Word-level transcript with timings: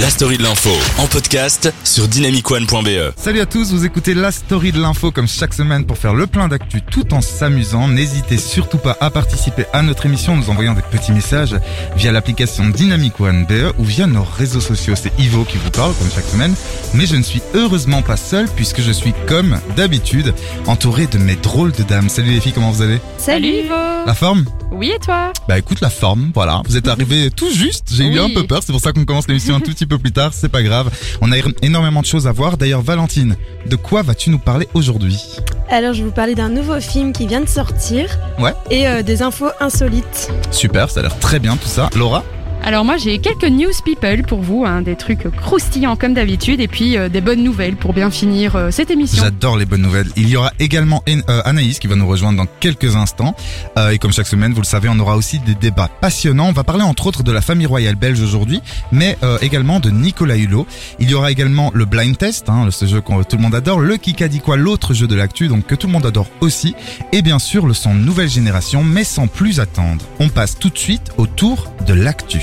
La 0.00 0.10
story 0.10 0.38
de 0.38 0.44
l'info 0.44 0.70
en 0.98 1.08
podcast 1.08 1.72
sur 1.82 2.06
dynamicone.be. 2.06 3.12
Salut 3.16 3.40
à 3.40 3.46
tous, 3.46 3.72
vous 3.72 3.84
écoutez 3.84 4.14
la 4.14 4.30
story 4.30 4.70
de 4.70 4.80
l'info 4.80 5.10
comme 5.10 5.26
chaque 5.26 5.52
semaine 5.52 5.86
pour 5.86 5.98
faire 5.98 6.14
le 6.14 6.28
plein 6.28 6.46
d'actu 6.46 6.82
tout 6.82 7.12
en 7.14 7.20
s'amusant. 7.20 7.88
N'hésitez 7.88 8.36
surtout 8.36 8.78
pas 8.78 8.96
à 9.00 9.10
participer 9.10 9.64
à 9.72 9.82
notre 9.82 10.06
émission 10.06 10.34
en 10.34 10.36
nous 10.36 10.50
envoyant 10.50 10.74
des 10.74 10.82
petits 10.82 11.10
messages 11.10 11.56
via 11.96 12.12
l'application 12.12 12.68
Dynamic 12.68 13.18
One 13.18 13.44
BE 13.44 13.72
ou 13.78 13.84
via 13.84 14.06
nos 14.06 14.22
réseaux 14.22 14.60
sociaux. 14.60 14.94
C'est 14.94 15.18
Ivo 15.18 15.44
qui 15.44 15.58
vous 15.58 15.70
parle 15.70 15.92
comme 15.94 16.10
chaque 16.14 16.26
semaine, 16.26 16.54
mais 16.94 17.06
je 17.06 17.16
ne 17.16 17.22
suis 17.22 17.42
heureusement 17.54 18.02
pas 18.02 18.16
seul 18.16 18.46
puisque 18.54 18.80
je 18.80 18.92
suis 18.92 19.14
comme 19.26 19.58
d'habitude 19.76 20.32
entouré 20.66 21.08
de 21.08 21.18
mes 21.18 21.34
drôles 21.34 21.72
de 21.72 21.82
dames. 21.82 22.08
Salut 22.08 22.30
les 22.30 22.40
filles, 22.40 22.52
comment 22.52 22.70
vous 22.70 22.82
allez? 22.82 23.00
Salut 23.18 23.48
Ivo 23.48 23.97
La 24.08 24.14
forme 24.14 24.46
Oui 24.72 24.90
et 24.90 24.98
toi 24.98 25.34
Bah 25.48 25.58
écoute 25.58 25.82
la 25.82 25.90
forme, 25.90 26.30
voilà. 26.34 26.62
Vous 26.66 26.78
êtes 26.78 26.88
arrivés 26.88 27.30
tout 27.36 27.50
juste, 27.50 27.90
j'ai 27.92 28.04
eu 28.04 28.18
un 28.18 28.30
peu 28.30 28.46
peur, 28.46 28.62
c'est 28.62 28.72
pour 28.72 28.80
ça 28.80 28.94
qu'on 28.94 29.04
commence 29.04 29.28
l'émission 29.28 29.54
un 29.54 29.60
tout 29.60 29.70
petit 29.70 29.84
peu 29.84 29.98
plus 29.98 30.12
tard, 30.12 30.32
c'est 30.32 30.48
pas 30.48 30.62
grave. 30.62 30.90
On 31.20 31.30
a 31.30 31.36
énormément 31.60 32.00
de 32.00 32.06
choses 32.06 32.26
à 32.26 32.32
voir. 32.32 32.56
D'ailleurs 32.56 32.80
Valentine, 32.80 33.36
de 33.66 33.76
quoi 33.76 34.00
vas-tu 34.00 34.30
nous 34.30 34.38
parler 34.38 34.66
aujourd'hui? 34.72 35.20
Alors, 35.68 35.92
je 35.92 35.98
vais 35.98 36.08
vous 36.08 36.14
parler 36.14 36.34
d'un 36.34 36.48
nouveau 36.48 36.80
film 36.80 37.12
qui 37.12 37.26
vient 37.26 37.42
de 37.42 37.48
sortir. 37.50 38.08
Ouais. 38.38 38.54
Et 38.70 38.88
euh, 38.88 39.02
des 39.02 39.20
infos 39.20 39.50
insolites. 39.60 40.30
Super, 40.52 40.88
ça 40.88 41.00
a 41.00 41.02
l'air 41.02 41.18
très 41.18 41.38
bien 41.38 41.58
tout 41.58 41.68
ça. 41.68 41.90
Laura? 41.94 42.24
Alors 42.64 42.84
moi 42.84 42.98
j'ai 42.98 43.18
quelques 43.18 43.44
news 43.48 43.70
people 43.84 44.22
pour 44.24 44.40
vous, 44.42 44.64
hein, 44.66 44.82
des 44.82 44.94
trucs 44.94 45.26
croustillants 45.36 45.96
comme 45.96 46.12
d'habitude 46.12 46.60
et 46.60 46.68
puis 46.68 46.98
euh, 46.98 47.08
des 47.08 47.22
bonnes 47.22 47.42
nouvelles 47.42 47.76
pour 47.76 47.94
bien 47.94 48.10
finir 48.10 48.56
euh, 48.56 48.70
cette 48.70 48.90
émission. 48.90 49.22
J'adore 49.22 49.56
les 49.56 49.64
bonnes 49.64 49.80
nouvelles. 49.80 50.08
Il 50.16 50.28
y 50.28 50.36
aura 50.36 50.52
également 50.58 51.02
En- 51.08 51.20
euh, 51.30 51.40
Anaïs 51.46 51.78
qui 51.78 51.86
va 51.86 51.94
nous 51.96 52.06
rejoindre 52.06 52.36
dans 52.36 52.46
quelques 52.60 52.94
instants. 52.94 53.34
Euh, 53.78 53.90
et 53.90 53.98
comme 53.98 54.12
chaque 54.12 54.26
semaine, 54.26 54.52
vous 54.52 54.60
le 54.60 54.66
savez, 54.66 54.88
on 54.90 54.98
aura 54.98 55.16
aussi 55.16 55.38
des 55.38 55.54
débats 55.54 55.88
passionnants. 55.88 56.48
On 56.48 56.52
va 56.52 56.62
parler 56.62 56.82
entre 56.82 57.06
autres 57.06 57.22
de 57.22 57.32
la 57.32 57.40
famille 57.40 57.64
royale 57.66 57.94
belge 57.94 58.20
aujourd'hui, 58.20 58.60
mais 58.92 59.16
euh, 59.22 59.38
également 59.40 59.80
de 59.80 59.88
Nicolas 59.88 60.36
Hulot. 60.36 60.66
Il 60.98 61.08
y 61.08 61.14
aura 61.14 61.30
également 61.30 61.70
le 61.72 61.86
blind 61.86 62.18
test, 62.18 62.50
hein, 62.50 62.68
ce 62.70 62.84
jeu 62.84 63.00
que 63.00 63.22
tout 63.22 63.36
le 63.36 63.42
monde 63.42 63.54
adore, 63.54 63.80
le 63.80 63.96
Kikadi 63.96 64.40
quoi, 64.40 64.58
l'autre 64.58 64.92
jeu 64.92 65.06
de 65.06 65.14
l'actu, 65.14 65.48
donc 65.48 65.64
que 65.66 65.74
tout 65.74 65.86
le 65.86 65.92
monde 65.94 66.04
adore 66.06 66.26
aussi, 66.40 66.74
et 67.12 67.22
bien 67.22 67.38
sûr 67.38 67.66
le 67.66 67.72
son 67.72 67.94
nouvelle 67.94 68.28
génération, 68.28 68.84
mais 68.84 69.04
sans 69.04 69.26
plus 69.26 69.58
attendre. 69.60 70.04
On 70.20 70.28
passe 70.28 70.58
tout 70.58 70.68
de 70.68 70.78
suite 70.78 71.12
au 71.16 71.26
tour 71.26 71.72
de 71.86 71.94
l'actu. 71.94 72.42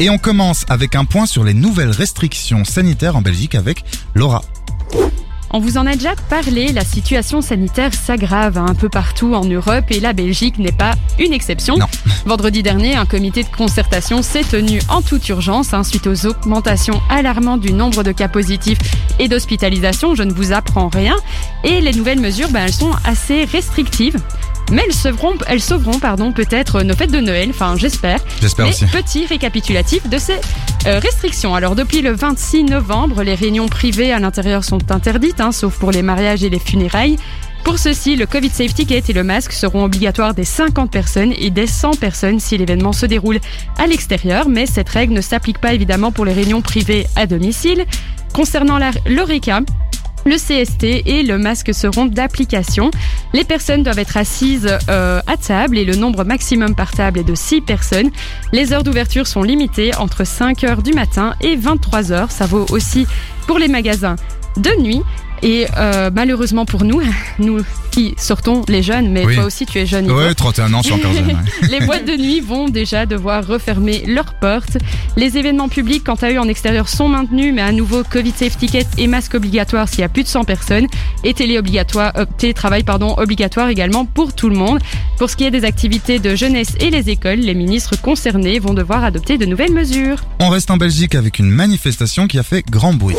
Et 0.00 0.10
on 0.10 0.18
commence 0.18 0.64
avec 0.68 0.94
un 0.94 1.04
point 1.04 1.26
sur 1.26 1.42
les 1.42 1.54
nouvelles 1.54 1.90
restrictions 1.90 2.64
sanitaires 2.64 3.16
en 3.16 3.22
Belgique 3.22 3.56
avec 3.56 3.84
Laura. 4.14 4.42
On 5.50 5.60
vous 5.60 5.78
en 5.78 5.86
a 5.86 5.94
déjà 5.94 6.14
parlé, 6.28 6.72
la 6.72 6.84
situation 6.84 7.40
sanitaire 7.40 7.94
s'aggrave 7.94 8.58
un 8.58 8.74
peu 8.74 8.90
partout 8.90 9.34
en 9.34 9.44
Europe 9.44 9.86
et 9.90 9.98
la 9.98 10.12
Belgique 10.12 10.58
n'est 10.58 10.72
pas 10.72 10.92
une 11.18 11.32
exception. 11.32 11.78
Non. 11.78 11.86
Vendredi 12.26 12.62
dernier, 12.62 12.96
un 12.96 13.06
comité 13.06 13.42
de 13.42 13.48
concertation 13.48 14.20
s'est 14.20 14.44
tenu 14.44 14.80
en 14.90 15.00
toute 15.00 15.26
urgence 15.30 15.72
hein, 15.72 15.84
suite 15.84 16.06
aux 16.06 16.26
augmentations 16.26 17.00
alarmantes 17.08 17.62
du 17.62 17.72
nombre 17.72 18.02
de 18.02 18.12
cas 18.12 18.28
positifs 18.28 18.78
et 19.18 19.28
d'hospitalisation. 19.28 20.14
Je 20.14 20.22
ne 20.22 20.32
vous 20.32 20.52
apprends 20.52 20.88
rien. 20.88 21.16
Et 21.64 21.80
les 21.80 21.92
nouvelles 21.92 22.20
mesures, 22.20 22.50
ben, 22.50 22.66
elles 22.66 22.74
sont 22.74 22.92
assez 23.04 23.44
restrictives. 23.44 24.20
Mais 24.70 24.82
elles 24.86 24.94
sauveront, 24.94 25.34
elles 25.46 25.62
sauveront 25.62 25.98
pardon, 25.98 26.32
peut-être 26.32 26.82
nos 26.82 26.94
fêtes 26.94 27.10
de 27.10 27.20
Noël, 27.20 27.48
enfin 27.50 27.74
j'espère. 27.76 28.20
J'espère 28.40 28.68
aussi. 28.68 28.84
petit 28.86 29.24
récapitulatif 29.26 30.08
de 30.08 30.18
ces 30.18 30.34
euh, 30.86 30.98
restrictions. 30.98 31.54
Alors 31.54 31.74
depuis 31.74 32.02
le 32.02 32.12
26 32.12 32.64
novembre, 32.64 33.22
les 33.22 33.34
réunions 33.34 33.68
privées 33.68 34.12
à 34.12 34.18
l'intérieur 34.18 34.64
sont 34.64 34.92
interdites, 34.92 35.40
hein, 35.40 35.52
sauf 35.52 35.78
pour 35.78 35.90
les 35.90 36.02
mariages 36.02 36.44
et 36.44 36.50
les 36.50 36.58
funérailles. 36.58 37.16
Pour 37.64 37.78
ceci, 37.78 38.16
le 38.16 38.26
Covid 38.26 38.50
Safety 38.50 38.86
Ticket 38.86 39.02
et 39.08 39.12
le 39.12 39.24
masque 39.24 39.52
seront 39.52 39.84
obligatoires 39.84 40.32
des 40.34 40.44
50 40.44 40.90
personnes 40.90 41.34
et 41.36 41.50
des 41.50 41.66
100 41.66 41.92
personnes 41.98 42.40
si 42.40 42.56
l'événement 42.56 42.92
se 42.92 43.04
déroule 43.06 43.40
à 43.78 43.86
l'extérieur, 43.86 44.48
mais 44.48 44.66
cette 44.66 44.88
règle 44.88 45.12
ne 45.12 45.20
s'applique 45.20 45.58
pas 45.58 45.74
évidemment 45.74 46.12
pour 46.12 46.24
les 46.24 46.32
réunions 46.32 46.62
privées 46.62 47.06
à 47.16 47.26
domicile. 47.26 47.84
Concernant 48.32 48.78
l'ORECA, 49.06 49.60
le 50.28 50.36
CST 50.36 51.06
et 51.06 51.22
le 51.22 51.38
masque 51.38 51.74
seront 51.74 52.06
d'application. 52.06 52.90
Les 53.32 53.44
personnes 53.44 53.82
doivent 53.82 53.98
être 53.98 54.16
assises 54.16 54.78
euh, 54.88 55.20
à 55.26 55.36
table 55.36 55.78
et 55.78 55.84
le 55.84 55.96
nombre 55.96 56.24
maximum 56.24 56.74
par 56.74 56.90
table 56.92 57.20
est 57.20 57.24
de 57.24 57.34
6 57.34 57.62
personnes. 57.62 58.10
Les 58.52 58.72
heures 58.72 58.84
d'ouverture 58.84 59.26
sont 59.26 59.42
limitées 59.42 59.94
entre 59.96 60.24
5 60.24 60.64
heures 60.64 60.82
du 60.82 60.92
matin 60.92 61.34
et 61.40 61.56
23 61.56 62.12
heures. 62.12 62.30
Ça 62.30 62.46
vaut 62.46 62.66
aussi 62.70 63.06
pour 63.46 63.58
les 63.58 63.68
magasins 63.68 64.16
de 64.56 64.70
nuit. 64.82 65.02
Et 65.42 65.66
euh, 65.76 66.10
malheureusement 66.14 66.64
pour 66.64 66.84
nous, 66.84 67.00
nous 67.38 67.58
qui 67.90 68.14
sortons 68.18 68.62
les 68.68 68.82
jeunes, 68.82 69.10
mais 69.10 69.24
Oui. 69.24 69.34
toi 69.36 69.44
aussi 69.44 69.66
tu 69.66 69.78
es 69.78 69.86
jeune. 69.86 70.04
Yvan. 70.06 70.16
Ouais, 70.16 70.34
31 70.34 70.74
ans, 70.74 70.78
je 70.82 70.86
suis 70.86 70.94
encore 70.94 71.12
jeune. 71.12 71.26
ouais. 71.26 71.68
Les 71.70 71.80
boîtes 71.84 72.04
de 72.06 72.16
nuit 72.16 72.40
vont 72.40 72.68
déjà 72.68 73.06
devoir 73.06 73.46
refermer 73.46 74.04
leurs 74.06 74.34
portes. 74.34 74.76
Les 75.16 75.38
événements 75.38 75.68
publics, 75.68 76.04
quant 76.04 76.14
à 76.16 76.30
eux, 76.30 76.38
en 76.38 76.48
extérieur 76.48 76.88
sont 76.88 77.08
maintenus, 77.08 77.52
mais 77.54 77.62
à 77.62 77.72
nouveau, 77.72 78.02
Covid 78.04 78.30
Safety 78.32 78.66
Ticket 78.66 78.86
et 78.98 79.06
masque 79.06 79.34
obligatoire 79.34 79.88
s'il 79.88 80.00
y 80.00 80.04
a 80.04 80.08
plus 80.08 80.22
de 80.24 80.28
100 80.28 80.44
personnes. 80.44 80.86
Et 81.24 81.32
télé 81.34 81.58
obligatoire, 81.58 82.12
euh, 82.16 82.24
télétravail 82.38 82.82
pardon, 82.82 83.14
obligatoire 83.16 83.68
également 83.68 84.04
pour 84.04 84.32
tout 84.34 84.48
le 84.48 84.56
monde. 84.56 84.80
Pour 85.18 85.30
ce 85.30 85.36
qui 85.36 85.44
est 85.44 85.50
des 85.50 85.64
activités 85.64 86.18
de 86.18 86.34
jeunesse 86.36 86.74
et 86.80 86.90
les 86.90 87.08
écoles, 87.10 87.38
les 87.40 87.54
ministres 87.54 88.00
concernés 88.00 88.58
vont 88.58 88.74
devoir 88.74 89.04
adopter 89.04 89.38
de 89.38 89.46
nouvelles 89.46 89.72
mesures. 89.72 90.18
On 90.40 90.48
reste 90.48 90.70
en 90.70 90.76
Belgique 90.76 91.14
avec 91.14 91.38
une 91.38 91.50
manifestation 91.50 92.26
qui 92.26 92.38
a 92.38 92.42
fait 92.42 92.64
grand 92.68 92.92
bruit. 92.94 93.16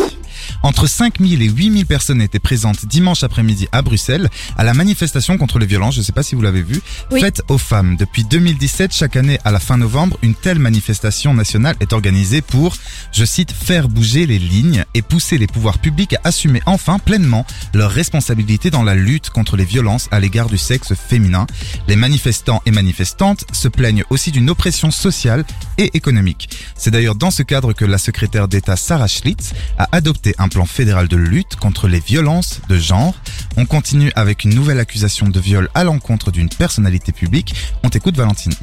Entre 0.64 0.88
5000 0.88 1.42
et 1.42 1.50
8000 1.50 1.86
personnes 1.86 2.22
étaient 2.22 2.40
présentes 2.40 2.86
dimanche 2.86 3.24
après-midi 3.24 3.68
à 3.72 3.82
Bruxelles 3.82 4.30
à 4.58 4.64
la 4.64 4.74
manifestation 4.74 5.38
contre 5.38 5.60
les 5.60 5.66
violences, 5.66 5.96
je 5.96 6.00
ne 6.00 6.06
sais 6.06 6.12
pas 6.12 6.24
si 6.24 6.36
vous 6.36 6.42
l'avez 6.42 6.62
vu, 6.62 6.82
Oui. 7.12 7.22
faite 7.22 7.42
aux 7.50 7.58
femmes. 7.58 7.96
Depuis 7.98 8.24
2017, 8.24 8.94
chaque 8.94 9.16
année 9.16 9.40
à 9.46 9.52
la 9.52 9.60
fin 9.60 9.78
novembre, 9.78 10.18
une 10.22 10.36
telle 10.36 10.60
manifestation 10.60 11.34
nationale 11.34 11.76
est 11.80 11.94
organisée 11.94 12.42
pour, 12.42 12.76
je 13.12 13.26
cite, 13.26 13.52
faire 13.52 13.90
bouger 13.90 14.26
les 14.26 14.40
lignes 14.40 14.86
et 14.94 15.02
pousser 15.02 15.38
les 15.38 15.48
pouvoirs 15.48 15.80
publics 15.80 16.14
à 16.16 16.20
assumer 16.30 16.62
enfin 16.66 17.00
pleinement 17.00 17.46
leurs 17.74 17.92
responsabilités 17.92 18.70
dans 18.72 18.84
la 18.84 18.96
lutte 18.96 19.30
contre 19.30 19.58
les 19.58 19.66
violences 19.66 20.08
à 20.12 20.20
l'égard 20.20 20.48
du 20.50 20.58
sexe 20.58 20.94
féminin. 20.94 21.48
Les 21.88 21.96
manifestants 21.96 22.62
et 22.66 22.72
manifestantes 22.72 23.46
se 23.54 23.68
plaignent 23.68 24.04
aussi 24.10 24.32
d'une 24.32 24.50
oppression 24.50 24.92
sociale 24.92 25.44
et 25.78 25.90
économique. 25.96 26.50
C'est 26.76 26.92
d'ailleurs 26.92 27.16
dans 27.16 27.32
ce 27.32 27.44
cadre 27.44 27.74
que 27.74 27.86
la 27.86 27.98
secrétaire 27.98 28.48
d'État 28.48 28.76
Sarah 28.76 29.08
Schlitz 29.08 29.54
a 29.78 29.88
adopté 29.92 30.29
un 30.38 30.48
plan 30.48 30.66
fédéral 30.66 31.08
de 31.08 31.18
lutte 31.18 31.56
contre 31.56 31.88
les 31.88 32.00
violences 32.00 32.62
de 32.70 32.78
genre. 32.78 33.14
On 33.58 33.66
continue 33.66 34.12
avec 34.16 34.44
une 34.44 34.54
nouvelle 34.54 34.80
accusation 34.80 35.28
de 35.28 35.40
viol 35.40 35.70
à 35.74 35.84
l'encontre 35.84 36.32
d'une 36.32 36.50
personnalité 36.50 37.12
publique. 37.12 37.56
On 37.84 37.90
t'écoute 37.90 38.16
Valentine. 38.16 38.54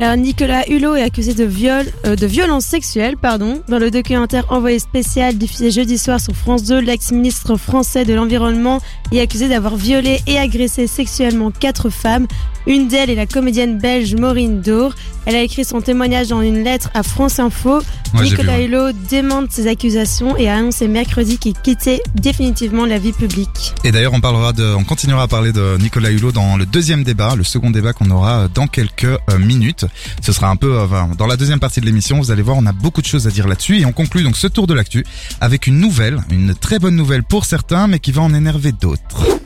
Alors, 0.00 0.16
Nicolas 0.16 0.64
Hulot 0.68 0.94
est 0.94 1.02
accusé 1.02 1.34
de 1.34 1.42
viol, 1.42 1.84
euh, 2.06 2.14
de 2.14 2.26
violence 2.26 2.64
sexuelle, 2.64 3.16
pardon. 3.16 3.62
Dans 3.66 3.80
le 3.80 3.90
documentaire 3.90 4.44
envoyé 4.50 4.78
spécial 4.78 5.36
diffusé 5.36 5.72
jeudi 5.72 5.98
soir 5.98 6.20
sur 6.20 6.36
France 6.36 6.62
2, 6.62 6.78
l'ex-ministre 6.78 7.56
français 7.56 8.04
de 8.04 8.14
l'Environnement 8.14 8.80
est 9.10 9.20
accusé 9.20 9.48
d'avoir 9.48 9.74
violé 9.74 10.20
et 10.28 10.38
agressé 10.38 10.86
sexuellement 10.86 11.50
quatre 11.50 11.90
femmes. 11.90 12.28
Une 12.68 12.86
d'elles 12.86 13.08
est 13.08 13.14
la 13.14 13.24
comédienne 13.24 13.78
belge 13.78 14.14
Maureen 14.14 14.60
Dour. 14.60 14.92
Elle 15.24 15.36
a 15.36 15.40
écrit 15.40 15.64
son 15.64 15.80
témoignage 15.80 16.28
dans 16.28 16.42
une 16.42 16.62
lettre 16.62 16.90
à 16.92 17.02
France 17.02 17.38
Info. 17.38 17.80
Ouais, 18.12 18.22
Nicolas. 18.22 18.60
Hulot 18.60 18.92
démente 19.08 19.50
ces 19.50 19.68
accusations 19.68 20.36
et 20.36 20.50
a 20.50 20.56
annoncé 20.56 20.86
mercredi 20.86 21.38
qu'il 21.38 21.54
quittait 21.54 22.02
définitivement 22.14 22.84
la 22.84 22.98
vie 22.98 23.12
publique. 23.12 23.72
Et 23.84 23.90
d'ailleurs, 23.90 24.12
on 24.12 24.20
parlera 24.20 24.52
de, 24.52 24.74
on 24.74 24.84
continuera 24.84 25.22
à 25.22 25.28
parler 25.28 25.52
de 25.52 25.78
Nicolas 25.80 26.10
Hulot 26.10 26.30
dans 26.32 26.58
le 26.58 26.66
deuxième 26.66 27.04
débat, 27.04 27.36
le 27.36 27.44
second 27.44 27.70
débat 27.70 27.94
qu'on 27.94 28.10
aura 28.10 28.40
euh, 28.40 28.48
dans 28.52 28.66
quelques 28.66 29.04
euh, 29.04 29.38
minutes. 29.38 29.86
Ce 30.20 30.32
sera 30.34 30.50
un 30.50 30.56
peu 30.56 30.78
euh, 30.78 30.86
dans 31.16 31.26
la 31.26 31.38
deuxième 31.38 31.60
partie 31.60 31.80
de 31.80 31.86
l'émission. 31.86 32.18
Vous 32.18 32.30
allez 32.30 32.42
voir, 32.42 32.58
on 32.58 32.66
a 32.66 32.72
beaucoup 32.72 33.00
de 33.00 33.06
choses 33.06 33.26
à 33.26 33.30
dire 33.30 33.48
là-dessus 33.48 33.78
et 33.78 33.86
on 33.86 33.92
conclut 33.92 34.24
donc 34.24 34.36
ce 34.36 34.46
tour 34.46 34.66
de 34.66 34.74
l'actu 34.74 35.06
avec 35.40 35.66
une 35.66 35.80
nouvelle, 35.80 36.20
une 36.30 36.54
très 36.54 36.78
bonne 36.78 36.96
nouvelle 36.96 37.22
pour 37.22 37.46
certains, 37.46 37.86
mais 37.86 37.98
qui 37.98 38.12
va 38.12 38.20
en 38.20 38.34
énerver 38.34 38.72
d'autres. 38.72 39.38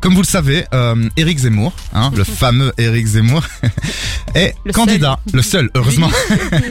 Comme 0.00 0.14
vous 0.14 0.22
le 0.22 0.26
savez, 0.26 0.64
euh, 0.74 1.08
Éric 1.16 1.38
Zemmour, 1.38 1.72
hein, 1.92 2.12
le 2.16 2.24
fameux 2.40 2.72
Éric 2.78 3.06
Zemmour, 3.06 3.42
est 4.34 4.54
Le 4.64 4.72
candidat, 4.72 5.18
le 5.32 5.42
seul, 5.42 5.70
heureusement. 5.74 6.08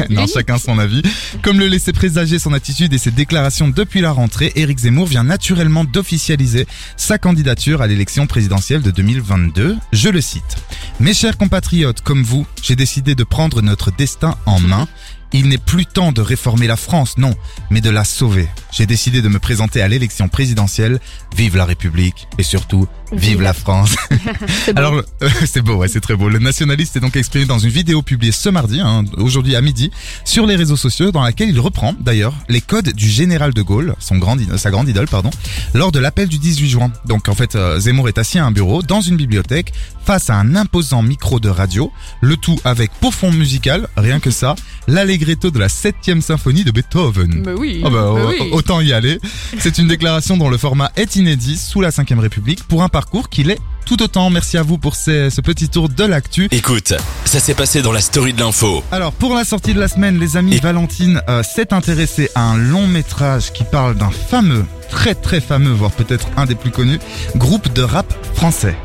non, 0.10 0.22
L'unique. 0.22 0.34
chacun 0.34 0.58
son 0.58 0.80
avis. 0.80 1.02
Comme 1.42 1.60
le 1.60 1.68
laissait 1.68 1.94
présager 1.94 2.40
son 2.40 2.54
attitude 2.54 2.94
et 2.94 2.98
ses 2.98 3.12
déclarations 3.12 3.68
depuis 3.68 4.02
la 4.02 4.12
rentrée, 4.12 4.52
Éric 4.56 4.80
Zemmour 4.80 5.08
vient 5.08 5.24
naturellement 5.24 5.84
d'officialiser 5.84 6.68
sa 6.98 7.18
candidature 7.18 7.82
à 7.82 7.88
l'élection 7.88 8.28
présidentielle 8.28 8.82
de 8.82 8.92
2022. 8.92 9.78
Je 9.92 10.10
le 10.10 10.22
cite. 10.22 10.58
Mes 11.00 11.14
chers 11.14 11.38
compatriotes, 11.38 12.02
comme 12.02 12.24
vous, 12.24 12.46
j'ai 12.62 12.76
décidé 12.76 13.16
de 13.16 13.24
prendre 13.24 13.62
notre 13.62 13.92
destin 13.92 14.36
en 14.46 14.60
main. 14.60 14.88
Il 15.34 15.50
n'est 15.50 15.58
plus 15.58 15.86
temps 15.86 16.12
de 16.12 16.22
réformer 16.22 16.68
la 16.68 16.78
France, 16.78 17.18
non, 17.18 17.34
mais 17.70 17.82
de 17.82 17.90
la 17.90 18.04
sauver. 18.04 18.48
J'ai 18.72 18.86
décidé 18.86 19.22
de 19.22 19.28
me 19.28 19.40
présenter 19.40 19.82
à 19.82 19.88
l'élection 19.88 20.28
présidentielle. 20.28 21.00
Vive 21.36 21.58
la 21.58 21.66
République 21.66 22.28
et 22.38 22.44
surtout, 22.44 22.88
Vive 23.12 23.42
la 23.42 23.54
France. 23.54 23.96
Alors, 24.76 24.96
le- 24.96 25.06
c'est 25.46 25.62
beau, 25.62 25.76
ouais, 25.76 25.88
c'est 25.88 26.00
très 26.02 26.16
beau. 26.16 26.30
Le 26.30 26.40
nationaliste 26.40 26.96
est 26.96 27.00
donc 27.00 27.16
exprimé 27.16 27.46
dans 27.46 27.60
une 27.60 27.70
vidéo 27.70 28.02
publiée 28.02 28.32
ce 28.32 28.50
mardi, 28.50 28.80
hein, 28.82 29.04
aujourd'hui 29.18 29.56
à 29.56 29.62
midi, 29.62 29.92
sur 30.24 30.46
les 30.46 30.56
réseaux 30.56 30.76
sociaux, 30.78 31.12
dans 31.12 31.24
laquelle 31.24 31.50
il 31.50 31.60
reprend 31.60 31.94
d'ailleurs 32.00 32.34
les 32.50 32.62
codes 32.62 32.94
du 32.94 33.08
général 33.10 33.54
de 33.54 33.62
Gaulle, 33.62 33.96
son 34.00 34.18
grand, 34.18 34.38
sa 34.58 34.72
grande 34.72 34.90
idole, 34.90 35.08
pardon, 35.08 35.30
lors 35.74 35.92
de 35.92 36.00
l'appel 36.00 36.28
du 36.28 36.38
18 36.40 36.70
juin. 36.70 36.92
Donc 37.06 37.30
en 37.30 37.36
fait, 37.36 37.56
euh, 37.56 37.80
Zemmour 37.80 38.08
est 38.10 38.18
assis 38.18 38.40
à 38.40 38.46
un 38.46 38.52
bureau 38.52 38.82
dans 38.82 39.02
une 39.02 39.18
bibliothèque 39.18 39.72
face 40.06 40.30
à 40.30 40.36
un 40.36 40.56
imposant 40.56 41.02
micro 41.02 41.40
de 41.40 41.50
radio, 41.50 41.92
le 42.22 42.38
tout 42.38 42.60
avec 42.64 42.92
pour 43.00 43.14
fond 43.14 43.32
musical, 43.32 43.88
rien 43.98 44.20
que 44.20 44.32
ça, 44.32 44.56
l'allegretto 44.88 45.52
de 45.52 45.60
la 45.60 45.70
7 45.70 45.96
symphonie 46.22 46.64
de 46.64 46.72
Beethoven. 46.72 47.44
Mais 47.46 47.54
oui. 47.54 47.82
Oh 47.84 47.90
bah, 47.90 48.12
mais 48.16 48.22
au- 48.22 48.30
oui. 48.30 48.50
Autant 48.52 48.82
y 48.82 48.94
aller. 48.94 49.20
C'est 49.60 49.78
une 49.78 49.88
déclaration 49.88 50.38
dont 50.38 50.50
le 50.50 50.58
format 50.58 50.92
est 50.96 51.16
inédit 51.16 51.58
sous 51.58 51.82
la 51.82 51.90
5ème 51.90 52.20
République 52.20 52.64
pour 52.64 52.84
un 52.84 52.90
parcours 53.06 53.30
qu'il 53.30 53.52
est 53.52 53.60
tout 53.86 54.02
autant. 54.02 54.32
Merci 54.32 54.58
à 54.58 54.64
vous 54.64 54.80
pour 54.80 54.96
ces- 54.96 55.30
ce 55.30 55.40
petit 55.42 55.70
tour 55.70 55.90
de 55.90 56.04
l'actu. 56.04 56.48
Écoute, 56.52 56.94
ça 57.26 57.40
s'est 57.40 57.54
passé 57.54 57.84
dans 57.84 57.92
la 57.92 58.02
story 58.02 58.34
de 58.34 58.40
l'info. 58.40 58.84
Alors 58.92 59.12
pour 59.14 59.36
la 59.36 59.44
sortie 59.44 59.76
de 59.76 59.80
la 59.80 59.88
semaine, 59.88 60.18
les 60.20 60.38
amis, 60.38 60.56
Et- 60.56 60.60
Valentine 60.60 61.22
euh, 61.30 61.44
s'est 61.44 61.72
intéressée 61.72 62.32
à 62.34 62.42
un 62.42 62.58
long 62.58 62.88
métrage 62.88 63.54
qui 63.54 63.64
parle 63.64 63.94
d'un 63.96 64.10
fameux, 64.10 64.66
très 64.90 65.14
très 65.14 65.40
fameux, 65.40 65.72
voire 65.72 65.92
peut-être 65.92 66.28
un 66.36 66.46
des 66.48 66.56
plus 66.56 66.72
connus, 66.72 66.98
groupe 67.36 67.72
de 67.74 67.84
rap 67.84 68.12
français. 68.34 68.76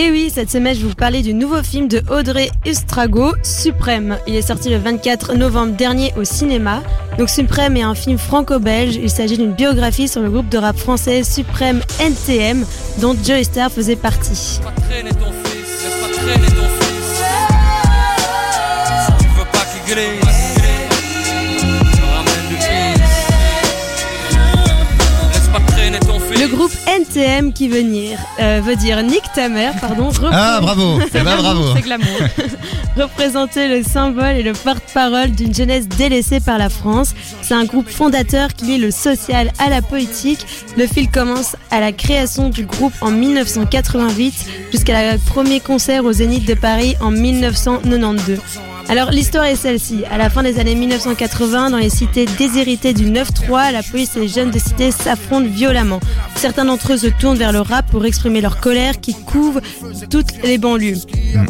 Et 0.00 0.12
oui, 0.12 0.30
cette 0.32 0.48
semaine, 0.48 0.76
je 0.76 0.82
vais 0.82 0.86
vous 0.86 0.94
parler 0.94 1.22
du 1.22 1.34
nouveau 1.34 1.60
film 1.60 1.88
de 1.88 2.00
Audrey 2.08 2.52
Estrago, 2.64 3.32
Suprême. 3.42 4.16
Il 4.28 4.36
est 4.36 4.42
sorti 4.42 4.70
le 4.70 4.76
24 4.76 5.34
novembre 5.34 5.72
dernier 5.72 6.14
au 6.16 6.22
cinéma. 6.22 6.84
Donc 7.18 7.28
Suprême 7.28 7.76
est 7.76 7.82
un 7.82 7.96
film 7.96 8.16
franco-belge. 8.16 8.94
Il 8.94 9.10
s'agit 9.10 9.36
d'une 9.36 9.54
biographie 9.54 10.06
sur 10.06 10.20
le 10.20 10.30
groupe 10.30 10.48
de 10.50 10.58
rap 10.58 10.78
français 10.78 11.24
Suprême 11.24 11.82
NTM, 11.98 12.64
dont 13.00 13.16
Joey 13.24 13.42
Star 13.42 13.72
faisait 13.72 13.96
partie. 13.96 14.60
Groupe 26.48 26.72
NTM 26.86 27.52
qui 27.52 27.68
veut 27.68 27.82
dire, 27.82 28.18
euh, 28.40 28.60
veut 28.64 28.76
dire 28.76 29.02
Nick 29.02 29.22
ta 29.34 29.48
mère, 29.48 29.74
pardon, 29.80 30.10
Ah 30.32 30.58
bravo, 30.60 30.98
eh 31.00 31.20
ben 31.20 31.36
bravo. 31.36 31.74
C'est 31.74 31.82
glamour. 31.82 32.06
représenter 32.96 33.68
le 33.68 33.82
symbole 33.82 34.36
et 34.36 34.42
le 34.42 34.52
porte-parole 34.52 35.30
d'une 35.30 35.54
jeunesse 35.54 35.88
délaissée 35.88 36.40
par 36.40 36.58
la 36.58 36.68
France. 36.68 37.14
C'est 37.42 37.54
un 37.54 37.64
groupe 37.64 37.88
fondateur 37.88 38.54
qui 38.54 38.66
lie 38.66 38.78
le 38.78 38.90
social 38.90 39.52
à 39.58 39.68
la 39.70 39.82
politique. 39.82 40.44
Le 40.76 40.86
fil 40.86 41.10
commence 41.10 41.56
à 41.70 41.80
la 41.80 41.92
création 41.92 42.48
du 42.48 42.64
groupe 42.64 42.94
en 43.00 43.10
1988 43.10 44.46
jusqu'à 44.72 45.12
le 45.12 45.18
premier 45.18 45.60
concert 45.60 46.04
au 46.04 46.12
Zénith 46.12 46.46
de 46.46 46.54
Paris 46.54 46.96
en 47.00 47.10
1992. 47.10 48.38
Alors 48.90 49.10
l'histoire 49.10 49.44
est 49.44 49.54
celle-ci. 49.54 50.04
À 50.10 50.16
la 50.16 50.30
fin 50.30 50.42
des 50.42 50.58
années 50.58 50.74
1980, 50.74 51.70
dans 51.70 51.76
les 51.76 51.90
cités 51.90 52.24
déshéritées 52.24 52.94
du 52.94 53.04
9-3, 53.04 53.70
la 53.70 53.82
police 53.82 54.16
et 54.16 54.20
les 54.20 54.28
jeunes 54.28 54.50
de 54.50 54.58
cité 54.58 54.90
s'affrontent 54.90 55.46
violemment. 55.46 56.00
Certains 56.36 56.64
d'entre 56.64 56.94
eux 56.94 56.96
se 56.96 57.06
tournent 57.08 57.36
vers 57.36 57.52
le 57.52 57.60
rap 57.60 57.84
pour 57.90 58.06
exprimer 58.06 58.40
leur 58.40 58.60
colère 58.60 58.98
qui 58.98 59.12
couvre 59.12 59.60
toutes 60.08 60.42
les 60.42 60.56
banlieues. 60.56 60.96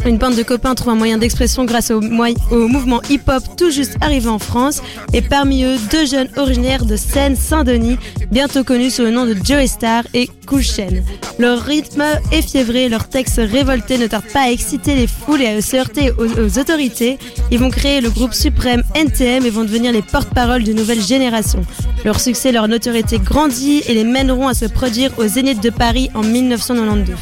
Une 0.04 0.18
bande 0.18 0.34
de 0.34 0.42
copains 0.42 0.74
trouve 0.74 0.94
un 0.94 0.96
moyen 0.96 1.18
d'expression 1.18 1.64
grâce 1.64 1.92
au, 1.92 2.00
mouvement 2.00 3.00
hip-hop 3.08 3.42
tout 3.56 3.70
juste 3.70 3.96
arrivé 4.00 4.28
en 4.28 4.40
France. 4.40 4.82
Et 5.12 5.22
parmi 5.22 5.62
eux, 5.62 5.76
deux 5.92 6.06
jeunes 6.06 6.28
originaires 6.36 6.86
de 6.86 6.96
Seine-Saint-Denis, 6.96 7.98
bientôt 8.32 8.64
connus 8.64 8.90
sous 8.90 9.02
le 9.02 9.10
nom 9.12 9.26
de 9.26 9.36
Joey 9.44 9.68
Star 9.68 10.02
et 10.12 10.28
Cool 10.46 10.62
Chain. 10.62 11.02
Leur 11.38 11.62
rythme 11.62 12.02
effiévré, 12.32 12.88
leurs 12.88 13.08
textes 13.08 13.40
révoltés 13.40 13.98
ne 13.98 14.08
tardent 14.08 14.32
pas 14.32 14.46
à 14.46 14.50
exciter 14.50 14.96
les 14.96 15.06
foules 15.06 15.42
et 15.42 15.46
à 15.46 15.62
se 15.62 15.76
heurter 15.76 16.10
aux, 16.12 16.26
aux 16.26 16.58
autorités. 16.58 17.18
Ils 17.50 17.58
vont 17.58 17.70
créer 17.70 18.00
le 18.00 18.10
groupe 18.10 18.34
suprême 18.34 18.82
NTM 18.94 19.46
et 19.46 19.50
vont 19.50 19.64
devenir 19.64 19.92
les 19.92 20.02
porte-parole 20.02 20.62
d'une 20.62 20.76
nouvelle 20.76 21.00
génération. 21.00 21.60
Leur 22.04 22.20
succès, 22.20 22.52
leur 22.52 22.68
notoriété 22.68 23.18
grandit 23.18 23.82
et 23.88 23.94
les 23.94 24.04
mèneront 24.04 24.48
à 24.48 24.54
se 24.54 24.66
produire 24.66 25.10
au 25.18 25.26
Zénith 25.26 25.62
de 25.62 25.70
Paris 25.70 26.10
en 26.14 26.22
1992. 26.22 27.16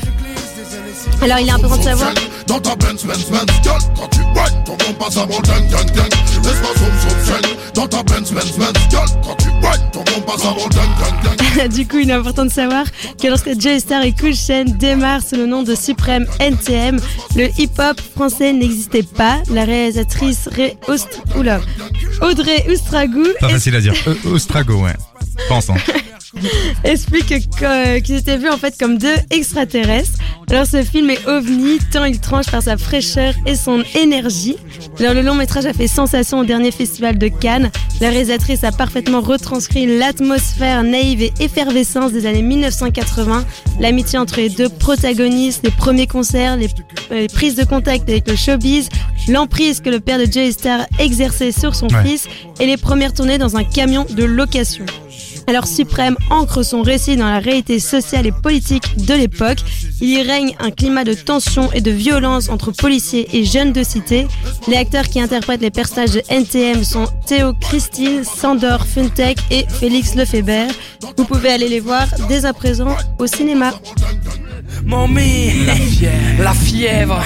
Alors 1.22 1.38
il 1.38 1.48
est 1.48 1.52
important 1.52 1.78
de 1.78 1.82
savoir 1.82 2.12
Dans 2.46 2.60
ta 2.60 2.76
Benz, 2.76 3.04
Benz, 3.04 3.26
Benz, 3.30 3.46
girl, 3.62 3.78
quand 3.96 4.08
tu 4.08 4.20
ton 4.64 4.76
bon 4.76 4.92
passe 4.98 5.16
avant 5.16 5.40
ding, 5.40 5.68
ding, 5.68 5.90
ding. 5.92 6.42
Laisse-moi 6.44 6.70
zoom, 6.78 6.92
zoom, 7.00 7.24
zoom. 7.24 7.56
Dans 7.74 7.86
ta 7.88 8.02
Benz, 8.04 8.32
Benz, 8.32 8.52
Benz, 8.56 8.72
girl, 8.90 9.06
quand 9.24 9.34
tu 9.36 9.48
whine, 9.48 9.90
ton 9.92 10.00
bon 10.04 10.20
passe 10.26 10.44
avant 10.44 10.68
ding, 10.68 10.80
ding, 11.22 11.36
ding. 11.56 11.68
du 11.68 11.86
coup, 11.88 11.98
il 11.98 12.10
est 12.10 12.14
important 12.14 12.44
de 12.44 12.50
savoir 12.50 12.84
que 13.20 13.26
lorsque 13.26 13.58
Joey 13.60 13.80
Star 13.80 14.02
et 14.04 14.12
Cool 14.12 14.34
Chain 14.34 14.64
démarrent 14.78 15.22
sous 15.22 15.36
le 15.36 15.46
nom 15.46 15.62
de 15.64 15.74
Suprême 15.74 16.26
NTM, 16.40 17.00
le 17.34 17.48
hip-hop 17.58 18.00
français 18.14 18.52
n'existait 18.52 19.02
pas. 19.02 19.38
La 19.50 19.64
réalisatrice 19.64 20.48
Ré 20.50 20.76
Ost- 20.88 21.20
Oula. 21.36 21.60
Audrey 22.22 22.64
Oustragou 22.70 23.24
Pas 23.40 23.48
facile 23.48 23.74
à 23.76 23.80
dire. 23.80 23.94
Euh, 24.06 24.14
Ostrago, 24.34 24.82
ouais. 24.84 24.94
Pense, 25.48 25.68
hein. 25.70 25.74
explique 26.84 27.26
que- 27.26 27.58
que- 27.58 27.98
qu'ils 28.00 28.16
étaient 28.16 28.36
vus 28.38 28.50
en 28.50 28.56
fait 28.58 28.74
comme 28.78 28.98
deux 28.98 29.14
extraterrestres. 29.30 30.18
Alors 30.48 30.66
ce 30.66 30.82
film 30.84 31.10
est 31.10 31.26
ovni 31.26 31.78
tant 31.92 32.04
il 32.04 32.20
tranche 32.20 32.46
par 32.46 32.62
sa 32.62 32.76
fraîcheur 32.76 33.34
et 33.46 33.56
son 33.56 33.82
énergie. 34.00 34.56
Alors 35.00 35.14
le 35.14 35.22
long 35.22 35.34
métrage 35.34 35.66
a 35.66 35.72
fait 35.72 35.88
sensation 35.88 36.38
au 36.40 36.44
dernier 36.44 36.70
festival 36.70 37.18
de 37.18 37.28
Cannes. 37.28 37.70
La 38.00 38.10
réalisatrice 38.10 38.62
a 38.62 38.70
parfaitement 38.70 39.20
retranscrit 39.20 39.98
l'atmosphère 39.98 40.84
naïve 40.84 41.22
et 41.22 41.32
effervescence 41.40 42.12
des 42.12 42.26
années 42.26 42.42
1980, 42.42 43.44
l'amitié 43.80 44.18
entre 44.18 44.36
les 44.36 44.48
deux 44.48 44.68
protagonistes, 44.68 45.62
les 45.64 45.70
premiers 45.72 46.06
concerts, 46.06 46.56
les, 46.56 46.66
euh, 47.10 47.22
les 47.22 47.26
prises 47.28 47.56
de 47.56 47.64
contact 47.64 48.08
avec 48.08 48.28
le 48.28 48.36
showbiz, 48.36 48.88
l'emprise 49.28 49.80
que 49.80 49.90
le 49.90 49.98
père 50.00 50.18
de 50.18 50.30
Jay 50.30 50.52
Star 50.52 50.86
exerçait 51.00 51.50
sur 51.52 51.74
son 51.74 51.88
Ouais. 51.88 52.04
fils 52.04 52.26
et 52.60 52.66
les 52.66 52.76
premières 52.76 53.12
tournées 53.12 53.38
dans 53.38 53.56
un 53.56 53.64
camion 53.64 54.06
de 54.08 54.24
location. 54.24 54.84
Alors 55.48 55.66
Suprême 55.66 56.16
ancre 56.30 56.64
son 56.64 56.82
récit 56.82 57.16
dans 57.16 57.26
la 57.26 57.38
réalité 57.38 57.78
sociale 57.78 58.26
et 58.26 58.32
politique 58.32 58.96
de 59.06 59.14
l'époque. 59.14 59.58
Il 60.00 60.10
y 60.10 60.22
règne 60.22 60.56
un 60.58 60.70
climat 60.70 61.04
de 61.04 61.14
tension 61.14 61.70
et 61.72 61.80
de 61.80 61.90
violence 61.90 62.48
entre 62.48 62.72
policiers 62.72 63.28
et 63.32 63.44
jeunes 63.44 63.72
de 63.72 63.82
cité. 63.84 64.26
Les 64.66 64.76
acteurs 64.76 65.04
qui 65.04 65.20
interprètent 65.20 65.60
les 65.60 65.70
personnages 65.70 66.10
de 66.10 66.22
NTM 66.28 66.82
sont 66.82 67.06
Théo 67.26 67.52
Christine, 67.60 68.24
Sandor 68.24 68.86
Funtech 68.86 69.38
et 69.50 69.66
Félix 69.68 70.16
Lefebvre. 70.16 70.72
Vous 71.16 71.24
pouvez 71.24 71.50
aller 71.50 71.68
les 71.68 71.80
voir 71.80 72.06
dès 72.28 72.44
à 72.44 72.52
présent 72.52 72.96
au 73.18 73.26
cinéma. 73.26 73.72
M'ont 74.84 75.08
mis 75.08 75.64
la 75.64 75.74
fièvre, 75.74 76.42
la 76.42 76.54
fièvre. 76.54 77.20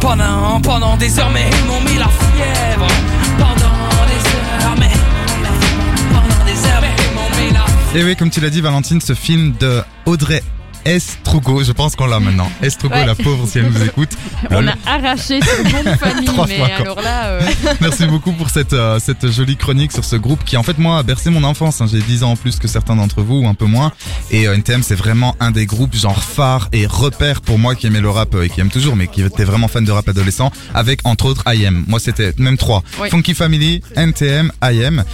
Pendant, 0.00 0.60
pendant 0.60 0.96
des 0.96 1.18
heures, 1.18 1.30
mais 1.30 1.50
ils 1.50 1.66
m'ont 1.66 1.80
mis 1.80 1.98
la 1.98 2.08
fièvre. 2.08 3.15
Et 7.94 8.04
oui, 8.04 8.14
comme 8.14 8.30
tu 8.30 8.40
l'as 8.40 8.50
dit, 8.50 8.60
Valentine, 8.60 9.00
ce 9.00 9.14
film 9.14 9.54
de 9.58 9.80
Audrey 10.04 10.42
Estrugo, 10.86 11.62
je 11.64 11.72
pense 11.72 11.96
qu'on 11.96 12.06
l'a 12.06 12.20
maintenant. 12.20 12.50
Estrugo, 12.62 12.94
Ouais. 12.94 13.04
la 13.06 13.14
pauvre, 13.14 13.46
si 13.46 13.58
elle 13.58 13.70
nous 13.70 13.82
écoute. 13.82 14.10
On 14.50 14.54
Lol. 14.60 14.68
a 14.68 14.76
arraché 14.90 15.40
ce 15.40 15.62
nom 15.62 15.82
de 15.92 15.96
famille, 15.96 16.24
Trois 16.26 16.46
mais 16.46 16.60
alors 16.62 17.00
là, 17.02 17.24
euh, 17.26 17.40
Merci 17.80 18.06
beaucoup 18.06 18.32
pour 18.32 18.50
cette, 18.50 18.72
euh, 18.72 18.98
cette 19.00 19.30
jolie 19.30 19.56
chronique 19.56 19.92
sur 19.92 20.04
ce 20.04 20.16
groupe 20.16 20.44
qui, 20.44 20.56
en 20.56 20.62
fait, 20.62 20.78
moi, 20.78 20.98
a 20.98 21.02
bercé 21.02 21.30
mon 21.30 21.42
enfance. 21.44 21.80
hein. 21.80 21.86
J'ai 21.90 22.00
10 22.00 22.22
ans 22.22 22.30
en 22.32 22.36
plus 22.36 22.58
que 22.58 22.68
certains 22.68 22.96
d'entre 22.96 23.22
vous, 23.22 23.40
ou 23.40 23.48
un 23.48 23.54
peu 23.54 23.64
moins. 23.66 23.92
Et 24.30 24.46
euh, 24.46 24.54
NTM, 24.54 24.82
c'est 24.82 24.94
vraiment 24.94 25.34
un 25.40 25.50
des 25.50 25.66
groupes 25.66 25.94
genre 25.96 26.22
phare 26.22 26.68
et 26.72 26.86
repère 26.86 27.40
pour 27.40 27.58
moi 27.58 27.74
qui 27.74 27.86
aimait 27.88 28.00
le 28.00 28.10
rap 28.10 28.34
euh, 28.34 28.42
et 28.44 28.48
qui 28.48 28.60
aime 28.60 28.70
toujours, 28.70 28.94
mais 28.96 29.08
qui 29.08 29.22
était 29.22 29.44
vraiment 29.44 29.68
fan 29.68 29.84
de 29.84 29.90
rap 29.92 30.08
adolescent, 30.08 30.50
avec 30.74 31.00
entre 31.04 31.26
autres 31.26 31.42
IM. 31.52 31.84
Moi, 31.88 31.98
c'était 31.98 32.32
même 32.38 32.56
trois. 32.56 32.82
Oui. 33.00 33.10
Funky 33.10 33.34
Family, 33.34 33.82
NTM, 33.96 34.52
IM. 34.62 35.04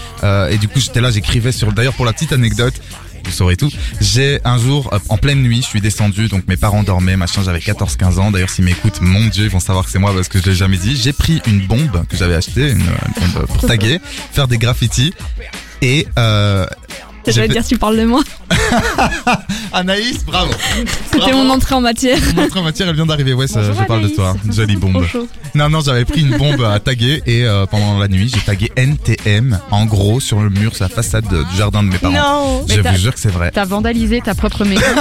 Et 0.51 0.59
du 0.59 0.69
coup, 0.69 0.81
j'étais 0.81 1.01
là, 1.01 1.11
j'écrivais 1.11 1.53
sur, 1.53 1.73
d'ailleurs, 1.73 1.95
pour 1.95 2.05
la 2.05 2.13
petite 2.13 2.33
anecdote, 2.33 2.75
vous 3.25 3.33
saurez 3.33 3.57
tout. 3.57 3.71
J'ai 4.01 4.41
un 4.45 4.59
jour, 4.59 4.91
euh, 4.93 4.99
en 5.09 5.17
pleine 5.17 5.43
nuit, 5.43 5.63
je 5.63 5.67
suis 5.67 5.81
descendu, 5.81 6.29
donc 6.29 6.47
mes 6.49 6.57
parents 6.57 6.83
dormaient, 6.83 7.17
machin, 7.17 7.43
j'avais 7.43 7.59
14-15 7.59 8.19
ans. 8.19 8.31
D'ailleurs, 8.31 8.51
s'ils 8.51 8.65
m'écoutent, 8.65 9.01
mon 9.01 9.27
dieu, 9.27 9.45
ils 9.45 9.51
vont 9.51 9.61
savoir 9.61 9.85
que 9.85 9.91
c'est 9.91 9.99
moi 9.99 10.13
parce 10.15 10.29
que 10.29 10.39
je 10.41 10.45
l'ai 10.51 10.55
jamais 10.55 10.79
dit. 10.79 10.97
J'ai 10.97 11.13
pris 11.13 11.41
une 11.47 11.67
bombe 11.67 12.07
que 12.09 12.17
j'avais 12.17 12.35
achetée, 12.35 12.71
une, 12.71 12.81
une 12.81 13.33
bombe 13.35 13.47
pour 13.47 13.67
taguer, 13.67 14.01
faire 14.33 14.49
des 14.49 14.59
graffitis. 14.59 15.13
Et 15.81 16.07
euh, 16.19 16.67
Vais 17.27 17.33
fait- 17.33 17.49
dire, 17.49 17.65
tu 17.67 17.79
parles 17.79 17.97
de 17.99 18.05
moi. 18.05 18.23
Anaïs, 19.73 20.25
bravo. 20.25 20.53
C'était 21.13 21.33
mon 21.33 21.49
entrée 21.51 21.75
en 21.75 21.81
matière. 21.81 22.19
Mon 22.37 22.45
entrée 22.45 22.61
en 22.61 22.65
matière, 22.65 22.89
elle 22.89 22.95
vient 22.97 23.07
d'arriver. 23.07 23.33
Ouais, 23.33 23.47
ça, 23.47 23.61
Bonjour, 23.61 23.75
je 23.81 23.87
parle 23.87 24.03
de 24.03 24.09
toi. 24.09 24.35
Jolie 24.53 24.77
bombe. 24.77 25.07
Non, 25.55 25.69
non, 25.71 25.81
j'avais 25.81 26.05
pris 26.05 26.23
une 26.23 26.37
bombe 26.37 26.63
à 26.63 26.79
taguer 26.81 27.23
et 27.27 27.45
euh, 27.45 27.67
pendant 27.67 27.99
la 27.99 28.09
nuit, 28.09 28.31
j'ai 28.35 28.41
tagué 28.41 28.73
NTM 28.77 29.59
en 29.71 29.85
gros 29.87 30.21
sur 30.21 30.41
le 30.41 30.51
mur, 30.51 30.75
sur 30.75 30.85
la 30.85 30.89
façade 30.89 31.27
de- 31.29 31.43
du 31.45 31.57
jardin 31.57 31.83
de 31.83 31.89
mes 31.89 31.99
parents. 31.99 32.13
Non 32.13 32.67
Je 32.69 32.81
vous 32.81 32.97
jure 32.97 33.15
que 33.15 33.21
c'est 33.21 33.31
vrai. 33.31 33.51
t'as 33.53 33.65
vandalisé 33.65 34.21
ta 34.21 34.35
propre 34.35 34.65
maison. 34.65 34.83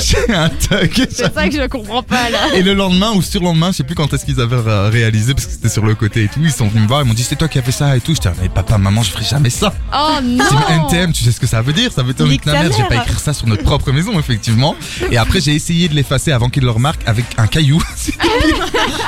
J'ai 0.00 0.32
un 0.34 0.48
tag. 0.48 1.06
C'est 1.10 1.34
ça 1.34 1.48
que 1.48 1.54
je 1.54 1.66
comprends 1.66 2.02
pas 2.02 2.30
là. 2.30 2.54
Et 2.54 2.62
le 2.62 2.74
lendemain 2.74 3.12
ou 3.12 3.22
sur 3.22 3.40
le 3.40 3.46
lendemain, 3.46 3.72
je 3.72 3.78
sais 3.78 3.84
plus 3.84 3.94
quand 3.94 4.12
est-ce 4.12 4.24
qu'ils 4.24 4.40
avaient 4.40 4.88
réalisé 4.88 5.34
parce 5.34 5.46
que 5.46 5.52
c'était 5.52 5.68
sur 5.68 5.84
le 5.84 5.94
côté 5.94 6.24
et 6.24 6.28
tout. 6.28 6.40
Ils 6.42 6.52
sont 6.52 6.68
venus 6.68 6.82
me 6.84 6.88
voir, 6.88 7.02
ils 7.02 7.08
m'ont 7.08 7.14
dit 7.14 7.22
c'est 7.24 7.36
toi 7.36 7.48
qui 7.48 7.58
as 7.58 7.62
fait 7.62 7.72
ça 7.72 7.96
et 7.96 8.00
tout. 8.00 8.14
J'étais 8.14 8.30
mais 8.40 8.48
papa, 8.48 8.78
maman, 8.78 9.02
je 9.02 9.10
ferai 9.10 9.24
jamais 9.24 9.50
ça. 9.50 9.72
Oh 9.94 10.20
non 10.22 10.44
NTM, 10.68 11.12
tu 11.12 11.24
sais 11.24 11.32
ce 11.32 11.40
que 11.40 11.46
ça 11.46 11.62
veut 11.62 11.72
dire 11.72 11.92
Ça 11.92 12.02
veut 12.02 12.12
dire 12.14 12.26
que 12.40 12.46
la 12.46 12.52
ta 12.54 12.60
merde, 12.60 12.72
je 12.72 12.78
vais 12.82 12.88
pas 12.88 12.94
mère. 12.94 13.02
écrire 13.04 13.20
ça 13.20 13.32
sur 13.32 13.46
notre 13.46 13.62
propre 13.62 13.92
maison, 13.92 14.18
effectivement. 14.18 14.74
Et 15.10 15.16
après, 15.16 15.40
j'ai 15.40 15.54
essayé 15.54 15.88
de 15.88 15.94
l'effacer 15.94 16.32
avant 16.32 16.48
qu'il 16.48 16.62
le 16.64 16.70
remarque 16.70 17.00
avec 17.06 17.24
un 17.38 17.46
caillou. 17.46 17.82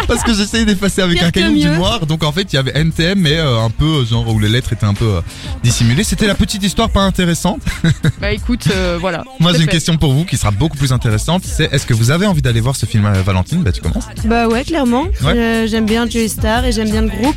Parce 0.09 0.23
que 0.23 0.33
j'ai 0.35 0.43
essayé 0.43 0.64
d'effacer 0.64 1.02
avec 1.02 1.23
un 1.23 1.31
caillou 1.31 1.59
du 1.59 1.69
noir. 1.69 2.07
Donc 2.07 2.25
en 2.25 2.33
fait, 2.33 2.52
il 2.52 2.57
y 2.57 2.59
avait 2.59 2.73
NTM, 2.78 3.19
mais 3.19 3.37
euh, 3.38 3.61
un 3.61 3.71
peu, 3.71 3.85
euh, 3.85 4.05
genre, 4.07 4.26
où 4.28 4.38
les 4.38 4.49
lettres 4.49 4.73
étaient 4.73 4.87
un 4.87 4.95
peu 4.95 5.05
euh, 5.17 5.21
dissimulées. 5.62 6.05
C'était 6.05 6.26
la 6.26 6.35
petite 6.35 6.62
histoire 6.62 6.90
pas 6.90 7.02
intéressante. 7.02 7.61
Bah 8.21 8.33
écoute, 8.33 8.64
euh, 8.71 8.97
voilà. 9.00 9.25
Moi, 9.40 9.52
j'ai 9.55 9.61
une 9.62 9.67
question 9.69 9.97
pour 9.97 10.12
vous 10.12 10.25
qui 10.25 10.37
sera 10.37 10.50
beaucoup 10.50 10.76
plus 10.76 10.93
intéressante. 10.93 11.43
C'est 11.45 11.73
est-ce 11.73 11.87
que 11.87 11.95
vous 11.95 12.11
avez 12.11 12.26
envie 12.26 12.43
d'aller 12.43 12.61
voir 12.61 12.76
ce 12.76 12.87
film, 12.87 13.05
euh, 13.07 13.23
Valentine? 13.23 13.62
Bah, 13.62 13.73
tu 13.73 13.81
commences. 13.81 14.05
Bah 14.25 14.49
ouais, 14.49 14.64
clairement. 14.64 15.05
Ouais. 15.23 15.33
Euh, 15.37 15.67
j'aime 15.67 15.87
bien 15.87 16.09
Joey 16.09 16.28
Star 16.28 16.64
et 16.64 16.73
j'aime 16.73 16.90
bien 16.90 17.02
le 17.02 17.09
groupe. 17.09 17.37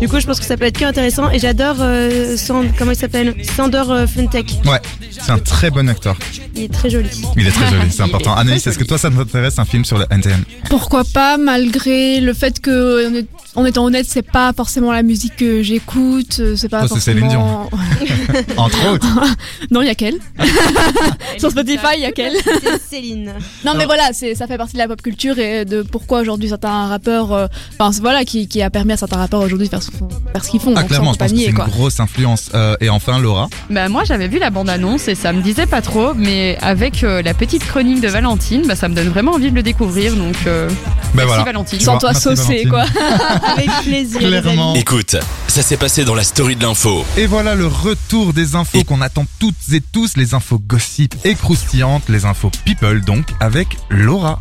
Du 0.00 0.08
coup, 0.08 0.20
je 0.20 0.26
pense 0.26 0.38
que 0.40 0.46
ça 0.46 0.56
peut 0.56 0.64
être 0.64 0.78
que 0.78 0.84
intéressant. 0.84 1.30
Et 1.30 1.38
j'adore 1.38 1.76
euh, 1.80 2.36
Sand- 2.36 2.72
comment 2.78 2.92
il 2.92 2.96
s'appelle? 2.96 3.34
Sander 3.56 3.82
euh, 3.88 4.06
Funtech. 4.06 4.46
Ouais, 4.64 4.80
c'est 5.10 5.30
un 5.30 5.38
très 5.38 5.70
bon 5.70 5.88
acteur. 5.88 6.16
Il 6.54 6.62
est 6.62 6.72
très 6.72 6.88
joli. 6.88 7.10
Il 7.36 7.46
est 7.46 7.50
très 7.50 7.70
joli, 7.70 7.90
c'est 7.90 8.02
est 8.02 8.04
important. 8.04 8.34
Annalise, 8.34 8.66
est-ce 8.66 8.78
que 8.78 8.84
toi, 8.84 8.98
ça 8.98 9.10
t'intéresse 9.10 9.58
un 9.58 9.64
film 9.64 9.84
sur 9.84 9.98
le 9.98 10.06
NTM 10.10 10.42
Pourquoi 10.70 11.04
pas, 11.04 11.36
malgré 11.36 12.20
le 12.20 12.32
fait 12.34 12.60
que, 12.60 13.24
en 13.54 13.64
étant 13.66 13.84
honnête, 13.84 14.06
c'est 14.08 14.22
pas 14.22 14.52
forcément 14.54 14.92
la 14.92 15.02
musique 15.02 15.36
que 15.36 15.62
j'écoute, 15.62 16.38
euh, 16.40 16.56
c'est 16.56 16.68
pas 16.68 16.82
Oh, 16.84 16.86
c'est 16.94 17.00
Céline 17.00 17.22
forcément... 17.30 17.68
Entre 18.56 18.90
autres. 18.92 19.06
non, 19.70 19.82
il 19.82 19.86
y 19.88 19.90
a 19.90 19.94
qu'elle. 19.94 20.18
Sur 21.38 21.50
Spotify, 21.50 21.94
il 21.96 22.02
y 22.02 22.04
a 22.06 22.12
qu'elle. 22.12 22.34
C'est 22.62 22.80
Céline. 22.96 23.32
Non, 23.64 23.72
mais 23.76 23.84
voilà, 23.84 24.10
c'est, 24.12 24.34
ça 24.34 24.46
fait 24.46 24.56
partie 24.56 24.74
de 24.74 24.78
la 24.78 24.88
pop 24.88 25.00
culture 25.02 25.38
et 25.38 25.64
de 25.64 25.82
pourquoi 25.82 26.20
aujourd'hui 26.20 26.48
certains 26.48 26.86
rappeurs, 26.88 27.32
euh, 27.32 27.46
enfin, 27.78 27.96
voilà, 28.00 28.24
qui, 28.24 28.48
qui 28.48 28.62
a 28.62 28.70
permis 28.70 28.92
à 28.92 28.96
certains 28.96 29.18
rappeurs 29.18 29.40
aujourd'hui 29.40 29.66
de 29.66 29.70
faire, 29.70 29.82
ce- 29.82 29.90
faire 29.90 30.44
ce 30.44 30.50
qu'ils 30.50 30.60
font. 30.60 30.72
Ah, 30.76 30.84
clairement, 30.84 31.12
sans 31.12 31.12
je 31.14 31.18
pense 31.18 31.28
que 31.28 31.32
compagnie, 31.34 31.44
c'est 31.44 31.50
une 31.50 31.56
quoi. 31.56 31.66
grosse 31.66 32.00
influence. 32.00 32.50
Euh, 32.54 32.76
et 32.80 32.88
enfin, 32.90 33.18
Laura. 33.18 33.48
Bah 33.70 33.88
moi 33.88 34.04
j'avais 34.04 34.28
vu 34.28 34.38
la 34.38 34.50
bande-annonce 34.50 35.08
et 35.08 35.14
ça 35.14 35.32
me 35.32 35.42
disait 35.42 35.66
pas 35.66 35.82
trop, 35.82 36.14
mais 36.14 36.56
avec 36.62 37.04
euh, 37.04 37.22
la 37.22 37.34
petite 37.34 37.64
chronique 37.66 38.00
de 38.00 38.08
Valentine, 38.08 38.62
bah 38.66 38.76
ça 38.76 38.88
me 38.88 38.94
donne 38.94 39.08
vraiment 39.08 39.32
envie 39.32 39.50
de 39.50 39.56
le 39.56 39.62
découvrir, 39.62 40.14
donc 40.14 40.36
euh, 40.46 40.68
Ben 40.68 40.74
merci 41.16 41.26
voilà. 41.28 41.44
Valentine. 41.44 41.80
Sans 41.80 41.98
toi 41.98 42.12
Valentine. 42.12 42.68
quoi. 42.70 42.84
Avec 43.44 43.70
plaisir. 43.84 44.18
Clairement. 44.20 44.74
Écoute, 44.74 45.16
ça 45.48 45.62
s'est 45.62 45.76
passé 45.76 46.04
dans 46.04 46.14
la 46.14 46.24
story 46.24 46.56
de 46.56 46.62
l'info. 46.62 47.04
Et 47.16 47.26
voilà 47.26 47.54
le 47.54 47.66
retour 47.66 48.32
des 48.32 48.54
infos 48.56 48.84
qu'on 48.84 49.00
attend 49.00 49.26
toutes 49.38 49.54
et 49.72 49.80
tous, 49.80 50.16
les 50.16 50.34
infos 50.34 50.58
gossip 50.58 51.14
et 51.24 51.34
croustillantes, 51.34 52.08
les 52.08 52.24
infos 52.24 52.50
people 52.64 53.00
donc, 53.02 53.26
avec 53.40 53.76
Laura. 53.90 54.40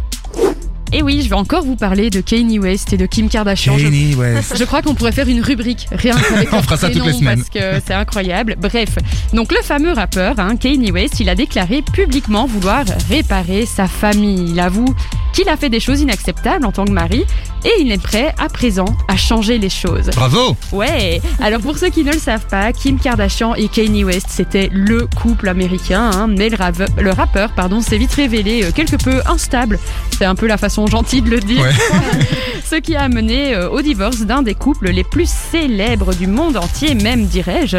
Et 0.93 1.01
oui, 1.01 1.21
je 1.23 1.29
vais 1.29 1.35
encore 1.35 1.63
vous 1.63 1.77
parler 1.77 2.09
de 2.09 2.19
Kanye 2.19 2.59
West 2.59 2.91
et 2.91 2.97
de 2.97 3.05
Kim 3.05 3.29
Kardashian. 3.29 3.77
Je- 3.77 3.85
Kanye 3.85 4.13
West. 4.15 4.55
Je 4.59 4.63
crois 4.65 4.81
qu'on 4.81 4.93
pourrait 4.93 5.13
faire 5.13 5.29
une 5.29 5.41
rubrique 5.41 5.87
rien 5.91 6.13
qu'avec 6.15 6.49
On 6.53 6.61
fera 6.61 6.75
ça 6.75 6.89
toutes 6.89 7.05
les 7.05 7.13
semaines. 7.13 7.39
parce 7.43 7.49
que 7.49 7.81
c'est 7.87 7.93
incroyable. 7.93 8.57
Bref, 8.59 8.89
donc 9.31 9.53
le 9.53 9.61
fameux 9.63 9.93
rappeur 9.93 10.37
hein, 10.39 10.57
Kanye 10.57 10.91
West, 10.91 11.21
il 11.21 11.29
a 11.29 11.35
déclaré 11.35 11.81
publiquement 11.93 12.45
vouloir 12.45 12.83
réparer 13.09 13.65
sa 13.65 13.87
famille. 13.87 14.51
Il 14.51 14.59
avoue 14.59 14.93
qu'il 15.33 15.47
a 15.49 15.57
fait 15.57 15.69
des 15.69 15.79
choses 15.79 16.01
inacceptables 16.01 16.65
en 16.65 16.71
tant 16.71 16.85
que 16.85 16.91
mari 16.91 17.25
et 17.63 17.71
il 17.81 17.91
est 17.91 18.01
prêt 18.01 18.33
à 18.39 18.49
présent 18.49 18.85
à 19.07 19.15
changer 19.15 19.57
les 19.57 19.69
choses. 19.69 20.09
Bravo 20.15 20.55
Ouais, 20.71 21.21
alors 21.41 21.61
pour 21.61 21.77
ceux 21.77 21.89
qui 21.89 22.03
ne 22.03 22.11
le 22.11 22.17
savent 22.19 22.47
pas, 22.47 22.73
Kim 22.73 22.99
Kardashian 22.99 23.53
et 23.55 23.67
Kanye 23.67 24.03
West, 24.03 24.27
c'était 24.29 24.69
le 24.71 25.05
couple 25.21 25.47
américain, 25.49 26.09
hein, 26.13 26.27
mais 26.27 26.49
le, 26.49 26.55
rave- 26.57 26.87
le 26.99 27.11
rappeur 27.11 27.51
pardon, 27.53 27.81
s'est 27.81 27.97
vite 27.97 28.13
révélé 28.13 28.63
euh, 28.63 28.71
quelque 28.71 28.95
peu 28.95 29.21
instable. 29.27 29.79
C'est 30.17 30.25
un 30.25 30.35
peu 30.35 30.47
la 30.47 30.57
façon 30.57 30.87
gentille 30.87 31.21
de 31.21 31.29
le 31.29 31.39
dire. 31.39 31.61
Ouais. 31.61 31.71
Ce 32.69 32.75
qui 32.77 32.95
a 32.95 33.09
mené 33.09 33.53
euh, 33.53 33.69
au 33.69 33.81
divorce 33.81 34.21
d'un 34.21 34.41
des 34.43 34.55
couples 34.55 34.89
les 34.91 35.03
plus 35.03 35.29
célèbres 35.29 36.13
du 36.15 36.27
monde 36.27 36.57
entier, 36.57 36.95
même 36.95 37.25
dirais-je. 37.25 37.77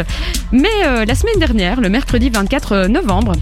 Mais 0.51 0.69
euh, 0.85 1.03
la 1.05 1.15
semaine 1.15 1.39
dernière, 1.39 1.81
le 1.81 1.89
mercredi 1.89 2.29
24 2.29 2.87
novembre, 2.87 3.33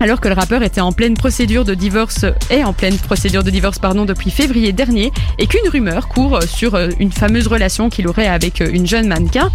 alors 0.00 0.20
que 0.20 0.28
le 0.28 0.34
rappeur 0.34 0.62
était 0.62 0.80
en 0.80 0.92
pleine 0.92 1.14
procédure 1.14 1.64
de 1.64 1.74
divorce 1.74 2.24
est 2.48 2.64
en 2.64 2.72
pleine 2.72 2.96
procédure 2.96 3.44
de 3.44 3.50
divorce 3.50 3.78
pardon 3.78 4.06
depuis 4.06 4.30
février 4.30 4.72
dernier 4.72 5.12
et 5.38 5.46
qu'une 5.46 5.68
rumeur 5.68 6.08
court 6.08 6.42
sur 6.42 6.74
euh, 6.74 6.88
une 6.98 7.12
fameuse 7.12 7.46
relation 7.46 7.90
qu'il 7.90 8.08
aurait 8.08 8.26
avec 8.26 8.60
euh, 8.60 8.70
une 8.72 8.86
jeune 8.86 9.06
mannequin. 9.06 9.50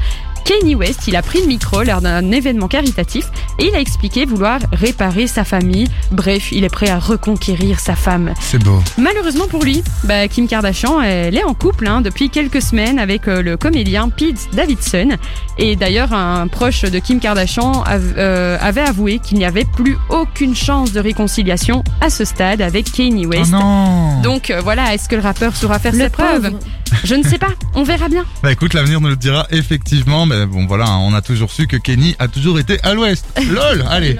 Kanye 0.46 0.76
West, 0.76 1.08
il 1.08 1.16
a 1.16 1.24
pris 1.24 1.42
le 1.42 1.48
micro 1.48 1.82
lors 1.82 2.02
d'un 2.02 2.32
événement 2.32 2.68
caritatif 2.68 3.26
et 3.58 3.68
il 3.68 3.76
a 3.76 3.80
expliqué 3.80 4.26
vouloir 4.26 4.60
réparer 4.72 5.26
sa 5.26 5.44
famille. 5.44 5.88
Bref, 6.12 6.52
il 6.52 6.64
est 6.64 6.70
prêt 6.70 6.88
à 6.90 7.00
reconquérir 7.00 7.80
sa 7.80 7.96
femme. 7.96 8.32
C'est 8.40 8.64
beau. 8.64 8.80
Malheureusement 9.00 9.48
pour 9.48 9.64
lui, 9.64 9.84
bah, 10.04 10.28
Kim 10.28 10.48
Kardashian, 10.48 11.02
elle 11.02 11.36
est 11.36 11.44
en 11.44 11.56
couple 11.56 11.88
hein, 11.88 12.02
depuis 12.02 12.30
quelques 12.30 12.62
semaines 12.62 13.00
avec 13.00 13.28
euh, 13.28 13.42
le 13.42 13.58
comédien 13.58 14.10
Pete 14.10 14.48
Davidson. 14.54 15.18
Et 15.58 15.76
d'ailleurs, 15.76 16.14
un 16.14 16.48
proche 16.48 16.84
de 16.84 17.00
Kim 17.00 17.20
Kardashian 17.20 17.82
av- 17.84 18.14
euh, 18.18 18.58
avait 18.62 18.82
avoué 18.82 19.18
qu'il 19.18 19.40
n'y 19.40 19.46
avait 19.46 19.66
plus 19.66 19.98
aucune 20.10 20.56
chance 20.56 20.92
de 20.92 21.00
réconciliation 21.00 21.84
à 22.02 22.12
ce 22.12 22.24
stade 22.24 22.62
avec 22.62 22.92
Kanye 22.92 23.26
Oh 23.26 23.30
West. 23.30 23.52
non 23.52 24.22
Donc 24.22 24.52
euh, 24.52 24.62
voilà, 24.64 24.94
est-ce 24.94 25.10
que 25.10 25.16
le 25.16 25.22
rappeur 25.24 25.56
saura 25.56 25.80
faire 25.80 25.94
Le 25.94 26.04
ses 26.04 26.10
preuves? 26.10 26.52
Je 27.04 27.16
ne 27.16 27.24
sais 27.24 27.38
pas, 27.38 27.54
on 27.74 27.84
verra 27.84 28.10
bien. 28.10 28.26
Bah 28.42 28.52
écoute, 28.52 28.74
l'avenir 28.74 29.02
nous 29.02 29.10
le 29.10 29.16
dira 29.16 29.46
effectivement, 29.52 30.26
mais 30.26 30.46
bon 30.46 30.66
voilà, 30.66 30.86
hein, 30.86 31.00
on 31.02 31.14
a 31.14 31.22
toujours 31.22 31.52
su 31.52 31.68
que 31.68 31.78
Kenny 31.78 32.16
a 32.20 32.28
toujours 32.28 32.60
été 32.60 32.80
à 32.84 32.94
l'ouest. 32.94 33.26
LOL 33.50 33.86
Allez. 33.90 34.18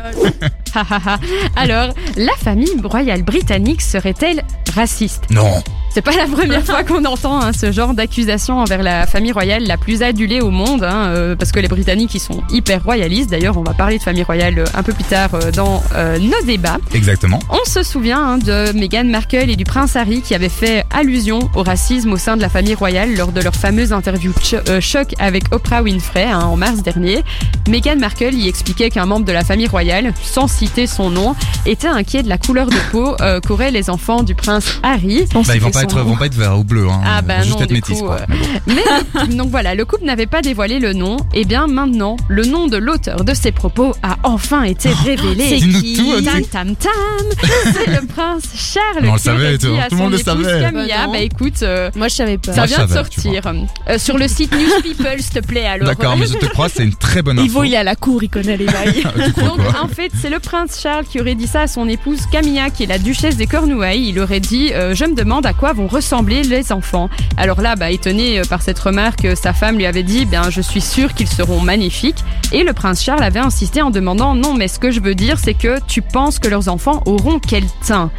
Alors, 1.56 1.94
la 2.18 2.34
famille 2.38 2.76
royale 2.84 3.24
britannique 3.24 3.82
serait-elle 3.82 4.44
raciste? 4.76 5.24
Non 5.30 5.64
C'est 5.96 6.02
pas 6.02 6.12
la 6.12 6.28
première 6.28 6.62
fois 6.66 6.84
qu'on 6.84 7.06
entend 7.06 7.40
hein, 7.42 7.52
ce 7.54 7.72
genre 7.72 7.94
d'accusation 7.94 8.60
envers 8.60 8.84
la 8.84 9.08
famille 9.08 9.32
royale 9.32 9.64
la 9.64 9.78
plus 9.78 10.04
adulée 10.04 10.42
au 10.42 10.50
monde, 10.52 10.84
hein, 10.84 11.06
euh, 11.08 11.38
parce 11.38 11.54
que 11.54 11.60
les 11.62 11.70
Britanniques 11.70 12.14
ils 12.14 12.20
sont 12.20 12.44
hyper 12.50 12.84
royalistes. 12.84 13.30
D'ailleurs, 13.30 13.58
on 13.58 13.64
va 13.64 13.74
parler 13.74 13.98
de 13.98 14.04
famille 14.04 14.24
royale 14.24 14.60
euh, 14.60 14.66
un 14.74 14.84
peu 14.84 14.92
plus 14.92 15.06
tard 15.06 15.30
euh, 15.36 15.52
dans 15.52 15.82
euh, 15.96 16.20
nos 16.20 16.46
débats. 16.46 16.80
Exactement. 16.94 17.40
On 17.50 17.64
se 17.64 17.82
souvient 17.82 18.20
hein, 18.22 18.38
de 18.40 18.78
Meghan 18.78 19.06
Markle 19.06 19.50
et 19.50 19.56
du 19.56 19.64
prince 19.64 19.96
Harry 19.96 20.22
qui 20.22 20.36
avaient 20.36 20.50
fait 20.50 20.84
allusion 20.94 21.40
au 21.56 21.64
racisme 21.64 22.12
au 22.12 22.18
sein 22.18 22.36
de 22.36 22.42
la 22.42 22.50
famille 22.50 22.76
royale 22.76 23.16
lors 23.16 23.32
de 23.32 23.40
leur 23.40 23.56
fameuse 23.56 23.94
interview 23.94 24.34
cho- 24.44 24.58
euh, 24.68 24.82
choc 24.82 25.14
avec 25.18 25.46
Oprah 25.56 25.82
Winfrey 25.82 26.26
hein, 26.26 26.42
en 26.42 26.58
mars 26.58 26.84
dernier. 26.84 27.24
Meghan 27.70 27.96
Markle 27.96 28.34
y 28.34 28.50
expliquait 28.50 28.90
qu'un 28.90 29.06
membre 29.06 29.26
de 29.26 29.32
la 29.32 29.46
famille 29.46 29.68
royale, 29.68 30.14
sans 30.22 30.50
citer 30.50 30.88
son 30.88 31.10
nom, 31.10 31.36
était 31.66 31.88
inquiet 31.88 32.22
de 32.22 32.28
la 32.28 32.38
couleur 32.38 32.68
de 32.68 32.76
peau 32.92 33.16
euh, 33.22 33.40
qu'auraient 33.40 33.72
les 33.72 33.90
enfants 33.90 34.24
du 34.24 34.36
prince 34.36 34.78
Harry. 34.84 35.24
Bah 35.34 35.42
ils 35.56 35.62
vont 35.62 35.68
citer 35.68 35.72
pas 35.72 35.80
son 35.80 35.85
être, 35.86 36.00
vont 36.02 36.16
pas 36.16 36.26
être 36.28 36.36
verts 36.36 36.58
ou 36.60 36.64
bleus, 36.64 36.88
hein. 36.90 37.02
Ah 37.06 37.22
bah 37.22 37.42
juste 37.42 37.56
non, 37.58 37.64
être 37.64 37.72
métis 37.72 38.00
coup, 38.00 38.06
quoi. 38.06 38.18
euh, 38.18 38.26
Mais 38.68 38.76
bon. 38.76 39.22
Mais 39.30 39.36
donc 39.36 39.50
voilà, 39.50 39.74
le 39.76 39.86
couple 39.86 40.06
n'avait 40.06 40.26
pas 40.26 40.42
dévoilé 40.42 40.80
le 40.80 40.94
nom. 40.94 41.18
Et 41.34 41.46
bien 41.46 41.68
maintenant, 41.68 42.18
le 42.28 42.44
nom 42.44 42.68
de 42.68 42.78
l'auteur 42.78 43.24
de 43.24 43.34
ces 43.34 43.52
propos 43.52 43.94
a 44.04 44.18
enfin 44.24 44.64
été 44.64 44.90
révélé. 44.90 45.58
Dis-nous 45.58 45.82
tout, 46.04 46.12
Anne. 46.18 46.26
Tam 46.26 46.44
tam 46.52 46.76
tam 46.76 47.74
C'est 47.74 47.92
le 48.02 48.06
prince 48.06 48.44
Charles 48.56 49.06
On 49.08 49.12
le 49.14 49.18
qui 49.18 49.24
savait, 49.24 49.44
aurait 49.48 49.58
tout- 49.58 49.72
dit 49.74 49.80
à 49.80 49.88
tout 49.90 49.96
le 49.96 50.02
monde 50.02 50.12
le 50.12 50.18
savait. 50.18 50.62
Camilla, 50.62 51.06
Bah 51.06 51.12
bah 51.14 51.20
écoute, 51.20 51.62
euh, 51.64 51.90
Moi, 51.96 52.08
je 52.08 52.16
savais 52.16 52.38
pas. 52.38 52.54
ça 52.54 52.66
vient 52.66 52.86
de 52.86 52.92
sortir. 52.92 53.42
Euh, 53.90 53.98
sur 53.98 54.18
le 54.18 54.28
site 54.28 54.52
News 54.54 54.82
People, 54.84 55.20
s'il 55.20 55.42
te 55.42 55.46
plaît, 55.46 55.66
alors. 55.66 55.88
D'accord, 55.88 56.18
mais 56.18 56.26
je 56.28 56.34
te 56.38 56.46
crois, 56.46 56.70
c'est 56.70 56.84
une 56.84 56.96
très 56.96 57.22
bonne 57.22 57.38
info. 57.40 57.46
Ivo, 57.48 57.64
il 57.64 57.74
est 57.74 57.78
à 57.78 57.84
la 57.84 57.96
cour, 57.96 58.24
il 58.24 58.30
connaît 58.30 58.58
les 58.58 58.66
bails. 58.66 59.04
Donc 59.38 59.60
en 59.82 59.88
fait, 59.88 60.12
c'est 60.22 60.30
le 60.30 60.40
prince 60.40 60.80
Charles 60.82 61.06
qui 61.06 61.20
aurait 61.22 61.36
dit 61.36 61.48
ça 61.48 61.62
à 61.62 61.68
son 61.68 61.88
épouse 61.88 62.22
Camilla, 62.32 62.70
qui 62.70 62.84
est 62.84 62.88
la 62.88 62.98
duchesse 62.98 63.38
des 63.38 63.48
Cornouailles. 63.48 64.10
Il 64.10 64.20
aurait 64.20 64.40
dit 64.40 64.72
euh, 64.74 64.94
Je 64.96 65.06
me 65.06 65.14
demande 65.16 65.46
à 65.46 65.54
quoi 65.54 65.74
vont 65.76 65.88
ressembler 65.88 66.44
les 66.44 66.72
enfants. 66.72 67.10
Alors 67.38 67.62
là, 67.62 67.76
bah, 67.76 67.92
étonné 67.92 68.40
euh, 68.40 68.44
par 68.50 68.62
cette 68.62 68.80
remarque, 68.80 69.26
euh, 69.26 69.36
sa 69.36 69.54
femme 69.54 69.78
lui 69.78 69.86
avait 69.86 70.04
dit 70.04 70.26
Bien, 70.26 70.50
je 70.50 70.62
suis 70.62 70.82
sûre 70.82 71.14
qu'ils 71.14 71.28
seront 71.28 71.60
magnifiques. 71.60 72.24
Et 72.52 72.64
le 72.64 72.74
prince 72.74 73.04
Charles 73.04 73.24
avait 73.24 73.40
insisté 73.40 73.82
en 73.82 73.92
demandant 73.92 74.36
Non, 74.36 74.54
mais 74.54 74.68
ce 74.68 74.80
que 74.80 74.92
je 74.92 75.00
veux 75.00 75.16
dire, 75.16 75.38
c'est 75.40 75.54
que 75.54 75.78
tu 75.88 76.02
penses 76.02 76.40
que 76.40 76.48
leurs 76.48 76.70
enfants 76.70 77.04
auront 77.06 77.40
quel 77.40 77.66
teint 77.86 78.10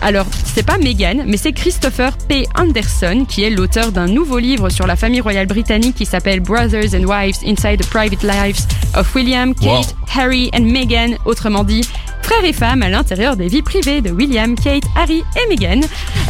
alors, 0.00 0.26
c'est 0.44 0.64
pas 0.66 0.76
Meghan, 0.76 1.24
mais 1.26 1.36
c'est 1.38 1.52
Christopher 1.52 2.16
P. 2.28 2.46
Anderson, 2.58 3.24
qui 3.26 3.42
est 3.42 3.50
l'auteur 3.50 3.90
d'un 3.90 4.06
nouveau 4.06 4.38
livre 4.38 4.68
sur 4.68 4.86
la 4.86 4.96
famille 4.96 5.20
royale 5.22 5.46
britannique 5.46 5.94
qui 5.96 6.04
s'appelle 6.04 6.40
Brothers 6.40 6.94
and 6.94 7.04
Wives 7.04 7.38
Inside 7.46 7.80
the 7.82 7.86
Private 7.86 8.22
Lives 8.22 8.66
of 8.96 9.14
William, 9.14 9.54
Kate, 9.54 9.64
Wow. 9.66 9.82
Harry 10.14 10.50
and 10.54 10.62
Meghan, 10.64 11.16
autrement 11.24 11.64
dit, 11.64 11.80
frères 12.22 12.44
et 12.44 12.52
femmes 12.52 12.82
à 12.82 12.90
l'intérieur 12.90 13.36
des 13.36 13.48
vies 13.48 13.62
privées 13.62 14.02
de 14.02 14.10
William, 14.10 14.54
Kate, 14.56 14.84
Harry 14.94 15.22
et 15.42 15.48
Meghan, 15.48 15.80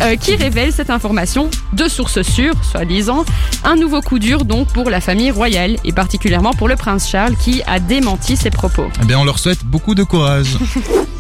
euh, 0.03 0.15
qui 0.17 0.37
révèle 0.37 0.73
cette 0.73 0.91
information 0.91 1.51
de 1.73 1.89
sources 1.89 2.23
sûres, 2.23 2.55
soi-disant. 2.71 3.25
Un 3.65 3.75
nouveau 3.77 4.01
coup 4.03 4.19
dur 4.21 4.45
donc 4.45 4.69
pour 4.69 4.89
la 4.89 5.01
famille 5.01 5.33
royale, 5.33 5.77
et 5.85 5.93
particulièrement 5.93 6.53
pour 6.53 6.69
le 6.69 6.77
prince 6.77 7.09
Charles, 7.11 7.35
qui 7.37 7.61
a 7.67 7.81
démenti 7.81 8.37
ses 8.37 8.51
propos. 8.51 8.87
Eh 9.03 9.05
bien, 9.05 9.19
on 9.19 9.25
leur 9.25 9.39
souhaite 9.41 9.65
beaucoup 9.65 9.95
de 9.97 10.05
courage. 10.05 10.57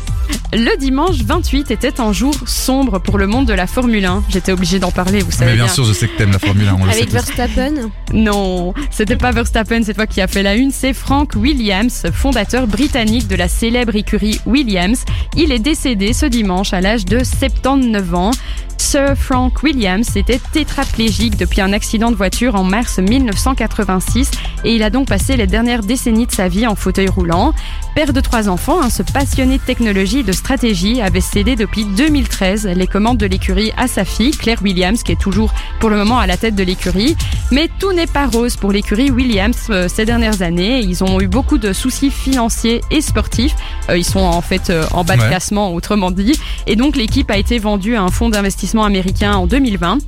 Le 0.56 0.78
dimanche 0.78 1.16
28 1.16 1.72
était 1.72 2.00
un 2.00 2.12
jour 2.12 2.32
sombre 2.46 3.00
pour 3.00 3.18
le 3.18 3.26
monde 3.26 3.44
de 3.44 3.52
la 3.52 3.66
Formule 3.66 4.04
1. 4.04 4.22
J'étais 4.28 4.52
obligée 4.52 4.78
d'en 4.78 4.92
parler, 4.92 5.18
vous 5.18 5.32
savez 5.32 5.50
Mais 5.50 5.56
bien 5.56 5.64
bien. 5.64 5.74
sûr, 5.74 5.84
je 5.84 5.92
sais 5.92 6.06
que 6.06 6.16
t'aimes 6.16 6.30
la 6.30 6.38
Formule 6.38 6.68
1, 6.68 6.76
on 6.80 6.84
le 6.84 6.92
sait 6.92 6.98
Avec. 6.98 7.10
Verstappen. 7.10 7.90
Non, 8.12 8.72
c'était 8.92 9.16
pas 9.16 9.32
Verstappen 9.32 9.82
cette 9.82 9.96
fois 9.96 10.06
qui 10.06 10.20
a 10.20 10.28
fait 10.28 10.44
la 10.44 10.54
une, 10.54 10.70
c'est 10.70 10.92
Frank 10.92 11.32
Williams, 11.34 12.04
fondateur 12.12 12.68
britannique 12.68 13.26
de 13.26 13.34
la 13.34 13.48
célèbre 13.48 13.96
écurie 13.96 14.40
Williams. 14.46 15.04
Il 15.36 15.50
est 15.50 15.58
décédé 15.58 16.12
ce 16.12 16.26
dimanche 16.26 16.72
à 16.72 16.80
l'âge 16.80 17.04
de 17.04 17.24
79 17.24 18.14
ans. 18.14 18.30
Sir 18.78 19.16
Frank 19.16 19.60
Williams 19.64 20.16
était 20.16 20.40
tétraplégique 20.52 21.36
depuis 21.36 21.62
un 21.62 21.72
accident 21.72 22.12
de 22.12 22.16
voiture 22.16 22.54
en 22.54 22.62
mars 22.62 22.98
1986 22.98 24.30
et 24.64 24.74
il 24.74 24.82
a 24.82 24.90
donc 24.90 25.08
passé 25.08 25.36
les 25.36 25.46
dernières 25.46 25.82
décennies 25.82 26.26
de 26.26 26.32
sa 26.32 26.48
vie 26.48 26.66
en 26.66 26.76
fauteuil 26.76 27.08
roulant. 27.08 27.54
Père 27.94 28.12
de 28.12 28.20
trois 28.20 28.48
enfants, 28.48 28.82
hein, 28.82 28.90
ce 28.90 29.04
passionné 29.04 29.58
de 29.58 29.62
technologie 29.62 30.18
et 30.18 30.22
de 30.24 30.32
stratégie 30.32 31.00
avait 31.00 31.20
cédé 31.20 31.54
depuis 31.54 31.84
2013 31.84 32.66
les 32.74 32.88
commandes 32.88 33.18
de 33.18 33.26
l'écurie 33.26 33.70
à 33.76 33.86
sa 33.86 34.04
fille, 34.04 34.32
Claire 34.32 34.58
Williams, 34.62 35.04
qui 35.04 35.12
est 35.12 35.20
toujours 35.20 35.54
pour 35.78 35.90
le 35.90 35.96
moment 35.96 36.18
à 36.18 36.26
la 36.26 36.36
tête 36.36 36.56
de 36.56 36.64
l'écurie. 36.64 37.16
Mais 37.52 37.68
tout 37.78 37.92
n'est 37.92 38.08
pas 38.08 38.26
rose 38.26 38.56
pour 38.56 38.72
l'écurie 38.72 39.12
Williams 39.12 39.68
euh, 39.70 39.86
ces 39.88 40.04
dernières 40.04 40.42
années. 40.42 40.80
Ils 40.80 41.04
ont 41.04 41.20
eu 41.20 41.28
beaucoup 41.28 41.56
de 41.56 41.72
soucis 41.72 42.10
financiers 42.10 42.80
et 42.90 43.00
sportifs. 43.00 43.54
Euh, 43.88 43.96
ils 43.96 44.04
sont 44.04 44.18
en 44.18 44.40
fait 44.40 44.70
euh, 44.70 44.84
en 44.92 45.04
bas 45.04 45.14
de 45.16 45.20
Ouais. 45.22 45.28
classement, 45.28 45.72
autrement 45.72 46.10
dit. 46.10 46.36
Et 46.66 46.74
donc 46.74 46.96
l'équipe 46.96 47.30
a 47.30 47.36
été 47.38 47.60
vendue 47.60 47.94
à 47.94 48.02
un 48.02 48.10
fonds 48.10 48.28
d'investissement 48.28 48.84
américain 48.84 49.34
en 49.34 49.46
2020. 49.46 49.98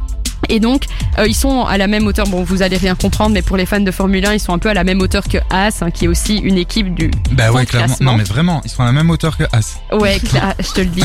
Et 0.48 0.60
donc, 0.60 0.84
euh, 1.18 1.26
ils 1.26 1.34
sont 1.34 1.64
à 1.64 1.76
la 1.78 1.86
même 1.86 2.06
hauteur. 2.06 2.26
Bon, 2.28 2.42
vous 2.44 2.62
allez 2.62 2.76
rien 2.76 2.94
comprendre, 2.94 3.30
mais 3.32 3.42
pour 3.42 3.56
les 3.56 3.66
fans 3.66 3.80
de 3.80 3.90
Formule 3.90 4.24
1, 4.26 4.34
ils 4.34 4.40
sont 4.40 4.52
un 4.52 4.58
peu 4.58 4.68
à 4.68 4.74
la 4.74 4.84
même 4.84 5.00
hauteur 5.00 5.24
que 5.28 5.38
Haas, 5.50 5.78
hein, 5.82 5.90
qui 5.90 6.04
est 6.04 6.08
aussi 6.08 6.36
une 6.38 6.56
équipe 6.58 6.94
du. 6.94 7.10
Bah 7.32 7.50
ouais, 7.50 7.66
clairement. 7.66 7.86
classement. 7.88 8.12
Non 8.12 8.18
mais 8.18 8.24
vraiment, 8.24 8.60
ils 8.64 8.70
sont 8.70 8.82
à 8.82 8.86
la 8.86 8.92
même 8.92 9.10
hauteur 9.10 9.36
que 9.36 9.44
As. 9.52 9.80
Ouais, 9.92 10.18
cla- 10.18 10.54
je 10.60 10.72
te 10.72 10.80
le 10.80 10.86
dis. 10.86 11.02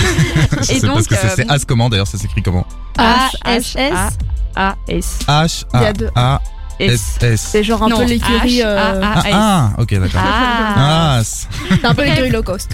Je 0.62 0.72
Et 0.78 0.82
pas 0.82 0.88
donc, 0.88 1.02
ce 1.04 1.08
que 1.10 1.16
c'est. 1.16 1.26
euh, 1.28 1.34
C'est 1.36 1.50
As 1.52 1.66
comment 1.66 1.90
d'ailleurs 1.90 2.08
Ça 2.08 2.18
s'écrit 2.18 2.42
comment 2.44 2.66
A-S-S. 2.98 3.94
A 4.56 4.76
S 4.88 5.20
H 5.28 5.64
Il 5.74 5.82
y 5.82 5.86
a 5.86 5.94
A. 6.16 6.36
A 6.36 6.42
S. 6.86 7.18
S 7.22 7.24
S. 7.24 7.48
C'est 7.52 7.64
genre 7.64 7.84
un 7.84 7.90
Non, 7.90 7.98
peu 8.00 8.06
l'écurie. 8.06 8.62
Euh, 8.64 9.00
Ah, 9.04 9.24
ah, 9.32 9.70
ok 9.78 9.94
d'accord. 10.00 10.22
Ah. 10.24 11.18
As. 11.18 11.48
C'est 11.70 11.86
un 11.86 11.94
peu 11.94 12.04
l'écurie 12.04 12.30
low 12.30 12.44
cost. 12.44 12.72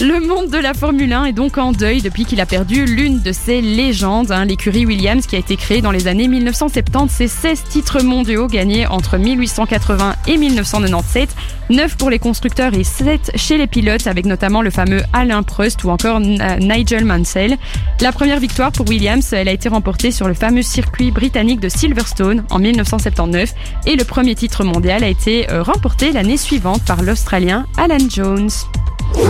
Le 0.00 0.20
monde 0.26 0.50
de 0.50 0.58
la 0.58 0.74
Formule 0.74 1.12
1 1.12 1.26
est 1.26 1.32
donc 1.32 1.58
en 1.58 1.72
deuil 1.72 2.00
depuis 2.02 2.24
qu'il 2.24 2.40
a 2.40 2.46
perdu 2.46 2.84
l'une 2.84 3.20
de 3.20 3.32
ses 3.32 3.60
légendes, 3.60 4.30
hein, 4.32 4.44
l'écurie 4.44 4.86
Williams, 4.86 5.26
qui 5.26 5.36
a 5.36 5.38
été 5.38 5.56
créée 5.56 5.80
dans 5.82 5.90
les 5.90 6.08
années 6.08 6.28
1970. 6.28 7.12
C'est 7.14 7.28
16 7.28 7.64
titres 7.68 8.02
mondiaux 8.02 8.46
gagnés 8.46 8.86
entre 8.86 9.18
1880 9.18 10.14
et 10.28 10.36
1997, 10.36 11.28
9 11.70 11.96
pour 11.96 12.10
les 12.10 12.18
constructeurs 12.18 12.74
et 12.74 12.84
7 12.84 13.32
chez 13.36 13.56
les 13.58 13.66
pilotes, 13.66 14.06
avec 14.06 14.26
notamment 14.26 14.62
le 14.62 14.70
fameux 14.70 15.02
Alain 15.12 15.42
Prost 15.42 15.84
ou 15.84 15.90
encore 15.90 16.18
euh, 16.20 16.56
Nigel 16.58 17.04
Mansell. 17.04 17.56
La 18.00 18.12
première 18.12 18.40
victoire 18.40 18.72
pour 18.72 18.88
Williams, 18.88 19.32
elle 19.32 19.48
a 19.48 19.52
été 19.52 19.68
remportée 19.68 20.10
sur 20.10 20.28
le 20.28 20.34
fameux 20.34 20.62
circuit 20.62 21.10
britannique 21.10 21.60
de 21.60 21.68
Silverstone 21.68 22.44
en 22.50 22.58
1979, 22.58 23.49
et 23.86 23.96
le 23.96 24.04
premier 24.04 24.34
titre 24.34 24.64
mondial 24.64 25.04
a 25.04 25.08
été 25.08 25.50
euh, 25.50 25.62
remporté 25.62 26.12
l'année 26.12 26.36
suivante 26.36 26.82
par 26.84 27.02
l'Australien 27.02 27.66
Alan 27.76 27.98
Jones. 28.08 28.50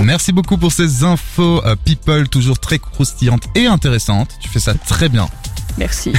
Merci 0.03 0.33
beaucoup 0.33 0.57
pour 0.57 0.73
ces 0.73 1.05
infos, 1.05 1.65
euh, 1.65 1.75
people, 1.85 2.29
toujours 2.29 2.59
très 2.59 2.79
croustillantes 2.79 3.45
et 3.55 3.67
intéressantes. 3.67 4.31
Tu 4.41 4.49
fais 4.49 4.61
ça 4.61 4.75
très 4.75 5.09
bien. 5.09 5.29
Merci. 5.79 6.13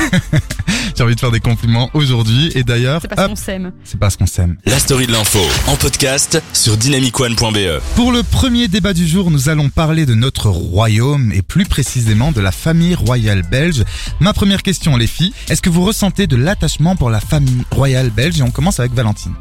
J'ai 0.98 1.03
envie 1.03 1.15
de 1.15 1.20
faire 1.20 1.31
des 1.31 1.39
compliments 1.39 1.89
aujourd'hui. 1.93 2.51
Et 2.55 2.63
d'ailleurs, 2.63 3.00
C'est 3.01 3.08
parce 3.08 3.27
qu'on 3.27 3.36
s'aime. 3.36 3.72
c'est 3.84 4.00
parce 4.00 4.17
qu'on 4.17 4.25
s'aime. 4.25 4.58
La 4.65 4.79
story 4.79 5.08
de 5.08 5.12
l'info 5.12 5.39
en 5.67 5.75
podcast 5.75 6.41
sur 6.53 6.77
dynamicone.be. 6.77 7.81
Pour 7.96 8.12
le 8.12 8.24
premier 8.24 8.67
débat 8.67 8.93
du 8.93 9.08
jour, 9.08 9.31
nous 9.31 9.50
allons 9.50 9.70
parler 9.70 10.05
de 10.05 10.13
notre 10.15 10.50
royaume 10.50 11.31
et 11.34 11.41
plus 11.41 11.65
précisément 11.65 12.31
de 12.31 12.41
la 12.41 12.51
famille 12.51 12.96
royale 12.96 13.43
belge. 13.50 13.84
Ma 14.20 14.34
première 14.34 14.63
question, 14.63 14.98
les 14.98 15.08
filles, 15.08 15.34
est-ce 15.50 15.62
que 15.62 15.70
vous 15.70 15.84
ressentez 15.86 16.27
de 16.27 16.36
l'attachement 16.36 16.96
pour 16.96 17.10
la 17.10 17.20
famille 17.20 17.63
royale 17.72 18.10
belge? 18.10 18.39
Et 18.39 18.43
on 18.43 18.51
commence 18.51 18.79
avec 18.79 18.93
Valentine. 18.93 19.34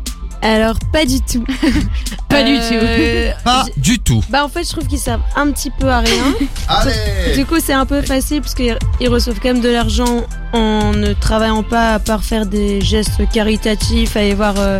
Alors, 0.42 0.76
pas 0.92 1.04
du 1.04 1.20
tout. 1.20 1.44
Pas 2.28 2.44
du 2.44 2.56
Euh, 2.72 3.32
Pas 3.44 3.64
du 3.76 3.98
tout. 3.98 4.22
Bah 4.30 4.44
en 4.44 4.48
fait 4.48 4.62
je 4.62 4.70
trouve 4.70 4.86
qu'ils 4.86 5.00
servent 5.00 5.22
un 5.34 5.50
petit 5.50 5.70
peu 5.70 5.88
à 5.88 5.98
rien. 5.98 6.34
Allez 6.68 7.34
Du 7.36 7.44
coup 7.44 7.56
c'est 7.60 7.72
un 7.72 7.86
peu 7.86 8.02
facile 8.02 8.40
parce 8.40 8.54
qu'ils 8.54 8.78
ils 9.00 9.08
reçoivent 9.08 9.40
quand 9.42 9.52
même 9.52 9.60
de 9.60 9.68
l'argent 9.68 10.24
en 10.52 10.92
ne 10.92 11.12
travaillant 11.12 11.64
pas 11.64 11.94
à 11.94 11.98
part 11.98 12.22
faire 12.22 12.46
des 12.46 12.80
gestes 12.80 13.28
caritatifs, 13.32 14.16
aller 14.16 14.34
voir 14.34 14.54
euh, 14.58 14.78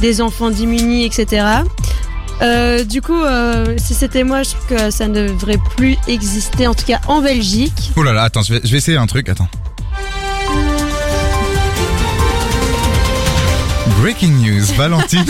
des 0.00 0.20
enfants 0.20 0.50
démunis, 0.50 1.04
etc. 1.04 1.44
Euh, 2.40 2.82
du 2.84 3.00
coup, 3.02 3.22
euh, 3.22 3.74
si 3.78 3.94
c'était 3.94 4.24
moi, 4.24 4.42
je 4.42 4.50
trouve 4.50 4.66
que 4.76 4.90
ça 4.90 5.06
ne 5.06 5.28
devrait 5.28 5.60
plus 5.76 5.96
exister, 6.08 6.66
en 6.66 6.74
tout 6.74 6.84
cas 6.84 7.00
en 7.06 7.20
Belgique. 7.20 7.92
Oh 7.96 8.02
là 8.02 8.12
là, 8.12 8.22
attends, 8.24 8.42
je 8.42 8.54
vais, 8.54 8.60
je 8.64 8.70
vais 8.72 8.78
essayer 8.78 8.96
un 8.96 9.06
truc, 9.06 9.28
attends. 9.28 9.48
Breaking 14.02 14.32
news, 14.42 14.64
Valentine 14.76 15.24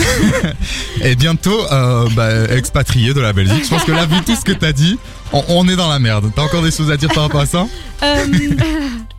est 1.01 1.13
bientôt 1.13 1.63
euh, 1.71 2.09
bah, 2.15 2.45
expatriée 2.49 3.13
de 3.13 3.21
la 3.21 3.31
Belgique. 3.31 3.65
Je 3.65 3.69
pense 3.69 3.83
que 3.83 3.91
là, 3.91 4.07
vu 4.07 4.19
tout 4.25 4.35
ce 4.35 4.41
que 4.41 4.51
t'as 4.51 4.71
dit, 4.71 4.97
on, 5.31 5.43
on 5.47 5.67
est 5.67 5.75
dans 5.75 5.91
la 5.91 5.99
merde. 5.99 6.31
T'as 6.35 6.41
encore 6.41 6.63
des 6.63 6.71
choses 6.71 6.89
à 6.89 6.97
dire 6.97 7.09
par 7.13 7.21
rapport 7.21 7.41
à 7.41 7.45
ça? 7.45 7.67
Euh, 8.01 8.25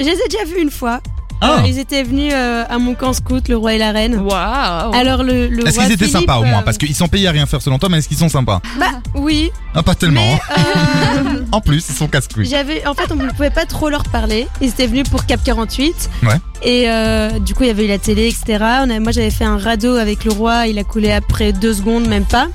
je 0.00 0.04
les 0.04 0.10
ai 0.10 0.28
déjà 0.28 0.44
vus 0.44 0.60
une 0.60 0.72
fois. 0.72 1.00
Ah. 1.40 1.58
Euh, 1.58 1.66
ils 1.66 1.78
étaient 1.78 2.02
venus 2.02 2.32
euh, 2.34 2.64
à 2.68 2.78
mon 2.78 2.94
camp 2.94 3.12
scout, 3.12 3.48
le 3.48 3.56
roi 3.56 3.74
et 3.74 3.78
la 3.78 3.92
reine. 3.92 4.16
Waouh 4.16 4.94
Alors 4.94 5.22
le, 5.22 5.48
le 5.48 5.66
Est-ce 5.66 5.78
qu'ils 5.78 5.92
étaient 5.92 6.04
Philippe, 6.06 6.20
sympas 6.20 6.38
au 6.38 6.44
moins 6.44 6.60
euh, 6.60 6.62
Parce 6.64 6.78
qu'ils 6.78 6.94
sont 6.94 7.08
payés 7.08 7.28
à 7.28 7.32
rien 7.32 7.46
faire 7.46 7.60
selon 7.60 7.78
toi, 7.78 7.88
mais 7.88 7.98
est-ce 7.98 8.08
qu'ils 8.08 8.16
sont 8.16 8.28
sympas 8.28 8.60
Bah 8.78 8.86
oui, 9.14 9.50
Ah, 9.74 9.82
pas 9.82 9.94
tellement. 9.94 10.22
mais 10.22 10.40
hein. 10.56 11.24
euh, 11.26 11.44
En 11.52 11.60
plus, 11.60 11.84
ils 11.88 11.94
sont 11.94 12.08
casse-couilles. 12.08 12.46
J'avais, 12.46 12.86
en 12.86 12.94
fait, 12.94 13.10
on 13.10 13.16
ne 13.16 13.28
pouvait 13.30 13.50
pas 13.50 13.66
trop 13.66 13.88
leur 13.88 14.04
parler. 14.04 14.46
Ils 14.60 14.68
étaient 14.70 14.86
venus 14.86 15.08
pour 15.08 15.26
Cap 15.26 15.40
48. 15.44 16.10
Ouais. 16.22 16.30
Et 16.62 16.88
euh, 16.88 17.38
du 17.38 17.54
coup, 17.54 17.64
il 17.64 17.66
y 17.66 17.70
avait 17.70 17.84
eu 17.84 17.88
la 17.88 17.98
télé, 17.98 18.26
etc. 18.28 18.64
On 18.82 19.00
moi, 19.00 19.12
j'avais 19.12 19.30
fait 19.30 19.44
un 19.44 19.58
radeau 19.58 19.96
avec 19.96 20.24
le 20.24 20.32
roi. 20.32 20.66
Il 20.66 20.78
a 20.78 20.84
coulé 20.84 21.12
après 21.12 21.52
deux 21.52 21.74
secondes, 21.74 22.06
même 22.08 22.24
pas. 22.24 22.48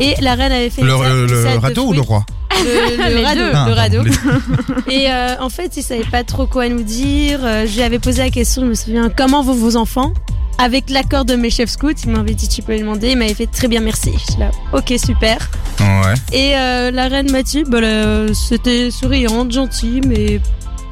Et 0.00 0.14
la 0.20 0.34
reine 0.34 0.52
avait 0.52 0.70
fait 0.70 0.82
Le, 0.82 0.92
une 0.92 1.02
le- 1.02 1.26
le 1.26 1.80
ou 1.80 1.92
le 1.92 2.00
roi 2.00 2.24
Le, 2.64 3.22
radeau. 3.24 3.40
deux. 3.40 3.50
Ah, 3.54 3.66
le 3.68 3.72
radeau. 3.74 4.02
les- 4.88 4.94
Et 4.94 5.10
euh, 5.10 5.36
en 5.40 5.48
fait, 5.48 5.76
il 5.76 5.82
savait 5.82 6.04
pas 6.04 6.24
trop 6.24 6.46
quoi 6.46 6.68
nous 6.68 6.82
dire. 6.82 7.40
Euh, 7.42 7.66
je 7.66 7.74
lui 7.74 7.82
avais 7.82 7.98
posé 7.98 8.22
la 8.22 8.30
question, 8.30 8.62
je 8.62 8.66
me 8.66 8.74
souviens, 8.74 9.10
comment 9.16 9.42
vont 9.42 9.54
vos 9.54 9.76
enfants? 9.76 10.12
Avec 10.58 10.90
l'accord 10.90 11.24
de 11.24 11.34
mes 11.34 11.50
chefs 11.50 11.70
scouts, 11.70 11.90
il 12.04 12.10
m'avait 12.10 12.34
dit 12.34 12.46
tu 12.46 12.62
peux 12.62 12.72
lui 12.72 12.80
demander, 12.80 13.10
il 13.12 13.18
m'avait 13.18 13.34
fait 13.34 13.46
très 13.46 13.68
bien 13.68 13.80
merci. 13.80 14.12
Je 14.26 14.32
suis 14.32 14.40
là, 14.40 14.50
ok 14.72 14.92
super. 15.04 15.38
Ouais. 15.80 16.14
Et 16.32 16.56
euh, 16.56 16.90
la 16.90 17.08
reine 17.08 17.30
Mathieu, 17.32 17.64
bah, 17.66 17.80
là, 17.80 18.26
c'était 18.34 18.90
souriante, 18.90 19.50
gentille, 19.50 20.02
mais 20.06 20.40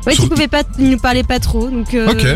ouais, 0.07 0.15
Sur- 0.15 0.25
tu 0.25 0.31
pouvais 0.31 0.49
pas, 0.49 0.63
nous 0.79 0.99
parlait 0.99 1.23
pas 1.23 1.39
trop, 1.39 1.69
donc. 1.69 1.93
euh, 1.95 2.11
Ok. 2.11 2.27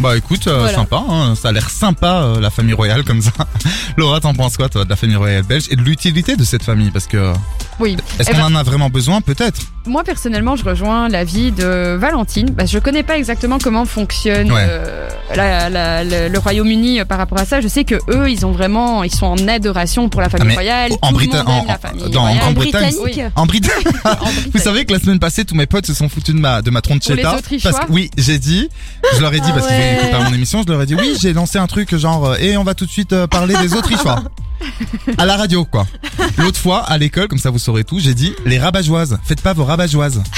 Bah 0.00 0.16
écoute, 0.16 0.46
euh, 0.46 0.58
Voilà. 0.60 0.74
sympa, 0.74 1.02
hein, 1.08 1.34
ça 1.34 1.48
a 1.48 1.52
l'air 1.52 1.70
sympa 1.70 2.22
euh, 2.22 2.40
la 2.40 2.50
famille 2.50 2.74
royale 2.74 3.04
comme 3.04 3.20
ça. 3.22 3.32
Laura, 3.96 4.20
t'en 4.20 4.34
penses 4.34 4.56
quoi 4.56 4.68
toi 4.68 4.84
de 4.84 4.90
la 4.90 4.96
famille 4.96 5.16
royale 5.16 5.42
belge 5.44 5.64
et 5.70 5.76
de 5.76 5.82
l'utilité 5.82 6.36
de 6.36 6.44
cette 6.44 6.62
famille? 6.62 6.90
Parce 6.90 7.06
que 7.06 7.32
Oui. 7.80 7.96
est-ce 8.18 8.30
Eh 8.30 8.34
qu'on 8.34 8.40
ben- 8.40 8.54
en 8.54 8.56
a 8.56 8.62
vraiment 8.62 8.90
besoin 8.90 9.20
Peut-être? 9.20 9.60
Moi 9.86 10.02
personnellement, 10.02 10.56
je 10.56 10.64
rejoins 10.64 11.08
l'avis 11.08 11.52
de 11.52 11.94
Valentine. 11.96 12.50
Bah, 12.50 12.64
je 12.66 12.78
connais 12.78 13.02
pas 13.02 13.18
exactement 13.18 13.58
comment 13.62 13.84
fonctionne 13.84 14.50
Ouais. 14.50 14.66
euh, 14.66 15.08
la- 15.36 15.68
la- 15.68 16.04
le, 16.04 16.28
le 16.28 16.38
Royaume-Uni 16.38 17.00
euh, 17.00 17.04
par 17.04 17.18
rapport 17.18 17.38
à 17.38 17.44
ça. 17.44 17.60
Je 17.60 17.68
sais 17.68 17.84
que 17.84 17.96
eux, 18.08 18.30
ils 18.30 18.46
ont 18.46 18.52
vraiment, 18.52 19.02
ils 19.04 19.14
sont 19.14 19.26
en 19.26 19.48
adoration 19.48 20.08
pour 20.08 20.20
la 20.22 20.28
famille 20.30 20.44
Ah, 20.46 20.48
mais 20.48 20.54
royale. 20.54 20.92
en 21.02 21.12
Brita- 21.12 21.44
en- 21.46 21.64
la 21.66 21.76
famille 21.78 22.08
dans- 22.10 22.22
royale. 22.22 22.38
En 22.38 22.40
Grande-Bretagne, 22.44 22.94
britannique. 22.94 23.16
Oui. 23.18 23.22
En 23.36 23.46
Bretagne. 23.46 23.70
Vous 23.84 23.90
Bretagne. 23.92 24.62
savez 24.62 24.84
que 24.86 24.92
la 24.94 24.98
semaine 25.00 25.18
passée, 25.18 25.44
tous 25.44 25.54
mes 25.54 25.66
potes 25.66 25.86
se 25.86 25.94
sont 25.94 26.08
foutus 26.08 26.34
de 26.34 26.40
ma 26.40 26.62
de 26.62 26.70
ma 26.70 26.80
tronchetta. 26.80 27.36
Parce 27.62 27.78
que 27.80 27.90
oui, 27.92 28.10
j'ai 28.16 28.38
dit, 28.38 28.68
je 29.16 29.20
leur 29.20 29.34
ai 29.34 29.40
dit 29.40 29.48
Ah 29.50 29.54
parce 29.54 29.66
qu'ils 29.66 29.76
ouais. 29.76 29.94
écoutaient 29.94 30.10
pas 30.12 30.20
mon 30.24 30.32
émission, 30.34 30.62
je 30.66 30.72
leur 30.72 30.80
ai 30.82 30.86
dit 30.86 30.94
oui, 30.94 31.14
j'ai 31.20 31.32
lancé 31.34 31.58
un 31.58 31.66
truc 31.66 31.94
genre 31.96 32.30
euh, 32.30 32.36
et 32.40 32.56
on 32.56 32.64
va 32.64 32.74
tout 32.74 32.86
de 32.86 32.90
suite 32.90 33.14
parler 33.26 33.54
des 33.60 33.74
Autrichois. 33.76 34.22
À 35.18 35.26
la 35.26 35.36
radio, 35.36 35.64
quoi. 35.64 35.86
L'autre 36.38 36.58
fois, 36.58 36.80
à 36.84 36.98
l'école, 36.98 37.28
comme 37.28 37.38
ça 37.38 37.50
vous 37.50 37.58
saurez 37.58 37.84
tout, 37.84 37.98
j'ai 38.00 38.14
dit 38.14 38.32
les 38.46 38.58
rabat-joises. 38.58 39.18
Faites 39.24 39.40
pas 39.40 39.52
vos 39.52 39.64
rabat-joises. 39.64 40.22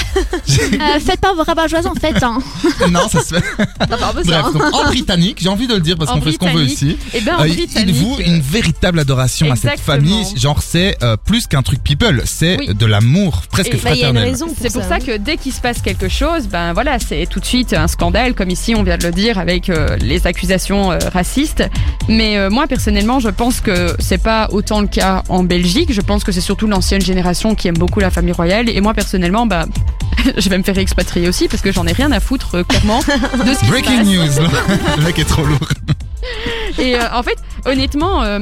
Euh, 0.47 0.99
faites 0.99 1.19
pas 1.19 1.33
vos 1.33 1.43
rabat-joies 1.43 1.85
en 1.87 1.93
fait. 1.95 2.21
Hein. 2.23 2.39
non, 2.91 3.07
ça 3.09 3.21
se 3.21 3.35
fait. 3.35 3.43
Bref, 3.79 4.25
hein. 4.45 4.51
donc 4.53 4.73
en 4.73 4.85
britannique, 4.85 5.37
j'ai 5.41 5.49
envie 5.49 5.67
de 5.67 5.73
le 5.75 5.81
dire 5.81 5.95
parce 5.97 6.11
qu'on 6.11 6.21
fait 6.21 6.31
ce 6.31 6.37
qu'on 6.37 6.51
veut 6.53 6.63
ici. 6.63 6.97
Eh 7.13 7.21
ben, 7.21 7.35
en 7.37 7.41
Euh, 7.43 7.47
il- 7.47 7.93
voue 7.93 8.17
une 8.19 8.39
véritable 8.41 8.99
adoration 8.99 9.51
à 9.51 9.55
cette 9.55 9.79
famille. 9.79 10.25
Genre, 10.35 10.61
c'est 10.61 10.97
euh, 11.03 11.15
plus 11.17 11.47
qu'un 11.47 11.61
truc 11.63 11.83
people, 11.83 12.21
c'est 12.25 12.57
Oui. 12.59 12.73
de 12.73 12.85
l'amour 12.85 13.43
presque 13.51 13.73
Et- 13.73 13.77
Bah, 13.77 13.91
il 13.93 13.99
y 14.01 14.03
a 14.03 14.09
une 14.09 14.15
fraternel. 14.15 14.23
raison. 14.31 14.47
C'est 14.59 14.73
pour 14.73 14.83
ça 14.83 14.99
que 14.99 15.17
dès 15.17 15.37
qu'il 15.37 15.53
se 15.53 15.61
passe 15.61 15.81
quelque 15.81 16.09
chose, 16.09 16.47
ben 16.47 16.73
voilà, 16.73 16.97
c'est 16.99 17.25
tout 17.27 17.39
de 17.39 17.45
suite 17.45 17.73
un 17.73 17.87
scandale, 17.87 18.33
comme 18.33 18.49
ici 18.49 18.73
on 18.75 18.83
vient 18.83 18.97
de 18.97 19.03
le 19.05 19.11
dire 19.11 19.37
avec 19.37 19.69
euh, 19.69 19.95
les 19.97 20.25
accusations 20.27 20.91
euh, 20.91 20.97
racistes. 21.13 21.63
Mais 22.07 22.37
euh, 22.37 22.49
moi 22.49 22.67
personnellement, 22.67 23.19
je 23.19 23.29
pense 23.29 23.61
que 23.61 23.95
c'est 23.99 24.16
pas 24.17 24.47
autant 24.51 24.81
le 24.81 24.87
cas 24.87 25.23
en 25.29 25.43
Belgique. 25.43 25.91
Je 25.93 26.01
pense 26.01 26.23
que 26.23 26.31
c'est 26.31 26.41
surtout 26.41 26.67
l'ancienne 26.67 27.01
génération 27.01 27.55
qui 27.55 27.67
aime 27.67 27.77
beaucoup 27.77 27.99
la 27.99 28.11
famille 28.11 28.33
royale. 28.33 28.69
Et 28.69 28.81
moi 28.81 28.93
personnellement, 28.93 29.45
bah, 29.45 29.65
je 30.37 30.49
vais 30.49 30.57
me 30.57 30.63
faire 30.63 30.77
expatrier 30.77 31.27
aussi 31.27 31.47
parce 31.47 31.61
que 31.61 31.71
j'en 31.71 31.85
ai 31.87 31.93
rien 31.93 32.11
à 32.11 32.19
foutre 32.19 32.55
euh, 32.55 32.63
clairement 32.63 32.99
de 32.99 33.53
ce 33.53 33.59
qui 33.59 33.65
se 33.65 33.71
Breaking 33.71 33.97
passe. 33.97 34.07
news. 34.07 34.47
le 34.97 35.03
mec 35.03 35.19
est 35.19 35.25
trop 35.25 35.43
lourd. 35.43 35.69
Et 36.79 36.95
euh, 36.95 36.99
en 37.13 37.23
fait, 37.23 37.37
honnêtement, 37.65 38.23
euh, 38.23 38.39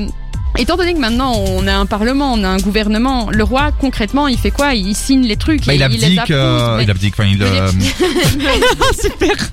Étant 0.58 0.78
donné 0.78 0.94
que 0.94 1.00
maintenant 1.00 1.34
on 1.36 1.68
a 1.68 1.74
un 1.74 1.86
parlement, 1.86 2.34
on 2.34 2.44
a 2.44 2.48
un 2.48 2.58
gouvernement, 2.58 3.30
le 3.32 3.44
roi 3.44 3.72
concrètement 3.72 4.28
il 4.28 4.38
fait 4.38 4.52
quoi? 4.52 4.74
Il 4.74 4.96
signe 4.96 5.24
les 5.24 5.36
trucs. 5.36 5.66
Bah, 5.66 5.74
il 5.74 5.80
les 5.80 5.84
abdique, 5.84 6.20
approuve, 6.20 6.36
euh, 6.36 6.78
mais 6.78 6.84
il 6.84 6.92
abdique, 6.92 7.14
enfin 7.18 7.30
il. 7.30 7.42
Euh, 7.44 7.72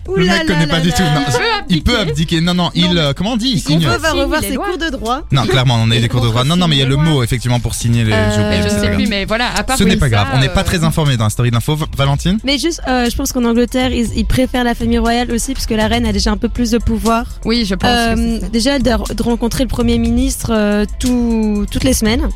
Ouh 0.08 0.16
le 0.16 0.26
mec 0.26 0.46
connaît 0.46 0.66
pas 0.66 0.80
du 0.80 0.92
tout. 0.92 1.02
non. 1.02 1.22
Il 1.26 1.32
peut 1.32 1.42
Il 1.68 1.82
peut 1.82 1.98
abdiquer. 1.98 2.40
Non, 2.40 2.54
non, 2.54 2.70
il. 2.74 2.96
euh, 2.96 3.12
comment 3.14 3.32
on 3.32 3.36
dit? 3.36 3.52
Il 3.54 3.60
signe. 3.60 3.86
On 3.86 3.98
va 3.98 4.12
revoir 4.12 4.40
ses 4.40 4.54
lois. 4.54 4.66
cours 4.66 4.78
de 4.78 4.90
droit. 4.90 5.22
Non, 5.32 5.46
clairement, 5.46 5.78
on 5.80 5.90
a 5.90 5.96
eu 5.96 6.00
des 6.00 6.08
cours 6.08 6.20
de 6.20 6.28
droit. 6.28 6.44
Non, 6.44 6.56
non, 6.56 6.68
mais 6.68 6.76
il 6.76 6.80
y 6.80 6.82
a 6.82 6.86
le 6.86 6.96
mot 6.96 7.22
effectivement 7.22 7.60
pour 7.60 7.74
signer 7.74 8.04
les. 8.04 8.12
Euh, 8.12 8.62
Je 8.62 8.68
sais 8.68 8.90
plus, 8.90 9.06
mais 9.06 9.24
voilà, 9.24 9.54
à 9.54 9.62
part 9.62 9.76
Ce 9.76 9.84
n'est 9.84 9.96
pas 9.96 10.08
grave. 10.08 10.28
On 10.34 10.38
n'est 10.38 10.48
pas 10.48 10.64
très 10.64 10.84
informé 10.84 11.16
dans 11.16 11.24
la 11.24 11.30
story 11.30 11.50
d'info. 11.50 11.78
Valentine 11.96 12.38
Mais 12.44 12.58
juste, 12.58 12.80
je 12.86 13.16
pense 13.16 13.32
qu'en 13.32 13.44
Angleterre, 13.44 13.90
ils, 13.92 14.24
préfèrent 14.26 14.64
la 14.64 14.74
famille 14.74 14.98
royale 14.98 15.30
aussi, 15.32 15.52
puisque 15.52 15.70
la 15.70 15.88
reine 15.88 16.06
a 16.06 16.12
déjà 16.12 16.30
un 16.30 16.36
peu 16.36 16.48
plus 16.48 16.70
de 16.70 16.78
pouvoir. 16.78 17.26
Oui, 17.44 17.64
je 17.66 17.74
pense. 17.74 17.90
que 17.90 18.48
déjà 18.50 18.78
de, 18.78 19.22
rencontrer 19.22 19.64
le 19.64 19.68
premier 19.68 19.98
ministre 19.98 20.86
tout, 20.98 21.66
toutes 21.70 21.85
les 21.85 21.94
semaines. 21.94 22.28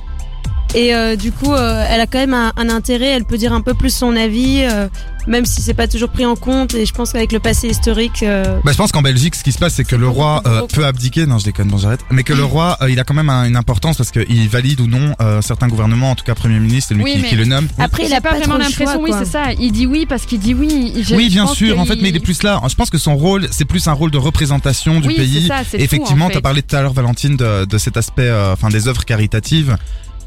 Et 0.74 0.94
euh, 0.94 1.16
du 1.16 1.32
coup, 1.32 1.54
euh, 1.54 1.86
elle 1.88 2.00
a 2.00 2.06
quand 2.06 2.18
même 2.18 2.34
un, 2.34 2.52
un 2.56 2.68
intérêt. 2.68 3.06
Elle 3.06 3.24
peut 3.24 3.38
dire 3.38 3.52
un 3.52 3.62
peu 3.62 3.72
plus 3.72 3.94
son 3.94 4.14
avis, 4.14 4.60
euh, 4.62 4.88
même 5.26 5.46
si 5.46 5.62
c'est 5.62 5.72
pas 5.74 5.88
toujours 5.88 6.10
pris 6.10 6.26
en 6.26 6.36
compte. 6.36 6.74
Et 6.74 6.84
je 6.84 6.92
pense 6.92 7.12
qu'avec 7.12 7.32
le 7.32 7.38
passé 7.40 7.68
historique, 7.68 8.22
euh, 8.22 8.58
Bah, 8.62 8.72
je 8.72 8.76
pense 8.76 8.92
qu'en 8.92 9.00
Belgique, 9.00 9.36
ce 9.36 9.42
qui 9.44 9.52
se 9.52 9.58
passe, 9.58 9.74
c'est 9.74 9.84
que 9.84 9.96
le 9.96 10.06
roi 10.08 10.42
euh, 10.46 10.62
peut 10.66 10.84
abdiquer. 10.84 11.24
Non, 11.24 11.38
je 11.38 11.44
déconne, 11.44 11.68
bon, 11.68 11.78
j'arrête. 11.78 12.00
Mais 12.10 12.24
que 12.24 12.34
le 12.34 12.44
roi, 12.44 12.76
euh, 12.82 12.90
il 12.90 13.00
a 13.00 13.04
quand 13.04 13.14
même 13.14 13.30
un- 13.30 13.44
une 13.46 13.56
importance 13.56 13.96
parce 13.96 14.10
qu'il 14.10 14.48
valide 14.50 14.80
ou 14.80 14.86
non 14.86 15.14
euh, 15.22 15.40
certains 15.40 15.68
gouvernements, 15.68 16.10
en 16.10 16.14
tout 16.14 16.24
cas 16.24 16.34
Premier 16.34 16.58
ministre, 16.58 16.88
c'est 16.88 16.94
lui 16.94 17.04
Oui, 17.04 17.12
qui, 17.12 17.18
mais- 17.20 17.28
qui 17.28 17.36
le 17.36 17.44
nomme. 17.46 17.68
après, 17.78 18.04
il 18.04 18.12
a 18.12 18.20
pas, 18.20 18.30
pas, 18.30 18.38
vraiment 18.38 18.58
l'impression, 18.58 19.00
oui, 19.00 19.12
c'est 19.18 19.24
ça. 19.24 19.52
Il 19.58 19.72
dit 19.72 19.86
oui 19.86 20.04
parce 20.06 20.26
qu'il 20.26 20.40
dit 20.40 20.52
oui. 20.52 20.92
Je- 21.02 21.14
oui, 21.14 21.28
bien 21.30 21.46
sûr. 21.46 21.78
En 21.80 21.86
fait, 21.86 21.96
mais 22.02 22.10
il 22.10 22.16
est 22.16 22.20
plus 22.20 22.42
là. 22.42 22.60
Je 22.68 22.74
pense 22.74 22.90
que 22.90 22.98
son 22.98 23.16
rôle, 23.16 23.48
c'est 23.50 23.64
plus 23.64 23.86
un 23.88 23.92
rôle 23.92 24.10
de 24.10 24.18
représentation 24.18 25.00
du 25.00 25.08
Oui, 25.08 25.14
pays. 25.16 25.42
c'est 25.42 25.48
ça, 25.48 25.62
Effectivement, 25.78 26.26
en 26.26 26.28
tu 26.28 26.34
as 26.34 26.38
fait. 26.38 26.42
parlé 26.42 26.62
tout 26.62 26.76
à 26.76 26.82
l'heure, 26.82 26.92
Valentine, 26.92 27.36
de, 27.36 27.64
de 27.64 27.78
cet 27.78 27.96
aspect, 27.96 28.22
euh, 28.28 28.52
enfin, 28.52 28.68
des 28.68 28.88
œuvres 28.88 29.04
caritatives. 29.06 29.76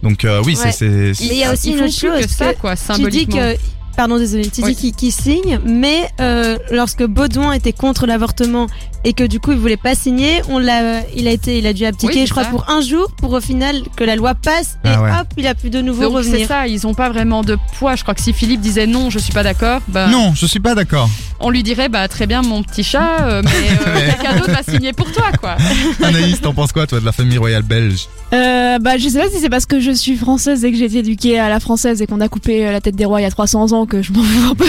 Donc 0.04 0.24
euh, 0.26 0.42
oui, 0.46 0.56
Ouais. 0.58 0.72
c'est- 0.72 1.14
c'est. 1.14 1.26
Mais 1.28 1.32
il 1.36 1.38
y 1.40 1.44
a 1.44 1.52
aussi 1.54 1.72
une 1.72 1.82
autre 1.84 1.94
chose, 1.94 2.22
que 2.26 2.30
ça, 2.30 2.54
quoi, 2.54 2.76
Tu 2.76 2.82
dis 2.82 2.86
symboliquement. 2.86 3.36
que 3.38 3.58
pardon 4.00 4.18
désolé, 4.18 4.50
tu 4.50 4.62
Oui. 4.64 4.76
dis 4.76 4.94
qu'il 4.94 4.96
qu'il 4.96 5.12
signe, 5.12 5.60
mais 5.66 6.10
euh, 6.22 6.58
lorsque 6.72 7.04
Baudouin 7.06 7.52
était 7.52 7.74
contre 7.74 8.06
l'avortement 8.08 8.68
et 9.04 9.12
que 9.12 9.26
du 9.26 9.42
coup 9.42 9.52
il 9.52 9.58
voulait 9.58 9.76
pas 9.76 9.94
signer, 9.94 10.42
on 10.48 10.58
l'a, 10.58 11.02
il 11.18 11.28
a 11.28 11.32
été, 11.32 11.58
il 11.58 11.68
a 11.68 11.74
dû 11.74 11.84
abdiquer, 11.84 12.08
Oui, 12.08 12.14
c'est 12.22 12.26
je 12.28 12.32
crois 12.32 12.46
ça. 12.46 12.50
pour 12.50 12.70
un 12.70 12.80
jour, 12.80 13.12
pour 13.18 13.34
au 13.34 13.42
final 13.42 13.76
que 13.98 14.06
la 14.06 14.16
loi 14.16 14.36
passe 14.36 14.78
et 14.86 14.88
Ah 14.88 15.02
ouais. 15.02 15.10
hop, 15.12 15.28
il 15.36 15.46
a 15.48 15.54
pu 15.54 15.70
de 15.70 15.82
nouveau 15.82 16.04
Donc 16.04 16.12
c'est 16.24 16.30
revenir. 16.30 16.48
ça, 16.48 16.68
ils 16.68 16.88
ont 16.88 16.94
pas 16.94 17.10
vraiment 17.10 17.42
de 17.44 17.58
poids. 17.78 17.98
Je 17.98 18.04
crois 18.04 18.14
que 18.16 18.22
si 18.22 18.32
Philippe 18.32 18.62
disait 18.62 18.88
non, 18.88 19.10
je 19.10 19.20
suis 19.20 19.34
pas 19.34 19.44
d'accord, 19.44 19.82
bah, 19.90 20.08
Non, 20.08 20.34
je 20.34 20.46
suis 20.46 20.62
pas 20.62 20.76
d'accord. 20.76 21.10
on 21.42 21.50
lui 21.50 21.62
dirait 21.64 21.90
bah 21.90 22.08
très 22.08 22.26
bien 22.26 22.42
mon 22.42 22.64
petit 22.64 22.84
chat, 22.86 23.24
euh, 23.28 23.42
mais 23.44 23.50
euh, 23.86 24.12
quelqu'un 24.18 24.38
d'autre 24.38 24.52
va 24.52 24.64
signer 24.64 24.94
pour 24.94 25.12
toi 25.12 25.26
quoi. 25.42 25.58
Anaïs, 26.04 26.40
t'en 26.40 26.54
penses 26.54 26.72
quoi, 26.72 26.88
toi, 26.88 27.02
de 27.02 27.06
la 27.06 27.12
famille 27.12 27.38
royale 27.38 27.64
belge? 27.64 28.08
Euh, 28.32 28.78
bah, 28.80 28.98
je 28.98 29.10
sais 29.10 29.20
pas 29.20 29.30
si 29.30 29.40
c'est 29.40 29.50
parce 29.50 29.66
que 29.66 29.80
je 29.82 29.92
suis 29.92 30.16
française 30.16 30.64
et 30.64 30.72
que 30.72 30.78
j'ai 30.78 30.86
été 30.86 31.00
éduquée 31.00 31.40
à 31.40 31.50
la 31.50 31.60
française 31.60 32.02
et 32.02 32.06
qu'on 32.08 32.22
a 32.22 32.28
coupé 32.30 32.64
la 32.72 32.80
tête 32.80 32.96
des 32.96 33.06
rois 33.06 33.20
il 33.22 33.24
y 33.24 33.28
a 33.28 33.32
300 33.32 33.72
ans 33.72 33.86
que 33.90 34.02
je 34.02 34.14
m'en 34.14 34.24
fous 34.24 34.52
un 34.52 34.56
peu. 34.56 34.66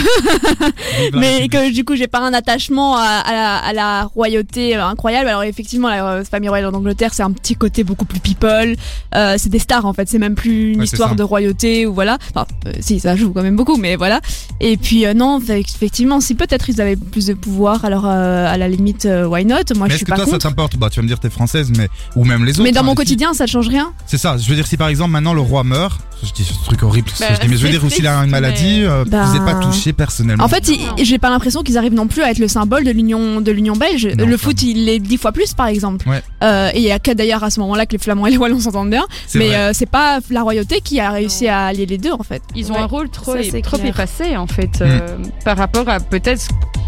Mais 1.14 1.48
que 1.48 1.72
du 1.72 1.84
coup 1.84 1.96
j'ai 1.96 2.08
pas 2.08 2.20
un 2.20 2.32
attachement 2.32 2.96
à, 2.96 3.02
à 3.02 3.32
la, 3.32 3.56
à 3.56 3.72
la 3.72 4.04
royauté 4.04 4.76
euh, 4.76 4.84
incroyable. 4.84 5.28
Alors 5.28 5.42
effectivement 5.42 5.88
la 5.88 6.04
euh, 6.06 6.24
famille 6.24 6.48
royale 6.48 6.68
en 6.68 6.76
Angleterre 6.76 7.14
c'est 7.14 7.22
un 7.22 7.32
petit 7.32 7.54
côté 7.54 7.84
beaucoup 7.84 8.04
plus 8.04 8.20
people. 8.20 8.74
Euh, 9.14 9.34
c'est 9.38 9.48
des 9.48 9.58
stars 9.58 9.84
en 9.86 9.92
fait, 9.92 10.08
c'est 10.08 10.18
même 10.18 10.34
plus 10.34 10.72
une 10.72 10.78
Ouais, 10.80 10.84
histoire 10.84 11.10
ça. 11.10 11.14
de 11.14 11.22
royauté 11.22 11.86
ou 11.86 11.94
voilà. 11.94 12.18
Enfin 12.30 12.46
euh, 12.66 12.72
si 12.80 13.00
ça 13.00 13.16
joue 13.16 13.32
quand 13.32 13.42
même 13.42 13.56
beaucoup, 13.56 13.76
mais 13.76 13.96
voilà. 13.96 14.20
Et 14.60 14.76
puis 14.76 15.06
euh, 15.06 15.14
non, 15.14 15.40
effectivement 15.40 16.20
si 16.20 16.34
peut-être 16.34 16.68
ils 16.68 16.80
avaient 16.80 16.96
plus 16.96 17.26
de 17.26 17.34
pouvoir, 17.34 17.84
alors 17.84 18.06
euh, 18.06 18.46
à 18.52 18.56
la 18.56 18.68
limite 18.68 19.06
why 19.26 19.44
not? 19.44 19.56
Moi 19.76 19.86
Mais 19.86 19.90
je 19.90 19.94
est-ce 19.94 19.96
suis 19.98 20.04
que 20.06 20.10
pas 20.10 20.16
toi, 20.16 20.24
ça 20.24 20.30
contre. 20.32 20.48
t'importe? 20.48 20.76
Bah, 20.76 20.88
tu 20.90 20.96
vas 20.96 21.02
me 21.02 21.08
dire, 21.08 21.18
t'es 21.20 21.30
française, 21.30 21.70
mais 21.76 21.88
ou 22.16 22.24
même 22.24 22.44
les 22.44 22.52
autres. 22.52 22.62
Mais 22.62 22.72
dans 22.72 22.80
hein, 22.80 22.82
mon 22.84 22.90
les 22.92 22.96
filles. 22.96 23.04
quotidien 23.04 23.34
ça 23.34 23.46
change 23.46 23.68
rien. 23.68 23.92
C'est 24.06 24.18
ça. 24.18 24.36
Je 24.38 24.48
veux 24.48 24.54
dire, 24.54 24.66
si 24.66 24.76
par 24.76 24.88
exemple 24.88 25.10
maintenant 25.10 25.34
le 25.34 25.40
roi 25.40 25.64
meurt, 25.64 26.00
je 26.22 26.32
dis 26.32 26.44
ce 26.44 26.52
truc 26.64 26.82
horrible, 26.82 27.10
Bah, 27.18 27.26
je 27.34 27.40
dis, 27.40 27.48
mais 27.48 27.56
je 27.56 27.62
veux 27.62 27.70
dire, 27.70 27.84
ou 27.84 27.90
s'il 27.90 28.06
a 28.06 28.14
une 28.16 28.30
maladie, 28.30 28.80
mais- 28.82 29.09
Bah, 29.10 29.24
vous 29.24 29.34
n'êtes 29.34 29.44
pas 29.44 29.54
touché 29.60 29.92
personnellement. 29.92 30.44
En 30.44 30.48
fait, 30.48 30.70
j'ai 30.98 31.18
pas 31.18 31.30
l'impression 31.30 31.62
qu'ils 31.62 31.76
arrivent 31.78 31.94
non 31.94 32.06
plus 32.06 32.22
à 32.22 32.30
être 32.30 32.38
le 32.38 32.48
symbole 32.48 32.84
de 32.84 32.90
l'union 32.90 33.40
de 33.40 33.50
l'union 33.52 33.74
belge. 33.74 34.06
Non, 34.18 34.26
le 34.26 34.36
foot, 34.36 34.62
il 34.62 34.88
est 34.88 34.98
dix 34.98 35.16
fois 35.16 35.32
plus, 35.32 35.54
par 35.54 35.66
exemple. 35.66 36.08
Ouais. 36.08 36.22
Euh, 36.44 36.70
et 36.74 36.78
il 36.78 36.84
y 36.84 36.90
a 36.92 36.98
que 36.98 37.10
d'ailleurs 37.10 37.42
à 37.44 37.50
ce 37.50 37.60
moment-là 37.60 37.86
que 37.86 37.92
les 37.92 37.98
Flamands 37.98 38.26
et 38.26 38.30
les 38.30 38.36
Wallons 38.38 38.60
s'entendent 38.60 38.90
bien. 38.90 39.06
Mais 39.34 39.54
euh, 39.54 39.72
c'est 39.74 39.86
pas 39.90 40.20
la 40.30 40.42
royauté 40.42 40.80
qui 40.80 41.00
a 41.00 41.10
réussi 41.10 41.48
à 41.48 41.66
allier 41.66 41.86
les 41.86 41.98
deux, 41.98 42.12
en 42.12 42.22
fait. 42.22 42.42
Ils 42.54 42.70
ont 42.70 42.74
Ouais, 42.74 42.80
un 42.80 42.86
rôle 42.86 43.08
trop, 43.10 43.34
ça, 43.34 43.60
trop 43.62 43.78
effacé 43.78 44.36
en 44.36 44.46
fait 44.46 44.80
Mm. 44.80 44.82
euh, 44.82 45.16
par 45.44 45.56
rapport 45.56 45.88
à 45.88 45.98
peut-être, 46.00 46.46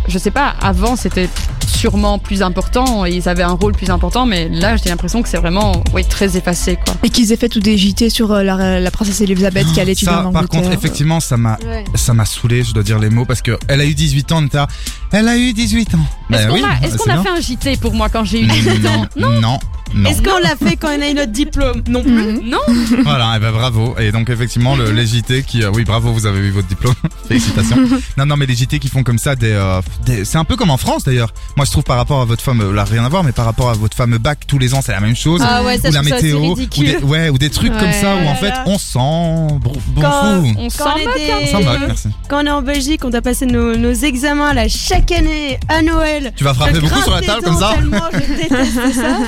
je 0.08 0.18
sais 0.18 0.30
pas, 0.30 0.54
avant 0.60 0.96
c'était 0.96 1.28
sûrement 1.72 2.18
plus 2.18 2.42
important, 2.42 3.04
et 3.06 3.10
ils 3.12 3.28
avaient 3.28 3.42
un 3.42 3.52
rôle 3.52 3.72
plus 3.72 3.90
important, 3.90 4.26
mais 4.26 4.48
là 4.48 4.76
j'ai 4.76 4.90
l'impression 4.90 5.22
que 5.22 5.28
c'est 5.28 5.38
vraiment 5.38 5.72
oui, 5.94 6.04
très 6.04 6.36
effacé 6.36 6.76
quoi. 6.84 6.94
Et 7.02 7.10
qu'ils 7.10 7.32
aient 7.32 7.36
fait 7.36 7.48
tout 7.48 7.60
des 7.60 7.76
JT 7.76 8.10
sur 8.10 8.32
euh, 8.32 8.42
la, 8.42 8.80
la 8.80 8.90
princesse 8.90 9.20
Elisabeth 9.20 9.66
qui 9.72 9.80
allait 9.80 9.92
étudier 9.92 10.12
ça, 10.12 10.20
en 10.26 10.32
par 10.32 10.42
Angleterre. 10.42 10.62
contre, 10.62 10.72
effectivement, 10.74 11.20
ça 11.20 11.36
m'a, 11.36 11.56
Ouais. 11.66 11.84
ça 11.94 12.14
m'a 12.14 12.24
saoulé, 12.24 12.62
je 12.64 12.72
dois 12.72 12.82
dire 12.82 12.98
les 12.98 13.10
mots, 13.10 13.24
parce 13.24 13.42
que 13.42 13.58
elle 13.68 13.80
a 13.80 13.84
eu 13.86 13.94
18 13.94 14.32
ans, 14.32 14.42
là, 14.52 14.66
elle 15.12 15.28
a 15.28 15.36
eu 15.36 15.52
18 15.52 15.94
ans. 15.94 15.98
Est-ce 16.30 16.42
Bah 16.42 16.48
qu'on 16.48 16.54
oui, 16.54 16.62
a, 16.64 16.86
est-ce 16.86 16.96
qu'on 16.96 17.10
a 17.10 17.22
fait 17.22 17.28
un 17.30 17.40
JT 17.40 17.76
pour 17.80 17.94
moi 17.94 18.08
quand 18.08 18.24
j'ai 18.24 18.40
eu 18.42 18.46
18 18.46 18.86
ans? 18.86 19.06
Non, 19.16 19.40
non. 19.40 19.58
Est-ce 20.06 20.22
qu'on 20.22 20.38
l'a 20.38 20.56
fait 20.56 20.76
quand 20.76 20.88
on 20.88 21.02
a 21.02 21.10
eu 21.10 21.12
notre 21.14 21.32
diplôme? 21.32 21.82
Non 21.86 22.02
plus. 22.02 22.10
Mhm. 22.12 22.40
Non 22.48 22.60
Voilà, 23.04 23.36
et 23.36 23.40
ben 23.40 23.52
bravo. 23.52 23.94
Et 23.98 24.10
donc 24.10 24.30
effectivement, 24.30 24.74
le, 24.74 24.90
les 24.90 25.06
JT 25.06 25.42
qui, 25.42 25.62
euh, 25.62 25.70
oui, 25.74 25.84
bravo, 25.84 26.12
vous 26.14 26.24
avez 26.24 26.38
eu 26.38 26.50
votre 26.50 26.66
diplôme. 26.68 26.94
Félicitations. 27.28 27.76
non, 28.16 28.24
non, 28.24 28.36
mais 28.38 28.46
les 28.46 28.54
JT 28.54 28.78
qui 28.78 28.88
font 28.88 29.02
comme 29.02 29.18
ça, 29.18 29.36
des, 29.36 29.50
euh, 29.52 29.82
des- 30.06 30.24
c'est 30.24 30.38
un 30.38 30.44
peu 30.44 30.56
comme 30.56 30.70
en 30.70 30.78
France 30.78 31.04
d'ailleurs. 31.04 31.34
Moi, 31.62 31.66
je 31.66 31.70
trouve 31.70 31.84
par 31.84 31.96
rapport 31.96 32.20
à 32.20 32.24
votre 32.24 32.42
fameux, 32.42 32.72
là 32.72 32.82
rien 32.82 33.04
à 33.04 33.08
voir, 33.08 33.22
mais 33.22 33.30
par 33.30 33.44
rapport 33.44 33.70
à 33.70 33.74
votre 33.74 33.96
fameux 33.96 34.18
bac 34.18 34.40
tous 34.48 34.58
les 34.58 34.74
ans, 34.74 34.80
c'est 34.82 34.90
la 34.90 34.98
même 34.98 35.14
chose. 35.14 35.40
Ah 35.46 35.62
ouais, 35.62 35.78
ça, 35.78 35.90
ou 35.90 35.92
la 35.92 36.02
météo, 36.02 36.40
ou 36.40 36.56
des, 36.56 36.96
ouais, 37.04 37.28
ou 37.28 37.38
des 37.38 37.50
trucs 37.50 37.72
comme 37.78 37.92
ça 37.92 38.16
où 38.16 38.26
en 38.26 38.34
fait 38.34 38.52
on 38.66 38.78
sent 38.78 38.98
bon, 38.98 39.72
bon 39.94 40.00
Quand- 40.00 40.42
fou. 40.42 40.54
On 40.58 40.68
s'en 40.70 40.84
moque 40.98 41.14
des- 41.16 41.46
s'en 41.52 41.62
moque, 41.62 41.78
merci. 41.86 42.08
quand 42.28 42.42
on 42.42 42.46
est 42.48 42.50
en 42.50 42.62
Belgique, 42.62 43.04
on 43.04 43.10
doit 43.10 43.22
passer 43.22 43.46
nos, 43.46 43.76
nos 43.76 43.92
examens 43.92 44.52
là 44.54 44.66
chaque 44.66 45.12
année 45.12 45.60
à 45.68 45.82
Noël. 45.82 46.32
Tu 46.34 46.42
vas 46.42 46.52
frapper 46.52 46.80
beaucoup 46.80 47.00
sur 47.00 47.14
la 47.14 47.20
table 47.20 47.42
comme 47.44 47.56
ça 47.56 47.74
tellement 47.76 48.08
je 48.12 48.42
déteste 48.42 48.94
ça. 48.96 49.18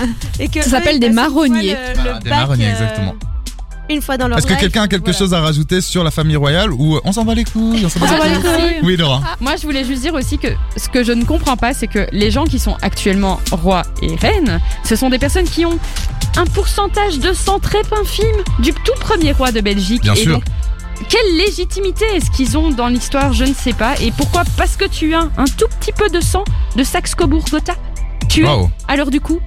Et 0.40 0.49
que 0.49 0.61
Ça 0.62 0.70
s'appelle 0.70 0.99
des 0.99 1.12
fois 1.12 1.14
marronniers. 1.29 1.77
le- 1.94 2.14
le 2.14 2.18
des 2.20 2.31
marronniers, 2.31 2.66
euh, 2.66 2.70
exactement. 2.73 3.14
Une 3.90 4.01
fois 4.01 4.16
dans 4.16 4.29
leur 4.29 4.38
Est-ce 4.38 4.47
que 4.47 4.55
quelqu'un 4.59 4.83
a 4.83 4.88
quelque 4.88 5.05
voilà. 5.05 5.18
chose 5.18 5.35
à 5.35 5.40
rajouter 5.40 5.81
sur 5.81 6.03
la 6.05 6.11
famille 6.11 6.37
royale 6.37 6.73
ou 6.73 6.97
euh, 6.97 7.01
on 7.05 7.12
s'en 7.12 7.25
va 7.25 7.35
les 7.35 7.44
couilles, 7.44 7.85
on 7.85 7.88
s'en 7.88 8.01
va 8.01 8.07
Ah, 8.11 8.29
les 8.29 8.37
couilles. 8.40 8.81
Oui, 8.83 8.97
Laura. 8.97 9.20
Moi, 9.40 9.57
je 9.57 9.62
voulais 9.66 9.85
juste 9.85 10.01
dire 10.03 10.14
aussi 10.14 10.38
que 10.38 10.49
ce 10.77 10.88
que 10.88 11.05
je 11.05 11.12
ne 11.12 11.25
comprends 11.25 11.57
pas, 11.57 11.75
c'est 11.75 11.87
que 11.87 12.07
les 12.12 12.31
gens 12.31 12.44
qui 12.44 12.59
sont 12.59 12.77
actuellement 12.83 13.40
rois 13.53 13.83
et 14.01 14.14
reines, 14.16 14.61
ce 14.85 14.97
sont 14.97 15.11
des 15.11 15.18
personnes 15.18 15.44
qui 15.44 15.66
ont 15.66 15.79
un 16.37 16.47
pourcentage 16.47 17.18
de 17.18 17.33
sang 17.33 17.59
très 17.59 17.83
infime 18.01 18.25
du 18.59 18.73
tout 18.73 18.92
premier 19.01 19.33
roi 19.33 19.53
de 19.53 19.61
Belgique. 19.61 20.03
Bien 20.03 20.14
et 20.14 20.16
sûr. 20.16 20.33
donc, 20.37 20.44
quelle 21.09 21.37
légitimité 21.37 22.05
est-ce 22.14 22.31
qu'ils 22.31 22.57
ont 22.57 22.70
dans 22.70 22.88
l'histoire 22.88 23.33
Je 23.35 23.44
ne 23.44 23.53
sais 23.53 23.73
pas. 23.75 23.94
Et 24.01 24.12
pourquoi? 24.12 24.44
Parce 24.57 24.77
que 24.77 24.87
tu 24.87 25.14
as 25.14 25.29
un 25.37 25.44
tout 25.44 25.66
petit 25.81 25.92
peu 25.92 26.09
de 26.09 26.20
sang 26.20 26.44
de 26.77 26.83
Saxe-Cobourg-Gotha. 26.83 27.75
Tu 28.29 28.44
es 28.44 28.49
Waouh. 28.49 28.70
alors 28.88 29.11
du 29.11 29.20
coup 29.20 29.40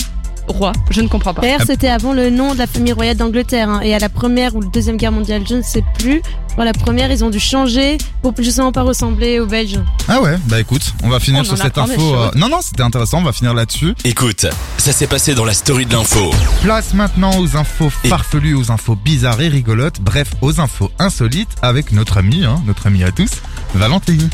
roi. 0.47 0.71
Je 0.89 1.01
ne 1.01 1.07
comprends 1.07 1.33
pas. 1.33 1.41
D'ailleurs, 1.41 1.61
c'était 1.65 1.87
avant 1.89 2.13
le 2.13 2.29
nom 2.29 2.53
de 2.53 2.57
la 2.59 2.67
famille 2.67 2.93
royale 2.93 3.17
d'Angleterre. 3.17 3.69
hein. 3.69 3.79
Et 3.83 3.93
à 3.93 3.99
la 3.99 4.09
première 4.09 4.55
ou 4.55 4.61
la 4.61 4.67
deuxième 4.69 4.97
guerre 4.97 5.11
mondiale, 5.11 5.43
je 5.47 5.55
ne 5.55 5.61
sais 5.61 5.83
plus. 5.97 6.21
Pour 6.55 6.63
la 6.63 6.73
première, 6.73 7.11
ils 7.11 7.23
ont 7.23 7.29
dû 7.29 7.39
changer 7.39 7.97
pour 8.23 8.33
justement 8.37 8.71
pas 8.71 8.81
ressembler 8.81 9.39
aux 9.39 9.45
Belges. 9.45 9.79
Ah 10.07 10.21
ouais, 10.21 10.37
bah 10.45 10.59
écoute, 10.59 10.93
on 11.03 11.09
va 11.09 11.19
finir 11.19 11.41
On 11.41 11.43
sur 11.43 11.57
cette 11.57 11.77
info. 11.77 12.15
euh. 12.15 12.31
Non, 12.35 12.49
non, 12.49 12.57
c'était 12.61 12.81
intéressant, 12.81 13.19
on 13.19 13.23
va 13.23 13.31
finir 13.33 13.53
là-dessus. 13.53 13.93
Écoute, 14.05 14.47
ça 14.77 14.91
s'est 14.91 15.05
passé 15.05 15.35
dans 15.35 15.45
la 15.45 15.53
story 15.53 15.85
de 15.85 15.93
l'info. 15.93 16.31
Place 16.63 16.93
maintenant 16.95 17.37
aux 17.39 17.55
infos 17.57 17.91
Et- 18.03 18.07
farfelues, 18.07 18.55
aux 18.55 18.71
infos 18.71 18.95
bizarres 18.95 19.39
et 19.41 19.49
rigolotes, 19.49 20.01
bref, 20.01 20.31
aux 20.41 20.59
infos 20.59 20.89
insolites 20.97 21.49
avec 21.61 21.91
notre 21.91 22.17
ami, 22.17 22.43
hein, 22.43 22.59
notre 22.65 22.87
ami 22.87 23.03
à 23.03 23.11
tous, 23.11 23.29
Valentine. 23.75 24.27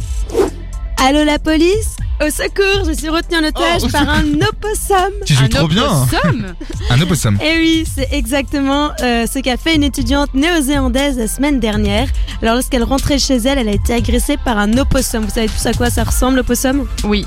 Allô 1.05 1.23
la 1.25 1.37
police 1.39 1.97
Au 2.25 2.29
secours, 2.29 2.85
je 2.87 2.93
suis 2.93 3.09
retenue 3.09 3.43
en 3.43 3.47
otage 3.49 3.81
Oh. 3.83 3.87
par 3.91 4.07
un 4.09 4.23
opossum. 4.49 5.11
Tu 5.25 5.33
joues 5.33 5.45
Un 5.45 5.49
trop 5.49 5.67
bien. 5.67 5.83
hein. 5.85 6.05
opossum 6.11 6.45
Un 6.89 7.01
opossum. 7.01 7.37
Et 7.41 7.57
oui, 7.57 7.83
c'est 7.93 8.07
exactement 8.13 8.91
euh, 9.01 9.25
ce 9.31 9.39
qu'a 9.39 9.57
fait 9.57 9.75
une 9.75 9.83
étudiante 9.83 10.33
néo-zélandaise 10.33 11.17
la 11.17 11.27
semaine 11.27 11.59
dernière. 11.59 12.07
Alors 12.41 12.55
lorsqu'elle 12.55 12.83
rentrait 12.83 13.19
chez 13.19 13.35
elle, 13.37 13.57
elle 13.57 13.69
a 13.69 13.73
été 13.73 13.93
agressée 13.93 14.37
par 14.37 14.57
un 14.57 14.77
opossum. 14.77 15.25
Vous 15.25 15.31
savez 15.33 15.47
tous 15.47 15.65
à 15.65 15.73
quoi 15.73 15.89
ça 15.89 16.03
ressemble 16.03 16.37
l'opossum 16.37 16.87
Oui. 17.03 17.25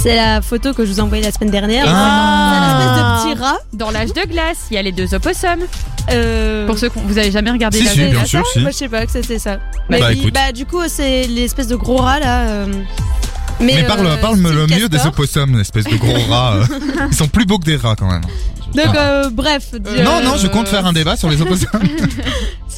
C'est 0.00 0.14
la 0.14 0.40
photo 0.40 0.72
que 0.74 0.86
je 0.86 0.92
vous 0.92 0.98
ai 0.98 1.02
envoyée 1.02 1.24
la 1.24 1.32
semaine 1.32 1.50
dernière. 1.50 1.84
Ah. 1.88 2.52
C'est 2.52 2.58
un 2.60 2.78
espèce 2.78 3.32
de 3.32 3.34
petit 3.34 3.42
rat. 3.42 3.58
Dans 3.72 3.90
l'âge 3.90 4.12
de 4.14 4.22
glace, 4.30 4.66
il 4.70 4.74
y 4.74 4.78
a 4.78 4.82
les 4.82 4.92
deux 4.92 5.12
opossums. 5.12 5.66
Euh, 6.12 6.66
Pour 6.66 6.78
ceux 6.78 6.88
qui 6.88 7.00
vous 7.04 7.18
avez 7.18 7.32
jamais 7.32 7.50
regardé 7.50 7.78
Si, 7.78 7.84
l'âge 7.84 7.94
si, 7.94 8.00
de 8.00 8.04
bien 8.06 8.18
glace. 8.20 8.28
sûr, 8.28 8.46
si. 8.46 8.60
Moi, 8.60 8.70
je 8.70 8.76
sais 8.76 8.88
pas 8.88 9.04
que 9.04 9.10
c'était 9.12 9.40
ça. 9.40 9.58
Bah, 9.90 10.12
il- 10.12 10.20
écoute. 10.20 10.32
bah, 10.32 10.52
du 10.52 10.64
coup, 10.66 10.82
c'est 10.86 11.24
l'espèce 11.26 11.66
de 11.66 11.74
gros 11.74 11.96
rat 11.96 12.20
là. 12.20 12.42
euh, 12.42 12.66
Mais, 13.60 13.74
Mais, 13.74 13.82
parle, 13.84 14.06
euh, 14.06 14.16
parle-me 14.18 14.52
le 14.52 14.66
mieux 14.66 14.88
des 14.88 15.04
opossums, 15.06 15.58
espèce 15.60 15.84
de 15.84 15.96
gros 15.96 16.18
rats. 16.30 16.54
euh. 16.56 16.66
Ils 17.10 17.16
sont 17.16 17.28
plus 17.28 17.44
beaux 17.44 17.58
que 17.58 17.64
des 17.64 17.76
rats 17.76 17.96
quand 17.98 18.10
même. 18.10 18.22
Donc, 18.74 18.94
euh, 18.94 19.30
bref. 19.30 19.72
Non, 20.04 20.22
non, 20.22 20.36
je 20.36 20.46
compte 20.46 20.68
faire 20.68 20.86
un 20.86 20.92
débat 20.92 21.16
sur 21.16 21.28
les 21.30 21.40
opossums. 21.42 21.68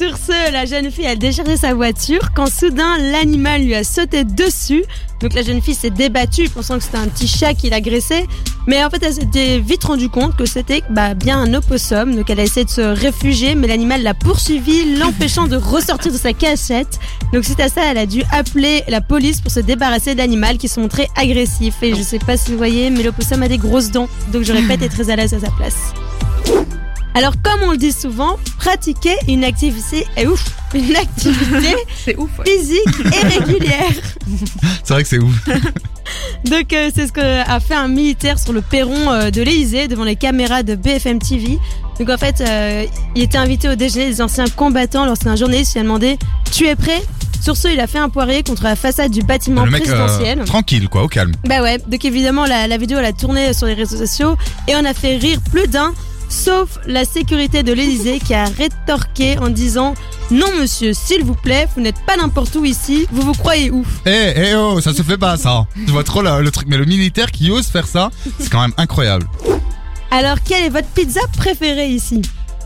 Sur 0.01 0.17
ce, 0.17 0.51
la 0.51 0.65
jeune 0.65 0.89
fille 0.89 1.05
a 1.05 1.15
déchargé 1.15 1.57
sa 1.57 1.75
voiture 1.75 2.33
quand 2.33 2.51
soudain 2.51 2.97
l'animal 2.97 3.61
lui 3.61 3.75
a 3.75 3.83
sauté 3.83 4.23
dessus. 4.23 4.83
Donc 5.19 5.35
la 5.35 5.43
jeune 5.43 5.61
fille 5.61 5.75
s'est 5.75 5.91
débattue 5.91 6.49
pensant 6.49 6.79
que 6.79 6.83
c'était 6.83 6.97
un 6.97 7.07
petit 7.07 7.27
chat 7.27 7.53
qui 7.53 7.69
l'agressait. 7.69 8.25
Mais 8.65 8.83
en 8.83 8.89
fait, 8.89 9.03
elle 9.03 9.13
s'était 9.13 9.59
vite 9.59 9.83
rendue 9.83 10.09
compte 10.09 10.35
que 10.35 10.47
c'était 10.47 10.81
bah, 10.89 11.13
bien 11.13 11.37
un 11.37 11.53
opossum. 11.53 12.15
Donc 12.15 12.31
elle 12.31 12.39
a 12.39 12.43
essayé 12.43 12.65
de 12.65 12.71
se 12.71 12.81
réfugier, 12.81 13.53
mais 13.53 13.67
l'animal 13.67 14.01
l'a 14.01 14.15
poursuivi, 14.15 14.95
l'empêchant 14.97 15.45
de 15.45 15.55
ressortir 15.55 16.11
de 16.11 16.17
sa 16.17 16.33
cachette. 16.33 16.97
Donc 17.31 17.45
suite 17.45 17.59
à 17.59 17.69
ça, 17.69 17.81
elle 17.91 17.99
a 17.99 18.07
dû 18.07 18.23
appeler 18.31 18.83
la 18.87 19.01
police 19.01 19.39
pour 19.39 19.51
se 19.51 19.59
débarrasser 19.59 20.15
de 20.15 20.17
l'animal 20.17 20.57
qui 20.57 20.67
se 20.67 20.79
montrait 20.79 21.09
agressif. 21.15 21.75
Et 21.83 21.93
je 21.93 22.01
sais 22.01 22.17
pas 22.17 22.37
si 22.37 22.49
vous 22.49 22.57
voyez, 22.57 22.89
mais 22.89 23.03
l'opossum 23.03 23.43
a 23.43 23.47
des 23.47 23.59
grosses 23.59 23.91
dents. 23.91 24.09
Donc 24.33 24.41
j'aurais 24.45 24.63
pas 24.63 24.73
été 24.73 24.89
très 24.89 25.11
à 25.11 25.15
l'aise 25.15 25.35
à 25.35 25.41
sa 25.41 25.51
place. 25.51 25.93
Alors, 27.13 27.33
comme 27.43 27.61
on 27.63 27.71
le 27.71 27.77
dit 27.77 27.91
souvent, 27.91 28.37
pratiquer 28.57 29.15
une 29.27 29.43
activité, 29.43 30.05
eh, 30.17 30.27
ouf, 30.27 30.43
une 30.73 30.95
activité 30.95 31.75
C'est 32.05 32.15
ouf. 32.17 32.29
ouais. 32.39 32.45
physique 32.45 32.85
et 33.13 33.27
régulière. 33.27 33.91
C'est 34.83 34.93
vrai 34.93 35.03
que 35.03 35.09
c'est 35.09 35.19
ouf. 35.19 35.33
Donc, 36.45 36.73
euh, 36.73 36.89
c'est 36.93 37.07
ce 37.07 37.11
qu'a 37.13 37.59
fait 37.59 37.75
un 37.75 37.87
militaire 37.87 38.39
sur 38.39 38.53
le 38.53 38.61
perron 38.61 39.11
euh, 39.11 39.29
de 39.29 39.41
l'Elysée 39.41 39.87
devant 39.87 40.03
les 40.03 40.15
caméras 40.15 40.63
de 40.63 40.75
BFM 40.75 41.19
TV. 41.19 41.59
Donc, 41.99 42.09
en 42.09 42.17
fait, 42.17 42.41
euh, 42.41 42.85
il 43.15 43.23
était 43.23 43.37
invité 43.37 43.69
au 43.69 43.75
déjeuner 43.75 44.07
des 44.07 44.21
anciens 44.21 44.45
combattants 44.55 45.05
lorsqu'un 45.05 45.35
journaliste 45.35 45.73
lui 45.73 45.81
a 45.81 45.83
demandé 45.83 46.17
Tu 46.51 46.65
es 46.67 46.75
prêt? 46.75 47.01
Sur 47.41 47.57
ce, 47.57 47.67
il 47.69 47.79
a 47.79 47.87
fait 47.87 47.97
un 47.99 48.09
poirier 48.09 48.43
contre 48.43 48.63
la 48.63 48.75
façade 48.75 49.11
du 49.11 49.21
bâtiment 49.21 49.65
le 49.65 49.71
mec 49.71 49.87
euh, 49.87 49.95
présidentiel. 50.05 50.45
tranquille 50.45 50.87
quoi, 50.89 51.03
au 51.03 51.07
calme. 51.07 51.31
Bah 51.45 51.61
ouais, 51.63 51.79
donc 51.87 52.05
évidemment 52.05 52.45
la, 52.45 52.67
la 52.67 52.77
vidéo 52.77 52.99
elle 52.99 53.05
a 53.05 53.13
tourné 53.13 53.53
sur 53.53 53.65
les 53.65 53.73
réseaux 53.73 53.97
sociaux 53.97 54.37
et 54.67 54.75
on 54.75 54.85
a 54.85 54.93
fait 54.93 55.17
rire 55.17 55.39
plus 55.51 55.67
d'un, 55.67 55.91
sauf 56.31 56.79
la 56.87 57.05
sécurité 57.05 57.61
de 57.63 57.73
l'Elysée 57.73 58.19
qui 58.19 58.33
a 58.33 58.45
rétorqué 58.45 59.37
en 59.37 59.49
disant 59.49 59.93
Non 60.31 60.47
monsieur, 60.59 60.93
s'il 60.93 61.23
vous 61.23 61.35
plaît, 61.35 61.67
vous 61.75 61.81
n'êtes 61.81 62.03
pas 62.07 62.15
n'importe 62.17 62.55
où 62.55 62.65
ici, 62.65 63.05
vous 63.11 63.21
vous 63.21 63.33
croyez 63.33 63.69
où? 63.69 63.85
Eh, 64.05 64.33
eh 64.35 64.55
oh, 64.55 64.79
ça 64.81 64.93
se 64.93 65.03
fait 65.03 65.17
pas 65.17 65.37
ça. 65.37 65.65
Je 65.85 65.91
vois 65.91 66.03
trop 66.03 66.21
le, 66.21 66.41
le 66.41 66.51
truc, 66.51 66.67
mais 66.69 66.77
le 66.77 66.85
militaire 66.85 67.31
qui 67.31 67.51
ose 67.51 67.67
faire 67.67 67.87
ça, 67.87 68.09
c'est 68.39 68.49
quand 68.49 68.61
même 68.61 68.73
incroyable. 68.77 69.27
Alors 70.09 70.37
quelle 70.43 70.63
est 70.65 70.69
votre 70.69 70.87
pizza 70.89 71.21
préférée 71.37 71.89
ici? 71.89 72.21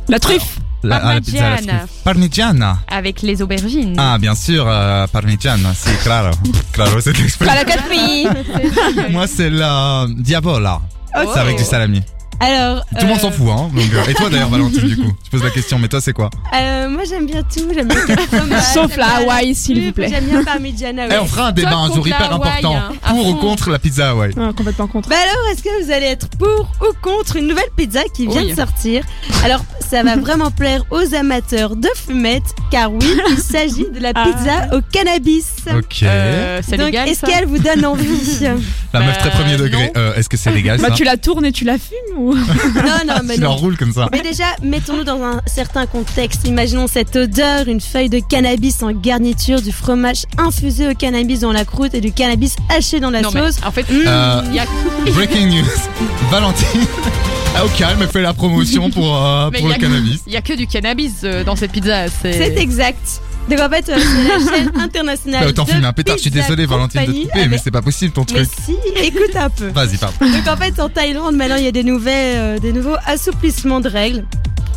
La 0.08 0.20
truffe. 0.20 0.60
La, 0.84 0.98
ah, 0.98 1.14
la 1.16 1.22
pizza 1.22 1.38
à 1.38 1.50
la 1.50 1.56
Parmigiana. 1.56 1.78
truffe. 1.80 2.04
Parmigiana. 2.04 2.78
Avec 2.88 3.22
les 3.24 3.42
aubergines. 3.42 3.96
Ah, 3.98 4.18
bien 4.20 4.36
sûr, 4.36 4.66
euh, 4.68 5.08
Parmigiana, 5.08 5.74
si, 5.74 5.90
claro. 6.04 6.30
Claro, 6.74 7.02
c'est 7.02 7.18
l'expression. 7.18 7.56
La 7.56 7.66
café. 7.66 9.10
Moi, 9.10 9.26
c'est 9.26 9.50
la 9.50 10.06
Diavola. 10.16 10.82
Oh. 11.18 11.22
C'est 11.34 11.40
avec 11.40 11.58
du 11.58 11.64
salami. 11.64 12.04
Alors 12.40 12.86
Tout 12.86 12.96
le 13.02 13.08
monde 13.08 13.18
euh, 13.18 13.22
s'en 13.22 13.32
fout, 13.32 13.48
hein. 13.50 13.70
Donc, 13.74 13.86
euh, 13.94 14.10
et 14.10 14.14
toi 14.14 14.30
d'ailleurs, 14.30 14.50
Valentine, 14.56 14.82
du 14.82 14.98
coup 14.98 15.12
Tu 15.24 15.30
poses 15.32 15.44
la 15.44 15.50
question, 15.52 15.80
mais 15.80 15.88
toi, 15.88 16.02
c'est 16.02 16.14
quoi? 16.14 16.30
Euh, 16.54 16.90
Moi 16.90 17.04
j'aime 17.10 17.26
bien 17.26 17.42
tout, 17.44 17.64
j'aime 17.74 17.88
bien 17.88 17.98
le 18.08 18.16
fromage, 18.38 18.64
Sauf 18.74 18.98
la 18.98 19.08
Hawaï, 19.18 19.56
s'il 19.56 19.82
vous 19.86 19.92
plaît. 19.94 20.10
J'aime 20.10 20.26
bien 20.26 20.44
Parmigiana. 20.44 21.06
Eh, 21.06 21.10
ouais. 21.12 21.18
on 21.22 21.26
fera 21.26 21.48
un 21.48 21.52
débat 21.52 21.76
un 21.76 21.94
jour 21.94 22.06
hyper 22.08 22.34
important. 22.34 22.76
hein, 22.76 22.92
Pour 23.08 23.28
ou 23.28 23.36
contre 23.36 23.70
la 23.70 23.80
pizza 23.80 24.10
Hawaii 24.12 24.34
Ah, 24.38 24.52
complètement 24.56 24.88
contre. 24.88 25.10
Bah 25.10 25.16
alors, 25.22 25.52
est-ce 25.52 25.64
que 25.64 25.84
vous 25.84 25.92
allez 25.92 26.08
être 26.08 26.28
pour 26.38 26.70
ou 26.82 26.94
contre 27.02 27.38
une 27.38 27.48
nouvelle 27.48 27.70
pizza 27.76 28.02
qui 28.14 28.28
vient 28.28 28.42
Oui. 28.42 28.52
de 28.52 28.56
sortir? 28.56 29.04
Alors, 29.44 29.64
ça 29.80 30.04
va 30.04 30.16
vraiment 30.18 30.52
plaire 30.52 30.84
aux 30.92 31.16
amateurs 31.16 31.76
de 31.76 31.90
fumettes, 31.96 32.54
car 32.72 32.92
oui, 32.92 33.18
il 33.32 33.38
s'agit 33.38 33.88
de 33.94 34.00
la 34.00 34.12
Ah. 34.14 34.26
pizza 34.26 34.76
au 34.78 34.82
cannabis. 34.92 35.48
Ok. 35.76 36.04
Euh, 36.04 36.62
c'est 36.68 36.78
Donc, 36.78 36.88
légal 36.88 37.08
est-ce 37.10 37.22
ça? 37.22 37.28
qu'elle 37.28 37.46
vous 37.46 37.60
donne 37.60 37.86
envie? 37.86 38.40
La 38.94 39.00
meuf 39.02 39.18
très 39.18 39.30
premier 39.32 39.58
degré. 39.58 39.92
Euh, 39.98 40.14
Est-ce 40.16 40.30
que 40.30 40.38
c'est 40.38 40.52
légal 40.52 40.80
Bah 40.80 40.88
ça? 40.90 40.94
tu 40.94 41.04
la 41.04 41.18
tournes 41.18 41.46
et 41.46 41.52
tu 41.52 41.66
la 41.66 41.78
fumes 41.78 42.18
ou 42.26 42.36
Non, 42.36 42.42
non, 43.08 43.16
mais 43.24 43.36
Tu 43.36 43.42
non. 43.42 43.58
comme 43.78 43.94
ça. 43.94 44.10
Mais 44.12 44.22
déjà, 44.22 44.46
mettons-nous 44.62 45.04
dans 45.04 45.22
un 45.24 45.42
certain 45.46 45.86
contexte. 45.86 46.48
Imaginons 46.48 46.88
cette 46.88 47.16
odeur, 47.16 47.68
une 47.68 47.82
feuille 47.82 48.10
de 48.10 48.20
cannabis 48.20 48.82
en 48.84 48.92
garniture, 48.92 49.62
du 49.62 49.72
fromage 49.72 50.24
infusé 50.38 50.88
au 50.90 50.94
cannabis 50.94 51.40
dans 51.42 51.52
la 51.52 51.66
croûte 51.66 51.94
et 51.94 52.02
du 52.02 52.12
cannabis 52.12 52.56
haché 52.70 53.00
dans 53.00 53.10
la 53.12 53.22
Non, 53.22 53.30
mais 53.34 53.42
sauce. 53.52 53.58
en 53.66 53.72
fait, 53.72 53.86
Euh, 53.92 54.42
il 54.50 54.56
y 54.56 54.60
a, 54.60 54.66
Breaking 55.14 55.48
news. 55.48 55.66
Valentine, 56.32 56.66
ah, 57.56 57.66
au 57.66 57.70
calme, 57.70 58.00
elle 58.02 58.10
fait 58.10 58.22
la 58.22 58.34
promotion 58.34 58.90
pour, 58.90 59.16
euh, 59.16 59.50
pour 59.52 59.68
le 59.68 59.74
a- 59.74 59.78
cannabis. 59.78 60.22
il 60.28 60.34
y 60.34 60.38
a 60.38 60.42
que 60.42 60.54
du 60.54 60.68
cannabis 60.68 61.14
euh, 61.24 61.44
dans 61.44 61.56
cette 61.56 61.72
pizza. 61.72 62.08
C'est 62.22 62.34
C'est 62.34 62.58
exact. 62.58 63.22
Donc 63.50 63.60
en 63.60 63.70
fait, 63.70 63.90
euh, 63.90 63.98
c'est 63.98 64.28
la 64.28 64.52
chaîne 64.58 64.72
internationale. 64.76 65.54
Bah, 65.54 65.64
de 65.64 65.70
fumer 65.70 65.86
un 65.86 65.94
pétard, 65.94 66.18
je 66.18 66.22
suis 66.22 66.32
Pizza 66.32 66.44
désolé 66.44 66.66
Valentine 66.66 67.02
de 67.06 67.12
te 67.12 67.22
couper, 67.28 67.48
mais 67.48 67.58
c'est 67.58 67.72
pas 67.72 67.82
possible 67.82 68.12
ton 68.12 68.26
Mais 68.32 68.46
truc. 68.46 68.50
si, 68.66 68.76
écoute 69.04 69.36
un 69.36 69.50
peu. 69.50 69.68
Vas-y, 69.68 69.98
parle. 69.98 70.14
Donc 70.20 70.48
en 70.48 70.58
fait, 70.58 70.80
en 70.80 70.90
Thaïlande, 70.90 71.36
maintenant, 71.36 71.58
il 71.58 71.66
y 71.66 71.68
a 71.68 71.72
des, 71.72 71.84
nouvelles, 71.84 72.36
euh, 72.38 72.60
des 72.60 72.74
nouveaux 72.74 72.98
assouplissements 73.06 73.82
de 73.82 73.90
règles. 73.90 74.26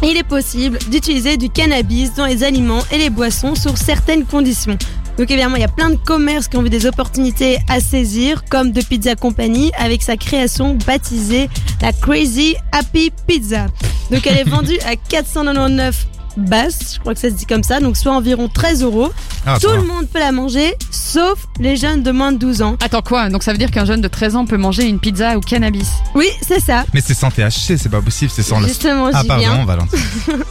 Il 0.02 0.16
est 0.16 0.26
possible 0.26 0.78
d'utiliser 0.90 1.36
du 1.36 1.48
cannabis 1.48 2.14
dans 2.14 2.26
les 2.26 2.44
aliments 2.44 2.84
et 2.92 2.98
les 2.98 3.10
boissons 3.10 3.54
sur 3.54 3.76
certaines 3.76 4.26
conditions. 4.26 4.78
Donc 5.16 5.30
évidemment, 5.30 5.56
il 5.56 5.62
y 5.62 5.64
a 5.64 5.68
plein 5.68 5.90
de 5.90 5.96
commerces 5.96 6.46
qui 6.46 6.56
ont 6.56 6.62
vu 6.62 6.70
des 6.70 6.86
opportunités 6.86 7.58
à 7.68 7.80
saisir, 7.80 8.44
comme 8.48 8.70
de 8.70 8.80
Pizza 8.80 9.16
Company 9.16 9.72
avec 9.76 10.02
sa 10.02 10.16
création 10.16 10.78
baptisée 10.86 11.50
la 11.82 11.92
Crazy 11.92 12.54
Happy 12.70 13.10
Pizza. 13.26 13.66
Donc 14.12 14.26
elle 14.26 14.38
est 14.38 14.44
vendue 14.48 14.78
à 14.86 14.94
499 14.94 16.06
basses, 16.38 16.94
je 16.94 17.00
crois 17.00 17.14
que 17.14 17.20
ça 17.20 17.28
se 17.28 17.34
dit 17.34 17.46
comme 17.46 17.62
ça, 17.62 17.80
donc 17.80 17.96
soit 17.96 18.12
environ 18.12 18.48
13 18.48 18.82
euros. 18.82 19.10
Ah, 19.46 19.58
Tout 19.60 19.70
le 19.70 19.82
monde 19.82 20.06
peut 20.12 20.18
la 20.18 20.32
manger, 20.32 20.74
sauf 20.90 21.46
les 21.60 21.76
jeunes 21.76 22.02
de 22.02 22.10
moins 22.10 22.32
de 22.32 22.38
12 22.38 22.62
ans. 22.62 22.76
Attends 22.82 23.02
quoi 23.02 23.28
Donc 23.30 23.42
ça 23.42 23.52
veut 23.52 23.58
dire 23.58 23.70
qu'un 23.70 23.84
jeune 23.84 24.00
de 24.00 24.08
13 24.08 24.36
ans 24.36 24.46
peut 24.46 24.56
manger 24.56 24.84
une 24.84 24.98
pizza 24.98 25.36
au 25.36 25.40
cannabis 25.40 25.88
Oui, 26.14 26.28
c'est 26.46 26.60
ça. 26.60 26.84
Mais 26.94 27.00
c'est 27.00 27.14
sans 27.14 27.30
THC, 27.30 27.76
c'est 27.76 27.88
pas 27.90 28.00
possible, 28.02 28.30
c'est 28.34 28.42
sans 28.42 28.60
le. 28.60 28.66
Justement, 28.68 29.10
Ah, 29.12 29.20
j'y 29.22 29.26
viens. 29.38 29.50
pardon, 29.50 29.64
Valentine. 29.64 29.98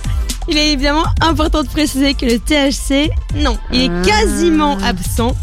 Il 0.49 0.57
est 0.57 0.71
évidemment 0.71 1.03
important 1.19 1.61
de 1.63 1.67
préciser 1.67 2.13
que 2.13 2.25
le 2.25 2.39
THC, 2.39 3.09
non, 3.35 3.57
il 3.73 3.81
est 3.81 3.91
Ah. 3.91 4.01
quasiment 4.05 4.77
absent, 4.77 5.35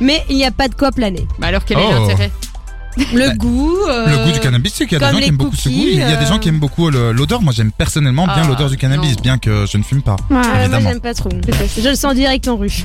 mais 0.00 0.22
il 0.28 0.36
n'y 0.36 0.44
a 0.44 0.50
pas 0.50 0.68
de 0.68 0.74
quoi 0.74 0.92
planer. 0.92 1.26
Bah 1.38 1.46
alors 1.46 1.64
quel 1.64 1.78
est 1.78 1.82
Oh. 1.86 1.92
l'intérêt 2.00 2.30
Le 2.96 3.28
Bah, 3.28 3.34
goût. 3.36 3.76
euh, 3.88 4.06
Le 4.08 4.24
goût 4.26 4.32
du 4.32 4.40
cannabis, 4.40 4.72
c'est 4.74 4.86
qu'il 4.86 4.98
y 4.98 5.02
a 5.04 5.06
des 5.10 5.14
gens 5.14 5.20
qui 5.22 5.28
aiment 5.28 5.36
beaucoup 5.36 5.56
ce 5.56 5.68
goût. 5.68 5.74
Il 5.92 5.98
y 5.98 6.02
a 6.02 6.16
des 6.16 6.24
euh, 6.24 6.28
gens 6.28 6.38
qui 6.38 6.48
aiment 6.48 6.58
beaucoup 6.58 6.90
le- 6.90 7.12
l'odeur. 7.12 7.40
Moi, 7.42 7.52
j'aime 7.56 7.70
personnellement 7.72 8.24
bien 8.26 8.42
Ah, 8.44 8.48
l'odeur 8.48 8.68
du 8.68 8.76
cannabis, 8.76 9.16
non. 9.16 9.22
bien 9.22 9.38
que 9.38 9.64
je 9.70 9.76
ne 9.78 9.82
fume 9.82 10.02
pas. 10.02 10.16
euh, 10.30 10.34
moi, 10.34 10.42
évidemment. 10.60 10.88
j'aime 10.90 11.00
pas 11.00 11.14
trop. 11.14 11.28
Je 11.30 11.88
le 11.88 11.94
sens 11.94 12.14
direct 12.14 12.48
en 12.48 12.56
rue. 12.56 12.84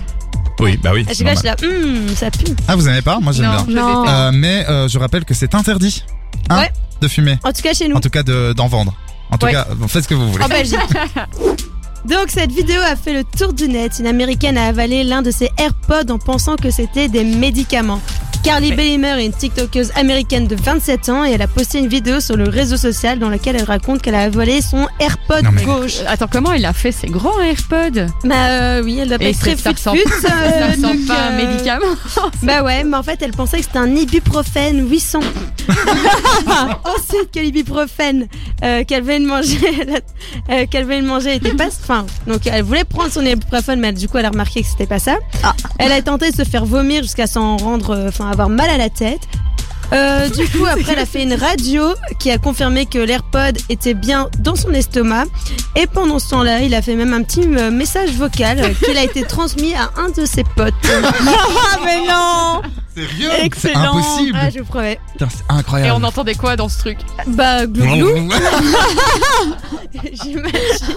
Oui, 0.59 0.77
bah 0.81 0.91
oui. 0.93 1.03
Fois, 1.03 1.13
je 1.13 1.23
normal. 1.23 1.37
suis 1.37 1.47
là, 1.47 1.55
hum, 1.85 2.07
ça 2.15 2.31
pue. 2.31 2.45
Ah, 2.67 2.75
vous 2.75 2.87
aimez 2.87 3.01
pas? 3.01 3.19
Moi, 3.19 3.33
j'aime 3.33 3.45
Non, 3.45 3.63
bien. 3.63 3.65
je 3.67 3.73
Non. 3.73 4.07
Euh, 4.07 4.31
mais 4.33 4.65
euh, 4.69 4.87
je 4.87 4.97
rappelle 4.99 5.25
que 5.25 5.33
c'est 5.33 5.53
interdit 5.55 6.03
hein, 6.49 6.59
Ouais. 6.59 6.71
de 7.01 7.07
fumer. 7.07 7.37
En 7.43 7.51
tout 7.51 7.61
cas, 7.61 7.73
chez 7.73 7.87
nous. 7.89 7.95
En 7.95 7.99
tout 7.99 8.09
cas, 8.09 8.23
de- 8.23 8.53
d'en 8.53 8.67
vendre. 8.67 8.93
En 9.31 9.37
tout 9.37 9.47
Ouais. 9.47 9.51
cas, 9.53 9.67
faites 9.87 10.03
ce 10.03 10.07
que 10.07 10.13
vous 10.13 10.31
voulez. 10.31 10.43
En 10.43 10.47
Belgique. 10.47 10.77
Donc 12.07 12.25
cette 12.29 12.51
vidéo 12.51 12.79
a 12.81 12.95
fait 12.95 13.13
le 13.13 13.23
tour 13.23 13.53
du 13.53 13.67
net. 13.67 13.93
Une 13.99 14.07
américaine 14.07 14.57
a 14.57 14.67
avalé 14.67 15.03
l'un 15.03 15.21
de 15.21 15.31
ses 15.31 15.49
AirPods 15.57 16.11
en 16.11 16.19
pensant 16.19 16.55
que 16.55 16.69
c'était 16.69 17.07
des 17.07 17.23
médicaments. 17.23 17.99
Carly 18.43 18.73
Bellimer 18.73 19.15
est 19.19 19.25
une 19.25 19.33
TikTokeuse 19.33 19.91
américaine 19.95 20.45
de 20.45 20.55
27 20.55 21.09
ans 21.09 21.25
et 21.25 21.31
elle 21.31 21.41
a 21.41 21.47
posté 21.47 21.79
une 21.79 21.87
vidéo 21.87 22.19
sur 22.19 22.37
le 22.37 22.47
réseau 22.47 22.77
social 22.77 23.17
dans 23.17 23.29
laquelle 23.29 23.55
elle 23.55 23.63
raconte 23.63 24.03
qu'elle 24.03 24.13
a 24.13 24.21
avalé 24.21 24.61
son 24.61 24.87
AirPod 24.99 25.43
Non, 25.45 25.49
mais- 25.51 25.63
gauche. 25.63 26.01
Euh, 26.01 26.05
Attends, 26.09 26.27
comment 26.31 26.51
elle 26.51 26.65
a 26.65 26.73
fait 26.73 26.91
ses 26.91 27.07
grands 27.07 27.41
AirPods? 27.41 28.05
Bah 28.23 28.35
euh, 28.49 28.83
oui, 28.83 28.99
elle 29.01 29.07
doit 29.07 29.17
pas 29.17 29.25
être 29.25 29.39
très 29.39 29.55
c'est- 29.55 29.75
ça 29.79 29.91
euh, 29.95 30.77
donc, 30.77 31.07
pas 31.07 31.15
à 31.15 31.29
un 31.29 31.39
euh, 31.39 31.47
médicament 31.47 31.95
Bah 32.43 32.61
ouais, 32.61 32.83
mais 32.83 32.97
en 32.97 33.01
fait 33.01 33.19
elle 33.23 33.31
pensait 33.31 33.57
que 33.57 33.63
c'était 33.63 33.79
un 33.79 33.95
ibuprofène 33.95 34.87
800. 34.87 35.21
Ensuite 36.85 37.31
que 37.33 37.39
l'ibuprofène 37.39 38.27
euh, 38.63 38.83
qu'elle 38.83 39.01
venait 39.03 39.21
de 39.21 39.25
manger, 39.25 39.57
euh, 40.51 40.65
qu'elle 40.69 40.83
venait 40.85 41.01
de 41.01 41.07
manger 41.07 41.35
était 41.37 41.55
pas, 41.55 41.71
enfin, 41.95 42.05
donc 42.27 42.41
elle 42.47 42.63
voulait 42.63 42.83
prendre 42.83 43.11
son 43.11 43.25
ibuprofène, 43.25 43.79
mais 43.79 43.91
du 43.93 44.07
coup 44.07 44.17
elle 44.17 44.25
a 44.25 44.29
remarqué 44.29 44.61
que 44.61 44.67
c'était 44.67 44.87
pas 44.87 44.99
ça. 44.99 45.15
Elle 45.79 45.91
a 45.91 46.01
tenté 46.01 46.31
de 46.31 46.35
se 46.35 46.43
faire 46.43 46.65
vomir 46.65 47.01
jusqu'à 47.03 47.27
s'en 47.27 47.57
rendre, 47.57 47.91
euh, 47.95 48.07
enfin 48.09 48.29
avoir 48.29 48.49
mal 48.49 48.69
à 48.69 48.77
la 48.77 48.89
tête. 48.89 49.21
Euh, 49.93 50.29
du 50.29 50.47
coup, 50.49 50.65
après, 50.65 50.93
elle 50.93 50.99
a 50.99 51.05
fait 51.05 51.21
une 51.21 51.35
radio 51.35 51.83
qui 52.19 52.31
a 52.31 52.39
confirmé 52.39 52.87
que 52.87 52.97
l'AirPod 52.97 53.59
était 53.69 53.93
bien 53.93 54.29
dans 54.39 54.55
son 54.55 54.71
estomac. 54.71 55.25
Et 55.75 55.85
pendant 55.85 56.17
ce 56.17 56.29
temps-là, 56.31 56.61
il 56.61 56.73
a 56.73 56.81
fait 56.81 56.95
même 56.95 57.13
un 57.13 57.21
petit 57.21 57.43
euh, 57.43 57.69
message 57.69 58.09
vocal 58.13 58.73
qu'il 58.83 58.97
a 58.97 59.03
été 59.03 59.21
transmis 59.27 59.75
à 59.75 59.91
un 59.97 60.09
de 60.09 60.25
ses 60.25 60.43
potes. 60.43 60.73
Ah 60.87 61.77
mais 61.85 61.99
non 62.07 62.61
Sérieux 62.95 63.29
C'est 63.37 63.45
Excellent. 63.45 63.97
impossible. 63.97 64.37
Ah, 64.41 64.49
je 64.49 64.59
vous 64.59 64.65
promets. 64.65 64.99
Putain, 65.11 65.27
c'est 65.29 65.53
Et 65.53 65.57
incroyable. 65.59 65.99
on 66.01 66.03
entendait 66.03 66.33
quoi 66.35 66.55
dans 66.55 66.69
ce 66.69 66.79
truc? 66.79 66.97
Bah, 67.27 67.65
glouglou, 67.67 68.29
j'imagine. 70.13 70.95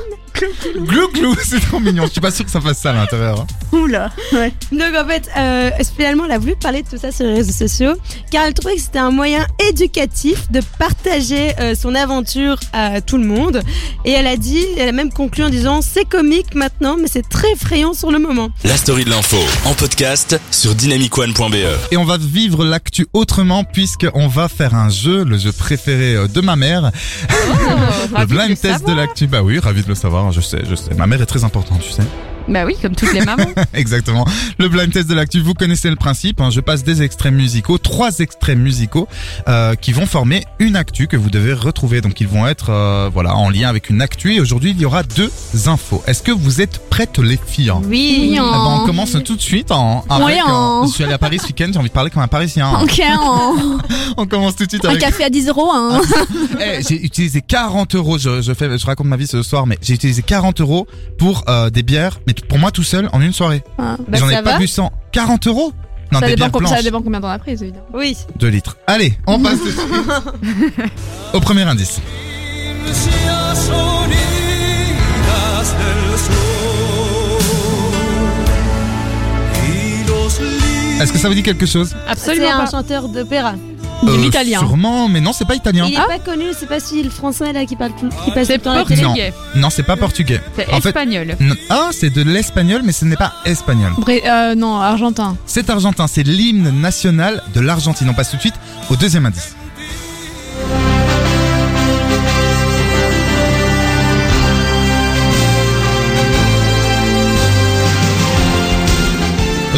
Glou 0.77 1.09
glou, 1.12 1.37
c'est 1.44 1.61
trop 1.61 1.81
mignon. 1.81 2.05
Je 2.07 2.12
suis 2.12 2.20
pas 2.20 2.31
sûr 2.31 2.44
que 2.44 2.51
ça 2.51 2.61
fasse 2.61 2.79
ça 2.79 2.90
à 2.90 2.94
l'intérieur. 2.94 3.40
hein. 3.40 3.46
Oula 3.77 4.11
Ouais. 4.33 4.53
Donc 4.72 4.94
en 4.96 5.07
fait, 5.07 5.29
euh, 5.37 5.70
finalement, 5.96 6.24
elle 6.27 6.33
a 6.33 6.38
voulu 6.38 6.55
parler 6.57 6.83
de 6.83 6.88
tout 6.88 6.98
ça 6.98 7.12
sur 7.12 7.27
les 7.27 7.35
réseaux 7.35 7.53
sociaux, 7.53 7.94
car 8.31 8.44
elle 8.46 8.55
trouvait 8.55 8.77
que 8.77 8.81
c'était 8.81 8.98
un 8.98 9.11
moyen 9.11 9.46
éducatif 9.68 10.51
de 10.51 10.61
partager 10.79 11.53
euh, 11.61 11.74
son 11.74 11.94
aventure 11.94 12.59
à 12.72 13.01
tout 13.01 13.18
le 13.18 13.24
monde. 13.27 13.62
Et 14.05 14.12
elle 14.12 14.27
a 14.27 14.37
dit, 14.37 14.64
elle 14.77 14.88
a 14.88 14.92
même 14.92 15.12
conclu 15.12 15.44
en 15.44 15.48
disant, 15.51 15.81
c'est 15.83 16.05
comique 16.05 16.55
maintenant, 16.55 16.96
mais 17.01 17.09
c'est 17.09 17.29
très 17.29 17.51
effrayant 17.53 17.94
sur 17.94 18.11
le 18.11 18.18
moment. 18.18 18.48
La 18.64 18.77
story 18.77 19.05
de 19.05 19.11
l'info 19.11 19.38
en 19.64 19.74
podcast 19.74 20.40
sur 20.51 20.74
dynamicone.be. 20.74 21.55
Et 21.90 21.96
on 21.96 22.05
va 22.05 22.16
vivre 22.18 22.64
l'actu 22.64 23.07
autrement 23.12 23.64
puisque 23.64 24.07
on 24.14 24.29
va 24.29 24.48
faire 24.48 24.74
un 24.74 24.88
jeu, 24.88 25.24
le 25.24 25.37
jeu 25.38 25.53
préféré 25.53 26.14
euh, 26.14 26.29
de 26.29 26.40
ma 26.40 26.57
mère. 26.57 26.90
le 27.29 28.14
ravi 28.14 28.27
de 28.33 28.35
blind 28.35 28.51
le 28.51 28.57
test 28.57 28.87
de 28.87 28.92
l'actu. 28.92 29.27
Bah 29.27 29.42
oui, 29.42 29.59
ravi 29.59 29.83
de 29.83 29.88
le 29.88 29.94
savoir. 29.94 30.27
Je 30.30 30.40
sais, 30.40 30.64
je 30.64 30.74
sais. 30.74 30.94
Ma 30.94 31.06
mère 31.06 31.20
est 31.22 31.26
très 31.26 31.44
importante, 31.44 31.80
tu 31.80 31.90
sais. 31.90 32.02
Bah 32.48 32.64
oui, 32.64 32.74
comme 32.80 32.94
toutes 32.94 33.12
les 33.12 33.20
mamans. 33.24 33.44
Exactement. 33.74 34.24
Le 34.58 34.68
blind 34.68 34.90
test 34.92 35.08
de 35.08 35.14
l'actu, 35.14 35.40
vous 35.40 35.54
connaissez 35.54 35.90
le 35.90 35.96
principe. 35.96 36.40
hein. 36.40 36.50
Je 36.50 36.61
passe 36.61 36.82
des 36.84 37.02
extraits 37.02 37.32
musicaux, 37.32 37.78
trois 37.78 38.18
extraits 38.20 38.56
musicaux 38.58 39.06
euh, 39.48 39.74
qui 39.74 39.92
vont 39.92 40.06
former 40.06 40.44
une 40.58 40.76
actu 40.76 41.06
que 41.08 41.16
vous 41.16 41.30
devez 41.30 41.52
retrouver. 41.52 42.00
Donc 42.00 42.20
ils 42.20 42.28
vont 42.28 42.46
être 42.46 42.70
euh, 42.70 43.11
voilà 43.12 43.37
en 43.37 43.50
lien 43.50 43.68
avec 43.68 43.90
une 43.90 44.00
actu. 44.02 44.34
Et 44.34 44.40
aujourd'hui, 44.40 44.70
il 44.70 44.80
y 44.80 44.84
aura 44.84 45.02
deux 45.02 45.30
infos. 45.66 46.02
Est-ce 46.06 46.22
que 46.22 46.32
vous 46.32 46.61
êtes 46.61 46.78
prêtes 46.90 47.18
les 47.18 47.38
filles 47.46 47.70
hein? 47.70 47.82
Oui. 47.84 48.37
Ah 48.40 48.42
bah, 48.42 48.80
on 48.82 48.87
commence 48.87 49.12
tout 49.24 49.37
de 49.37 49.40
suite 49.40 49.70
en, 49.70 50.04
avec, 50.08 50.26
Oui, 50.26 50.32
euh, 50.34 50.87
Je 50.87 50.92
suis 50.92 51.04
allé 51.04 51.12
à 51.12 51.18
Paris 51.18 51.38
ce 51.38 51.46
week-end, 51.46 51.68
j'ai 51.72 51.78
envie 51.78 51.88
de 51.88 51.94
parler 51.94 52.11
comme 52.11 52.22
un 52.22 52.28
Parisien. 52.28 52.70
Ok, 52.82 53.00
en- 53.18 53.56
On 54.16 54.26
commence 54.26 54.56
tout 54.56 54.64
de 54.64 54.70
suite 54.70 54.84
un 54.84 54.90
avec. 54.90 55.00
café 55.02 55.24
à 55.24 55.30
10 55.30 55.48
euros. 55.48 55.70
Hein. 55.72 56.00
Eh, 56.61 56.82
j'ai 56.88 57.04
utilisé 57.04 57.40
40 57.40 57.94
euros. 57.94 58.18
Je, 58.18 58.42
je 58.42 58.52
fais, 58.52 58.76
je 58.78 58.84
raconte 58.87 59.06
ma 59.06 59.16
vie 59.16 59.26
ce 59.28 59.42
soir, 59.42 59.66
mais 59.66 59.78
j'ai 59.80 59.94
utilisé 59.94 60.22
40 60.22 60.61
euros 60.61 60.87
pour 61.18 61.44
euh, 61.48 61.70
des 61.70 61.82
bières, 61.84 62.18
mais 62.26 62.32
pour 62.46 62.59
moi 62.59 62.70
tout 62.70 62.83
seul 62.83 63.09
en 63.12 63.20
une 63.20 63.33
soirée. 63.33 63.62
Ah. 63.79 63.96
Et 64.12 64.16
J'en 64.16 64.29
ai 64.29 64.35
pas 64.42 64.53
va 64.53 64.59
bu 64.59 64.66
100. 64.66 64.90
40 65.12 65.46
euros 65.46 65.72
Non, 66.12 66.20
ça, 66.20 66.27
des 66.27 66.37
dépend 66.37 66.66
ça 66.66 66.83
dépend 66.83 67.03
combien 67.03 67.20
t'en 67.20 67.29
as 67.29 67.38
pris, 67.38 67.53
évidemment. 67.53 67.85
Oui. 67.94 68.16
2 68.38 68.48
litres. 68.48 68.77
Allez, 68.87 69.18
on 69.27 69.38
passe 69.40 69.59
tout 69.59 69.66
de 69.66 69.70
suite 69.70 70.83
au 71.35 71.40
premier 71.40 71.62
indice. 71.62 72.01
Est-ce 81.01 81.12
que 81.12 81.18
ça 81.18 81.29
vous 81.29 81.35
dit 81.35 81.42
quelque 81.42 81.66
chose? 81.66 81.90
C'est 81.90 82.11
Absolument 82.11 82.55
un 82.55 82.64
pas. 82.64 82.70
chanteur 82.70 83.09
d'opéra. 83.09 83.55
Euh, 84.06 84.16
l'italien. 84.16 84.61
Sûrement, 84.61 85.08
mais 85.08 85.20
non, 85.20 85.32
c'est 85.32 85.44
pas 85.46 85.54
italien. 85.56 85.87
Il 85.88 85.94
est 85.94 85.96
pas 85.96 86.18
connu, 86.24 86.44
c'est 86.58 86.68
pas 86.68 86.78
celui 86.80 87.02
le 87.02 87.11
français 87.11 87.52
là 87.52 87.64
qui 87.66 87.74
parle 87.76 87.92
tout, 87.98 88.08
qui 88.24 88.30
passe 88.30 88.46
tout 88.46 88.52
le 88.54 88.58
temps 88.61 88.70
à 88.72 88.76
la 88.76 88.84
télé. 88.84 89.02
portugais. 89.02 89.32
Non, 89.56 89.70
c'est 89.70 89.82
pas 89.82 89.96
portugais. 89.96 90.40
C'est 90.56 90.68
En 90.72 90.80
fait- 90.80 90.88
espagnol. 90.90 91.37
Non. 91.40 91.54
Ah, 91.68 91.88
c'est 91.92 92.11
de 92.11 92.22
l'espagnol, 92.22 92.82
mais 92.84 92.92
ce 92.92 93.04
n'est 93.04 93.16
pas 93.16 93.32
espagnol. 93.44 93.92
Bré- 93.98 94.22
euh, 94.26 94.54
non, 94.54 94.76
argentin. 94.80 95.37
C'est 95.46 95.68
argentin, 95.70 96.06
c'est 96.06 96.22
l'hymne 96.22 96.70
national 96.80 97.42
de 97.54 97.61
l'Argentine. 97.61 98.08
On 98.08 98.14
passe 98.14 98.30
tout 98.30 98.37
de 98.37 98.40
suite 98.42 98.54
au 98.90 98.96
deuxième 98.96 99.26
indice. 99.26 99.54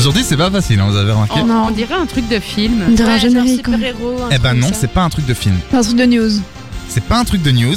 Aujourd'hui, 0.01 0.25
c'est 0.27 0.37
pas 0.39 0.51
facile, 0.51 0.81
hein, 0.81 0.87
vous 0.89 0.97
avez 0.97 1.13
remarqué. 1.13 1.41
On, 1.43 1.47
Non. 1.47 1.67
on 1.69 1.71
dirait 1.73 1.95
un 1.95 2.07
truc 2.07 2.27
de 2.27 2.41
film. 2.41 2.83
On 2.89 2.93
dirait 2.93 3.13
un 3.13 3.19
générique. 3.19 3.63
quoi. 3.65 3.75
super-héros. 3.75 4.23
un 4.23 4.29
Eh 4.31 4.39
ben 4.39 4.49
truc 4.51 4.61
non, 4.63 4.67
comme 4.69 4.75
ça. 4.75 4.81
c'est 4.81 4.91
pas 4.91 5.03
un 5.03 5.11
truc 5.11 5.27
de 5.27 5.35
film. 5.35 5.57
C'est 5.71 5.77
un 5.77 5.83
truc 5.83 5.97
de 5.97 6.05
news. 6.07 6.31
C'est 6.89 7.05
pas 7.05 7.19
un 7.19 7.25
truc 7.25 7.43
de 7.43 7.51
news. 7.51 7.77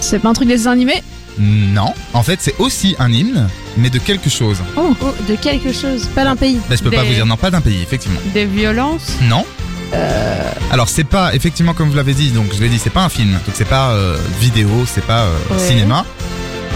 C'est 0.00 0.18
pas 0.18 0.30
un 0.30 0.32
truc 0.32 0.48
des 0.48 0.56
dessins 0.56 0.70
animés 0.72 1.02
Non. 1.38 1.92
En 2.14 2.22
fait, 2.22 2.38
c'est 2.40 2.54
aussi 2.58 2.96
un 2.98 3.12
hymne, 3.12 3.48
mais 3.76 3.90
de 3.90 3.98
quelque 3.98 4.30
chose. 4.30 4.56
Oh, 4.78 4.94
de 5.28 5.34
quelque 5.34 5.70
chose, 5.74 6.06
pas 6.14 6.24
d'un 6.24 6.36
pays. 6.36 6.58
Ben, 6.70 6.78
je 6.78 6.82
peux 6.82 6.90
pas 6.90 7.02
Des- 7.02 7.08
vous 7.08 7.14
dire, 7.14 7.26
non, 7.26 7.36
pas 7.36 7.50
d'un 7.50 7.60
pays, 7.60 7.82
effectivement. 7.82 8.18
Des 8.32 8.46
violences? 8.46 9.16
Non. 9.28 9.44
Euh. 9.92 10.50
Alors 10.70 10.88
c'est 10.88 11.04
pas 11.04 11.34
effectivement 11.34 11.72
comme 11.74 11.88
vous 11.90 11.96
l'avez 11.96 12.12
dit, 12.14 12.30
donc 12.30 12.46
je 12.54 12.60
l'ai 12.62 12.68
dit, 12.68 12.78
c'est 12.78 12.90
pas 12.90 13.04
un 13.04 13.08
film, 13.08 13.30
donc 13.32 13.54
c'est 13.54 13.64
pas 13.68 13.90
euh, 13.90 14.16
vidéo, 14.40 14.68
c'est 14.86 15.04
pas 15.04 15.22
euh, 15.24 15.30
Ouais. 15.50 15.58
cinéma, 15.58 16.04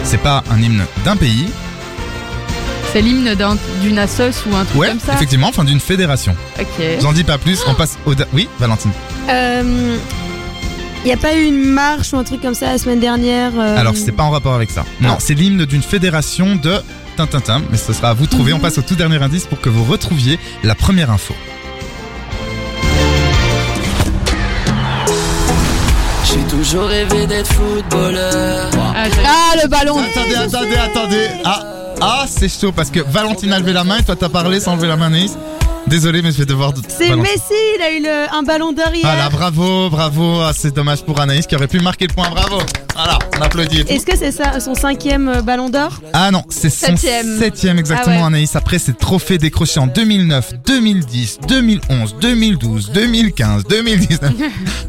c'est 0.02 0.16
pas 0.20 0.42
un 0.50 0.60
hymne 0.62 0.84
d'un 1.04 1.16
pays, 1.16 1.46
C'est 2.92 3.00
l'hymne 3.00 3.34
d'un- 3.34 3.56
d'une 3.80 3.98
assos 3.98 4.44
ou 4.50 4.54
un 4.54 4.64
truc 4.64 4.78
ouais, 4.80 4.88
comme 4.88 5.00
ça. 5.00 5.14
effectivement, 5.14 5.48
enfin 5.48 5.64
d'une 5.64 5.80
fédération. 5.80 6.36
Ok. 6.60 6.66
J'en 7.00 7.12
dis 7.12 7.24
pas 7.24 7.38
plus, 7.38 7.58
on 7.66 7.74
passe 7.74 7.96
au 8.04 8.12
oui, 8.34 8.48
Valentine. 8.60 8.90
Euh, 9.30 9.96
y 11.06 11.12
a 11.12 11.16
pas 11.16 11.34
eu 11.34 11.44
une 11.44 11.64
marche 11.64 12.12
ou 12.12 12.18
un 12.18 12.24
truc 12.24 12.42
comme 12.42 12.54
ça 12.54 12.66
la 12.72 12.78
semaine 12.78 13.00
dernière 13.00 13.52
euh, 13.58 13.78
Alors 13.78 13.96
c'est 13.96 14.12
pas 14.12 14.24
en 14.24 14.30
rapport 14.30 14.54
avec 14.54 14.70
ça. 14.70 14.84
Non, 15.00 15.16
c'est 15.20 15.32
l'hymne 15.34 15.64
d'une 15.64 15.82
fédération 15.82 16.54
de 16.56 16.74
Tintintin, 17.16 17.62
mais 17.70 17.78
ce 17.78 17.92
sera 17.94 18.10
à 18.10 18.14
vous 18.14 18.26
de 18.26 18.30
trouver. 18.30 18.52
On 18.52 18.58
passe 18.58 18.76
au 18.76 18.82
tout 18.82 18.94
dernier 18.94 19.22
indice 19.22 19.46
pour 19.46 19.60
que 19.60 19.70
vous 19.70 19.84
retrouviez 19.84 20.38
la 20.62 20.74
première 20.74 21.10
info. 21.10 21.34
J'ai 26.24 26.40
toujours 26.48 26.84
rêvé 26.86 27.26
d'être 27.26 27.52
footballeur. 27.52 28.70
Ah, 28.94 29.04
Ah, 29.24 29.54
le 29.62 29.68
ballon 29.68 29.98
Attendez, 29.98 30.34
attendez, 30.36 30.76
attendez. 30.76 31.26
Ah, 31.44 31.62
ah, 32.02 32.24
c'est 32.28 32.48
chaud 32.48 32.72
parce 32.72 32.90
que 32.90 33.00
Valentine 33.00 33.52
a 33.52 33.58
levé 33.58 33.72
la 33.72 33.84
main 33.84 33.98
et 33.98 34.02
toi 34.02 34.16
t'as 34.16 34.28
parlé 34.28 34.60
sans 34.60 34.74
lever 34.76 34.88
la 34.88 34.96
main, 34.96 35.10
Naïs. 35.10 35.36
Désolé, 35.86 36.22
mais 36.22 36.30
je 36.30 36.38
vais 36.38 36.46
devoir. 36.46 36.72
C'est. 36.88 37.14
Messi, 37.16 37.54
il 37.76 37.82
a 37.82 37.90
eu 37.92 38.02
le- 38.02 38.34
un 38.36 38.42
ballon 38.44 38.72
d'or 38.72 38.94
hier. 38.94 39.02
Voilà, 39.02 39.28
bravo, 39.28 39.90
bravo. 39.90 40.40
Ah, 40.40 40.52
c'est 40.54 40.72
dommage 40.72 41.02
pour 41.02 41.20
Anaïs 41.20 41.46
qui 41.46 41.56
aurait 41.56 41.66
pu 41.66 41.80
marquer 41.80 42.06
le 42.06 42.14
point. 42.14 42.30
Bravo. 42.30 42.58
Voilà, 42.94 43.18
on 43.38 43.42
applaudit. 43.42 43.80
Est-ce 43.88 44.04
que 44.04 44.16
c'est 44.16 44.32
ça 44.32 44.60
son 44.60 44.74
cinquième 44.74 45.28
euh, 45.28 45.42
ballon 45.42 45.70
d'or? 45.70 46.00
Ah 46.12 46.30
non, 46.30 46.44
c'est 46.50 46.70
son 46.70 46.86
Septième. 46.88 47.38
septième 47.38 47.78
exactement 47.78 48.16
Ah 48.16 48.20
ouais. 48.20 48.26
Anaïs. 48.26 48.54
Après 48.56 48.78
ces 48.78 48.92
trophées 48.92 49.38
décrochés 49.38 49.80
en 49.80 49.86
2009, 49.86 50.54
2010, 50.66 51.38
2011, 51.48 52.16
2012, 52.20 52.92
2015, 52.92 53.64
2019. 53.64 54.32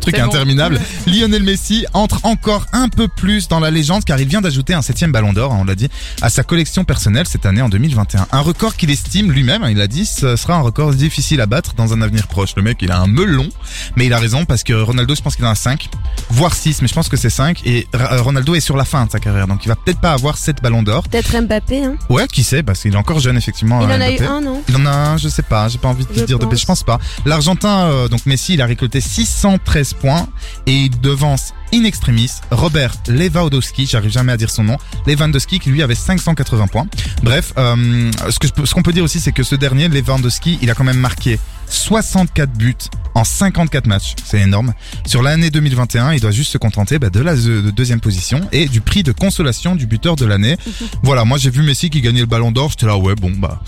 Truc 0.01 0.15
bon. 0.15 0.23
interminable. 0.23 0.81
Lionel 1.07 1.43
Messi 1.43 1.85
entre 1.93 2.19
encore 2.25 2.65
un 2.73 2.89
peu 2.89 3.07
plus 3.07 3.47
dans 3.47 3.59
la 3.59 3.71
légende 3.71 4.03
car 4.03 4.19
il 4.19 4.27
vient 4.27 4.41
d'ajouter 4.41 4.73
un 4.73 4.81
septième 4.81 5.11
ballon 5.11 5.31
d'or, 5.33 5.53
hein, 5.53 5.59
on 5.61 5.63
l'a 5.63 5.75
dit, 5.75 5.89
à 6.21 6.29
sa 6.29 6.43
collection 6.43 6.83
personnelle 6.83 7.27
cette 7.27 7.45
année 7.45 7.61
en 7.61 7.69
2021. 7.69 8.27
Un 8.31 8.41
record 8.41 8.75
qu'il 8.75 8.91
estime 8.91 9.31
lui-même, 9.31 9.63
hein, 9.63 9.69
il 9.71 9.79
a 9.79 9.87
dit, 9.87 10.05
ce 10.05 10.35
sera 10.35 10.55
un 10.55 10.61
record 10.61 10.93
difficile 10.93 11.39
à 11.41 11.45
battre 11.45 11.73
dans 11.75 11.93
un 11.93 12.01
avenir 12.01 12.27
proche. 12.27 12.53
Le 12.57 12.63
mec, 12.63 12.77
il 12.81 12.91
a 12.91 12.99
un 12.99 13.07
melon, 13.07 13.47
mais 13.95 14.05
il 14.07 14.13
a 14.13 14.19
raison 14.19 14.45
parce 14.45 14.63
que 14.63 14.73
Ronaldo, 14.73 15.15
je 15.15 15.21
pense 15.21 15.35
qu'il 15.35 15.45
en 15.45 15.51
a 15.51 15.55
5, 15.55 15.89
voire 16.29 16.53
6, 16.53 16.81
mais 16.81 16.87
je 16.87 16.93
pense 16.93 17.07
que 17.09 17.17
c'est 17.17 17.29
5 17.29 17.61
et 17.65 17.87
Ronaldo 17.93 18.55
est 18.55 18.59
sur 18.59 18.75
la 18.77 18.85
fin 18.85 19.05
de 19.05 19.11
sa 19.11 19.19
carrière, 19.19 19.47
donc 19.47 19.65
il 19.65 19.67
va 19.67 19.75
peut-être 19.75 19.99
pas 19.99 20.11
avoir 20.13 20.37
7 20.37 20.61
ballons 20.61 20.83
d'or. 20.83 21.03
Peut-être 21.03 21.39
Mbappé, 21.41 21.83
hein. 21.85 21.95
Ouais, 22.09 22.27
qui 22.27 22.43
sait, 22.43 22.63
parce 22.63 22.79
qu'il 22.81 22.93
est 22.93 22.97
encore 22.97 23.19
jeune 23.19 23.37
effectivement. 23.37 23.81
Il 23.81 23.91
euh, 23.91 23.97
en 23.97 24.01
a 24.01 24.11
eu 24.11 24.19
un, 24.23 24.41
non? 24.41 24.61
Il 24.67 24.75
en 24.77 24.85
a 24.85 24.91
un, 24.91 25.17
je 25.17 25.27
sais 25.29 25.43
pas, 25.43 25.67
j'ai 25.69 25.77
pas 25.77 25.87
envie 25.89 26.05
de 26.05 26.13
Je 26.15 26.23
dire 26.23 26.39
de 26.39 26.45
bêtises, 26.45 26.61
je 26.61 26.65
pense 26.65 26.83
pas. 26.83 26.99
L'Argentin, 27.25 27.85
euh, 27.85 28.07
donc 28.07 28.25
Messi, 28.25 28.55
il 28.55 28.61
a 28.61 28.65
récolté 28.65 28.99
613 29.01 29.93
points 29.93 30.27
et 30.65 30.73
il 30.73 30.99
devance 31.01 31.53
in 31.73 31.83
extremis 31.83 32.29
Robert 32.51 32.93
Lewandowski, 33.07 33.85
j'arrive 33.87 34.11
jamais 34.11 34.31
à 34.31 34.37
dire 34.37 34.49
son 34.49 34.63
nom, 34.63 34.77
Lewandowski 35.07 35.59
qui 35.59 35.69
lui 35.69 35.81
avait 35.83 35.95
580 35.95 36.67
points. 36.67 36.87
Bref, 37.23 37.53
euh, 37.57 38.11
ce 38.29 38.37
peux- 38.51 38.65
ce 38.65 38.73
qu'on 38.73 38.83
peut 38.83 38.93
dire 38.93 39.03
aussi, 39.03 39.19
c'est 39.19 39.31
que 39.31 39.43
ce 39.43 39.55
dernier, 39.55 39.87
Lewandowski, 39.87 40.59
il 40.61 40.69
a 40.69 40.75
quand 40.75 40.83
même 40.83 40.97
marqué 40.99 41.39
64 41.73 42.51
buts 42.53 42.75
en 43.15 43.23
54 43.23 43.85
matchs, 43.87 44.15
c'est 44.25 44.39
énorme. 44.39 44.73
Sur 45.05 45.21
l'année 45.21 45.49
2021, 45.49 46.13
il 46.13 46.19
doit 46.19 46.31
juste 46.31 46.51
se 46.51 46.57
contenter 46.57 46.99
bah, 46.99 47.09
de 47.09 47.19
la 47.19 47.35
de 47.35 47.71
deuxième 47.71 47.99
position 47.99 48.41
et 48.51 48.67
du 48.67 48.81
prix 48.81 49.03
de 49.03 49.11
consolation 49.11 49.75
du 49.75 49.85
buteur 49.85 50.15
de 50.15 50.25
l'année. 50.25 50.57
voilà, 51.03 51.25
moi 51.25 51.37
j'ai 51.37 51.49
vu 51.49 51.63
Messi 51.63 51.89
qui 51.89 52.01
gagnait 52.01 52.21
le 52.21 52.25
Ballon 52.25 52.51
d'Or, 52.51 52.69
j'étais 52.71 52.85
là 52.85 52.97
ouais 52.97 53.15
bon 53.15 53.31
bah 53.31 53.61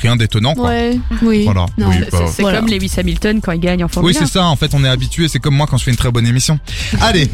rien 0.00 0.16
d'étonnant 0.16 0.54
quoi. 0.54 0.68
Ouais, 0.68 0.98
oui. 1.22 1.44
Voilà. 1.44 1.66
Oui, 1.78 1.96
C'est- 2.04 2.10
bah, 2.12 2.24
Voilà. 2.38 2.60
comme 2.60 2.68
Lewis 2.68 2.92
Hamilton 2.96 3.40
quand 3.40 3.52
il 3.52 3.60
gagne 3.60 3.82
en 3.82 3.88
Formule 3.88 4.12
oui, 4.12 4.16
c'est 4.18 4.30
ça. 4.30 4.44
En 4.46 4.54
fait, 4.56 4.72
on 4.74 4.84
est 4.84 4.88
habitué. 4.88 5.26
C'est 5.28 5.40
comme 5.40 5.56
moi 5.56 5.66
quand 5.66 5.76
je 5.76 5.84
fais 5.84 5.90
une 5.90 5.96
très 5.96 6.12
bonne 6.12 6.26
émission. 6.26 6.60
Allez, 7.00 7.28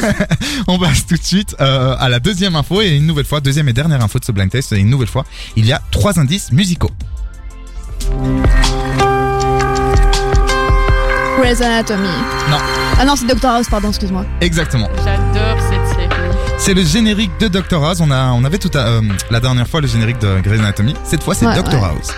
on 0.68 0.78
passe 0.78 1.06
tout 1.06 1.16
de 1.16 1.22
suite 1.22 1.56
euh, 1.60 1.96
à 1.98 2.08
la 2.08 2.20
deuxième 2.20 2.54
info 2.56 2.80
et 2.80 2.90
une 2.96 3.06
nouvelle 3.06 3.24
fois, 3.24 3.40
deuxième 3.40 3.68
et 3.68 3.72
dernière 3.72 4.02
info 4.02 4.18
de 4.18 4.24
ce 4.24 4.32
blind 4.32 4.50
test. 4.50 4.72
Et 4.72 4.78
une 4.78 4.90
nouvelle 4.90 5.08
fois, 5.08 5.24
il 5.56 5.66
y 5.66 5.72
a 5.72 5.82
trois 5.90 6.20
indices 6.20 6.52
musicaux. 6.52 6.90
Grey's 11.38 11.60
Anatomy. 11.60 12.08
Non. 12.50 12.56
Ah 12.98 13.04
non, 13.04 13.14
c'est 13.16 13.26
Doctor 13.26 13.50
House, 13.56 13.68
pardon, 13.68 13.88
excuse-moi. 13.88 14.24
Exactement. 14.40 14.88
J'adore 15.04 15.58
cette 15.70 15.86
série. 15.96 16.08
C'est 16.58 16.74
le 16.74 16.82
générique 16.82 17.32
de 17.40 17.48
Doctor 17.48 17.84
House. 17.84 18.00
On 18.00 18.10
a, 18.10 18.30
on 18.32 18.44
avait 18.44 18.58
tout 18.58 18.70
à, 18.74 18.78
euh, 18.86 19.02
la 19.30 19.40
dernière 19.40 19.68
fois 19.68 19.80
le 19.80 19.86
générique 19.86 20.18
de 20.18 20.40
Grey's 20.42 20.60
Anatomy. 20.60 20.94
Cette 21.04 21.22
fois, 21.22 21.34
c'est 21.34 21.46
Ouais, 21.46 21.54
Doctor 21.54 21.82
ouais. 21.82 21.88
House. 21.88 22.10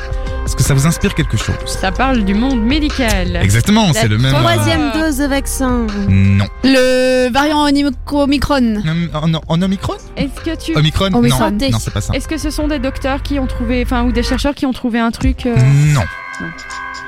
Est-ce 0.47 0.57
que 0.57 0.63
ça 0.63 0.73
vous 0.73 0.87
inspire 0.87 1.15
quelque 1.15 1.37
chose? 1.37 1.57
Ça 1.67 1.93
parle 1.93 2.25
du 2.25 2.33
monde 2.33 2.63
médical. 2.63 3.37
Exactement, 3.43 3.93
c'est 3.93 4.09
le 4.09 4.17
même. 4.17 4.35
euh, 4.35 4.39
Troisième 4.39 4.93
dose 4.93 5.19
de 5.19 5.27
vaccin. 5.27 5.87
Non. 6.09 6.47
Le 6.65 7.31
variant 7.31 7.67
Omicron. 7.67 8.77
En, 9.13 9.35
en- 9.35 9.41
en 9.47 9.63
Omicron? 9.63 9.95
Est-ce 10.17 10.41
que 10.43 10.57
tu 10.57 10.75
Omicron? 10.77 11.13
Omicron. 11.13 11.51
Non, 11.51 11.69
non, 11.73 11.79
c'est 11.79 11.93
pas 11.93 12.01
ça. 12.01 12.15
Est-ce 12.15 12.29
que 12.29 12.39
ce 12.39 12.51
sont 12.51 12.67
des 12.69 12.79
docteurs 12.79 13.23
qui 13.23 13.39
ont 13.39 13.47
trouvé, 13.47 13.83
enfin, 13.85 14.05
ou 14.05 14.13
des 14.13 14.23
chercheurs 14.23 14.55
qui 14.55 14.65
ont 14.65 14.73
trouvé 14.73 15.01
un 15.01 15.11
truc 15.11 15.45
euh, 15.45 15.55
Non. 15.93 16.05
Non. 16.41 16.47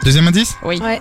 Deuxième 0.05 0.27
indice? 0.29 0.57
Oui. 0.62 0.79
Ouais. 0.83 1.01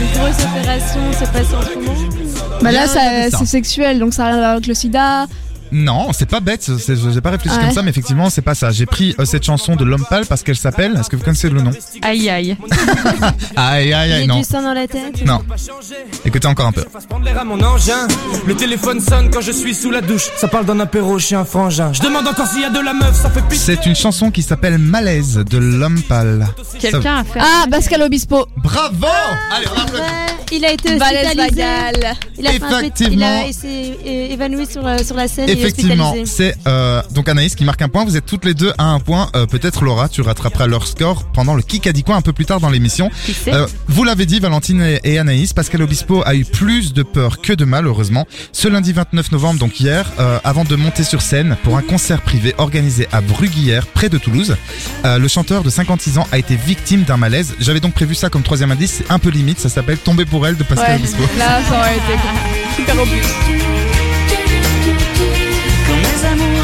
Une 0.00 0.20
grosse 0.20 0.44
opération, 0.44 1.00
c'est 1.18 1.32
passé 1.32 1.54
en 1.54 1.62
ce 1.62 1.78
moment. 1.78 1.94
Bah 2.62 2.72
là, 2.72 2.82
a 2.82 3.30
c'est 3.30 3.46
sexuel, 3.46 3.98
donc 3.98 4.14
ça 4.14 4.30
voir 4.36 4.50
avec 4.52 4.66
le 4.66 4.74
sida. 4.74 5.26
Non, 5.72 6.12
c'est 6.12 6.28
pas 6.28 6.40
bête, 6.40 6.68
j'ai 6.86 7.20
pas 7.20 7.30
réfléchi 7.30 7.56
Ouais. 7.56 7.62
comme 7.64 7.72
ça, 7.72 7.82
mais 7.82 7.90
effectivement, 7.90 8.30
c'est 8.30 8.42
pas 8.42 8.54
ça. 8.54 8.70
J'ai 8.70 8.86
pris 8.86 9.14
euh, 9.18 9.24
cette 9.24 9.44
chanson 9.44 9.76
de 9.76 9.84
L'Homme 9.84 10.04
Pâle 10.08 10.26
parce 10.26 10.42
qu'elle 10.42 10.56
s'appelle, 10.56 10.96
est-ce 10.98 11.08
que 11.08 11.16
vous 11.16 11.24
connaissez 11.24 11.48
le 11.50 11.60
nom 11.60 11.70
Aïe 12.02 12.28
aïe. 12.28 12.56
Aïe, 13.56 13.92
aïe, 13.92 14.12
aïe, 14.12 14.22
a 14.24 14.26
non. 14.26 14.38
du 14.38 14.44
sang 14.44 14.62
dans 14.62 14.74
la 14.74 14.86
tête? 14.86 15.24
Non. 15.24 15.40
Écoutez 16.24 16.46
encore 16.46 16.66
un 16.66 16.72
peu. 16.72 16.84
Le 18.46 18.54
téléphone 18.54 19.00
sonne 19.00 19.30
quand 19.30 19.40
je 19.40 19.52
suis 19.52 19.74
sous 19.74 19.90
la 19.90 20.00
douche. 20.00 20.28
Ça 20.36 20.48
parle 20.48 20.66
d'un 20.66 20.78
apéro 20.80 21.18
chez 21.18 21.34
un 21.34 21.44
frangin. 21.44 21.92
Je 21.92 22.00
demande 22.02 22.26
encore 22.26 22.46
s'il 22.46 22.62
y 22.62 22.64
a 22.64 22.70
de 22.70 22.80
la 22.80 22.92
meuf, 22.94 23.14
ça 23.20 23.30
fait. 23.30 23.42
C'est 23.54 23.86
une 23.86 23.94
chanson 23.96 24.30
qui 24.30 24.42
s'appelle 24.42 24.78
Malaise 24.78 25.36
de 25.48 25.58
L'Homme 25.58 26.00
Pâle. 26.02 26.46
Quelqu'un 26.78 27.18
a 27.18 27.24
fait. 27.24 27.40
Ah, 27.40 27.64
Pascal 27.70 28.02
Obispo. 28.02 28.46
Bravo 28.56 29.06
Allez, 29.54 29.66
on 29.74 29.80
applaudit. 29.80 30.02
Ouais, 30.02 30.56
il 30.56 30.64
a 30.64 30.72
été 30.72 30.94
hospitalisé. 30.94 31.62
Il 32.38 32.46
a 32.46 32.50
fait 32.52 32.62
un 32.62 32.82
il, 33.10 33.22
a, 33.22 33.46
il 33.46 33.54
s'est 33.54 33.98
évanoui 34.30 34.66
sur, 34.66 34.86
euh, 34.86 34.98
sur 34.98 35.16
la 35.16 35.28
scène 35.28 35.48
Effectivement, 35.58 36.14
c'est 36.24 36.56
euh, 36.66 37.02
donc 37.12 37.28
Anaïs 37.28 37.54
qui 37.54 37.64
marque 37.64 37.82
un 37.82 37.88
point. 37.88 38.04
Vous 38.04 38.16
êtes 38.16 38.26
toutes 38.26 38.44
les 38.44 38.54
deux 38.54 38.72
à 38.78 38.84
un 38.84 39.00
point. 39.00 39.30
Euh, 39.34 39.46
Peut-être 39.46 39.84
Laura, 39.84 40.08
tu 40.08 40.20
rattraperas 40.20 40.66
leur 40.66 40.86
score 40.86 41.24
pendant 41.32 41.54
le 41.54 41.62
kick 41.62 41.86
a 41.86 41.92
dit 41.92 42.02
quoi 42.02 42.16
un 42.16 42.20
peu 42.20 42.32
plus 42.32 42.44
tard 42.44 42.60
dans 42.60 42.70
l'émission. 42.70 43.10
Euh, 43.48 43.66
vous 43.88 44.04
l'avez 44.04 44.26
dit, 44.26 44.40
Valentine 44.40 44.98
et, 45.04 45.18
Anaïs, 45.18 45.52
Pascal 45.52 45.82
Obispo 45.82 46.22
a 46.26 46.34
eu 46.34 46.44
plus 46.44 46.92
de 46.92 47.02
peur 47.02 47.40
que 47.40 47.52
de 47.52 47.64
mal, 47.64 47.86
heureusement. 47.86 48.26
Ce 48.52 48.68
lundi 48.68 48.92
29 48.92 49.32
novembre, 49.32 49.58
donc 49.58 49.80
hier, 49.80 50.10
avant 50.44 50.64
de 50.64 50.76
monter 50.76 51.04
sur 51.04 51.22
scène 51.22 51.56
pour 51.62 51.76
un 51.76 51.82
concert 51.82 52.20
privé 52.20 52.54
organisé 52.58 53.08
à 53.12 53.20
Bruguière, 53.20 53.86
près 53.86 54.08
de 54.08 54.18
Toulouse, 54.18 54.56
le 55.04 55.28
chanteur 55.28 55.62
de 55.62 55.70
56 55.70 56.18
ans 56.18 56.26
a 56.32 56.38
été 56.38 56.56
victime 56.56 57.02
d'un 57.02 57.16
malaise. 57.16 57.54
J'avais 57.60 57.80
donc 57.80 57.94
prévu 57.94 58.14
ça 58.14 58.28
comme 58.30 58.42
troisième 58.42 58.70
indice, 58.70 58.96
c'est 58.98 59.10
un 59.12 59.18
peu 59.18 59.30
limite, 59.30 59.58
ça 59.60 59.68
s'appelle 59.68 59.98
Tomber 59.98 60.24
pour 60.24 60.46
elle 60.46 60.56
de 60.56 60.62
Pascal 60.64 60.90
Ouais, 60.90 60.96
Obispo. 60.96 61.22
là, 61.38 61.60
ça 61.68 61.78
aurait 61.78 61.96
été 61.96 62.12
super. 62.76 63.97
Amours 66.24 66.57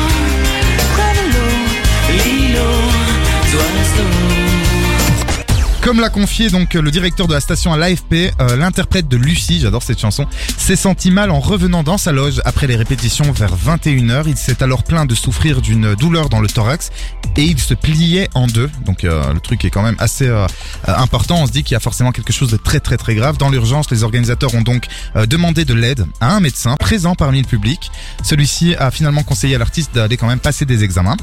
Comme 5.85 6.01
l'a 6.01 6.09
confié 6.09 6.49
donc 6.49 6.73
le 6.73 6.91
directeur 6.91 7.29
de 7.29 7.35
la 7.35 7.41
station 7.41 7.75
à 7.75 7.77
l'AFP, 7.77 8.33
euh, 8.41 8.57
l'interprète 8.57 9.07
de 9.07 9.19
Lucie, 9.19 9.61
j'adore 9.61 9.83
cette 9.83 10.01
chanson, 10.01 10.27
s'est 10.57 10.77
senti 10.77 11.11
mal 11.11 11.31
en 11.31 11.41
revenant 11.41 11.83
dans 11.83 11.99
sa 11.99 12.11
loge 12.11 12.41
après 12.47 12.67
les 12.67 12.75
répétitions 12.75 13.31
vers 13.33 13.55
21h. 13.55 14.25
Il 14.27 14.39
s'est 14.39 14.63
alors 14.63 14.83
plaint 14.83 15.07
de 15.07 15.15
souffrir 15.15 15.61
d'une 15.61 15.95
douleur 15.95 16.31
dans 16.31 16.41
le 16.41 16.49
thorax 16.49 16.91
et 17.37 17.43
il 17.43 17.59
se 17.59 17.75
pliait 17.75 18.31
en 18.33 18.47
deux. 18.47 18.71
Donc 18.87 19.05
euh, 19.05 19.35
le 19.35 19.41
truc 19.41 19.63
est 19.67 19.71
quand 19.71 19.83
même 19.83 19.97
assez 19.99 20.27
euh, 20.27 20.47
euh, 20.89 20.95
important. 20.97 21.43
On 21.43 21.47
se 21.47 21.53
dit 21.53 21.63
qu'il 21.63 21.75
y 21.75 21.77
a 21.77 21.81
forcément 21.81 22.13
quelque 22.13 22.33
chose 22.33 22.51
de 22.51 22.57
très 22.57 22.81
très 22.81 22.97
très 22.97 23.15
grave. 23.15 23.37
Dans 23.37 23.51
l'urgence, 23.51 23.91
les 23.91 24.05
organisateurs 24.05 24.55
ont 24.55 24.63
donc 24.63 24.87
euh, 25.17 25.27
demandé 25.27 25.67
de 25.67 25.75
l'aide 25.75 26.07
à 26.21 26.35
un 26.35 26.41
médecin 26.41 26.77
présent 26.77 27.15
parmi 27.15 27.43
le 27.43 27.47
public. 27.47 27.91
Celui-ci 28.23 28.75
a 28.77 28.91
finalement 28.91 29.23
conseillé 29.23 29.55
à 29.55 29.59
l'artiste 29.59 29.95
d'aller 29.95 30.17
quand 30.17 30.29
même 30.29 30.41
passer 30.41 30.65
des 30.65 30.83
examens. 30.83 31.17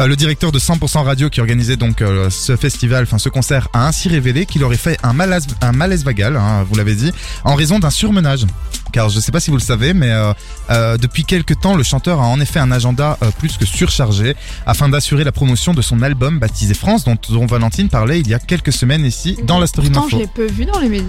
Euh, 0.00 0.06
le 0.06 0.16
directeur 0.16 0.50
de 0.50 0.58
100% 0.58 1.04
Radio 1.04 1.30
qui 1.30 1.40
organisait 1.40 1.76
donc 1.76 2.02
euh, 2.02 2.28
ce 2.30 2.56
festival, 2.56 3.04
enfin 3.04 3.18
ce 3.18 3.28
concert, 3.28 3.68
a 3.72 3.86
ainsi 3.86 4.03
révélé 4.08 4.46
qu'il 4.46 4.62
aurait 4.64 4.76
fait 4.76 4.98
un 5.02 5.12
malaise, 5.12 5.46
un 5.60 5.72
malaise 5.72 6.04
vagal, 6.04 6.36
hein, 6.36 6.64
vous 6.68 6.74
l'avez 6.76 6.94
dit, 6.94 7.12
en 7.44 7.54
raison 7.54 7.78
d'un 7.78 7.90
surmenage. 7.90 8.46
Car 8.92 9.08
je 9.08 9.16
ne 9.16 9.20
sais 9.20 9.32
pas 9.32 9.40
si 9.40 9.50
vous 9.50 9.56
le 9.56 9.62
savez, 9.62 9.92
mais 9.92 10.10
euh, 10.12 10.32
euh, 10.70 10.96
depuis 10.96 11.24
quelques 11.24 11.58
temps, 11.60 11.74
le 11.74 11.82
chanteur 11.82 12.20
a 12.20 12.26
en 12.26 12.38
effet 12.40 12.60
un 12.60 12.70
agenda 12.70 13.18
euh, 13.22 13.30
plus 13.38 13.56
que 13.56 13.66
surchargé 13.66 14.36
afin 14.66 14.88
d'assurer 14.88 15.24
la 15.24 15.32
promotion 15.32 15.74
de 15.74 15.82
son 15.82 16.00
album 16.02 16.38
baptisé 16.38 16.74
France, 16.74 17.02
dont, 17.04 17.16
dont 17.30 17.46
Valentine 17.46 17.88
parlait 17.88 18.20
il 18.20 18.28
y 18.28 18.34
a 18.34 18.38
quelques 18.38 18.72
semaines 18.72 19.04
ici 19.04 19.36
dans 19.44 19.58
la 19.58 19.66
story 19.66 19.90
Pourtant, 19.90 20.08
je 20.10 20.16
l'ai 20.18 20.26
peu 20.28 20.46
vu 20.46 20.64
dans 20.64 20.78
les 20.78 20.88
médias. 20.88 21.06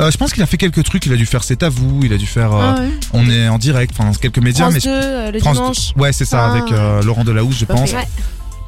Euh, 0.00 0.10
je 0.10 0.16
pense 0.16 0.32
qu'il 0.32 0.42
a 0.42 0.46
fait 0.46 0.56
quelques 0.56 0.82
trucs. 0.82 1.06
Il 1.06 1.12
a 1.12 1.16
dû 1.16 1.26
faire 1.26 1.44
C'est 1.44 1.62
à 1.62 1.68
vous, 1.68 2.00
il 2.02 2.12
a 2.12 2.16
dû 2.16 2.26
faire. 2.26 2.52
euh, 2.52 2.74
Ah 2.76 2.80
ouais. 2.80 2.88
On 3.12 3.30
est 3.30 3.46
en 3.48 3.58
direct, 3.58 3.92
enfin 3.96 4.08
dans 4.10 4.16
quelques 4.16 4.38
médias, 4.38 4.70
France 4.70 4.84
mais 4.84 4.90
2, 4.90 4.90
euh, 4.90 5.30
le 5.30 5.38
France- 5.38 5.56
dimanche. 5.58 5.92
Ouais, 5.96 6.12
c'est 6.12 6.24
ça, 6.24 6.46
Ah. 6.46 6.52
avec 6.52 6.72
euh, 6.72 7.02
Laurent 7.02 7.22
Delahousse, 7.22 7.58
je 7.58 7.66
pense. 7.66 7.92
Ouais. 7.92 8.04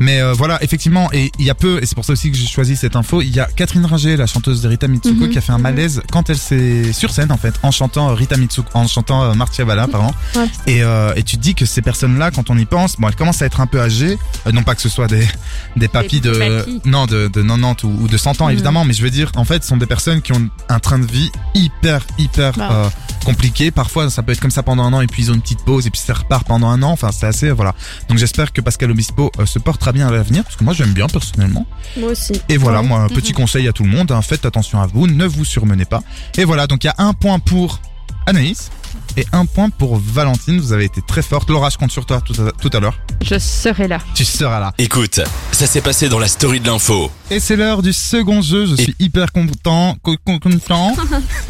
Mais 0.01 0.21
euh, 0.21 0.33
voilà, 0.33 0.63
effectivement, 0.63 1.09
et 1.13 1.31
il 1.39 1.45
y 1.45 1.51
a 1.51 1.55
peu, 1.55 1.83
et 1.83 1.87
c'est 1.87 1.95
pour 1.95 2.05
ça 2.05 2.13
aussi 2.13 2.31
que 2.31 2.37
j'ai 2.37 2.47
choisi 2.47 2.77
cette 2.77 2.97
info, 2.97 3.23
il 3.23 3.29
y 3.35 3.41
a 3.41 3.47
Catherine 3.57 3.85
Ringer, 3.87 4.17
la 4.17 4.27
chanteuse 4.27 4.61
de 4.63 4.69
Rita 4.69 4.89
Mitsuko, 4.89 5.25
Mhm. 5.25 5.31
qui 5.31 5.39
a 5.39 5.41
fait 5.41 5.53
un 5.53 5.59
malaise 5.59 6.03
quand 6.11 6.29
elle 6.31 6.37
s'est 6.39 6.93
sur 6.93 7.11
scène, 7.11 7.31
en 7.33 7.37
fait, 7.37 7.55
en 7.63 7.71
chantant 7.71 8.11
euh, 8.11 8.15
Rita 8.15 8.37
Mitsuko, 8.37 8.69
en 8.75 8.87
chantant 8.87 9.23
euh, 9.23 9.35
Marcia 9.35 9.65
Bala, 9.65 9.87
pardon. 9.89 10.13
Ouais. 10.37 10.47
Et, 10.67 10.83
euh, 10.83 11.13
et 11.17 11.23
tu 11.23 11.37
te 11.37 11.43
dis 11.43 11.55
que 11.55 11.65
ces 11.67 11.83
personnes-là, 11.83 12.31
quand 12.31 12.51
on 12.51 12.59
y 12.59 12.65
pense, 12.65 12.97
bon, 12.97 13.09
elles 13.09 13.15
commencent 13.15 13.43
à 13.43 13.47
être 13.47 13.61
un 13.61 13.67
peu 13.67 13.81
âgées, 13.81 14.19
euh, 14.47 14.53
non 14.53 14.63
pas 14.63 14.75
que 14.75 14.83
ce 14.83 14.89
soit 14.89 15.07
des, 15.07 15.27
des 15.77 15.89
papis 15.89 16.21
de, 16.21 16.65
non, 16.85 17.07
de, 17.07 17.29
de 17.29 17.43
90 17.43 17.85
ou, 17.85 18.03
ou 18.05 18.09
de 18.09 18.17
100 18.17 18.41
ans, 18.41 18.47
Mhm. 18.47 18.53
évidemment, 18.53 18.85
mais 18.85 18.93
je 18.95 19.03
veux 19.03 19.11
dire, 19.11 19.31
en 19.37 19.45
fait, 19.45 19.63
ce 19.63 19.69
sont 19.69 19.77
des 19.77 19.87
personnes 19.87 20.21
qui 20.23 20.33
ont 20.33 20.49
un 20.69 20.79
train 20.81 20.99
de 20.99 21.07
vie 21.07 21.31
hyper, 21.55 22.05
hyper 22.19 22.53
Bah. 22.53 22.69
euh, 22.73 22.89
compliqué. 23.25 23.71
Parfois, 23.71 24.11
ça 24.11 24.23
peut 24.23 24.33
être 24.33 24.41
comme 24.41 24.51
ça 24.51 24.63
pendant 24.63 24.83
un 24.85 24.93
an, 24.93 25.01
et 25.01 25.07
puis 25.07 25.23
ils 25.23 25.31
ont 25.31 25.35
une 25.35 25.41
petite 25.41 25.65
pause, 25.65 25.87
et 25.87 25.91
puis 25.91 26.01
ça 26.01 26.15
repart 26.15 26.47
pendant 26.47 26.69
un 26.69 26.83
an. 26.83 26.91
Enfin, 26.91 27.11
c'est 27.13 27.27
assez, 27.27 27.51
voilà. 27.51 27.75
Donc 28.09 28.19
j'espère 28.19 28.53
que 28.53 28.61
Pascal 28.61 28.91
Obispo 28.91 29.31
euh, 29.39 29.47
se 29.47 29.59
portera 29.85 29.93
bien 29.93 30.09
à 30.09 30.11
l'avenir, 30.11 30.45
parce 30.45 30.57
que 30.57 30.65
moi 30.65 30.73
j'aime 30.73 30.93
bien 30.95 31.07
personnellement. 31.09 31.67
Moi 31.99 32.11
aussi. 32.13 32.33
Et 32.49 32.57
voilà, 32.57 32.81
Ouais. 32.81 32.87
moi, 32.89 33.01
un 33.01 33.09
petit 33.09 33.33
conseil 33.33 33.69
à 33.69 33.73
tout 33.73 33.83
le 33.85 33.91
monde, 33.91 34.11
hein, 34.13 34.23
faites 34.23 34.47
attention 34.47 34.81
à 34.81 34.87
vous, 34.87 35.07
ne 35.07 35.27
vous 35.27 35.45
surmenez 35.45 35.85
pas. 35.85 36.01
Et 36.39 36.45
voilà, 36.45 36.67
donc 36.67 36.85
il 36.85 36.87
y 36.87 36.91
a 36.91 36.95
un 36.99 37.13
point 37.13 37.39
pour 37.39 37.81
Anaïs 38.27 38.71
et 39.19 39.27
un 39.33 39.45
point 39.45 39.69
pour 39.69 39.99
Valentine. 39.99 40.59
Vous 40.59 40.73
avez 40.73 40.87
été 40.87 41.03
très 41.07 41.21
forte. 41.21 41.51
Laura, 41.51 41.69
je 41.69 41.77
compte 41.77 41.93
sur 41.93 42.07
toi 42.07 42.23
tout 42.23 42.33
à, 42.43 42.51
tout 42.53 42.71
à 42.75 42.81
l'heure. 42.81 42.99
Je 43.23 43.39
serai 43.39 43.87
là. 43.87 43.99
Tu 44.15 44.25
seras 44.25 44.59
là. 44.59 44.73
Écoute, 44.79 45.21
ça 45.53 45.67
s'est 45.67 45.83
passé 45.83 46.09
dans 46.09 46.19
la 46.19 46.29
story 46.29 46.61
de 46.61 46.67
l'info. 46.67 47.11
Et 47.31 47.39
c'est 47.39 47.57
l'heure 47.57 47.83
du 47.83 47.93
second 47.93 48.41
jeu. 48.41 48.65
Je 48.67 48.77
suis 48.77 48.97
hyper 48.99 49.33
content. 49.33 49.97
co- 50.03 50.17
co- 50.25 50.39
content. 50.39 50.97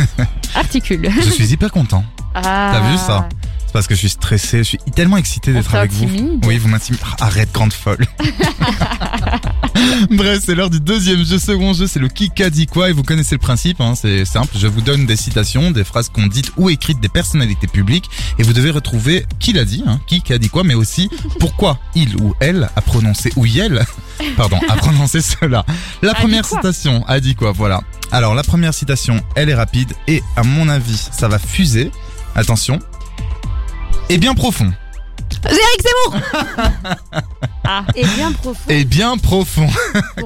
Articule. 0.57 1.09
je 1.22 1.30
suis 1.30 1.53
hyper 1.53 1.70
content. 1.70 2.05
Ah. 2.35 2.72
T'as 2.74 2.91
vu 2.91 2.97
ça? 2.99 3.28
Parce 3.75 3.89
que 3.89 3.95
je 3.95 3.99
suis 3.99 4.09
stressé. 4.09 4.59
Je 4.59 4.62
suis 4.62 4.79
tellement 4.95 5.16
excité 5.16 5.53
d'être 5.53 5.75
avec 5.75 5.91
vous. 5.91 6.39
Oui, 6.47 6.59
vous 6.59 6.68
m'intimidez. 6.68 7.03
Ah, 7.18 7.27
Arrête, 7.27 7.53
grande 7.53 7.72
folle. 7.72 8.07
Bref, 10.11 10.43
c'est 10.47 10.55
l'heure 10.55 10.70
du 10.70 10.79
deuxième 10.79 11.25
jeu. 11.25 11.41
Second 11.41 11.72
jeu, 11.72 11.89
c'est 11.89 11.99
le 11.99 12.07
qui 12.07 12.31
a 12.41 12.51
dit 12.51 12.68
quoi. 12.68 12.89
Et 12.89 12.93
vous 12.93 13.03
connaissez 13.03 13.35
le 13.35 13.41
principe, 13.41 13.81
hein, 13.81 13.95
c'est 13.97 14.25
simple. 14.25 14.57
Je 14.57 14.68
vous 14.68 14.81
donne 14.81 15.07
des 15.07 15.16
citations, 15.16 15.72
des 15.72 15.83
phrases 15.83 16.09
qu'on 16.09 16.29
dites 16.29 16.53
ou 16.57 16.70
écrites 16.70 17.01
des 17.01 17.09
personnalités 17.09 17.66
publiques. 17.66 18.09
Et 18.39 18.45
vous 18.45 18.53
devez 18.53 18.70
retrouver 18.70 19.27
qui 19.41 19.53
l'a 19.53 19.64
dit, 19.64 19.83
hein, 19.85 19.99
qui 20.07 20.22
a 20.33 20.39
dit 20.39 20.51
quoi, 20.51 20.62
mais 20.62 20.75
aussi 20.75 21.11
pourquoi 21.41 21.81
il 21.97 22.14
ou 22.18 22.33
elle 22.39 22.70
a 22.77 22.81
prononcé 22.81 23.33
ou 23.35 23.45
elle, 23.45 23.85
pardon, 24.37 24.61
a 24.68 24.77
prononcé 24.77 25.20
cela. 25.20 25.66
La 26.01 26.12
A 26.12 26.14
première 26.14 26.47
citation 26.47 27.05
a 27.09 27.18
dit 27.18 27.35
quoi, 27.35 27.51
voilà. 27.51 27.83
Alors, 28.12 28.37
la 28.37 28.45
première 28.45 28.72
citation, 28.72 29.20
elle 29.35 29.49
est 29.49 29.55
rapide 29.55 29.95
et 30.07 30.22
à 30.37 30.45
mon 30.45 30.68
avis, 30.68 31.09
ça 31.11 31.27
va 31.27 31.41
fuser. 31.41 31.91
Attention. 32.37 32.79
Et 34.09 34.18
bien 34.18 34.34
profond. 34.34 34.72
Eric 35.46 35.82
Zemmour 35.82 36.20
Et 37.94 38.05
bien 38.05 38.32
profond. 38.32 38.68
Et 38.68 38.84
bien 38.84 39.16
profond. 39.16 39.66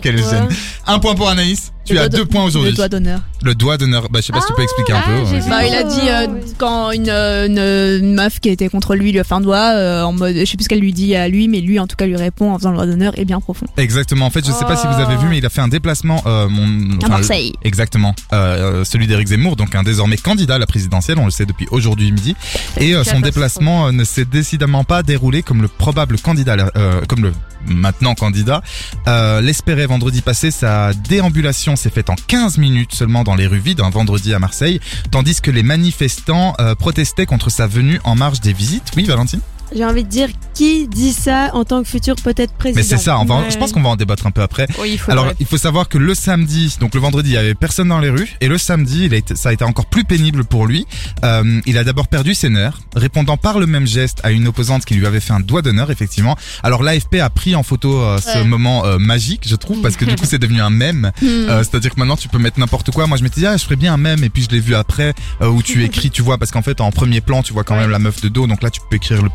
Quelle 0.03 0.17
Pourquoi 0.17 0.39
gêne. 0.49 0.49
Un 0.87 0.99
point 0.99 1.15
pour 1.15 1.29
Anaïs. 1.29 1.73
Tu 1.89 1.99
as 1.99 2.09
deux 2.09 2.19
de- 2.19 2.23
points 2.25 2.45
aujourd'hui. 2.45 2.71
Le 2.71 2.77
doigt 2.77 2.89
d'honneur. 2.89 3.21
Le 3.43 3.55
doigt 3.55 3.77
d'honneur. 3.79 4.09
Bah, 4.11 4.21
je 4.21 4.27
sais 4.27 4.33
pas 4.33 4.41
si 4.41 4.47
tu 4.49 4.55
peux 4.55 4.63
expliquer 4.63 4.93
un 4.93 5.01
ah, 5.05 5.07
peu. 5.07 5.35
ouais. 5.35 5.41
Bah, 5.49 5.67
il 5.67 5.75
a 5.75 5.83
dit 5.85 6.09
euh, 6.09 6.41
quand 6.59 6.91
une, 6.93 7.09
euh, 7.09 7.47
une, 7.47 8.05
une 8.05 8.15
meuf 8.15 8.41
qui 8.41 8.49
était 8.49 8.69
contre 8.69 8.95
lui 8.95 9.13
lui 9.13 9.21
a 9.21 9.25
fait 9.25 9.35
un 9.35 9.41
doigt 9.41 9.73
euh, 9.75 10.03
en 10.03 10.13
mode 10.13 10.35
je 10.37 10.45
sais 10.45 10.57
plus 10.57 10.65
ce 10.65 10.69
qu'elle 10.69 10.81
lui 10.81 10.93
dit 10.93 11.15
à 11.15 11.29
lui 11.29 11.49
mais 11.49 11.61
lui 11.61 11.79
en 11.79 11.87
tout 11.87 11.97
cas 11.97 12.07
lui 12.07 12.17
répond 12.17 12.53
en 12.53 12.59
faisant 12.59 12.71
le 12.71 12.77
doigt 12.77 12.87
d'honneur 12.87 13.13
et 13.19 13.25
bien 13.25 13.41
profond. 13.41 13.67
Exactement. 13.77 14.27
En 14.27 14.31
fait, 14.31 14.45
je 14.45 14.53
sais 14.53 14.65
pas 14.65 14.77
si 14.77 14.87
vous 14.87 15.01
avez 15.01 15.17
vu, 15.17 15.29
mais 15.29 15.39
il 15.39 15.47
a 15.47 15.51
fait 15.51 15.61
un 15.61 15.69
déplacement. 15.69 16.23
Euh, 16.27 16.49
mon, 16.49 16.65
À 16.65 16.97
enfin, 16.99 17.09
Marseille. 17.09 17.53
Exactement. 17.63 18.15
Euh, 18.33 18.85
celui 18.85 19.07
d'Éric 19.07 19.29
Zemmour, 19.29 19.57
donc 19.57 19.75
un 19.75 19.83
désormais 19.83 20.17
candidat 20.17 20.57
à 20.57 20.59
la 20.59 20.67
présidentielle, 20.67 21.19
on 21.19 21.25
le 21.25 21.31
sait 21.31 21.47
depuis 21.47 21.67
aujourd'hui 21.71 22.11
midi. 22.13 22.35
Et 22.79 22.95
euh, 22.95 22.99
son 22.99 23.05
catastrophe. 23.05 23.23
déplacement 23.23 23.87
euh, 23.89 23.93
ne 23.93 24.05
s'est 24.05 24.25
décidément 24.25 24.85
pas 24.85 25.03
déroulé 25.03 25.43
comme 25.43 25.63
le 25.63 25.69
probable 25.69 26.19
candidat, 26.19 26.57
euh, 26.77 27.01
comme 27.09 27.23
le 27.23 27.33
maintenant 27.67 28.15
candidat, 28.15 28.63
euh, 29.07 29.41
l'espérait 29.41 29.87
vendredi 29.87 30.23
passé. 30.23 30.51
Sa 30.51 30.93
déambulation 30.93 31.77
s'est 31.77 31.91
faite 31.91 32.11
en 32.11 32.17
15 32.27 32.59
minutes 32.59 32.95
seulement 32.95 33.25
dans 33.25 33.35
les 33.35 33.47
rues 33.47 33.59
vides, 33.59 33.81
un 33.81 33.91
vendredi 33.91 34.35
à 34.35 34.39
Marseille, 34.39 34.81
tandis 35.11 35.41
que 35.41 35.51
les 35.51 35.63
manifestants 35.63 36.55
euh, 36.61 36.75
protestaient 36.75 37.27
contre 37.27 37.51
sa 37.51 37.67
venue 37.67 38.01
en 38.05 38.15
marge 38.15 38.41
des 38.41 38.53
visites. 38.53 38.91
Oui, 38.97 39.05
Valentine? 39.05 39.41
J'ai 39.75 39.85
envie 39.85 40.05
de 40.05 40.09
dire 40.09 40.29
qui 40.55 40.89
dit 40.89 41.13
ça 41.13 41.51
en 41.55 41.65
tant 41.65 41.83
que 41.83 41.89
futur 41.89 42.17
peut-être 42.17 42.53
président? 42.55 42.81
Mais 42.81 42.83
c'est 42.87 42.97
ça, 42.99 43.19
on 43.19 43.25
va 43.25 43.37
Ouais. 43.39 43.51
je 43.51 43.57
pense 43.59 43.73
qu'on 43.73 43.83
va 43.83 43.91
en 43.91 43.97
débattre 43.97 44.27
un 44.27 44.31
peu 44.31 44.43
après. 44.43 44.67
Oui, 44.81 44.91
il 44.95 44.99
faut. 44.99 45.11
Alors, 45.13 45.33
il 45.39 45.47
faut 45.47 45.59
savoir 45.59 45.89
que 45.89 45.99
le 45.99 46.15
samedi, 46.15 46.77
donc 46.81 46.95
le 46.95 47.01
vendredi, 47.01 47.31
il 47.31 47.35
y 47.35 47.37
avait 47.37 47.55
personne 47.55 47.89
dans 47.89 48.01
les 48.01 48.11
rues, 48.11 48.29
et 48.41 48.49
le 48.49 48.59
samedi, 48.59 49.05
il 49.05 49.15
a 49.15 49.17
été, 49.19 49.37
ça 49.37 49.51
a 49.51 49.53
été 49.53 49.65
encore 49.65 49.87
plus 49.87 50.05
pénible 50.05 50.45
pour 50.45 50.67
lui. 50.67 50.87
Euh, 51.25 51.61
il 51.67 51.79
a 51.79 51.85
d'abord 51.85 52.09
perdu 52.09 52.35
ses 52.35 52.49
nerfs, 52.49 52.81
répondant 52.97 53.37
par 53.37 53.59
le 53.61 53.67
même 53.67 53.87
geste 53.87 54.19
à 54.25 54.31
une 54.33 54.49
opposante 54.49 54.85
qui 54.85 54.95
lui 54.95 55.07
avait 55.07 55.21
fait 55.21 55.33
un 55.33 55.41
doigt 55.41 55.63
d'honneur, 55.63 55.91
effectivement. 55.91 56.37
Alors 56.63 56.83
l'AFP 56.83 57.17
a 57.21 57.31
pris 57.31 57.55
en 57.55 57.63
photo 57.63 58.01
euh, 58.01 58.19
ce 58.19 58.39
Ouais. 58.39 58.45
moment 58.45 58.85
euh, 58.87 58.99
magique, 58.99 59.43
je 59.47 59.55
trouve, 59.57 59.81
parce 59.81 59.97
que 59.97 60.05
du 60.05 60.15
coup, 60.17 60.25
c'est 60.25 60.39
devenu 60.39 60.61
un 60.61 60.71
mème. 60.71 61.13
Euh, 61.49 61.63
C'est-à-dire 61.63 61.95
que 61.95 62.01
maintenant, 62.01 62.17
tu 62.17 62.29
peux 62.29 62.39
mettre 62.39 62.59
n'importe 62.59 62.91
quoi. 62.91 63.07
Moi, 63.07 63.17
je 63.17 63.23
m'étais 63.23 63.41
dit, 63.41 63.47
ah, 63.47 63.57
je 63.57 63.63
ferais 63.65 63.77
bien 63.77 63.95
un 63.95 63.97
mème, 63.97 64.25
et 64.25 64.29
puis 64.29 64.43
je 64.43 64.49
l'ai 64.51 64.61
vu 64.61 64.75
après, 64.75 65.15
euh, 65.41 65.49
où 65.49 65.63
tu 65.63 65.85
écris, 65.89 66.11
tu 66.11 66.21
vois, 66.23 66.37
parce 66.39 66.51
qu'en 66.51 66.63
fait, 66.63 66.81
en 66.81 66.91
premier 66.91 67.21
plan, 67.21 67.43
tu 67.43 67.53
vois 67.53 67.65
quand 67.65 67.77
même 67.77 67.91
la 67.91 67.99
meuf 67.99 68.21
de 68.21 68.29
dos, 68.29 68.47
donc 68.47 68.63
là, 68.63 68.71
tu 68.71 68.81
peux 68.89 68.97
écrire 68.97 69.23
le 69.23 69.29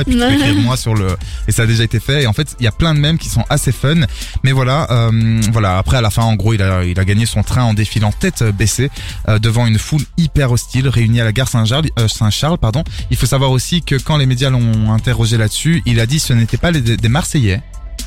et 0.00 0.04
puis 0.04 0.14
tu 0.14 0.18
peux 0.18 0.32
écrire 0.32 0.54
moi 0.62 0.76
sur 0.76 0.94
le 0.94 1.16
et 1.48 1.52
ça 1.52 1.62
a 1.62 1.66
déjà 1.66 1.84
été 1.84 2.00
fait. 2.00 2.22
Et 2.22 2.26
en 2.26 2.32
fait 2.32 2.56
il 2.60 2.64
y 2.64 2.66
a 2.66 2.72
plein 2.72 2.94
de 2.94 2.98
mèmes 3.00 3.18
qui 3.18 3.28
sont 3.28 3.44
assez 3.48 3.72
fun. 3.72 3.94
Mais 4.42 4.52
voilà 4.52 4.86
euh, 4.90 5.40
voilà 5.52 5.78
après 5.78 5.96
à 5.96 6.00
la 6.00 6.10
fin 6.10 6.22
en 6.22 6.34
gros 6.34 6.52
il 6.54 6.62
a 6.62 6.84
il 6.84 6.98
a 6.98 7.04
gagné 7.04 7.26
son 7.26 7.42
train 7.42 7.62
en 7.64 7.74
défilant 7.74 8.12
tête 8.12 8.42
baissée 8.42 8.90
euh, 9.28 9.38
devant 9.38 9.66
une 9.66 9.78
foule 9.78 10.02
hyper 10.18 10.50
hostile 10.52 10.88
réunie 10.88 11.20
à 11.20 11.24
la 11.24 11.32
gare 11.32 11.48
Saint-Charles 11.48 11.86
euh, 11.98 12.08
Saint-Charles 12.08 12.58
pardon. 12.58 12.82
Il 13.10 13.16
faut 13.16 13.26
savoir 13.26 13.50
aussi 13.50 13.82
que 13.82 13.94
quand 13.96 14.16
les 14.16 14.26
médias 14.26 14.50
l'ont 14.50 14.92
interrogé 14.92 15.36
là-dessus 15.36 15.82
il 15.86 16.00
a 16.00 16.06
dit 16.06 16.18
ce 16.18 16.32
n'était 16.32 16.56
pas 16.56 16.70
les- 16.70 16.80
des 16.96 17.08
Marseillais 17.08 17.60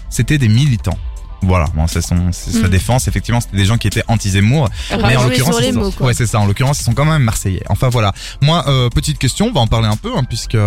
c'était 0.09 0.37
des 0.37 0.47
militants 0.49 0.97
voilà, 1.41 1.65
bon, 1.75 1.85
c'est 1.87 2.01
son, 2.01 2.31
c'est 2.31 2.51
sa 2.51 2.67
Mm. 2.67 2.71
défense. 2.71 3.07
Effectivement, 3.07 3.39
c'était 3.41 3.57
des 3.57 3.65
gens 3.65 3.77
qui 3.77 3.87
étaient 3.87 4.03
anti-Zemmour. 4.07 4.69
Mais 4.91 5.15
en 5.15 5.23
l'occurrence, 5.25 5.55
ils 5.61 5.73
sont- 5.73 5.79
mots, 5.79 5.91
quoi. 5.91 6.07
ouais, 6.07 6.13
c'est 6.13 6.25
ça. 6.27 6.39
En 6.39 6.45
l'occurrence, 6.45 6.79
ils 6.81 6.83
sont 6.83 6.93
quand 6.93 7.05
même 7.05 7.21
marseillais. 7.23 7.63
Enfin 7.69 7.89
voilà. 7.89 8.13
Moi, 8.41 8.63
euh, 8.67 8.89
petite 8.89 9.19
question, 9.19 9.47
on 9.47 9.51
va 9.51 9.61
en 9.61 9.67
parler 9.67 9.87
un 9.87 9.95
peu, 9.97 10.11
hein, 10.17 10.23
puisque 10.23 10.57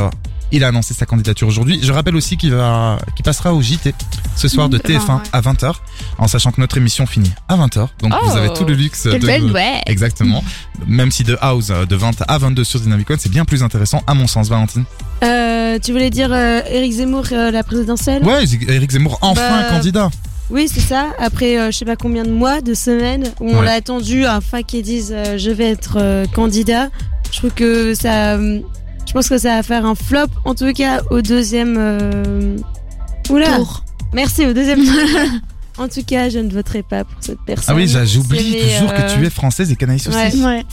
il 0.51 0.65
a 0.65 0.69
annoncé 0.69 0.95
sa 0.95 1.05
candidature 1.05 1.47
aujourd'hui. 1.47 1.79
Je 1.83 1.93
rappelle 1.93 2.17
aussi 2.17 2.37
qu'il 2.39 2.53
va, 2.55 2.99
qu'il 3.17 3.23
passera 3.25 3.53
au 3.53 3.61
JT 3.61 3.95
ce 4.35 4.49
soir 4.49 4.69
de 4.71 4.79
Mmh, 4.79 4.81
TF1 4.81 5.17
ouais. 5.17 5.23
à 5.33 5.41
20h, 5.43 5.75
en 6.17 6.27
sachant 6.29 6.53
que 6.53 6.61
notre 6.61 6.79
émission 6.79 7.05
finit 7.07 7.33
à 7.49 7.57
20h. 7.57 7.89
Donc 8.01 8.15
Oh. 8.15 8.27
vous 8.29 8.37
avez 8.37 8.53
tout 8.55 8.65
le 8.65 8.73
luxe 8.75 9.09
Quelle 9.11 9.21
de 9.21 9.27
belle. 9.27 9.83
Exactement. 9.87 10.43
Même 10.87 11.11
si 11.11 11.23
de 11.25 11.37
House 11.43 11.69
euh, 11.71 11.85
de 11.87 11.97
20 11.97 12.23
à 12.29 12.39
22 12.39 12.65
sur 12.65 12.81
Dynamic 12.81 13.11
One, 13.11 13.19
c'est 13.21 13.31
bien 13.31 13.45
plus 13.45 13.63
intéressant 13.63 14.03
à 14.07 14.15
mon 14.15 14.27
sens, 14.27 14.49
Valentine. 14.49 14.85
Euh, 15.23 15.79
tu 15.85 15.93
voulais 15.93 16.09
dire 16.11 16.31
euh, 16.33 16.61
Eric 16.71 16.93
Zemmour, 16.93 17.25
euh, 17.33 17.51
la 17.51 17.63
présidentielle? 17.65 18.25
Ouais, 18.25 18.45
Eric 18.69 18.91
Zemmour 18.93 19.19
enfin 19.21 19.63
Bah, 19.65 19.69
candidat. 19.71 20.09
Oui, 20.51 20.69
c'est 20.73 20.81
ça. 20.81 21.09
Après, 21.19 21.59
euh, 21.59 21.71
je 21.71 21.77
sais 21.79 21.85
pas 21.85 21.97
combien 21.97 22.23
de 22.25 22.31
mois, 22.31 22.61
de 22.61 22.73
semaines, 22.75 23.25
où 23.41 23.51
on 23.51 23.59
Ouais. 23.59 23.65
l'a 23.67 23.73
attendu 23.73 24.25
afin 24.25 24.63
qu'ils 24.63 24.83
disent 24.83 25.13
euh, 25.15 25.37
je 25.37 25.51
vais 25.51 25.69
être 25.71 25.97
euh, 26.01 26.25
candidat. 26.35 26.89
Je 27.31 27.39
trouve 27.39 27.51
que 27.53 27.95
ça, 27.95 28.37
euh, 28.37 28.61
je 29.07 29.13
pense 29.13 29.29
que 29.29 29.37
ça 29.37 29.57
va 29.57 29.63
faire 29.63 29.85
un 29.85 29.95
flop, 29.95 30.29
en 30.47 30.55
tout 30.55 30.73
cas 30.73 31.03
au 31.11 31.21
deuxième. 31.21 31.77
euh, 31.79 32.57
Oula. 33.29 33.57
Tour. 33.57 33.85
Merci 34.15 34.47
au 34.47 34.55
deuxième. 34.55 34.83
tour. 34.85 34.95
en 35.79 35.89
tout 35.89 36.03
cas, 36.03 36.31
je 36.31 36.39
ne 36.39 36.49
voterai 36.51 36.83
pas 36.83 37.05
pour 37.05 37.19
cette 37.21 37.41
personne. 37.47 37.67
Ah 37.69 37.75
oui, 37.75 37.87
j'oublie 38.07 38.39
toujours 38.73 38.91
euh, 38.91 39.03
que 39.09 39.15
tu 39.19 39.27
es 39.27 39.31
française 39.31 39.71
et 39.71 39.77
canaïs 39.77 40.07
aussi. 40.09 40.17
Ouais. 40.17 40.35
Ouais. 40.43 40.65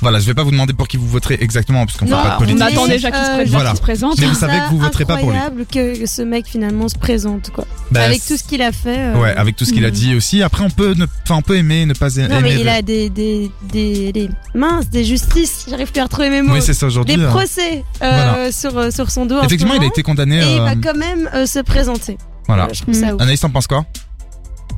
Voilà, 0.00 0.20
je 0.20 0.26
vais 0.26 0.34
pas 0.34 0.42
vous 0.44 0.50
demander 0.52 0.72
pour 0.72 0.86
qui 0.88 0.96
vous 0.96 1.08
voterez 1.08 1.36
exactement, 1.40 1.84
parce 1.84 1.98
qu'on 1.98 2.06
fait 2.06 2.12
pas 2.12 2.28
de 2.30 2.34
on 2.34 2.38
politique. 2.38 2.62
attend 2.62 2.84
Mais, 2.86 2.92
déjà 2.94 3.10
qu'il 3.10 3.20
se 3.24 3.30
euh, 3.30 3.34
présente. 3.34 3.52
Voilà. 3.54 3.70
qu'il 3.70 3.76
se 3.78 3.82
présente. 3.82 4.18
Mais 4.20 4.26
vous 4.26 4.34
savez 4.34 4.58
que 4.58 4.70
vous 4.70 4.78
ça 4.78 4.84
voterez 4.84 5.04
pas 5.04 5.16
pour 5.16 5.30
lui. 5.30 5.36
incroyable 5.38 5.66
que 5.66 6.06
ce 6.06 6.22
mec 6.22 6.46
finalement 6.46 6.88
se 6.88 6.96
présente 6.96 7.50
quoi. 7.50 7.66
Bah, 7.90 8.02
Avec 8.02 8.24
tout 8.24 8.36
ce 8.36 8.42
qu'il 8.44 8.62
a 8.62 8.70
fait. 8.72 8.98
euh, 8.98 9.20
Ouais, 9.20 9.34
avec 9.34 9.56
tout 9.56 9.64
ce 9.64 9.72
qu'il 9.72 9.84
a 9.84 9.88
Mhm. 9.88 9.94
dit 9.94 10.14
aussi. 10.14 10.42
Après, 10.42 10.62
on 10.64 10.70
peut, 10.70 10.94
ne, 10.94 11.06
enfin, 11.24 11.36
on 11.36 11.42
peut 11.42 11.56
aimer, 11.56 11.84
ne 11.86 11.94
pas 11.94 12.14
aimer. 12.16 12.28
Non 12.28 12.40
mais 12.40 12.60
il 12.60 12.68
a 12.68 12.80
des 12.82 13.10
des 13.10 13.50
des, 13.72 14.12
des 14.12 14.30
minces, 14.54 14.88
des 14.88 15.04
justices. 15.04 15.66
J'arrive 15.68 15.90
plus 15.90 16.00
à 16.00 16.04
retrouver 16.04 16.30
mes 16.30 16.42
mots. 16.42 16.54
Oui, 16.54 16.62
c'est 16.62 16.74
ça 16.74 16.86
aujourd'hui. 16.86 17.16
des 17.16 17.22
euh. 17.22 17.28
procès 17.30 17.84
euh, 18.02 18.52
sur 18.52 18.76
euh, 18.78 18.90
sur 18.90 19.10
son 19.10 19.26
dos. 19.26 19.36
en 19.36 19.40
ce 19.42 19.46
Effectivement, 19.46 19.74
il 19.74 19.82
a 19.82 19.86
été 19.86 20.02
condamné. 20.02 20.36
Et 20.38 20.54
il 20.56 20.60
va 20.60 20.74
quand 20.76 20.96
même 20.96 21.28
euh, 21.34 21.46
se 21.46 21.58
présenter. 21.58 22.18
Voilà. 22.46 22.64
Euh, 22.64 22.68
je 22.72 22.82
trouve 22.82 22.94
ça 22.94 23.14
ouf. 23.14 23.20
Anaïs, 23.20 23.40
t'en 23.40 23.50
penses 23.50 23.66
quoi 23.66 23.84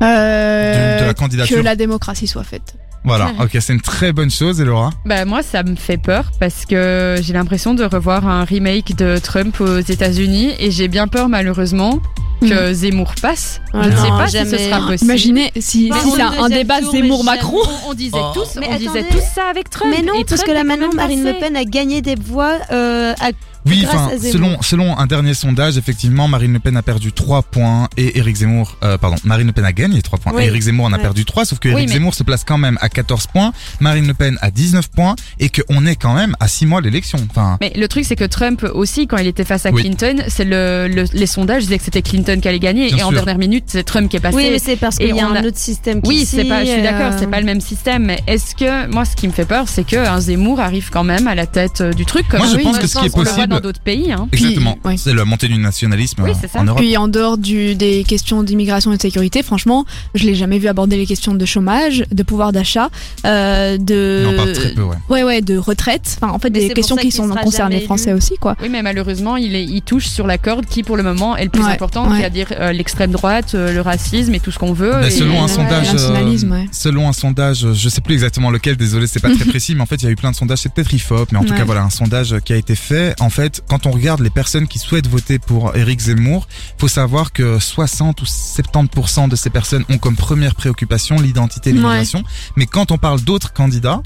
Euh, 0.03 0.97
de, 0.97 1.03
de 1.03 1.07
la 1.07 1.15
que 1.15 1.19
candidature 1.19 1.63
la 1.63 1.77
démocratie 1.77 2.27
soit 2.27 2.45
faite. 2.45 2.75
Voilà, 3.05 3.33
ok, 3.41 3.57
c'est 3.61 3.73
une 3.73 3.81
très 3.81 4.13
bonne 4.13 4.31
chose, 4.31 4.61
et 4.61 4.65
Laura? 4.65 4.91
Bah 5.07 5.25
moi 5.25 5.43
ça 5.43 5.63
me 5.63 5.75
fait 5.75 5.97
peur 5.97 6.31
parce 6.39 6.67
que 6.67 7.17
j'ai 7.23 7.33
l'impression 7.33 7.75
de 7.75 7.85
revoir 7.85 8.27
un 8.29 8.45
remake 8.45 8.95
de 8.97 9.17
Trump 9.19 9.59
aux 9.61 9.79
États-Unis 9.79 10.53
et 10.59 10.71
j'ai 10.71 10.89
bien 10.89 11.09
peur 11.09 11.29
malheureusement 11.29 12.01
que 12.41 12.73
Zemmour 12.73 13.13
passe. 13.21 13.61
Ah 13.75 13.83
je 13.83 13.89
ne 13.91 13.97
sais 13.97 14.09
pas 14.09 14.27
si 14.27 14.33
jamais. 14.33 14.51
ce 14.51 14.59
sera 14.59 14.81
possible. 14.87 15.05
Imaginez 15.11 15.51
si, 15.57 15.91
si 15.93 16.11
c'est 16.15 16.23
un, 16.23 16.49
débat 16.49 16.81
Zemmour-Macron. 16.81 17.59
On, 17.87 17.91
on 17.91 17.95
disait 17.95 18.17
Oh. 18.19 18.31
tous, 18.35 18.57
Mais 18.59 18.69
on 18.71 18.77
disait 18.77 19.05
tous 19.11 19.23
ça 19.35 19.45
avec 19.51 19.69
Trump. 19.69 19.95
Mais 19.95 20.03
non, 20.03 20.15
et 20.15 20.25
parce 20.25 20.43
Trump 20.43 20.47
que 20.47 20.53
là 20.53 20.65
maintenant 20.65 20.91
Marine 20.95 21.23
Le. 21.25 21.39
Pen 21.39 21.55
a 21.57 21.65
gagné 21.65 22.01
des 22.01 22.15
voix 22.15 22.55
euh, 22.73 23.13
à 23.21 23.31
Oui, 23.67 23.85
enfin, 23.87 24.11
selon, 24.21 24.61
selon 24.63 24.99
un 24.99 25.07
dernier 25.07 25.35
sondage, 25.35 25.77
effectivement, 25.77 26.29
Marine 26.29 26.53
Le 26.55 26.59
Pen 26.61 26.77
a 26.77 26.83
perdu 26.83 27.13
3 27.13 27.43
points 27.43 27.89
et 27.97 28.19
Éric 28.19 28.37
Zemmour, 28.37 28.77
euh, 28.83 28.97
pardon, 28.99 29.17
Marine 29.25 29.49
Le 29.49 29.53
Pen 29.53 29.65
a 29.65 29.73
gagné 29.73 30.01
3 30.03 30.19
points 30.19 30.33
Oui. 30.35 30.45
et 30.45 30.47
Éric 30.47 30.63
Zemmour 30.63 30.87
en 30.87 30.93
a 30.93 30.97
Ouais. 30.97 31.03
perdu 31.03 31.25
3, 31.25 31.45
sauf 31.45 31.59
que 31.59 31.69
Oui, 31.69 31.75
Éric 31.75 31.89
mais- 31.89 31.95
Zemmour 31.95 32.15
se 32.15 32.23
place 32.23 32.45
quand 32.45 32.59
même 32.59 32.79
à 32.81 32.89
14 32.89 33.27
points, 33.27 33.53
Marine 33.81 34.07
Le 34.07 34.15
Pen 34.15 34.39
à 34.41 34.51
19 34.51 34.89
points 34.91 35.15
et 35.39 35.51
qu'on 35.51 35.85
est 35.87 35.97
quand 35.97 36.15
même 36.15 36.35
à 36.41 36.49
6 36.49 36.67
mois 36.67 36.81
de 36.81 36.87
l'élection. 36.87 37.19
Enfin, 37.31 37.59
Mais 37.61 37.73
le 37.77 37.87
truc, 37.89 38.05
c'est 38.07 38.17
que 38.17 38.25
Trump 38.25 38.65
aussi, 38.75 39.07
quand 39.07 39.19
il 39.19 39.27
était 39.27 39.45
face 39.45 39.67
à 39.67 39.71
Oui. 39.71 39.83
Clinton, 39.83 40.23
c'est 40.29 40.45
le, 40.45 40.89
le- 40.89 41.05
les 41.13 41.27
sondages 41.27 41.65
disaient 41.65 41.79
que 41.79 41.85
c'était 41.85 42.03
Clinton 42.03 42.39
qui 42.41 42.49
allait 42.49 42.59
gagner, 42.59 42.87
Bien 42.89 42.97
et 42.99 43.03
en 43.03 43.13
dernière 43.13 43.39
minute, 43.39 43.65
c'est 43.69 43.85
Trump 43.85 44.09
qui 44.09 44.17
est 44.17 44.21
passé. 44.21 44.37
Oui, 44.37 44.49
mais 44.51 44.59
c'est 44.59 44.77
parce 44.77 44.97
qu'il 44.97 45.15
y 45.15 45.21
a 45.21 45.27
un 45.27 45.35
a- 45.37 45.43
autre 45.47 45.59
système. 45.59 46.01
Oui, 46.05 46.21
qu'ici, 46.21 46.37
c'est 46.37 46.45
pas, 46.45 46.65
je 46.65 46.71
suis 46.71 46.83
d'accord, 46.83 47.13
euh, 47.13 47.17
c'est 47.19 47.31
pas 47.31 47.41
le 47.41 47.47
même 47.47 47.61
système, 47.61 48.05
mais 48.07 48.21
est-ce 48.27 48.55
que, 48.55 48.91
moi, 48.91 49.05
ce 49.05 49.15
qui 49.17 49.29
me 49.29 49.33
fait 49.33 49.45
peur, 49.45 49.69
c'est 49.69 49.85
que 49.85 49.97
un 49.97 50.21
Zemmour 50.21 50.61
arrive 50.61 50.89
quand 50.91 51.05
même 51.05 51.29
à 51.29 51.35
la 51.35 51.47
tête 51.47 51.81
euh, 51.83 51.93
du 51.93 52.07
truc, 52.07 52.27
comme 52.29 52.41
Moi, 52.41 52.49
je 52.51 52.57
oui, 52.57 52.63
pense 52.63 52.79
que 52.79 52.87
ce 52.87 52.99
qui 52.99 53.07
est 53.07 53.15
possible- 53.15 53.50
dans 53.51 53.61
d'autres 53.61 53.81
pays, 53.81 54.13
hein. 54.13 54.29
exactement, 54.33 54.79
oui. 54.85 54.97
c'est 54.99 55.13
la 55.15 55.25
montée 55.25 55.49
du 55.49 55.59
nationalisme 55.59 56.23
Oui, 56.23 56.31
euh, 56.31 56.35
c'est 56.41 56.49
ça. 56.49 56.61
en 56.61 56.65
Europe. 56.65 56.81
Puis 56.81 56.97
en 56.97 57.09
dehors 57.09 57.37
du, 57.39 57.75
des 57.75 58.05
questions 58.05 58.43
d'immigration 58.43 58.93
et 58.93 58.97
de 58.97 59.03
sécurité, 59.03 59.43
franchement, 59.43 59.85
je 60.15 60.25
l'ai 60.25 60.35
jamais 60.35 60.59
vu 60.59 60.69
aborder 60.69 60.97
les 60.97 61.07
questions 61.07 61.35
de 61.35 61.45
chômage, 61.45 62.05
de 62.11 62.23
pouvoir 62.23 62.53
d'achat, 62.53 62.89
euh, 63.27 63.77
de 63.79 64.25
On 64.27 64.33
en 64.33 64.37
parle 64.37 64.53
très 64.53 64.73
peu, 64.75 64.83
ouais. 64.83 64.97
ouais 65.09 65.23
ouais 65.25 65.41
de 65.43 65.57
retraite. 65.59 66.17
Enfin 66.21 66.33
en 66.33 66.39
fait 66.39 66.51
Mais 66.51 66.61
c'est 66.61 66.69
des 66.69 66.75
questions 66.75 66.97
qui 66.97 67.11
sont 67.11 67.29
concernées 67.29 67.81
les 67.81 67.85
Français 67.85 68.13
aussi 68.13 68.35
quoi. 68.41 68.57
Oui, 68.63 68.69
mais 68.71 68.83
malheureusement, 68.83 69.37
il, 69.37 69.55
est, 69.55 69.65
il 69.65 69.83
touche 69.83 70.07
sur 70.07 70.27
la 70.27 70.39
corde 70.39 70.67
qui, 70.67 70.83
pour 70.83 70.97
le 70.97 71.03
moment, 71.03 71.37
est 71.37 71.45
le 71.45 71.51
plus 71.51 71.63
Ouais, 71.63 71.73
important, 71.73 72.09
ouais. 72.11 72.19
c'est-à-dire 72.21 72.47
euh, 72.59 72.73
l'extrême 72.73 73.11
droite, 73.11 73.55
euh, 73.55 73.73
le 73.73 73.81
racisme 73.81 74.35
et 74.35 74.41
tout 74.41 74.51
ce 74.51 74.59
qu'on 74.59 74.73
veut. 74.73 74.91
Bah, 74.93 75.07
et- 75.07 75.11
selon 75.11 75.43
un 75.43 75.49
sondage, 75.49 75.89
euh, 75.95 76.67
selon 76.73 77.09
un 77.09 77.13
sondage, 77.13 77.67
je 77.73 77.89
sais 77.89 78.01
plus 78.01 78.15
exactement 78.15 78.51
lequel, 78.51 78.77
désolé, 78.77 79.07
c'est 79.07 79.21
pas 79.21 79.35
très 79.35 79.45
précis, 79.49 79.75
mais 79.75 79.83
en 79.83 79.87
fait, 79.87 79.97
il 79.97 80.05
y 80.05 80.09
a 80.09 80.11
eu 80.11 80.17
plein 80.17 80.31
de 80.31 80.37
sondages, 80.37 80.59
c'est 80.61 80.73
peut-être 80.73 80.93
IFOP, 80.93 81.33
mais 81.33 81.39
en 81.39 81.45
tout 81.45 81.55
cas, 81.55 81.65
voilà, 81.65 81.83
un 81.83 81.91
sondage 81.91 82.37
qui 82.45 82.53
a 82.53 82.57
été 82.57 82.75
fait. 82.75 83.15
En 83.21 83.31
fait, 83.31 83.40
quand 83.69 83.87
on 83.87 83.91
regarde 83.91 84.21
les 84.21 84.31
personnes 84.31 84.67
qui 84.67 84.79
souhaitent 84.79 85.09
voter 85.09 85.39
pour 85.39 85.75
Éric 85.77 86.01
Zemmour, 86.01 86.47
faut 86.79 86.89
savoir 86.89 87.33
que 87.33 87.59
60 87.59 88.23
ou 88.23 88.25
70% 88.25 89.29
de 89.29 89.37
ces 89.37 89.51
personnes 89.51 89.85
ont 89.89 89.99
comme 89.99 90.17
première 90.17 90.55
préoccupation 90.55 91.21
l'identité 91.21 91.71
et 91.71 91.73
l'immigration. 91.73 92.23
Mais 92.57 92.67
quand 92.67 92.91
on 92.91 92.99
parle 92.99 93.21
d'autres 93.21 93.53
candidats, 93.53 94.03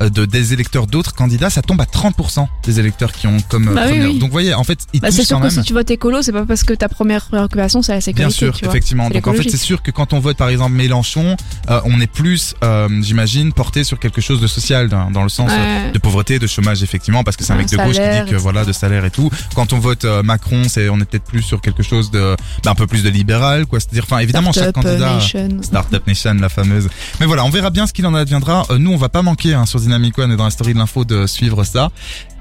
de, 0.00 0.24
des 0.24 0.52
électeurs 0.52 0.86
d'autres 0.86 1.14
candidats, 1.14 1.50
ça 1.50 1.62
tombe 1.62 1.80
à 1.80 1.84
30% 1.84 2.46
des 2.64 2.80
électeurs 2.80 3.12
qui 3.12 3.26
ont 3.26 3.38
comme 3.48 3.68
euh, 3.68 3.74
Bah 3.74 3.82
oui, 3.86 3.92
première. 3.92 4.08
oui. 4.10 4.18
Donc, 4.18 4.28
vous 4.28 4.32
voyez, 4.32 4.54
en 4.54 4.64
fait, 4.64 4.78
ils 4.92 5.00
Bah, 5.00 5.08
c'est 5.10 5.24
sûr 5.24 5.36
quand 5.36 5.48
que 5.48 5.54
même. 5.54 5.62
si 5.62 5.66
tu 5.66 5.72
votes 5.74 5.90
écolo, 5.90 6.22
c'est 6.22 6.32
pas 6.32 6.44
parce 6.44 6.64
que 6.64 6.74
ta 6.74 6.88
première 6.88 7.24
préoccupation 7.26 7.82
c'est 7.82 7.92
la 7.94 8.00
sécurité. 8.00 8.22
Bien 8.28 8.30
sûr, 8.30 8.68
effectivement. 8.68 9.08
Donc 9.10 9.26
en 9.26 9.32
fait, 9.34 9.48
c'est 9.48 9.56
sûr 9.56 9.82
que 9.82 9.90
quand 9.90 10.12
on 10.12 10.20
vote 10.20 10.36
par 10.36 10.48
exemple 10.48 10.72
Mélenchon, 10.72 11.36
euh, 11.70 11.80
on 11.84 12.00
est 12.00 12.06
plus, 12.10 12.54
euh, 12.64 12.88
j'imagine, 13.02 13.52
porté 13.52 13.84
sur 13.84 13.98
quelque 13.98 14.20
chose 14.20 14.40
de 14.40 14.46
social, 14.46 14.88
dans, 14.88 15.10
dans 15.10 15.22
le 15.22 15.28
sens 15.28 15.50
euh, 15.52 15.56
Ouais. 15.86 15.92
de 15.92 15.98
pauvreté, 15.98 16.38
de 16.38 16.46
chômage, 16.46 16.82
effectivement, 16.82 17.24
parce 17.24 17.36
que 17.36 17.44
c'est 17.44 17.52
un 17.52 17.56
mec 17.56 17.68
de 17.70 17.76
gauche 17.76 17.96
qui 17.96 18.24
dit 18.24 18.30
que 18.30 18.36
voilà, 18.36 18.64
de 18.64 18.72
salaire 18.72 19.04
et 19.04 19.10
tout. 19.10 19.30
Quand 19.54 19.72
on 19.72 19.78
vote 19.78 20.04
euh, 20.04 20.22
Macron, 20.22 20.62
c'est 20.68 20.88
on 20.88 20.96
est 21.00 21.04
peut-être 21.04 21.24
plus 21.24 21.42
sur 21.42 21.60
quelque 21.60 21.82
chose 21.82 22.10
de, 22.10 22.36
d'un 22.62 22.74
peu 22.74 22.86
plus 22.86 23.02
de 23.02 23.08
libéral, 23.08 23.66
quoi. 23.66 23.80
C'est-à-dire, 23.80 24.04
enfin, 24.04 24.18
évidemment, 24.18 24.52
chaque 24.52 24.70
Startup 24.70 24.82
candidat. 24.84 25.14
Nation. 25.14 25.48
Startup 25.62 26.06
Nation, 26.06 26.34
la 26.34 26.48
fameuse. 26.48 26.88
Mais 27.20 27.26
voilà, 27.26 27.44
on 27.44 27.50
verra 27.50 27.70
bien 27.70 27.86
ce 27.86 27.92
qu'il 27.92 28.06
en 28.06 28.14
adviendra. 28.14 28.64
Euh, 28.70 28.78
nous, 28.78 28.92
on 28.92 28.96
va 28.96 29.08
pas 29.08 29.22
manquer 29.22 29.54
hein, 29.54 29.66
sur 29.66 29.78
Dynamic 29.86 30.18
One 30.18 30.32
et 30.32 30.36
dans 30.36 30.44
la 30.44 30.50
story 30.50 30.74
de 30.74 30.78
l'info 30.78 31.04
de 31.04 31.26
suivre 31.26 31.64
ça. 31.64 31.90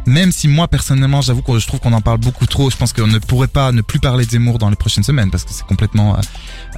Même 0.08 0.32
si 0.32 0.48
moi 0.48 0.68
personnellement, 0.68 1.22
j'avoue 1.22 1.42
que 1.42 1.58
je 1.58 1.66
trouve 1.66 1.80
qu'on 1.80 1.92
en 1.94 2.02
parle 2.02 2.20
beaucoup 2.20 2.46
trop. 2.46 2.70
Je 2.70 2.78
pense 2.78 2.94
qu'on 2.94 3.08
ne 3.08 3.18
pourrait 3.18 3.48
pas 3.48 3.72
ne 3.72 3.82
plus 3.82 4.00
parler 4.00 4.24
de 4.24 4.30
Zemmour 4.30 4.60
dans 4.60 4.70
les 4.70 4.76
prochaines 4.76 5.04
semaines 5.04 5.32
parce 5.32 5.44
que 5.46 5.50
c'est 5.52 5.66
complètement, 5.66 6.16
euh, 6.16 6.20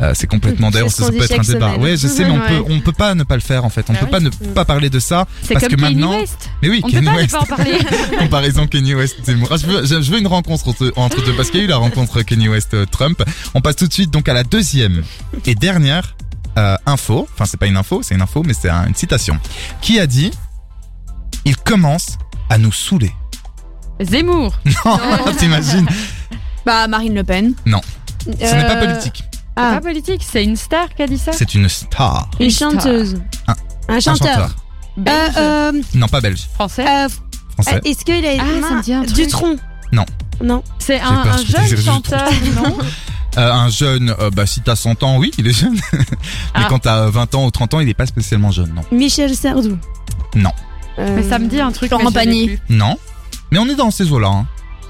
euh, 0.02 0.12
c'est 0.16 0.28
complètement. 0.28 0.72
D'ailleurs, 0.72 0.90
ce 0.92 1.04
ça, 1.04 1.10
peut 1.12 1.18
être 1.22 1.34
un 1.34 1.42
débat. 1.44 1.68
semaine. 1.74 1.82
Ouais, 1.82 1.98
je 1.98 2.08
sais, 2.08 2.24
mais 2.24 2.30
on 2.32 2.40
peut, 2.40 2.72
on 2.74 2.80
peut 2.80 2.94
pas 2.94 3.16
ne 3.16 3.24
pas 3.24 3.36
le 3.36 3.42
faire 3.42 3.66
en 3.66 3.70
fait. 3.70 3.86
On 3.90 3.94
Ah 3.94 3.98
peut 3.98 4.06
oui. 4.06 4.12
pas 4.12 4.20
ne 4.22 4.30
pas 4.30 4.64
parler 4.64 4.90
de 4.90 5.00
ça. 5.00 5.28
Parce 5.52 5.60
comme 5.68 5.76
que 5.76 5.82
maintenant- 5.82 6.12
West. 6.12 6.50
Mais 6.62 6.70
oui, 6.70 6.80
On 6.84 6.88
peut 6.90 6.94
pas 7.02 7.12
ne 7.12 7.16
West. 7.18 7.32
pas 7.32 7.42
en 7.42 7.46
parler. 7.46 7.78
Comparaison 8.20 8.66
Kanye 8.66 8.96
West 8.96 9.18
Zemmour. 9.26 9.50
Ah, 9.52 9.58
je 9.58 9.66
veux, 9.68 9.86
je, 9.86 10.02
je 10.02 10.10
veux 10.12 10.20
une 10.20 10.28
rencontre 10.28 10.66
entre, 10.70 10.94
entre 10.96 11.22
deux 11.26 11.34
parce 11.36 11.50
qu'il 11.50 11.60
y 11.60 11.64
a 11.64 11.66
eu 11.66 11.70
la 11.70 11.78
rencontre 11.78 12.22
Kanye 12.22 12.48
West 12.48 12.74
euh, 12.76 12.86
Trump. 12.86 13.22
On 13.54 13.60
passe 13.60 13.76
tout 13.76 13.88
de 13.88 13.94
suite 13.94 14.10
donc 14.12 14.30
à 14.30 14.34
la 14.34 14.46
deuxième 14.46 15.04
et 15.46 15.54
dernière 15.56 16.16
euh, 16.58 16.78
info. 16.86 17.28
Enfin, 17.34 17.44
c'est 17.46 17.58
pas 17.60 17.68
une 17.68 17.76
info, 17.78 18.00
c'est 18.04 18.16
une 18.16 18.22
info, 18.22 18.42
mais 18.46 18.54
c'est 18.54 18.70
un- 18.70 18.88
une 18.88 18.96
citation. 18.96 19.38
Qui 19.82 20.00
a 20.00 20.08
dit 20.08 20.32
Il 21.46 21.56
commence 21.58 22.18
à 22.50 22.58
nous 22.58 22.72
saouler. 22.72 23.12
Zemmour. 24.02 24.54
Non, 24.86 25.34
t'imagines 25.38 25.88
Bah 26.66 26.88
Marine 26.88 27.16
Le 27.16 27.24
Pen. 27.24 27.54
Ce 27.66 28.30
n'est 28.32 28.66
pas 28.68 28.76
Euh, 28.76 28.86
politique. 28.86 29.24
C'est 29.30 29.64
Ah, 29.64 29.72
pas 29.76 29.82
politique, 29.82 30.22
c'est 30.30 30.44
une 30.44 30.56
star 30.56 30.94
qui 30.94 31.02
a 31.02 31.08
dit 31.08 31.18
ça. 31.18 31.32
C'est 31.34 31.56
une 31.56 31.68
star. 31.70 32.30
une 32.40 32.46
Une 32.46 32.52
star. 32.52 32.72
chanteuse. 32.72 33.16
Un- 33.48 33.56
Un 33.90 33.96
Un 33.96 34.00
chanteur. 34.00 34.56
Belge, 34.98 35.34
Euh, 35.38 35.72
euh, 35.74 35.82
Non, 35.96 36.08
pas 36.08 36.22
belge. 36.22 36.48
français. 36.54 36.86
euh, 36.88 37.08
Français. 37.54 37.82
Est-ce 37.86 38.06
qu'il 38.06 38.24
a 38.26 38.30
Ah, 38.40 38.68
ça 38.68 38.76
me 38.76 38.84
dit 38.84 38.94
un 38.94 39.04
truc. 39.04 39.16
Dutron? 39.16 39.56
Non. 39.92 40.06
Non. 40.44 40.62
C'est 40.78 41.00
un, 41.00 41.24
peur, 41.24 41.34
un 41.34 41.38
je 41.38 41.52
vais 41.54 41.66
dire 41.68 41.78
jeune 41.78 41.86
chanteur, 41.86 42.30
non 42.56 42.78
Euh, 43.38 43.52
un 43.54 43.70
jeune, 43.70 44.16
euh, 44.20 44.32
bah 44.32 44.48
si 44.48 44.62
t'as 44.62 44.76
100 44.76 45.04
ans, 45.04 45.18
oui, 45.18 45.32
il 45.38 45.48
est 45.48 45.54
jeune. 45.54 45.76
mais 45.94 46.00
Ah. 46.56 46.66
quand 46.70 46.80
t'as 46.80 47.08
20 47.10 47.34
ans 47.36 47.46
ou 47.46 47.52
30 47.52 47.74
ans, 47.76 47.80
il 47.80 47.88
est 47.90 47.94
pas 47.94 48.08
spécialement 48.08 48.50
jeune, 48.52 48.74
non. 48.74 48.82
Michel 48.92 49.36
Sardou. 49.36 49.78
Non. 50.36 50.52
Euh, 51.00 51.16
Mais 51.16 51.24
ça 51.24 51.40
me 51.40 51.48
dit 51.48 51.60
un 51.62 51.72
truc. 51.72 51.90
Florent 51.90 52.04
mais 52.06 52.10
je 52.12 52.20
l'ai 52.20 52.26
Pagny. 52.26 52.48
plus. 52.48 52.60
Non. 52.70 52.98
Mais 53.52 53.60
on 53.60 53.68
est 53.68 53.76
dans 53.76 53.92
ces 53.92 54.12
eaux-là. 54.12 54.28
Hein. 54.30 54.46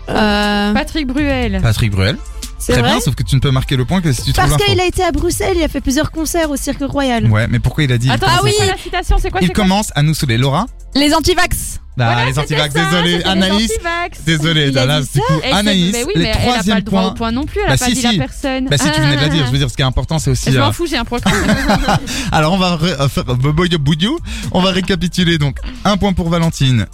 Euh, 0.10 0.74
Patrick 0.74 1.08
Bruel. 1.08 1.60
Patrick 1.62 1.92
Bruel. 1.92 2.18
C'est 2.60 2.74
Très 2.74 2.82
vrai 2.82 2.92
bien, 2.92 3.00
sauf 3.00 3.14
que 3.16 3.24
tu 3.24 3.36
ne 3.36 3.40
peux 3.40 3.52
marquer 3.52 3.76
le 3.76 3.86
point 3.86 4.02
que 4.02 4.12
si 4.12 4.24
tu 4.24 4.34
Parce 4.34 4.50
trouves 4.50 4.60
l'info. 4.60 4.72
qu'il 4.72 4.82
a 4.82 4.86
été 4.86 5.04
à 5.04 5.12
Bruxelles, 5.12 5.54
il 5.58 5.64
a 5.64 5.68
fait 5.68 5.80
plusieurs 5.82 6.10
concerts 6.12 6.50
au 6.50 6.56
Cirque 6.58 6.82
Royal. 6.82 7.26
Ouais, 7.28 7.48
mais 7.48 7.60
pourquoi 7.60 7.84
il 7.84 7.92
a 7.92 7.98
dit 8.00 8.10
Attends, 8.10 8.26
ah 8.30 8.40
oui, 8.44 8.52
à- 8.62 8.66
la 8.66 8.78
citation, 8.78 9.18
c'est 9.22 9.30
quoi 9.30 9.40
Il 9.42 9.48
c'est 9.48 9.54
quoi 9.54 9.64
commence 9.64 9.92
à 9.96 10.02
nous 10.02 10.14
saouler. 10.16 10.38
Laura 10.38 10.66
les 10.96 11.14
antivax. 11.14 11.80
Bah, 11.96 12.06
Voilà, 12.06 12.26
les 12.26 12.30
c'était 12.34 12.42
antivax, 12.56 12.74
ça, 12.74 12.86
désolé. 12.86 13.12
c'était 13.18 13.24
les 13.24 13.30
Anaïs, 13.30 13.72
antivax. 13.72 14.20
désolé. 14.26 14.68
Il 14.70 14.78
a 14.78 14.86
Là, 14.86 15.02
dit 15.02 15.08
du 15.08 15.20
ça. 15.20 15.26
coup, 15.28 15.34
Et 15.40 15.42
c'est- 15.44 15.52
Anaïs, 15.54 15.92
mais 15.94 16.04
oui, 16.06 16.14
les 16.16 16.22
mais 16.24 16.28
elle 16.30 16.32
a 16.32 16.36
pas 16.38 16.42
troisième 16.52 16.76
le 16.78 16.82
droit 16.84 17.02
points. 17.02 17.12
au 17.12 17.14
point 17.14 17.32
non 17.32 17.46
plus, 17.46 17.60
elle 17.62 17.68
Bah, 17.68 17.74
a 17.74 17.78
pas 17.78 17.86
si, 17.86 17.94
dit 17.94 18.02
si. 18.02 18.18
la 18.18 18.26
personne. 18.26 18.68
Bah 18.70 18.78
si 18.80 18.92
tu 18.92 19.02
venais 19.02 19.16
de 19.16 19.22
la 19.22 19.30
dire, 19.30 19.46
je 19.46 19.52
veux 19.52 19.58
dire, 19.60 19.70
ce 19.70 19.76
qui 19.76 19.82
est 19.82 19.86
important, 19.86 20.18
c'est 20.20 20.32
aussi. 20.32 20.52
Je 20.52 20.58
euh, 20.58 20.62
m'en 20.66 20.72
fous, 20.72 20.88
j'ai 20.88 20.98
un 20.98 21.04
même. 21.04 21.78
Alors 22.32 22.54
on 22.54 22.58
va 22.58 22.76
ré- 22.78 22.94
euh, 23.00 23.08
faire 23.10 23.26
boboyo 23.26 23.78
boudou. 23.78 24.18
On 24.52 24.62
va 24.62 24.72
récapituler 24.72 25.38
donc 25.38 25.58
un 25.86 25.98
point 25.98 26.14
pour 26.14 26.30
Valentine, 26.30 26.88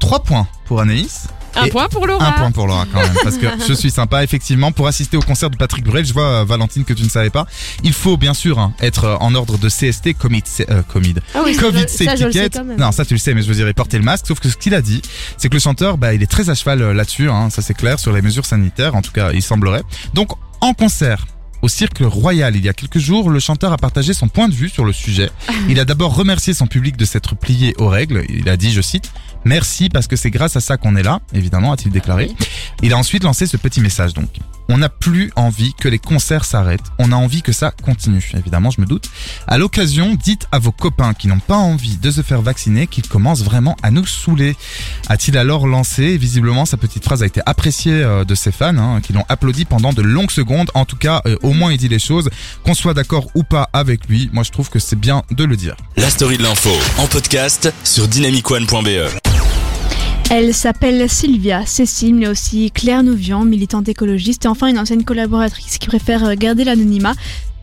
trois 0.00 0.22
points 0.22 0.46
pour 0.66 0.80
Anaïs. 0.80 1.26
Un 1.56 1.64
Et 1.64 1.70
point 1.70 1.88
pour 1.88 2.06
Laura. 2.06 2.26
Un 2.28 2.32
point 2.32 2.50
pour 2.50 2.66
Laura 2.66 2.86
quand 2.92 3.00
même, 3.00 3.14
parce 3.22 3.36
que 3.38 3.46
je 3.68 3.72
suis 3.72 3.90
sympa. 3.90 4.22
Effectivement, 4.22 4.70
pour 4.72 4.86
assister 4.86 5.16
au 5.16 5.22
concert 5.22 5.50
de 5.50 5.56
Patrick 5.56 5.84
Bruel, 5.84 6.04
je 6.04 6.12
vois 6.12 6.24
euh, 6.24 6.44
Valentine 6.44 6.84
que 6.84 6.92
tu 6.92 7.02
ne 7.02 7.08
savais 7.08 7.30
pas. 7.30 7.46
Il 7.82 7.92
faut 7.92 8.16
bien 8.16 8.34
sûr 8.34 8.58
hein, 8.58 8.72
être 8.80 9.04
euh, 9.04 9.16
en 9.20 9.34
ordre 9.34 9.58
de 9.58 9.68
CST, 9.68 10.14
Covid, 10.18 10.42
euh, 10.70 10.82
Covid, 10.82 11.14
Ah 11.34 11.40
oui, 11.44 11.54
ça, 11.54 11.62
Covid 11.62 11.82
je- 11.82 11.86
ça, 11.88 12.04
Safe 12.04 12.18
je 12.20 12.24
le 12.26 12.32
sais 12.32 12.44
Ticket. 12.44 12.58
quand 12.58 12.64
même. 12.64 12.78
Non, 12.78 12.92
ça 12.92 13.04
tu 13.04 13.14
le 13.14 13.18
sais, 13.18 13.34
mais 13.34 13.42
je 13.42 13.48
veux 13.48 13.54
dire, 13.54 13.72
porter 13.74 13.98
le 13.98 14.04
masque. 14.04 14.26
Sauf 14.28 14.40
que 14.40 14.48
ce 14.48 14.56
qu'il 14.56 14.74
a 14.74 14.82
dit, 14.82 15.02
c'est 15.36 15.48
que 15.48 15.54
le 15.54 15.60
chanteur, 15.60 15.98
bah, 15.98 16.14
il 16.14 16.22
est 16.22 16.26
très 16.30 16.50
à 16.50 16.54
cheval 16.54 16.82
euh, 16.82 16.92
là-dessus. 16.94 17.28
Hein, 17.30 17.50
ça 17.50 17.62
c'est 17.62 17.74
clair 17.74 17.98
sur 17.98 18.12
les 18.12 18.22
mesures 18.22 18.46
sanitaires. 18.46 18.94
En 18.94 19.02
tout 19.02 19.12
cas, 19.12 19.32
il 19.32 19.42
semblerait. 19.42 19.82
Donc, 20.14 20.30
en 20.60 20.74
concert. 20.74 21.26
Au 21.60 21.66
Cirque 21.66 22.02
Royal, 22.02 22.54
il 22.54 22.64
y 22.64 22.68
a 22.68 22.72
quelques 22.72 23.00
jours, 23.00 23.30
le 23.30 23.40
chanteur 23.40 23.72
a 23.72 23.78
partagé 23.78 24.14
son 24.14 24.28
point 24.28 24.46
de 24.46 24.54
vue 24.54 24.68
sur 24.68 24.84
le 24.84 24.92
sujet. 24.92 25.28
Il 25.68 25.80
a 25.80 25.84
d'abord 25.84 26.14
remercié 26.14 26.54
son 26.54 26.68
public 26.68 26.96
de 26.96 27.04
s'être 27.04 27.34
plié 27.34 27.74
aux 27.78 27.88
règles. 27.88 28.22
Il 28.28 28.48
a 28.48 28.56
dit, 28.56 28.70
je 28.70 28.80
cite, 28.80 29.10
Merci 29.48 29.88
parce 29.88 30.06
que 30.06 30.14
c'est 30.14 30.30
grâce 30.30 30.56
à 30.56 30.60
ça 30.60 30.76
qu'on 30.76 30.94
est 30.94 31.02
là, 31.02 31.20
évidemment, 31.32 31.72
a-t-il 31.72 31.90
déclaré. 31.90 32.30
Il 32.82 32.92
a 32.92 32.98
ensuite 32.98 33.24
lancé 33.24 33.46
ce 33.46 33.56
petit 33.56 33.80
message 33.80 34.12
donc. 34.12 34.28
On 34.70 34.76
n'a 34.76 34.90
plus 34.90 35.32
envie 35.34 35.72
que 35.72 35.88
les 35.88 35.98
concerts 35.98 36.44
s'arrêtent, 36.44 36.84
on 36.98 37.10
a 37.10 37.16
envie 37.16 37.40
que 37.40 37.52
ça 37.52 37.70
continue, 37.70 38.30
évidemment, 38.36 38.70
je 38.70 38.82
me 38.82 38.86
doute. 38.86 39.08
À 39.46 39.56
l'occasion, 39.56 40.14
dites 40.14 40.46
à 40.52 40.58
vos 40.58 40.72
copains 40.72 41.14
qui 41.14 41.28
n'ont 41.28 41.38
pas 41.38 41.56
envie 41.56 41.96
de 41.96 42.10
se 42.10 42.20
faire 42.20 42.42
vacciner 42.42 42.86
qu'ils 42.86 43.08
commencent 43.08 43.42
vraiment 43.42 43.74
à 43.82 43.90
nous 43.90 44.04
saouler. 44.04 44.54
A-t-il 45.08 45.38
alors 45.38 45.66
lancé? 45.66 46.18
Visiblement, 46.18 46.66
sa 46.66 46.76
petite 46.76 47.04
phrase 47.04 47.22
a 47.22 47.26
été 47.26 47.40
appréciée 47.46 47.94
euh, 47.94 48.26
de 48.26 48.34
ses 48.34 48.52
fans, 48.52 48.76
hein, 48.76 49.00
qui 49.00 49.14
l'ont 49.14 49.24
applaudi 49.30 49.64
pendant 49.64 49.94
de 49.94 50.02
longues 50.02 50.30
secondes. 50.30 50.70
En 50.74 50.84
tout 50.84 50.96
cas, 50.96 51.22
euh, 51.24 51.36
au 51.42 51.54
moins 51.54 51.72
il 51.72 51.78
dit 51.78 51.88
les 51.88 51.98
choses. 51.98 52.28
Qu'on 52.62 52.74
soit 52.74 52.92
d'accord 52.92 53.28
ou 53.34 53.44
pas 53.44 53.70
avec 53.72 54.06
lui, 54.06 54.28
moi 54.34 54.42
je 54.42 54.50
trouve 54.50 54.68
que 54.68 54.78
c'est 54.78 55.00
bien 55.00 55.22
de 55.30 55.44
le 55.44 55.56
dire. 55.56 55.76
La 55.96 56.10
story 56.10 56.36
de 56.36 56.42
l'info 56.42 56.72
en 56.98 57.06
podcast 57.06 57.72
sur 57.84 58.06
dynamicone.be. 58.06 59.37
Elle 60.30 60.52
s'appelle 60.52 61.08
Sylvia, 61.08 61.64
Cécile, 61.64 62.14
mais 62.14 62.28
aussi 62.28 62.70
Claire 62.70 63.02
Nouvian, 63.02 63.46
militante 63.46 63.88
écologiste, 63.88 64.44
et 64.44 64.48
enfin 64.48 64.66
une 64.66 64.78
ancienne 64.78 65.02
collaboratrice 65.02 65.78
qui 65.78 65.88
préfère 65.88 66.36
garder 66.36 66.64
l'anonymat. 66.64 67.14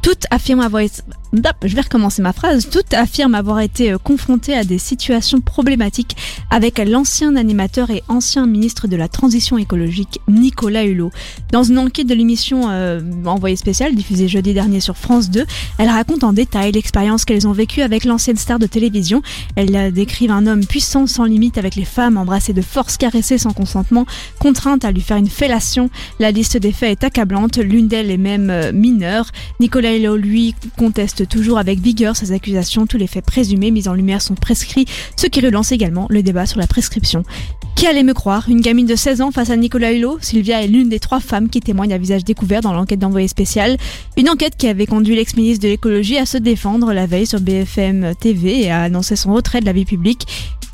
Toutes 0.05 0.27
affirment 0.29 0.61
avoir 0.61 0.83
Je 0.83 1.75
vais 1.75 1.81
recommencer 1.81 2.21
ma 2.21 2.31
phrase. 2.31 2.69
Toutes 2.69 2.93
affirment 2.93 3.33
avoir 3.33 3.59
été 3.59 3.91
euh, 3.91 3.97
confrontées 3.97 4.53
à 4.53 4.63
des 4.63 4.77
situations 4.77 5.41
problématiques 5.41 6.15
avec 6.51 6.77
l'ancien 6.77 7.35
animateur 7.35 7.89
et 7.89 8.03
ancien 8.07 8.45
ministre 8.45 8.87
de 8.87 8.95
la 8.95 9.07
Transition 9.07 9.57
écologique, 9.57 10.19
Nicolas 10.27 10.83
Hulot. 10.83 11.09
Dans 11.51 11.63
une 11.63 11.79
enquête 11.79 12.05
de 12.05 12.13
l'émission 12.13 12.69
euh, 12.69 13.01
Envoyé 13.25 13.55
spécial, 13.55 13.95
diffusée 13.95 14.27
jeudi 14.27 14.53
dernier 14.53 14.79
sur 14.79 14.95
France 14.95 15.31
2, 15.31 15.43
elle 15.79 15.89
raconte 15.89 16.23
en 16.23 16.33
détail 16.33 16.73
l'expérience 16.73 17.25
qu'elles 17.25 17.47
ont 17.47 17.51
vécue 17.51 17.81
avec 17.81 18.05
l'ancienne 18.05 18.37
star 18.37 18.59
de 18.59 18.67
télévision. 18.67 19.23
Elles 19.55 19.91
décrivent 19.91 20.29
un 20.29 20.45
homme 20.45 20.67
puissant 20.67 21.07
sans 21.07 21.25
limite 21.25 21.57
avec 21.57 21.75
les 21.75 21.83
femmes, 21.83 22.17
embrassé 22.17 22.53
de 22.53 22.61
force, 22.61 22.97
caressé 22.97 23.39
sans 23.39 23.53
consentement, 23.53 24.05
contrainte 24.37 24.85
à 24.85 24.91
lui 24.91 25.01
faire 25.01 25.17
une 25.17 25.29
fellation. 25.29 25.89
La 26.19 26.29
liste 26.29 26.57
des 26.57 26.71
faits 26.71 27.01
est 27.01 27.05
accablante, 27.05 27.57
l'une 27.57 27.87
d'elles 27.87 28.11
est 28.11 28.17
même 28.17 28.51
euh, 28.51 28.71
mineure. 28.71 29.31
Nicolas 29.59 29.94
Hulot, 29.95 30.17
lui, 30.17 30.55
conteste 30.77 31.27
toujours 31.27 31.57
avec 31.57 31.79
vigueur 31.79 32.15
ces 32.15 32.31
accusations. 32.31 32.85
Tous 32.85 32.97
les 32.97 33.07
faits 33.07 33.25
présumés 33.25 33.71
mis 33.71 33.87
en 33.87 33.93
lumière 33.93 34.21
sont 34.21 34.35
prescrits, 34.35 34.85
ce 35.15 35.27
qui 35.27 35.41
relance 35.41 35.71
également 35.71 36.07
le 36.09 36.23
débat 36.23 36.45
sur 36.45 36.59
la 36.59 36.67
prescription. 36.67 37.23
Qui 37.75 37.87
allait 37.87 38.03
me 38.03 38.13
croire? 38.13 38.49
Une 38.49 38.61
gamine 38.61 38.85
de 38.85 38.95
16 38.95 39.21
ans 39.21 39.31
face 39.31 39.49
à 39.49 39.57
Nicolas 39.57 39.91
Hulot? 39.91 40.17
Sylvia 40.21 40.63
est 40.63 40.67
l'une 40.67 40.87
des 40.87 40.99
trois 40.99 41.19
femmes 41.19 41.49
qui 41.49 41.59
témoignent 41.59 41.93
à 41.93 41.97
visage 41.97 42.23
découvert 42.23 42.61
dans 42.61 42.71
l'enquête 42.71 42.99
d'envoyé 42.99 43.27
spécial. 43.27 43.75
Une 44.15 44.29
enquête 44.29 44.55
qui 44.57 44.67
avait 44.67 44.85
conduit 44.85 45.15
l'ex-ministre 45.15 45.63
de 45.63 45.67
l'écologie 45.67 46.17
à 46.17 46.25
se 46.25 46.37
défendre 46.37 46.93
la 46.93 47.05
veille 47.05 47.27
sur 47.27 47.41
BFM 47.41 48.13
TV 48.19 48.63
et 48.63 48.71
à 48.71 48.83
annoncer 48.83 49.17
son 49.17 49.33
retrait 49.33 49.59
de 49.59 49.65
la 49.65 49.73
vie 49.73 49.83
publique. 49.83 50.25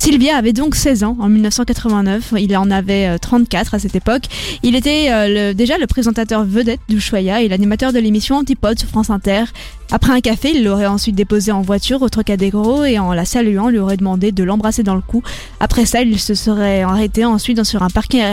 Sylvia 0.02 0.36
avait 0.36 0.52
donc 0.52 0.74
16 0.74 1.04
ans 1.04 1.16
en 1.20 1.28
1989, 1.28 2.34
il 2.40 2.56
en 2.56 2.72
avait 2.72 3.06
euh, 3.06 3.18
34 3.18 3.74
à 3.74 3.78
cette 3.78 3.94
époque. 3.94 4.24
Il 4.64 4.74
était 4.74 5.12
euh, 5.12 5.54
déjà 5.54 5.78
le 5.78 5.86
présentateur 5.86 6.44
vedette 6.44 6.80
d'Ushuaïa 6.88 7.42
et 7.42 7.48
l'animateur 7.48 7.92
de 7.92 8.00
l'émission 8.00 8.34
Antipode 8.34 8.80
sur 8.80 8.88
France 8.88 9.10
Inter. 9.10 9.44
Après 9.92 10.12
un 10.12 10.20
café, 10.20 10.50
il 10.56 10.64
l'aurait 10.64 10.88
ensuite 10.88 11.14
déposé 11.14 11.52
en 11.52 11.62
voiture 11.62 12.02
au 12.02 12.08
Trocadéro 12.08 12.84
et 12.84 12.98
en 12.98 13.12
la 13.12 13.24
saluant, 13.24 13.68
lui 13.68 13.78
aurait 13.78 13.96
demandé 13.96 14.32
de 14.32 14.42
l'embrasser 14.42 14.82
dans 14.82 14.96
le 14.96 15.02
cou. 15.02 15.22
Après 15.60 15.86
ça, 15.86 16.02
il 16.02 16.18
se 16.18 16.34
serait 16.34 16.82
arrêté 16.82 17.24
ensuite 17.24 17.62
sur 17.62 17.84
un 17.84 17.88
parking, 17.88 18.24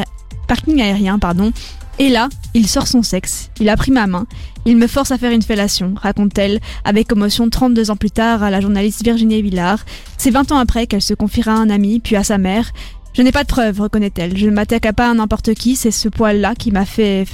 parking 0.48 0.82
aérien, 0.82 1.20
pardon. 1.20 1.52
Et 2.02 2.08
là, 2.08 2.30
il 2.54 2.66
sort 2.66 2.88
son 2.88 3.04
sexe. 3.04 3.52
Il 3.60 3.68
a 3.68 3.76
pris 3.76 3.92
ma 3.92 4.08
main. 4.08 4.26
Il 4.66 4.78
me 4.78 4.88
force 4.88 5.12
à 5.12 5.18
faire 5.18 5.32
une 5.32 5.42
fellation, 5.42 5.96
raconte-t-elle, 6.02 6.62
avec 6.86 7.10
commotion 7.10 7.50
32 7.50 7.92
ans 7.92 7.98
plus 7.98 8.12
tard 8.12 8.42
à 8.42 8.50
la 8.50 8.62
journaliste 8.62 9.04
Virginie 9.04 9.42
Villard. 9.42 9.80
C'est 10.18 10.30
20 10.30 10.54
ans 10.54 10.58
après 10.58 10.88
qu'elle 10.88 11.02
se 11.02 11.14
confiera 11.14 11.52
à 11.52 11.58
un 11.58 11.70
ami, 11.70 12.00
puis 12.00 12.16
à 12.16 12.24
sa 12.24 12.38
mère. 12.38 12.72
Je 13.14 13.22
n'ai 13.22 13.32
pas 13.32 13.44
de 13.44 13.48
preuves, 13.48 13.82
reconnaît-elle. 13.82 14.38
Je 14.38 14.46
ne 14.46 14.52
m'attaque 14.52 14.92
pas 14.94 15.10
à 15.10 15.14
n'importe 15.14 15.54
qui, 15.54 15.76
c'est 15.76 15.92
ce 15.92 16.10
poil-là 16.10 16.56
qui 16.56 16.72
m'a 16.72 16.86
fait 16.86 17.26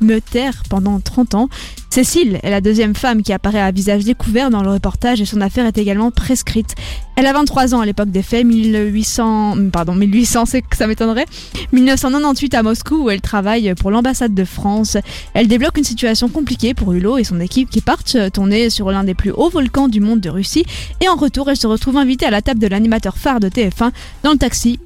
me 0.00 0.18
taire 0.18 0.62
pendant 0.68 1.00
30 1.00 1.34
ans. 1.34 1.48
Cécile 1.92 2.38
est 2.44 2.50
la 2.50 2.60
deuxième 2.60 2.94
femme 2.94 3.22
qui 3.22 3.32
apparaît 3.32 3.60
à 3.60 3.72
visage 3.72 4.04
découvert 4.04 4.50
dans 4.50 4.62
le 4.62 4.70
reportage 4.70 5.20
et 5.20 5.24
son 5.24 5.40
affaire 5.40 5.66
est 5.66 5.76
également 5.76 6.12
prescrite. 6.12 6.76
Elle 7.16 7.26
a 7.26 7.32
23 7.32 7.74
ans 7.74 7.80
à 7.80 7.84
l'époque 7.84 8.10
des 8.10 8.22
faits, 8.22 8.46
1800, 8.46 9.56
pardon, 9.72 9.94
1800, 9.94 10.46
c'est 10.46 10.62
que 10.62 10.76
ça 10.76 10.86
m'étonnerait. 10.86 11.26
1998 11.72 12.54
à 12.54 12.62
Moscou 12.62 13.04
où 13.04 13.10
elle 13.10 13.20
travaille 13.20 13.74
pour 13.74 13.90
l'ambassade 13.90 14.34
de 14.34 14.44
France. 14.44 14.96
Elle 15.34 15.48
débloque 15.48 15.78
une 15.78 15.84
situation 15.84 16.28
compliquée 16.28 16.74
pour 16.74 16.92
Hulot 16.92 17.18
et 17.18 17.24
son 17.24 17.40
équipe 17.40 17.68
qui 17.68 17.80
partent 17.80 18.16
tourner 18.32 18.70
sur 18.70 18.90
l'un 18.92 19.02
des 19.02 19.14
plus 19.14 19.32
hauts 19.32 19.50
volcans 19.50 19.88
du 19.88 20.00
monde 20.00 20.20
de 20.20 20.30
Russie 20.30 20.64
et 21.00 21.08
en 21.08 21.16
retour 21.16 21.50
elle 21.50 21.56
se 21.56 21.66
retrouve 21.66 21.96
invitée 21.96 22.26
à 22.26 22.30
la 22.30 22.40
table 22.40 22.60
de 22.60 22.68
l'animateur 22.68 23.16
phare 23.18 23.40
de 23.40 23.48
TF1. 23.48 23.90
Dans 24.22 24.30
le 24.30 24.38
taxi, 24.38 24.78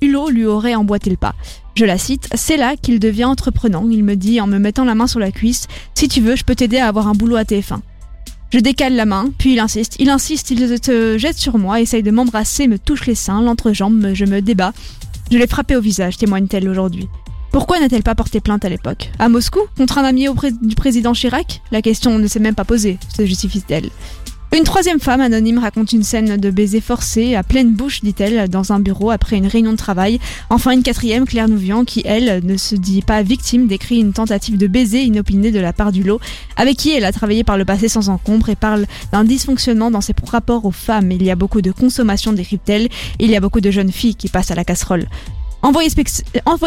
Hulot 0.00 0.30
lui 0.30 0.46
aurait 0.46 0.74
emboîté 0.74 1.10
le 1.10 1.16
pas. 1.16 1.34
Je 1.74 1.84
la 1.84 1.98
cite, 1.98 2.28
c'est 2.34 2.56
là 2.56 2.76
qu'il 2.76 3.00
devient 3.00 3.24
entreprenant. 3.24 3.86
Il 3.90 4.04
me 4.04 4.14
dit 4.16 4.40
en 4.40 4.46
me 4.46 4.58
mettant 4.58 4.84
la 4.84 4.94
main 4.94 5.06
sur 5.06 5.20
la 5.20 5.30
cuisse, 5.32 5.66
si 5.94 6.08
tu 6.08 6.20
veux, 6.20 6.36
je 6.36 6.44
peux 6.44 6.54
t'aider 6.54 6.78
à 6.78 6.88
avoir 6.88 7.08
un 7.08 7.12
boulot 7.12 7.36
à 7.36 7.42
TF1. 7.44 7.80
Je 8.50 8.58
décale 8.58 8.94
la 8.94 9.06
main, 9.06 9.30
puis 9.38 9.54
il 9.54 9.58
insiste, 9.60 9.96
il 9.98 10.10
insiste, 10.10 10.50
il 10.50 10.58
se 10.84 11.16
jette 11.16 11.38
sur 11.38 11.56
moi, 11.56 11.80
essaye 11.80 12.02
de 12.02 12.10
m'embrasser, 12.10 12.68
me 12.68 12.78
touche 12.78 13.06
les 13.06 13.14
seins, 13.14 13.40
l'entrejambe, 13.40 14.10
je 14.12 14.26
me 14.26 14.42
débat. 14.42 14.74
Je 15.30 15.38
l'ai 15.38 15.46
frappé 15.46 15.74
au 15.76 15.80
visage, 15.80 16.18
témoigne-t-elle 16.18 16.68
aujourd'hui. 16.68 17.08
Pourquoi 17.50 17.80
n'a-t-elle 17.80 18.02
pas 18.02 18.14
porté 18.14 18.40
plainte 18.40 18.64
à 18.64 18.68
l'époque? 18.68 19.10
À 19.18 19.28
Moscou? 19.30 19.60
Contre 19.76 19.98
un 19.98 20.04
ami 20.04 20.28
au 20.28 20.34
pré- 20.34 20.52
du 20.52 20.74
président 20.74 21.12
Chirac? 21.14 21.62
La 21.70 21.80
question 21.82 22.18
ne 22.18 22.26
s'est 22.26 22.40
même 22.40 22.54
pas 22.54 22.64
posée, 22.64 22.98
se 23.14 23.24
justifie-t-elle. 23.24 23.88
Une 24.54 24.64
troisième 24.64 25.00
femme 25.00 25.22
anonyme 25.22 25.56
raconte 25.56 25.94
une 25.94 26.02
scène 26.02 26.36
de 26.36 26.50
baiser 26.50 26.82
forcé 26.82 27.34
à 27.36 27.42
pleine 27.42 27.72
bouche, 27.72 28.02
dit-elle, 28.02 28.50
dans 28.50 28.70
un 28.70 28.80
bureau 28.80 29.10
après 29.10 29.38
une 29.38 29.46
réunion 29.46 29.72
de 29.72 29.78
travail. 29.78 30.20
Enfin, 30.50 30.72
une 30.72 30.82
quatrième, 30.82 31.24
Claire 31.24 31.48
Nouvian, 31.48 31.86
qui, 31.86 32.02
elle, 32.04 32.44
ne 32.44 32.58
se 32.58 32.74
dit 32.74 33.00
pas 33.00 33.22
victime, 33.22 33.66
décrit 33.66 33.98
une 33.98 34.12
tentative 34.12 34.58
de 34.58 34.66
baiser 34.66 35.04
inopinée 35.04 35.52
de 35.52 35.58
la 35.58 35.72
part 35.72 35.90
du 35.90 36.02
lot, 36.02 36.20
avec 36.56 36.76
qui 36.76 36.92
elle 36.92 37.06
a 37.06 37.12
travaillé 37.12 37.44
par 37.44 37.56
le 37.56 37.64
passé 37.64 37.88
sans 37.88 38.10
encombre 38.10 38.50
et 38.50 38.56
parle 38.56 38.84
d'un 39.10 39.24
dysfonctionnement 39.24 39.90
dans 39.90 40.02
ses 40.02 40.12
rapports 40.30 40.66
aux 40.66 40.70
femmes. 40.70 41.10
Il 41.12 41.22
y 41.22 41.30
a 41.30 41.34
beaucoup 41.34 41.62
de 41.62 41.72
consommation, 41.72 42.34
décrypte-t-elle. 42.34 42.90
Il 43.20 43.30
y 43.30 43.36
a 43.36 43.40
beaucoup 43.40 43.62
de 43.62 43.70
jeunes 43.70 43.90
filles 43.90 44.16
qui 44.16 44.28
passent 44.28 44.50
à 44.50 44.54
la 44.54 44.64
casserole. 44.64 45.08
Envoyé, 45.62 45.88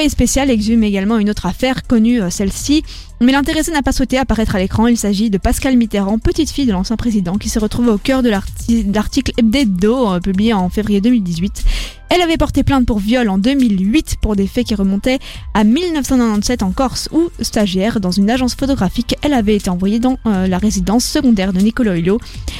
spécial 0.10 0.50
exhume 0.50 0.84
également 0.84 1.18
une 1.18 1.30
autre 1.30 1.46
affaire 1.46 1.84
connue, 1.84 2.22
euh, 2.22 2.30
celle-ci, 2.30 2.82
mais 3.22 3.32
l'intéressé 3.32 3.72
n'a 3.72 3.82
pas 3.82 3.92
souhaité 3.92 4.18
apparaître 4.18 4.56
à 4.56 4.60
l'écran. 4.60 4.88
Il 4.88 4.98
s'agit 4.98 5.30
de 5.30 5.38
Pascal 5.38 5.78
Mitterrand, 5.78 6.20
petite 6.20 6.50
fille 6.52 6.66
de 6.66 6.72
l'ancien 6.72 6.96
président, 6.98 7.36
qui 7.38 7.50
se 7.50 7.60
retrouve 7.60 7.88
au 7.88 7.98
cœur 7.98 8.24
de 8.24 8.30
l'arti- 8.30 8.84
l'article 8.94 9.32
Hebdo 9.38 10.14
euh, 10.14 10.20
publié 10.20 10.54
en 10.54 10.70
février 10.70 11.02
2018. 11.02 11.64
Elle 12.10 12.22
avait 12.22 12.38
porté 12.38 12.64
plainte 12.64 12.86
pour 12.86 13.00
viol 13.00 13.28
en 13.30 13.40
2008 13.40 14.18
pour 14.22 14.36
des 14.36 14.46
faits 14.46 14.68
qui 14.68 14.76
remontaient 14.76 15.18
à 15.56 15.64
1997 15.64 16.62
en 16.62 16.72
Corse 16.72 17.10
où, 17.12 17.30
stagiaire 17.42 18.00
dans 18.00 18.12
une 18.12 18.30
agence 18.30 18.54
photographique, 18.54 19.16
elle 19.24 19.34
avait 19.34 19.56
été 19.56 19.72
envoyée 19.72 20.00
dans 20.00 20.18
euh, 20.28 20.46
la 20.48 20.60
résidence 20.60 21.04
secondaire 21.04 21.52
de 21.52 21.60
Nicolas 21.60 21.98
Hulot. 21.98 22.20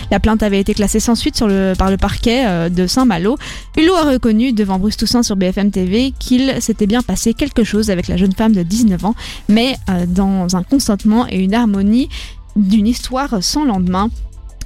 La 0.10 0.20
plainte 0.20 0.42
avait 0.42 0.60
été 0.60 0.74
classée 0.74 1.00
sans 1.00 1.14
suite 1.16 1.40
par 1.78 1.92
le 1.92 1.98
parquet 1.98 2.44
euh, 2.48 2.70
de 2.70 2.88
Saint-Malo. 2.88 3.38
Hulot 3.78 3.94
a 3.96 4.12
reconnu 4.14 4.52
devant 4.52 4.80
Bruce 4.80 4.98
Toussaint 4.98 5.22
sur 5.24 5.36
BFM 5.36 5.70
TV 5.70 6.12
qu'il 6.18 6.60
s'était 6.60 6.88
bien 6.88 7.02
passé 7.04 7.34
quelque 7.36 7.64
chose 7.64 7.92
avec 7.92 8.08
la 8.08 8.18
jeune 8.18 8.34
femme 8.34 8.54
de 8.54 8.64
19 8.64 9.06
ans, 9.06 9.16
mais 9.48 9.76
dans 10.08 10.45
un 10.54 10.64
consentement 10.64 11.26
et 11.28 11.40
une 11.44 11.54
harmonie 11.56 12.10
d'une 12.56 12.88
histoire 12.88 13.44
sans 13.44 13.66
lendemain. 13.66 14.10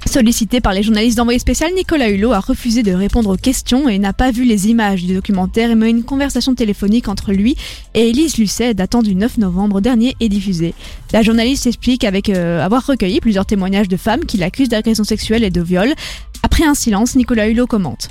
Sollicité 0.06 0.60
par 0.60 0.72
les 0.72 0.82
journalistes 0.82 1.18
d'envoyé 1.18 1.38
spécial, 1.38 1.70
Nicolas 1.74 2.08
Hulot 2.08 2.32
a 2.32 2.40
refusé 2.40 2.82
de 2.82 2.92
répondre 2.92 3.34
aux 3.34 3.36
questions 3.36 3.88
et 3.88 3.98
n'a 3.98 4.12
pas 4.12 4.30
vu 4.30 4.44
les 4.44 4.68
images 4.68 5.04
du 5.04 5.14
documentaire, 5.14 5.76
mais 5.76 5.90
une 5.90 6.04
conversation 6.04 6.54
téléphonique 6.54 7.06
entre 7.06 7.32
lui 7.32 7.54
et 7.94 8.08
Élise 8.08 8.38
Lucet 8.38 8.72
datant 8.72 9.02
du 9.02 9.14
9 9.14 9.38
novembre 9.38 9.80
dernier 9.80 10.16
est 10.18 10.30
diffusée. 10.30 10.74
La 11.12 11.22
journaliste 11.22 11.66
explique 11.66 12.04
avec 12.04 12.30
euh, 12.30 12.64
avoir 12.64 12.86
recueilli 12.86 13.20
plusieurs 13.20 13.46
témoignages 13.46 13.88
de 13.88 13.96
femmes 13.98 14.24
qui 14.24 14.38
l'accusent 14.38 14.70
d'agression 14.70 15.04
sexuelle 15.04 15.44
et 15.44 15.50
de 15.50 15.60
viol. 15.60 15.92
Après 16.42 16.64
un 16.64 16.74
silence, 16.74 17.14
Nicolas 17.14 17.48
Hulot 17.48 17.66
commente. 17.66 18.08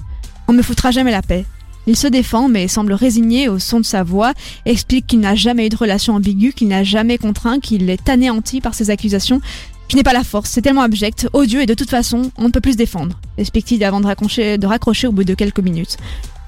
On 0.48 0.54
me 0.54 0.62
foutra 0.62 0.92
jamais 0.92 1.12
la 1.12 1.24
paix. 1.24 1.46
Il 1.90 1.96
se 1.96 2.06
défend 2.06 2.50
mais 2.50 2.68
semble 2.68 2.94
résigné 2.94 3.50
au 3.50 3.58
son 3.58 3.80
de 3.80 3.86
sa 3.86 4.04
voix, 4.04 4.34
explique 4.68 5.08
qu'il 5.08 5.22
n'a 5.22 5.34
jamais 5.34 5.66
eu 5.66 5.70
de 5.70 5.76
relation 5.76 6.14
ambiguë, 6.14 6.54
qu'il 6.54 6.68
n'a 6.68 6.84
jamais 6.84 7.18
contraint, 7.18 7.60
qu'il 7.60 7.90
est 7.90 8.08
anéanti 8.08 8.62
par 8.62 8.76
ces 8.76 8.92
accusations. 8.92 9.42
Je 9.90 9.96
n'ai 9.96 10.04
pas 10.04 10.14
la 10.14 10.24
force, 10.24 10.52
c'est 10.52 10.62
tellement 10.62 10.84
abject, 10.84 11.28
odieux 11.34 11.62
et 11.62 11.66
de 11.66 11.74
toute 11.74 11.90
façon, 11.90 12.32
on 12.38 12.44
ne 12.46 12.52
peut 12.52 12.62
plus 12.62 12.74
se 12.74 12.78
défendre. 12.78 13.20
Explique-t-il 13.40 13.84
avant 13.84 14.00
de 14.00 14.06
raccrocher, 14.06 15.08
au 15.08 15.12
bout 15.12 15.24
de 15.24 15.34
quelques 15.34 15.60
minutes. 15.60 15.98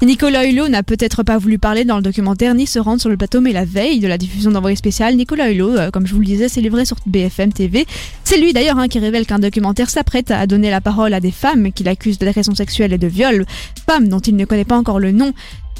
Nicolas 0.03 0.45
Hulot 0.45 0.67
n'a 0.67 0.83
peut-être 0.83 1.23
pas 1.23 1.39
voulu 1.39 1.57
parler 1.57 1.83
dans 1.83 1.95
le 1.95 2.01
documentaire 2.03 2.53
ni 2.53 2.67
se 2.67 2.77
rendre 2.77 3.01
sur 3.01 3.09
le 3.09 3.17
plateau, 3.17 3.41
mais 3.41 3.51
la 3.51 3.65
veille 3.65 3.99
de 3.99 4.07
la 4.07 4.19
diffusion 4.19 4.51
d'envoyé 4.51 4.75
spécial, 4.75 5.15
Nicolas 5.15 5.51
Hulot, 5.51 5.77
euh, 5.77 5.91
comme 5.91 6.05
je 6.05 6.13
vous 6.13 6.19
le 6.19 6.25
disais, 6.25 6.49
s'est 6.49 6.61
livré 6.61 6.85
sur 6.85 6.97
BFM 7.05 7.51
TV. 7.51 7.85
C'est 8.23 8.37
lui 8.37 8.53
d'ailleurs 8.53 8.77
hein, 8.79 8.87
qui 8.87 8.99
révèle 8.99 9.25
qu'un 9.25 9.39
documentaire 9.39 9.89
s'apprête 9.89 10.31
à 10.31 10.45
donner 10.47 10.69
la 10.69 10.81
parole 10.81 11.13
à 11.13 11.19
des 11.19 11.31
femmes 11.31 11.71
qu'il 11.71 11.87
accuse 11.87 12.19
d'agression 12.19 12.55
sexuelle 12.55 12.93
et 12.93 12.97
de 12.97 13.07
viol, 13.07 13.45
femmes 13.87 14.07
dont 14.07 14.19
il 14.19 14.35
ne 14.35 14.45
connaît 14.45 14.65
pas 14.65 14.77
encore 14.77 14.99
le 14.99 15.11
nom. 15.11 15.33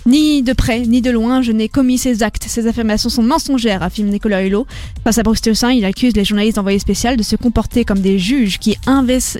Ni 0.08 0.42
de 0.42 0.54
près, 0.54 0.80
ni 0.80 1.02
de 1.02 1.12
loin, 1.12 1.44
je 1.44 1.52
n'ai 1.52 1.70
commis 1.70 2.00
ces 2.00 2.24
actes. 2.24 2.46
Ces 2.48 2.66
affirmations 2.66 3.10
sont 3.10 3.22
mensongères, 3.22 3.84
affirme 3.84 4.08
Nicolas 4.08 4.44
Hulot. 4.44 4.66
Face 5.04 5.20
à 5.20 5.24
Bruce 5.24 5.42
Toussaint, 5.42 5.72
il 5.72 5.86
accuse 5.86 6.16
les 6.16 6.26
journalistes 6.26 6.58
envoyés 6.58 6.80
spécial 6.80 7.18
de 7.18 7.24
se 7.24 7.36
comporter 7.36 7.86
comme 7.86 8.00
des 8.00 8.18
juges 8.18 8.58
qui, 8.58 8.76
inversent, 8.88 9.38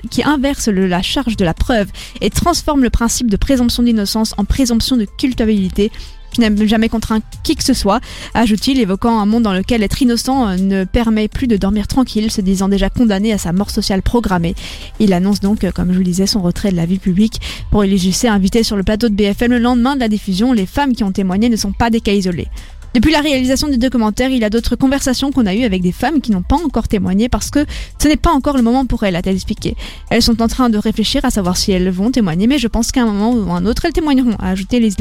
la 0.68 1.02
charge 1.02 1.36
de 1.36 1.44
la 1.44 1.54
preuve 1.54 1.88
et 2.20 2.30
transforment 2.30 2.84
le 2.84 2.90
principe 2.90 3.28
de 3.28 3.36
présomption 3.36 3.82
d'innocence 3.82 4.34
en 4.38 4.44
présomption 4.44 4.96
de 4.96 5.04
culpabilité. 5.04 5.90
Je 6.32 6.40
n'ai 6.40 6.68
jamais 6.68 6.88
contraint 6.88 7.20
qui 7.42 7.56
que 7.56 7.64
ce 7.64 7.74
soit, 7.74 8.00
ajoute-t-il, 8.34 8.80
évoquant 8.80 9.20
un 9.20 9.26
monde 9.26 9.42
dans 9.42 9.52
lequel 9.52 9.82
être 9.82 10.00
innocent 10.00 10.48
euh, 10.48 10.56
ne 10.56 10.84
permet 10.84 11.28
plus 11.28 11.46
de 11.46 11.56
dormir 11.56 11.86
tranquille, 11.86 12.30
se 12.30 12.40
disant 12.40 12.68
déjà 12.68 12.88
condamné 12.88 13.32
à 13.32 13.38
sa 13.38 13.52
mort 13.52 13.70
sociale 13.70 14.02
programmée. 14.02 14.54
Il 14.98 15.12
annonce 15.12 15.40
donc, 15.40 15.64
euh, 15.64 15.72
comme 15.72 15.88
je 15.88 15.94
vous 15.94 15.98
le 15.98 16.04
disais, 16.04 16.26
son 16.26 16.40
retrait 16.42 16.70
de 16.70 16.76
la 16.76 16.86
vie 16.86 16.98
publique. 16.98 17.40
Pour 17.70 17.84
Elie 17.84 18.12
invité 18.24 18.62
sur 18.62 18.76
le 18.76 18.82
plateau 18.82 19.08
de 19.08 19.14
BFM 19.14 19.52
le 19.52 19.58
lendemain 19.58 19.94
de 19.94 20.00
la 20.00 20.08
diffusion, 20.08 20.52
les 20.52 20.66
femmes 20.66 20.94
qui 20.94 21.04
ont 21.04 21.12
témoigné 21.12 21.48
ne 21.48 21.56
sont 21.56 21.72
pas 21.72 21.90
des 21.90 22.00
cas 22.00 22.12
isolés. 22.12 22.48
Depuis 22.94 23.10
la 23.10 23.20
réalisation 23.20 23.68
du 23.68 23.78
documentaire, 23.78 24.28
il 24.28 24.38
y 24.38 24.44
a 24.44 24.50
d'autres 24.50 24.76
conversations 24.76 25.32
qu'on 25.32 25.46
a 25.46 25.54
eues 25.54 25.64
avec 25.64 25.80
des 25.80 25.92
femmes 25.92 26.20
qui 26.20 26.30
n'ont 26.30 26.42
pas 26.42 26.56
encore 26.56 26.88
témoigné 26.88 27.30
parce 27.30 27.50
que 27.50 27.64
ce 27.98 28.06
n'est 28.06 28.18
pas 28.18 28.32
encore 28.32 28.56
le 28.56 28.62
moment 28.62 28.84
pour 28.84 29.02
elles, 29.04 29.16
a-t-elle 29.16 29.34
expliqué. 29.34 29.76
Elles 30.10 30.22
sont 30.22 30.42
en 30.42 30.48
train 30.48 30.68
de 30.68 30.76
réfléchir 30.76 31.24
à 31.24 31.30
savoir 31.30 31.56
si 31.56 31.72
elles 31.72 31.88
vont 31.88 32.10
témoigner, 32.10 32.46
mais 32.46 32.58
je 32.58 32.68
pense 32.68 32.92
qu'à 32.92 33.02
un 33.02 33.06
moment 33.06 33.32
ou 33.32 33.50
à 33.50 33.56
un 33.56 33.64
autre, 33.64 33.86
elles 33.86 33.94
témoigneront, 33.94 34.36
a 34.38 34.50
ajouté 34.50 34.78
Lise. 34.78 34.96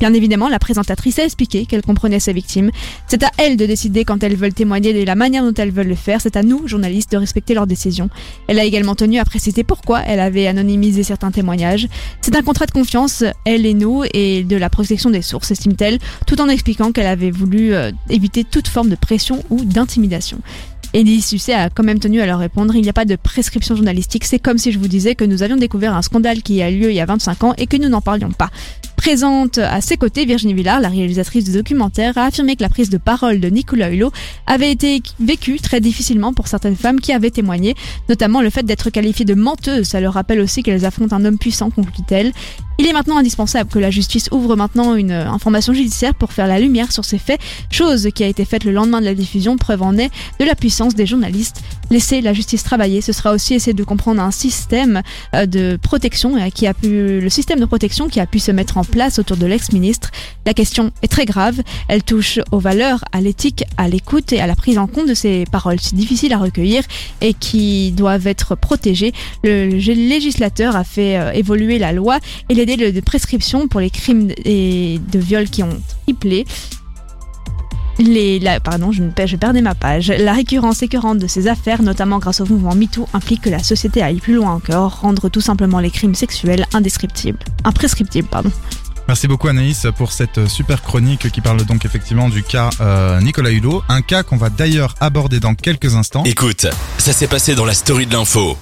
Bien 0.00 0.14
évidemment, 0.14 0.48
la 0.48 0.58
présentatrice 0.58 1.18
a 1.18 1.24
expliqué 1.24 1.66
qu'elle 1.66 1.82
comprenait 1.82 2.20
ses 2.20 2.32
victimes. 2.32 2.70
C'est 3.08 3.22
à 3.22 3.30
elles 3.36 3.56
de 3.56 3.66
décider 3.66 4.04
quand 4.04 4.22
elles 4.22 4.36
veulent 4.36 4.54
témoigner 4.54 4.92
de 4.92 5.04
la 5.04 5.14
manière 5.14 5.42
dont 5.42 5.54
elles 5.54 5.72
veulent 5.72 5.88
le 5.88 5.94
faire. 5.94 6.20
C'est 6.20 6.36
à 6.36 6.42
nous, 6.42 6.68
journalistes, 6.68 7.12
de 7.12 7.16
respecter 7.16 7.54
leurs 7.54 7.66
décisions. 7.66 8.08
Elle 8.46 8.58
a 8.58 8.64
également 8.64 8.94
tenu 8.94 9.18
à 9.18 9.24
préciser 9.24 9.64
pourquoi 9.64 10.02
elle 10.02 10.20
avait 10.20 10.46
anonymisé 10.46 11.02
certains 11.02 11.30
témoignages. 11.30 11.88
C'est 12.20 12.36
un 12.36 12.42
contrat 12.42 12.66
de 12.66 12.70
confiance, 12.70 13.24
elle 13.44 13.66
et 13.66 13.74
nous, 13.74 14.04
et 14.14 14.44
de 14.44 14.56
la 14.56 14.70
protection 14.70 15.10
des 15.10 15.22
sources, 15.22 15.50
estime-t-elle, 15.50 15.98
tout 16.26 16.40
en 16.40 16.48
expliquant 16.48 16.92
qu'elle 16.92 17.06
avait 17.06 17.30
voulu 17.30 17.74
euh, 17.74 17.90
éviter 18.08 18.44
toute 18.44 18.68
forme 18.68 18.88
de 18.88 18.96
pression 18.96 19.42
ou 19.50 19.64
d'intimidation. 19.64 20.40
Elie 20.94 21.20
Susset 21.20 21.52
a 21.52 21.68
quand 21.68 21.84
même 21.84 21.98
tenu 21.98 22.22
à 22.22 22.26
leur 22.26 22.38
répondre, 22.38 22.74
il 22.74 22.80
n'y 22.80 22.88
a 22.88 22.94
pas 22.94 23.04
de 23.04 23.16
prescription 23.16 23.76
journalistique, 23.76 24.24
c'est 24.24 24.38
comme 24.38 24.56
si 24.56 24.72
je 24.72 24.78
vous 24.78 24.88
disais 24.88 25.14
que 25.14 25.24
nous 25.24 25.42
avions 25.42 25.56
découvert 25.56 25.94
un 25.94 26.00
scandale 26.00 26.42
qui 26.42 26.62
a 26.62 26.70
lieu 26.70 26.90
il 26.90 26.96
y 26.96 27.00
a 27.00 27.04
25 27.04 27.44
ans 27.44 27.54
et 27.58 27.66
que 27.66 27.76
nous 27.76 27.90
n'en 27.90 28.00
parlions 28.00 28.30
pas. 28.30 28.48
Présente 28.98 29.58
à 29.58 29.80
ses 29.80 29.96
côtés, 29.96 30.26
Virginie 30.26 30.54
Villard, 30.54 30.80
la 30.80 30.88
réalisatrice 30.88 31.44
du 31.44 31.52
documentaire, 31.52 32.18
a 32.18 32.24
affirmé 32.24 32.56
que 32.56 32.62
la 32.62 32.68
prise 32.68 32.90
de 32.90 32.98
parole 32.98 33.38
de 33.38 33.48
Nicolas 33.48 33.90
Hulot 33.90 34.10
avait 34.44 34.72
été 34.72 35.00
vécue 35.20 35.60
très 35.60 35.80
difficilement 35.80 36.34
pour 36.34 36.48
certaines 36.48 36.74
femmes 36.74 37.00
qui 37.00 37.12
avaient 37.12 37.30
témoigné, 37.30 37.76
notamment 38.08 38.42
le 38.42 38.50
fait 38.50 38.64
d'être 38.64 38.90
qualifiée 38.90 39.24
de 39.24 39.34
menteuse. 39.34 39.86
Ça 39.86 40.00
leur 40.00 40.14
rappelle 40.14 40.40
aussi 40.40 40.64
qu'elles 40.64 40.84
affrontent 40.84 41.14
un 41.14 41.24
homme 41.24 41.38
puissant, 41.38 41.70
conclut-elle. 41.70 42.32
Il 42.80 42.86
est 42.86 42.92
maintenant 42.92 43.18
indispensable 43.18 43.68
que 43.68 43.80
la 43.80 43.90
justice 43.90 44.28
ouvre 44.30 44.54
maintenant 44.54 44.94
une 44.94 45.10
euh, 45.10 45.28
information 45.28 45.72
judiciaire 45.72 46.14
pour 46.14 46.32
faire 46.32 46.46
la 46.46 46.60
lumière 46.60 46.92
sur 46.92 47.04
ces 47.04 47.18
faits, 47.18 47.40
chose 47.72 48.08
qui 48.14 48.22
a 48.22 48.28
été 48.28 48.44
faite 48.44 48.62
le 48.62 48.70
lendemain 48.70 49.00
de 49.00 49.04
la 49.04 49.16
diffusion, 49.16 49.56
preuve 49.56 49.82
en 49.82 49.98
est 49.98 50.12
de 50.38 50.44
la 50.44 50.54
puissance 50.54 50.94
des 50.94 51.04
journalistes. 51.04 51.60
Laisser 51.90 52.20
la 52.20 52.32
justice 52.32 52.62
travailler, 52.62 53.00
ce 53.00 53.12
sera 53.12 53.32
aussi 53.32 53.54
essayer 53.54 53.72
de 53.72 53.82
comprendre 53.82 54.22
un 54.22 54.30
système 54.30 55.02
euh, 55.34 55.46
de 55.46 55.76
protection 55.82 56.36
euh, 56.36 56.50
qui 56.50 56.68
a 56.68 56.74
pu, 56.74 57.20
le 57.20 57.28
système 57.30 57.58
de 57.58 57.64
protection 57.64 58.06
qui 58.06 58.20
a 58.20 58.26
pu 58.26 58.38
se 58.38 58.52
mettre 58.52 58.78
en 58.78 58.84
place 58.84 59.18
autour 59.18 59.38
de 59.38 59.46
l'ex-ministre. 59.46 60.12
La 60.46 60.54
question 60.54 60.92
est 61.02 61.08
très 61.08 61.24
grave, 61.24 61.60
elle 61.88 62.04
touche 62.04 62.38
aux 62.52 62.60
valeurs, 62.60 63.04
à 63.10 63.20
l'éthique, 63.20 63.64
à 63.76 63.88
l'écoute 63.88 64.32
et 64.32 64.40
à 64.40 64.46
la 64.46 64.54
prise 64.54 64.78
en 64.78 64.86
compte 64.86 65.08
de 65.08 65.14
ces 65.14 65.46
paroles 65.50 65.80
si 65.80 65.96
difficiles 65.96 66.32
à 66.32 66.38
recueillir 66.38 66.84
et 67.22 67.34
qui 67.34 67.90
doivent 67.90 68.28
être 68.28 68.54
protégées. 68.54 69.12
Le 69.42 69.66
législateur 69.66 70.76
a 70.76 70.84
fait 70.84 71.36
évoluer 71.36 71.80
la 71.80 71.90
loi 71.90 72.18
et 72.48 72.54
les 72.54 72.67
délais 72.76 72.92
de 72.92 73.00
prescription 73.00 73.66
pour 73.66 73.80
les 73.80 73.90
crimes 73.90 74.30
et 74.44 75.00
de 75.10 75.18
viol 75.18 75.48
qui 75.48 75.62
ont 75.62 75.80
triplé. 76.04 76.46
Les, 77.98 78.38
la, 78.38 78.60
pardon, 78.60 78.92
je, 78.92 79.02
je 79.26 79.36
perdais 79.36 79.60
ma 79.60 79.74
page. 79.74 80.08
La 80.08 80.32
récurrence 80.32 80.82
écœurante 80.82 81.18
de 81.18 81.26
ces 81.26 81.48
affaires, 81.48 81.82
notamment 81.82 82.18
grâce 82.18 82.40
au 82.40 82.46
mouvement 82.46 82.74
MeToo, 82.74 83.08
implique 83.14 83.40
que 83.42 83.50
la 83.50 83.58
société 83.60 84.02
aille 84.02 84.20
plus 84.20 84.34
loin 84.34 84.52
encore, 84.52 85.00
rendre 85.00 85.28
tout 85.28 85.40
simplement 85.40 85.80
les 85.80 85.90
crimes 85.90 86.14
sexuels 86.14 86.66
indescriptibles. 86.74 87.38
Imprescriptibles, 87.64 88.28
pardon. 88.28 88.52
Merci 89.08 89.26
beaucoup 89.26 89.48
Anaïs 89.48 89.86
pour 89.96 90.12
cette 90.12 90.46
super 90.46 90.82
chronique 90.82 91.30
qui 91.32 91.40
parle 91.40 91.64
donc 91.64 91.86
effectivement 91.86 92.28
du 92.28 92.42
cas 92.42 92.68
euh, 92.82 93.18
Nicolas 93.22 93.50
Hulot, 93.50 93.82
un 93.88 94.02
cas 94.02 94.22
qu'on 94.22 94.36
va 94.36 94.50
d'ailleurs 94.50 94.94
aborder 95.00 95.40
dans 95.40 95.54
quelques 95.54 95.94
instants. 95.94 96.24
Écoute, 96.24 96.66
ça 96.98 97.12
s'est 97.14 97.26
passé 97.26 97.54
dans 97.54 97.64
la 97.64 97.72
story 97.72 98.06
de 98.06 98.12
l'info. 98.12 98.58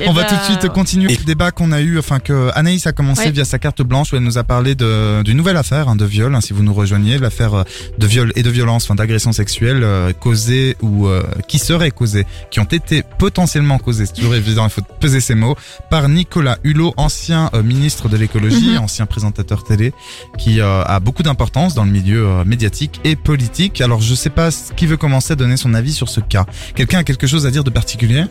Eh 0.00 0.08
On 0.08 0.12
va 0.12 0.22
ben, 0.22 0.28
tout 0.28 0.34
de 0.36 0.42
suite 0.58 0.68
continuer 0.72 1.16
le 1.16 1.24
débat 1.24 1.50
qu'on 1.50 1.72
a 1.72 1.80
eu, 1.80 1.98
enfin 1.98 2.18
que 2.18 2.50
Anaïs 2.54 2.86
a 2.86 2.92
commencé 2.92 3.22
Ouais. 3.26 3.30
via 3.30 3.44
sa 3.44 3.58
carte 3.58 3.82
blanche 3.82 4.12
où 4.12 4.16
elle 4.16 4.22
nous 4.22 4.38
a 4.38 4.44
parlé 4.44 4.74
de- 4.74 5.22
d'une 5.22 5.36
nouvelle 5.36 5.56
affaire 5.56 5.88
hein, 5.88 5.96
de 5.96 6.04
viol, 6.04 6.34
hein, 6.34 6.40
si 6.40 6.52
vous 6.52 6.62
nous 6.62 6.74
rejoignez, 6.74 7.18
l'affaire 7.18 7.54
euh, 7.54 7.62
de 7.98 8.06
viol 8.06 8.32
et 8.36 8.42
de 8.42 8.50
violence, 8.50 8.84
enfin 8.84 8.94
d'agression 8.94 9.32
sexuelle 9.32 9.82
euh, 9.84 10.12
causée 10.12 10.76
ou 10.82 11.06
euh, 11.06 11.22
qui 11.48 11.58
seraient 11.58 11.90
causées, 11.90 12.26
qui 12.50 12.60
ont 12.60 12.64
été 12.64 13.02
potentiellement 13.18 13.78
causées, 13.78 14.06
c'est 14.06 14.14
toujours 14.14 14.34
évident, 14.34 14.64
il 14.66 14.70
faut 14.70 14.82
peser 15.00 15.20
ces 15.20 15.34
mots, 15.34 15.56
par 15.90 16.08
Nicolas 16.08 16.58
Hulot, 16.64 16.94
ancien 16.96 17.50
euh, 17.54 17.62
ministre 17.62 18.08
de 18.08 18.16
l'écologie, 18.16 18.70
Mhm. 18.72 18.78
ancien 18.84 19.06
présentateur 19.06 19.62
télé, 19.64 19.92
qui 20.38 20.60
euh, 20.60 20.82
a 20.84 21.00
beaucoup 21.00 21.22
d'importance 21.22 21.74
dans 21.74 21.84
le 21.84 21.90
milieu 21.90 22.26
euh, 22.26 22.44
médiatique 22.44 23.00
et 23.04 23.14
politique. 23.16 23.80
Alors 23.80 24.00
je 24.00 24.14
sais 24.14 24.30
pas 24.30 24.48
qui 24.76 24.86
veut 24.86 24.96
commencer 24.96 25.32
à 25.32 25.36
donner 25.36 25.56
son 25.56 25.74
avis 25.74 25.92
sur 25.92 26.08
ce 26.08 26.20
cas. 26.20 26.46
Quelqu'un 26.74 26.98
a 26.98 27.04
quelque 27.04 27.26
chose 27.26 27.46
à 27.46 27.50
dire 27.50 27.64
de 27.64 27.70
particulier? 27.70 28.24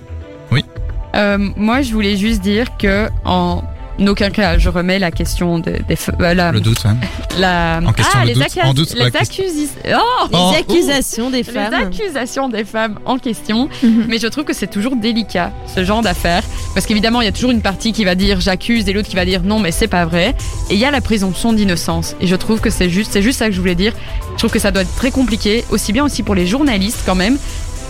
Euh, 1.15 1.37
moi, 1.57 1.81
je 1.81 1.91
voulais 1.93 2.15
juste 2.17 2.41
dire 2.41 2.67
que 2.77 3.09
en 3.25 3.63
aucun 4.07 4.31
cas, 4.31 4.57
je 4.57 4.69
remets 4.69 4.97
la 4.97 5.11
question 5.11 5.59
de- 5.59 5.75
des 5.87 5.95
f- 5.95 6.09
euh, 6.21 6.33
la, 6.33 6.51
Le 6.51 6.59
doute, 6.61 6.81
la 7.37 7.79
En 7.85 7.91
question, 7.93 8.19
ah, 8.19 8.25
le 8.25 8.27
les, 8.29 8.33
doute, 8.33 8.43
acca- 8.43 8.65
en 8.65 8.73
doute, 8.73 8.93
les 8.95 9.05
accusi- 9.11 9.69
oh 9.85 10.27
Les 10.31 10.37
Oh, 10.39 10.53
accusations 10.57 11.29
des 11.29 11.37
les 11.37 11.43
femmes. 11.43 11.73
accusations 11.73 12.49
des 12.49 12.63
femmes 12.63 12.97
en 13.05 13.19
question, 13.19 13.69
Mhm. 13.83 14.05
mais 14.07 14.17
je 14.17 14.25
trouve 14.27 14.43
que 14.45 14.53
c'est 14.53 14.67
toujours 14.71 14.95
délicat 14.95 15.51
ce 15.75 15.83
genre 15.83 16.01
d'affaires 16.01 16.43
parce 16.73 16.85
qu'évidemment 16.87 17.21
il 17.21 17.25
y 17.25 17.27
a 17.27 17.31
toujours 17.31 17.51
une 17.51 17.61
partie 17.61 17.91
qui 17.93 18.03
va 18.05 18.15
dire 18.15 18.39
j'accuse 18.39 18.87
et 18.87 18.93
l'autre 18.93 19.09
qui 19.09 19.15
va 19.15 19.25
dire 19.25 19.41
non 19.43 19.59
mais 19.59 19.71
c'est 19.71 19.87
pas 19.87 20.05
vrai 20.05 20.35
et 20.69 20.73
il 20.73 20.79
y 20.79 20.85
a 20.85 20.89
la 20.91 21.01
présomption 21.01 21.53
d'innocence 21.53 22.15
et 22.21 22.27
je 22.27 22.35
trouve 22.35 22.59
que 22.59 22.69
c'est 22.71 22.89
juste 22.89 23.11
c'est 23.13 23.21
juste 23.21 23.39
ça 23.39 23.47
que 23.47 23.51
je 23.53 23.59
voulais 23.59 23.75
dire. 23.75 23.93
Je 24.33 24.37
trouve 24.37 24.51
que 24.51 24.59
ça 24.59 24.71
doit 24.71 24.81
être 24.81 24.95
très 24.95 25.11
compliqué 25.11 25.63
aussi 25.69 25.91
bien 25.93 26.03
aussi 26.05 26.23
pour 26.23 26.33
les 26.33 26.47
journalistes 26.47 27.03
quand 27.05 27.15
même. 27.15 27.37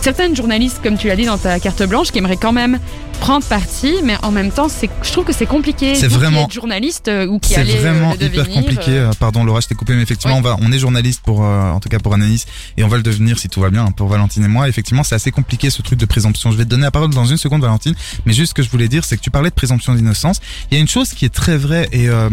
Certaines 0.02 0.34
journalistes 0.34 0.80
comme 0.82 0.98
tu 0.98 1.06
l'as 1.06 1.14
dit 1.16 1.26
dans 1.26 1.38
ta 1.38 1.60
carte 1.60 1.82
blanche 1.84 2.10
qui 2.10 2.18
aimeraient 2.18 2.36
quand 2.36 2.52
même 2.52 2.78
prendre 3.20 3.46
parti 3.46 3.94
mais 4.02 4.16
en 4.24 4.32
même 4.32 4.50
temps 4.50 4.68
c'est 4.68 4.90
je 5.04 5.12
trouve 5.12 5.24
que 5.24 5.32
c'est 5.32 5.46
compliqué. 5.46 5.94
C'est 5.94 6.08
qui 6.08 6.14
vraiment- 6.14 6.46
êtes 6.46 6.52
journaliste 6.52 7.06
euh, 7.06 7.26
ou 7.28 7.38
qui 7.38 7.54
C'est 7.54 7.60
euh, 7.60 7.80
vraiment 7.80 8.12
le 8.18 8.26
hyper 8.26 8.48
compliqué. 8.50 8.90
euh, 8.90 9.10
Euh, 9.10 9.12
Pardon 9.18 9.44
Laura, 9.44 9.60
je 9.60 9.68
t'ai 9.68 9.74
coupé, 9.76 9.94
mais 9.94 10.02
effectivement, 10.02 10.34
Oui. 10.34 10.40
on, 10.44 10.48
va, 10.48 10.56
on 10.60 10.72
est 10.72 10.78
journaliste 10.78 11.20
pour, 11.24 11.44
euh, 11.44 11.70
en 11.70 11.78
tout 11.80 11.88
cas 11.88 11.98
pour 12.00 12.14
Anaïs, 12.14 12.46
et 12.76 12.82
on 12.84 12.88
va 12.88 12.96
le 12.96 13.02
devenir 13.04 13.38
si 13.38 13.48
tout 13.48 13.60
va 13.60 13.70
bien 13.70 13.84
hein, 13.86 13.90
pour 13.92 14.08
Valentine 14.08 14.44
et 14.44 14.48
moi. 14.48 14.68
Effectivement, 14.68 15.04
c'est 15.04 15.14
assez 15.14 15.30
compliqué 15.30 15.70
ce 15.70 15.82
truc 15.82 15.98
de 16.00 16.04
présomption. 16.06 16.50
Je 16.50 16.56
vais 16.56 16.64
te 16.64 16.68
donner 16.70 16.82
la 16.82 16.90
parole 16.90 17.10
dans 17.10 17.24
une 17.24 17.36
seconde, 17.36 17.62
Valentine, 17.62 17.94
mais 18.26 18.32
juste 18.32 18.50
ce 18.50 18.54
que 18.54 18.62
je 18.64 18.70
voulais 18.70 18.88
dire, 18.88 19.04
c'est 19.04 19.16
que 19.16 19.22
tu 19.22 19.30
parlais 19.30 19.50
de 19.50 19.54
présomption 19.54 19.94
d'innocence. 19.94 20.40
Il 20.70 20.74
y 20.74 20.78
a 20.78 20.80
une 20.80 20.88
chose 20.88 21.10
qui 21.10 21.24
est 21.24 21.32
très 21.34 21.56
vraie 21.56 21.88
et 21.92 22.08
euh, 22.08 22.28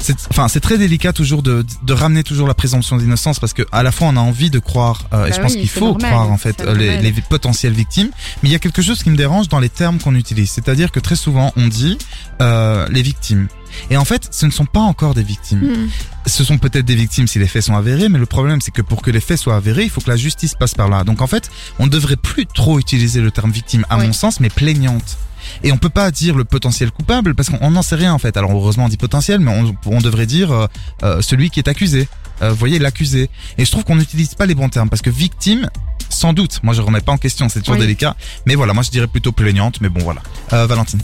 c'est 0.00 0.16
enfin 0.30 0.48
c'est 0.48 0.60
très 0.60 0.78
délicat 0.78 1.12
toujours 1.12 1.42
de, 1.42 1.64
de 1.82 1.92
ramener 1.92 2.22
toujours 2.24 2.48
la 2.48 2.54
présomption 2.54 2.96
d'innocence 2.96 3.38
parce 3.38 3.52
que 3.52 3.62
à 3.70 3.82
la 3.82 3.92
fois 3.92 4.08
on 4.08 4.16
a 4.16 4.20
envie 4.20 4.50
de 4.50 4.58
croire 4.58 5.04
euh, 5.12 5.26
et 5.26 5.30
Bah 5.30 5.36
je 5.36 5.40
pense 5.42 5.52
oui, 5.52 5.60
qu'il 5.60 5.68
faut 5.68 5.88
normal, 5.92 6.10
croire 6.10 6.30
en 6.30 6.38
fait 6.38 6.62
les, 6.74 7.00
les 7.02 7.12
potentielles 7.28 7.74
victimes 7.74 8.10
mais 8.42 8.48
il 8.48 8.52
y 8.52 8.54
a 8.54 8.58
quelque 8.58 8.82
chose 8.82 9.02
qui 9.02 9.10
me 9.10 9.16
dérange 9.16 9.48
dans 9.48 9.60
les 9.60 9.68
termes 9.68 9.98
qu'on 9.98 10.14
utilise 10.14 10.50
c'est-à-dire 10.50 10.90
que 10.90 11.00
très 11.00 11.16
souvent 11.16 11.52
on 11.56 11.68
dit 11.68 11.98
euh, 12.40 12.86
les 12.90 13.02
victimes 13.02 13.48
et 13.90 13.96
en 13.96 14.04
fait 14.04 14.28
ce 14.32 14.46
ne 14.46 14.50
sont 14.50 14.64
pas 14.66 14.80
encore 14.80 15.14
des 15.14 15.22
victimes 15.22 15.60
Mhm. 15.60 15.88
ce 16.26 16.44
sont 16.44 16.58
peut-être 16.58 16.86
des 16.86 16.94
victimes 16.96 17.26
si 17.28 17.38
les 17.38 17.46
faits 17.46 17.62
sont 17.62 17.76
avérés, 17.76 18.08
mais 18.08 18.18
le 18.18 18.26
problème 18.26 18.60
c'est 18.60 18.70
que 18.72 18.82
pour 18.82 19.02
que 19.02 19.10
les 19.10 19.20
faits 19.20 19.38
soient 19.38 19.56
avérés, 19.56 19.84
il 19.84 19.90
faut 19.90 20.00
que 20.00 20.10
la 20.10 20.16
justice 20.16 20.54
passe 20.54 20.74
par 20.74 20.88
là. 20.88 21.04
Donc 21.04 21.20
en 21.22 21.26
fait, 21.26 21.50
on 21.78 21.84
ne 21.86 21.90
devrait 21.90 22.16
plus 22.16 22.46
trop 22.46 22.78
utiliser 22.78 23.20
le 23.20 23.30
terme 23.30 23.50
victime 23.52 23.84
à 23.90 23.98
Oui. 23.98 24.06
mon 24.06 24.12
sens, 24.12 24.40
mais 24.40 24.48
plaignante. 24.50 25.18
Et 25.62 25.72
on 25.72 25.76
peut 25.78 25.88
pas 25.88 26.10
dire 26.10 26.36
le 26.36 26.44
potentiel 26.44 26.90
coupable 26.90 27.34
parce 27.34 27.50
qu'on 27.50 27.70
n'en 27.70 27.82
sait 27.82 27.96
rien 27.96 28.12
en 28.12 28.18
fait. 28.18 28.36
Alors 28.36 28.52
heureusement 28.52 28.84
on 28.84 28.88
dit 28.88 28.96
potentiel, 28.96 29.40
mais 29.40 29.50
on, 29.50 29.74
on 29.92 30.00
devrait 30.00 30.26
dire 30.26 30.52
euh, 30.52 30.66
euh, 31.02 31.22
celui 31.22 31.50
qui 31.50 31.60
est 31.60 31.68
accusé. 31.68 32.08
Euh, 32.42 32.50
vous 32.50 32.56
voyez 32.56 32.78
l'accusé. 32.78 33.28
Et 33.58 33.64
je 33.64 33.70
trouve 33.70 33.84
qu'on 33.84 33.96
n'utilise 33.96 34.34
pas 34.34 34.46
les 34.46 34.54
bons 34.54 34.68
termes 34.68 34.88
parce 34.88 35.02
que 35.02 35.10
victime, 35.10 35.68
sans 36.08 36.32
doute. 36.32 36.60
Moi 36.62 36.74
je 36.74 36.80
remets 36.82 37.00
pas 37.00 37.12
en 37.12 37.18
question, 37.18 37.48
c'est 37.48 37.60
toujours 37.60 37.74
Oui. 37.74 37.80
délicat. 37.80 38.16
Mais 38.46 38.54
voilà, 38.54 38.72
moi 38.72 38.82
je 38.82 38.90
dirais 38.90 39.06
plutôt 39.06 39.32
plaignante. 39.32 39.80
Mais 39.80 39.88
bon 39.88 40.00
voilà. 40.00 40.22
Euh, 40.52 40.66
Valentine. 40.66 41.00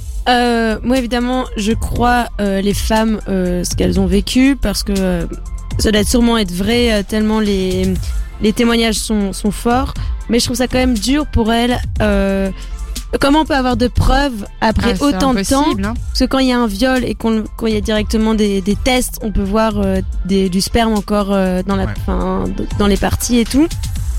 Moi, 0.83 0.99
évidemment, 0.99 1.45
je 1.57 1.73
crois 1.73 2.27
les 2.41 2.75
femmes, 2.75 3.21
ce 3.29 3.75
qu'elles 3.77 4.01
ont 4.01 4.07
vécu, 4.07 4.57
parce 4.61 4.83
que 4.83 5.29
ça 5.79 5.93
doit 5.93 6.03
sûrement 6.05 6.37
être 6.39 6.51
vrai, 6.53 7.05
tellement 7.05 7.39
les, 7.39 7.95
les 8.41 8.53
témoignages 8.53 8.97
sont, 8.97 9.33
sont 9.33 9.53
forts. 9.53 9.95
Mais 10.29 10.41
je 10.41 10.47
trouve 10.47 10.57
ça 10.57 10.67
quand 10.67 10.79
même 10.79 10.99
dur 10.99 11.27
pour 11.27 11.53
elles. 11.53 11.81
Euh, 12.03 12.51
comment 13.21 13.41
on 13.41 13.45
peut 13.45 13.55
avoir 13.55 13.77
de 13.77 13.89
preuves 13.89 14.47
après 14.61 14.95
Ah, 15.01 15.05
autant 15.05 15.33
de 15.35 15.43
temps 15.43 15.65
hein. 15.85 15.95
Parce 16.09 16.21
que 16.21 16.25
quand 16.25 16.39
il 16.39 16.49
y 16.49 16.53
a 16.53 16.59
un 16.59 16.67
viol 16.67 17.05
et 17.05 17.15
qu'on 17.15 17.45
quand 17.57 17.67
il 17.67 17.75
y 17.75 17.77
a 17.77 17.81
directement 17.81 18.35
des, 18.35 18.61
des 18.61 18.77
tests, 18.77 19.19
on 19.23 19.31
peut 19.33 19.43
voir 19.43 19.79
euh, 19.79 20.01
des, 20.25 20.49
du 20.49 20.61
sperme 20.61 20.95
encore 20.95 21.29
euh, 21.33 21.63
dans, 21.63 21.77
la, 21.77 21.85
Ouais. 21.87 22.51
d- 22.57 22.67
dans 22.79 22.87
les 22.87 22.97
parties 22.97 23.39
et 23.39 23.45
tout. 23.45 23.67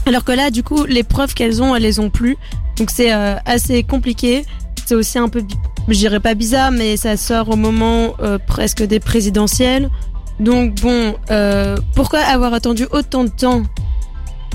Alors 0.05 0.23
que 0.23 0.31
là, 0.31 0.49
du 0.51 0.63
coup, 0.63 0.85
les 0.85 1.03
preuves 1.03 1.33
qu'elles 1.33 1.61
ont, 1.61 1.75
elles 1.75 1.83
les 1.83 1.99
ont 1.99 2.09
plus. 2.09 2.37
Donc 2.77 2.89
c'est 2.89 3.13
euh, 3.13 3.35
assez 3.45 3.83
compliqué. 3.83 4.45
C'est 4.85 4.95
aussi 4.95 5.19
un 5.19 5.27
peu, 5.27 5.43
je 5.89 5.97
dirais 5.97 6.21
pas 6.21 6.33
bizarre, 6.33 6.71
mais 6.71 6.95
ça 6.95 7.17
sort 7.17 7.49
au 7.49 7.57
moment 7.57 8.13
euh, 8.21 8.37
presque 8.47 8.83
des 8.83 9.01
présidentielles. 9.01 9.89
Donc 10.39 10.75
bon, 10.81 11.15
euh, 11.29 11.75
pourquoi 11.95 12.19
avoir 12.19 12.53
attendu 12.53 12.85
autant 12.91 13.25
de 13.25 13.29
temps? 13.29 13.63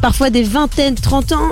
Parfois 0.01 0.31
des 0.31 0.43
vingtaines, 0.43 0.95
30 0.95 1.33
ans 1.33 1.49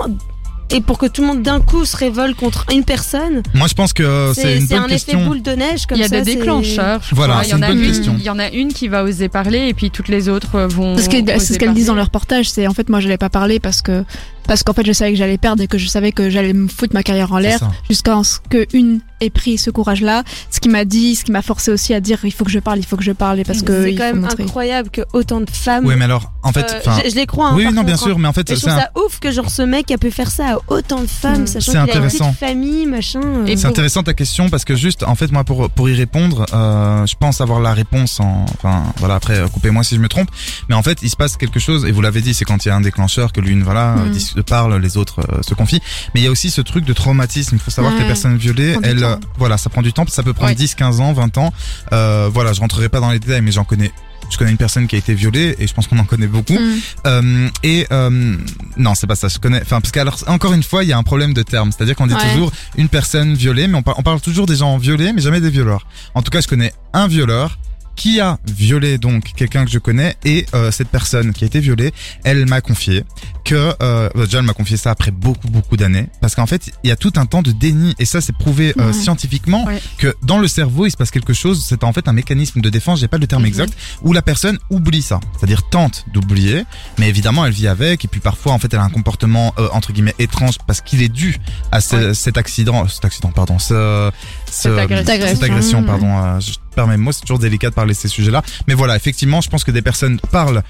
et 0.73 0.81
pour 0.81 0.99
que 0.99 1.07
tout 1.07 1.23
le 1.23 1.29
monde 1.29 1.43
d'un 1.43 1.61
coup 1.61 1.85
se 1.85 1.97
révolte 1.97 2.37
contre 2.37 2.66
une 2.73 2.85
personne, 2.85 3.43
Moi, 3.55 3.66
je 3.68 3.75
pense 3.75 3.93
que 3.93 4.03
euh, 4.03 4.35
c'est 4.35 4.43
c'est 4.43 4.57
une 4.59 4.66
c'est 4.66 4.75
bonne 4.75 4.85
un 4.85 4.95
effet 4.95 5.16
boule 5.16 5.43
de 5.43 5.53
neige 5.53 5.87
comme 5.87 5.99
Il 5.99 6.03
y 6.03 6.05
a 6.05 6.09
ça. 6.09 6.21
des 6.21 6.37
déclencheurs. 6.37 7.01
je 7.09 7.14
Voilà, 7.14 7.41
il 7.45 7.51
y 7.51 7.55
en 7.55 7.59
une 7.59 7.64
a 7.64 7.68
bonne 7.68 7.79
une, 7.81 7.87
question. 7.87 8.14
Il 8.18 8.25
y 8.25 8.31
en 8.31 8.39
a 8.39 8.49
une 8.51 8.73
qui 8.73 8.89
va 8.89 9.03
oser 9.05 9.29
parler 9.29 9.68
et 9.68 9.75
puis 9.75 9.91
toutes 9.91 10.09
les 10.09 10.29
autres 10.29 10.55
euh, 10.57 10.66
vont. 10.68 10.97
C'est 10.97 11.05
ce 11.05 11.09
qu'elles 11.11 11.41
c'est 11.41 11.55
ce 11.55 11.59
qu'elles 11.59 11.75
disent 11.75 11.87
dans 11.87 11.95
leur 11.95 12.07
reportage. 12.07 12.49
C'est 12.51 12.66
en 12.66 12.75
fait 12.75 12.89
moi 12.89 13.01
j'allais 13.01 13.18
pas 13.18 13.31
parler 13.31 13.59
parce 13.61 13.83
que 13.83 14.05
parce 14.51 14.64
qu'en 14.64 14.72
fait 14.72 14.84
je 14.84 14.90
savais 14.92 15.12
que 15.12 15.16
j'allais 15.16 15.38
perdre 15.38 15.62
et 15.62 15.68
que 15.68 15.78
je 15.78 15.86
savais 15.86 16.11
que 16.11 16.28
j'allais 16.28 16.53
me 16.53 16.66
foutre 16.66 16.92
ma 16.92 17.05
carrière 17.05 17.32
en 17.32 17.38
l'air 17.38 17.61
jusqu'à 17.88 18.20
ce 18.24 18.40
que 18.51 18.66
une 18.76 18.98
ait 19.20 19.30
pris 19.30 19.59
ce 19.59 19.70
courage 19.70 20.01
là. 20.01 20.24
Ce 20.51 20.59
qui 20.61 20.68
m'a 20.68 20.84
dit, 20.84 21.14
ce 21.14 21.22
qui 21.24 21.30
m'a 21.30 21.42
forcé 21.42 21.70
aussi 21.70 21.94
à 21.94 22.01
dire 22.01 22.18
il 22.24 22.32
faut 22.32 22.44
que 22.44 22.51
je 22.51 22.59
parle, 22.59 22.78
il 22.80 22.84
faut 22.86 22.96
que 22.96 23.05
je 23.05 23.12
parle 23.12 23.38
et 23.38 23.44
parce 23.44 23.62
que 23.62 23.84
c'est 23.84 23.94
quand 23.94 24.05
même 24.05 24.20
montrer. 24.22 24.42
incroyable 24.42 24.90
que 24.90 25.03
autant 25.12 25.40
de 25.40 25.51
femmes. 25.51 25.84
Oui, 25.86 25.94
mais 25.96 26.07
alors, 26.07 26.32
en 26.42 26.53
fait, 26.53 26.82
euh, 26.86 26.90
je, 27.05 27.11
je 27.11 27.14
les 27.14 27.26
crois. 27.26 27.51
hein, 27.51 27.55
oui, 27.55 27.64
non, 27.66 27.82
bien 27.84 27.94
contre, 27.96 28.03
sûr, 28.09 28.18
mais 28.18 28.26
en 28.26 28.32
fait, 28.32 28.48
c'est 28.48 28.57
trouve 28.57 28.70
un- 28.70 28.78
ça 28.80 28.90
ouf 28.96 29.20
que 29.20 29.30
genre 29.30 29.51
ce 29.51 29.61
mec 29.62 29.90
a 29.92 29.98
pu 29.98 30.11
faire 30.11 30.30
ça 30.30 30.55
à 30.55 30.59
autant 30.68 31.03
de 31.03 31.07
femmes, 31.07 31.42
Mm. 31.42 31.46
sachant 31.46 31.72
C'est 31.72 31.78
qu'il 31.78 31.90
a 31.90 32.03
une 32.03 32.09
petite 32.11 32.34
famille, 32.40 32.86
machin. 32.86 33.20
euh. 33.22 33.46
Et 33.46 33.57
C'est 33.57 33.62
pour- 33.64 33.70
intéressant 33.70 34.03
ta 34.03 34.14
question 34.14 34.48
parce 34.48 34.64
que 34.64 34.74
juste 34.74 35.03
en 35.05 35.14
fait 35.14 35.30
moi 35.30 35.44
pour 35.44 35.68
pour 35.70 35.88
y 35.90 35.94
répondre 35.94 36.46
euh, 36.55 37.07
je 37.07 37.14
pense 37.14 37.40
avoir 37.42 37.61
la 37.61 37.74
réponse 37.74 38.18
en 38.20 38.46
enfin 38.55 38.82
voilà 38.96 39.16
après 39.16 39.38
coupez-moi 39.53 39.84
si 39.84 39.94
je 39.96 40.01
me 40.01 40.09
trompe 40.09 40.30
mais 40.68 40.74
en 40.74 40.82
fait 40.82 40.98
il 41.03 41.11
se 41.11 41.16
passe 41.16 41.36
quelque 41.36 41.61
chose 41.61 41.84
et 41.84 41.92
vous 41.92 42.01
l'avez 42.01 42.20
dit 42.22 42.32
c'est 42.34 42.44
quand 42.46 42.64
il 42.64 42.68
y 42.68 42.70
a 42.70 42.76
un 42.76 42.80
déclencheur 42.80 43.32
que 43.32 43.40
l'une 43.40 43.62
voilà 43.62 43.96
euh, 43.98 44.11
Parle 44.43 44.76
les 44.80 44.97
autres 44.97 45.20
euh, 45.20 45.43
se 45.43 45.55
confient 45.55 45.80
mais 46.14 46.20
il 46.20 46.24
y 46.24 46.26
a 46.26 46.30
aussi 46.30 46.51
ce 46.51 46.61
truc 46.61 46.84
de 46.84 46.93
traumatisme 46.93 47.57
il 47.57 47.61
faut 47.61 47.70
savoir 47.70 47.95
que 47.95 48.01
les 48.01 48.07
personnes 48.07 48.36
violées 48.36 48.76
elles 48.82 49.05
euh, 49.05 49.16
voilà 49.38 49.57
ça 49.59 49.70
prend 49.70 49.82
du 49.82 49.93
temps 49.93 50.05
ça 50.09 50.22
peut 50.22 50.32
prendre 50.32 50.51
Ouais. 50.51 50.55
10 50.57 50.74
15 50.74 51.01
ans 51.01 51.12
20 51.12 51.38
ans 51.38 51.53
euh, 51.93 52.28
voilà 52.32 52.53
je 52.53 52.61
rentrerai 52.61 52.88
pas 52.88 53.01
dans 53.01 53.11
les 53.11 53.18
détails 53.18 53.43
mais 53.43 53.53
j'en 53.53 53.64
connais 53.64 53.93
je 54.30 54.38
connais 54.38 54.53
une 54.53 54.57
personne 54.59 54.86
qui 54.86 54.95
a 54.95 54.99
été 54.99 55.12
violée 55.12 55.57
et 55.59 55.66
je 55.66 55.74
pense 55.74 55.88
qu'on 55.88 55.99
en 55.99 56.05
connaît 56.05 56.28
beaucoup 56.28 56.53
Mm. 56.53 56.78
euh, 57.07 57.49
et 57.64 57.86
euh, 57.91 58.36
non, 58.76 58.95
c'est 58.95 59.09
pas 59.09 59.16
ça. 59.16 59.26
Je 59.26 59.38
connais. 59.38 59.61
Enfin, 59.61 59.80
parce 59.80 59.91
qu'alors 59.91 60.18
encore 60.28 60.53
une 60.53 60.62
fois, 60.62 60.84
il 60.84 60.88
y 60.88 60.93
a 60.93 60.99
un 60.99 61.03
problème 61.03 61.32
de 61.34 61.43
terme. 61.43 61.72
C'est-à-dire 61.72 61.97
qu'on 61.97 62.07
dit 62.07 62.14
Ouais. 62.14 62.32
toujours 62.32 62.53
une 62.76 62.88
personne 62.88 63.34
violée, 63.34 63.66
mais 63.66 63.76
on, 63.76 63.82
par- 63.82 63.99
on 63.99 64.05
parle 64.05 64.20
toujours 64.20 64.47
des 64.47 64.55
gens 64.57 64.78
violés, 64.78 65.12
mais 65.12 65.20
jamais 65.20 65.41
des 65.41 65.51
violeurs. 65.51 65.84
En 66.14 66.22
tout 66.22 66.30
cas, 66.30 66.41
je 66.41 66.47
connais 66.47 66.72
un 66.93 67.09
violeur 67.09 67.59
qui 68.01 68.18
a 68.18 68.38
violé 68.46 68.96
donc 68.96 69.24
quelqu'un 69.36 69.66
que 69.66 69.70
je 69.70 69.78
connais 69.78 70.16
et 70.24 70.46
euh, 70.55 70.70
cette 70.70 70.88
personne 70.88 71.34
qui 71.34 71.44
a 71.44 71.46
été 71.48 71.61
violée, 71.61 71.92
elle 72.24 72.46
m'a 72.48 72.62
confié 72.62 73.05
que 73.44 73.74
euh, 73.82 74.09
déjà 74.24 74.38
elle 74.38 74.44
m'a 74.46 74.55
confié 74.55 74.78
ça 74.78 74.90
après 74.90 75.11
beaucoup 75.11 75.48
beaucoup 75.48 75.76
d'années 75.76 76.07
parce 76.22 76.34
qu'en 76.34 76.46
fait 76.46 76.70
il 76.82 76.88
y 76.88 76.92
a 76.92 76.96
tout 76.96 77.12
un 77.16 77.26
temps 77.26 77.42
de 77.42 77.53
déni 77.53 77.94
et 77.98 78.07
ça 78.07 78.22
c'est 78.22 78.34
prouvé 78.34 78.72
euh, 78.78 78.86
Ouais. 78.86 78.92
scientifiquement 78.94 79.64
Ouais. 79.66 79.82
que 79.98 80.14
dans 80.22 80.38
le 80.38 80.48
cerveau 80.48 80.86
il 80.86 80.90
se 80.90 80.96
passe 80.96 81.11
quelque 81.11 81.34
chose 81.34 81.62
c'est 81.68 81.84
en 81.84 81.92
fait 81.92 82.09
un 82.09 82.14
mécanisme 82.14 82.62
de 82.62 82.70
défense 82.70 83.01
j'ai 83.01 83.09
pas 83.09 83.18
le 83.18 83.26
terme 83.26 83.42
Mhm. 83.42 83.48
exact 83.48 83.72
où 84.03 84.12
la 84.14 84.22
personne 84.22 84.59
oublie 84.70 85.03
ça 85.03 85.20
c'est-à-dire 85.36 85.68
tente 85.68 86.07
d'oublier 86.14 86.64
mais 86.98 87.09
évidemment 87.11 87.44
elle 87.44 87.53
vit 87.53 87.68
avec 87.68 88.03
et 88.05 88.09
puis 88.09 88.20
parfois 88.20 88.53
en 88.55 88.59
fait 88.59 88.72
elle 88.72 88.80
a 88.80 88.84
un 88.84 88.88
comportement 88.90 89.53
euh, 89.59 89.68
entre 89.72 89.92
guillemets 89.92 90.14
étrange 90.18 90.55
parce 90.66 90.80
qu'il 90.80 91.03
est 91.03 91.09
dû 91.11 91.36
à 91.70 91.80
ce- 91.82 91.96
Ouais. 91.96 92.14
cet 92.14 92.38
accident 92.38 92.88
cet 92.88 93.05
accident 93.05 93.30
pardon 93.30 93.59
ce, 93.59 94.11
ce- 94.51 94.53
Cette 94.62 94.78
agression. 94.78 95.26
Cette 95.34 95.42
agression. 95.42 95.82
pardon 95.84 96.16
euh, 96.16 96.40
je 96.40 96.53
perds 96.81 96.89
mes 96.89 96.97
mots 96.97 97.12
c'est 97.12 97.20
toujours 97.22 97.39
délicat 97.39 97.70
de 97.70 97.74
parler 97.74 97.93
de 97.93 97.99
ces 97.99 98.09
sujets 98.09 98.31
là 98.31 98.43
mais 98.66 98.74
voilà 98.74 98.97
effectivement 98.97 99.41
je 99.41 99.51
pense 99.51 99.64
que 99.64 99.70
des 99.70 99.83
personnes 99.83 100.18
parlent 100.33 100.62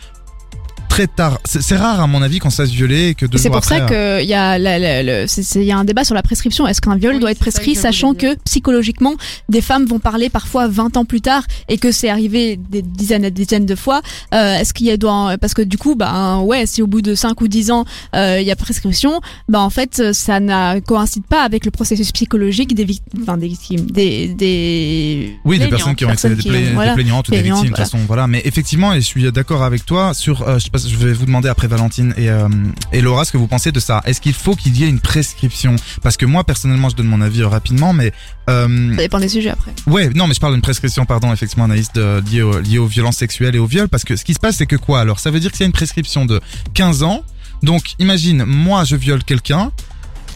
très 0.91 1.07
tard 1.07 1.39
c'est 1.45 1.63
c'est 1.63 1.77
rare 1.77 2.01
à 2.01 2.07
mon 2.07 2.21
avis 2.21 2.39
qu'on 2.41 2.51
se 2.51 2.57
fasse 2.57 2.71
violer 2.71 3.09
et 3.09 3.15
que 3.15 3.25
deux 3.25 3.39
c'est 3.39 3.49
pour 3.49 3.65
ça 3.65 3.77
après, 3.77 3.95
euh, 3.97 4.19
qu'il 4.21 4.29
y 4.29 4.35
a 4.35 4.59
la- 4.59 4.79
la- 4.79 5.25
y 5.25 5.73
a 5.73 5.77
un 5.79 5.85
débat 5.85 6.05
sur 6.05 6.15
la 6.15 6.23
prescription. 6.23 6.67
Est-ce 6.67 6.81
qu'un 6.81 6.97
viol 6.97 7.15
Oui, 7.15 7.21
doit 7.21 7.31
être 7.31 7.39
ça 7.39 7.45
prescrit, 7.45 7.73
que 7.75 7.79
sachant 7.81 8.13
que 8.15 8.35
psychologiquement, 8.45 9.15
des 9.49 9.61
femmes 9.63 9.87
vont 9.87 9.99
parler 10.01 10.29
parfois 10.29 10.69
20 10.69 10.97
ans 10.97 11.05
plus 11.05 11.21
tard 11.21 11.45
et 11.69 11.79
que 11.79 11.93
c'est 11.93 12.09
arrivé 12.11 12.57
des 12.57 12.83
dizaines 12.83 13.25
et 13.25 13.31
des 13.31 13.45
dizaines 13.45 13.67
de 13.67 13.75
fois. 13.75 14.03
Euh, 14.35 14.57
Est-ce 14.59 14.75
qu'il 14.75 14.87
y 14.87 14.91
a 14.91 14.97
doit 14.97 15.37
parce 15.41 15.55
que 15.55 15.63
du 15.63 15.79
coup, 15.79 15.95
bah 15.95 16.39
ouais, 16.39 16.67
si 16.67 16.83
au 16.83 16.87
bout 16.87 17.03
de 17.03 17.15
5 17.15 17.41
ou 17.41 17.49
10 17.49 17.71
ans 17.71 17.85
euh, 18.15 18.39
il 18.41 18.47
y 18.47 18.51
a 18.51 18.57
prescription, 18.57 19.21
bah 19.49 19.61
en 19.61 19.71
fait 19.71 20.13
ça 20.13 20.41
ne 20.41 20.81
coïncide 20.81 21.25
pas 21.25 21.43
avec 21.45 21.65
le 21.65 21.71
processus 21.71 22.11
psychologique 22.13 22.75
des 22.75 22.85
victimes, 22.85 23.23
enfin 23.23 23.37
des 23.39 23.49
victimes, 23.49 23.87
des 23.91 24.29
des 24.29 25.37
Oui, 25.45 25.59
des 25.59 25.69
personnes 25.69 25.95
qui 25.95 26.05
ont 26.05 26.13
été 26.13 26.29
des, 26.31 26.37
qui 26.37 26.49
pla- 26.49 26.59
ont- 26.59 26.63
des 26.63 26.71
voilà, 26.73 26.95
plaignantes 26.95 27.29
ou 27.29 27.33
des 27.33 27.43
victimes, 27.43 27.63
de 27.65 27.69
toute 27.69 27.77
façon, 27.77 27.99
voilà. 28.07 28.27
Mais 28.27 28.43
effectivement, 28.45 28.93
et 28.93 29.01
je 29.01 29.07
suis 29.07 29.31
d'accord 29.33 29.63
avec 29.63 29.85
toi 29.87 30.15
sur, 30.15 30.43
euh, 30.49 30.59
je, 30.59 30.65
sais 30.65 30.71
pas, 30.71 30.79
je 30.89 30.97
vais 30.97 31.13
vous 31.13 31.27
demander 31.27 31.49
après 31.49 31.67
Valentine 31.69 32.15
et, 32.17 32.31
euh, 32.31 32.49
et 32.93 33.01
Laura 33.01 33.25
ce 33.25 33.33
que 33.33 33.39
vous 33.39 33.47
pensez 33.47 33.73
de 33.73 33.81
ça. 33.81 34.01
Est-ce 34.05 34.21
qu'il 34.21 34.33
faut 34.35 34.55
qu'il 34.57 34.77
y 34.77 34.85
ait 34.85 34.89
une 34.89 35.01
prescription? 35.01 35.77
Parce 36.03 36.17
que 36.17 36.27
moi, 36.27 36.45
personnellement, 36.45 36.89
je 36.89 36.97
donne 36.97 37.07
mon 37.09 37.21
avis 37.21 37.43
euh, 37.43 37.49
rapidement, 37.49 37.93
mais 37.93 38.13
euh, 38.49 38.91
ça 38.97 39.03
dépend 39.03 39.21
des 39.21 39.29
sujets 39.29 39.51
après. 39.51 39.73
ouais, 39.87 40.11
non, 40.11 40.27
mais 40.27 40.35
je 40.35 40.41
parle 40.41 40.53
d'une 40.55 40.63
prescription, 40.63 41.05
pardon, 41.07 41.33
effectivement, 41.33 41.65
Anaïs, 41.65 41.93
de, 41.93 42.23
liée, 42.31 42.43
au- 42.43 42.59
liée 42.61 42.79
aux 42.79 42.87
violences 42.87 43.17
sexuelles 43.17 43.55
et 43.57 43.59
au 43.59 43.67
viol, 43.67 43.89
parce 43.89 44.05
que 44.05 44.17
ce 44.17 44.25
qui 44.25 44.35
se 44.35 44.39
passe, 44.41 44.57
c'est 44.57 44.67
que 44.67 44.77
quoi? 44.77 45.01
Alors, 45.01 45.19
ça 45.21 45.31
veut 45.31 45.41
dire 45.41 45.51
qu'il 45.53 45.61
y 45.61 45.65
a 45.65 45.67
une 45.67 45.73
prescription 45.73 46.25
de 46.27 46.41
15 46.75 47.03
ans. 47.03 47.23
Donc, 47.63 47.93
imagine, 47.99 48.45
moi, 48.45 48.85
je 48.85 48.97
viole 48.97 49.23
quelqu'un. 49.25 49.71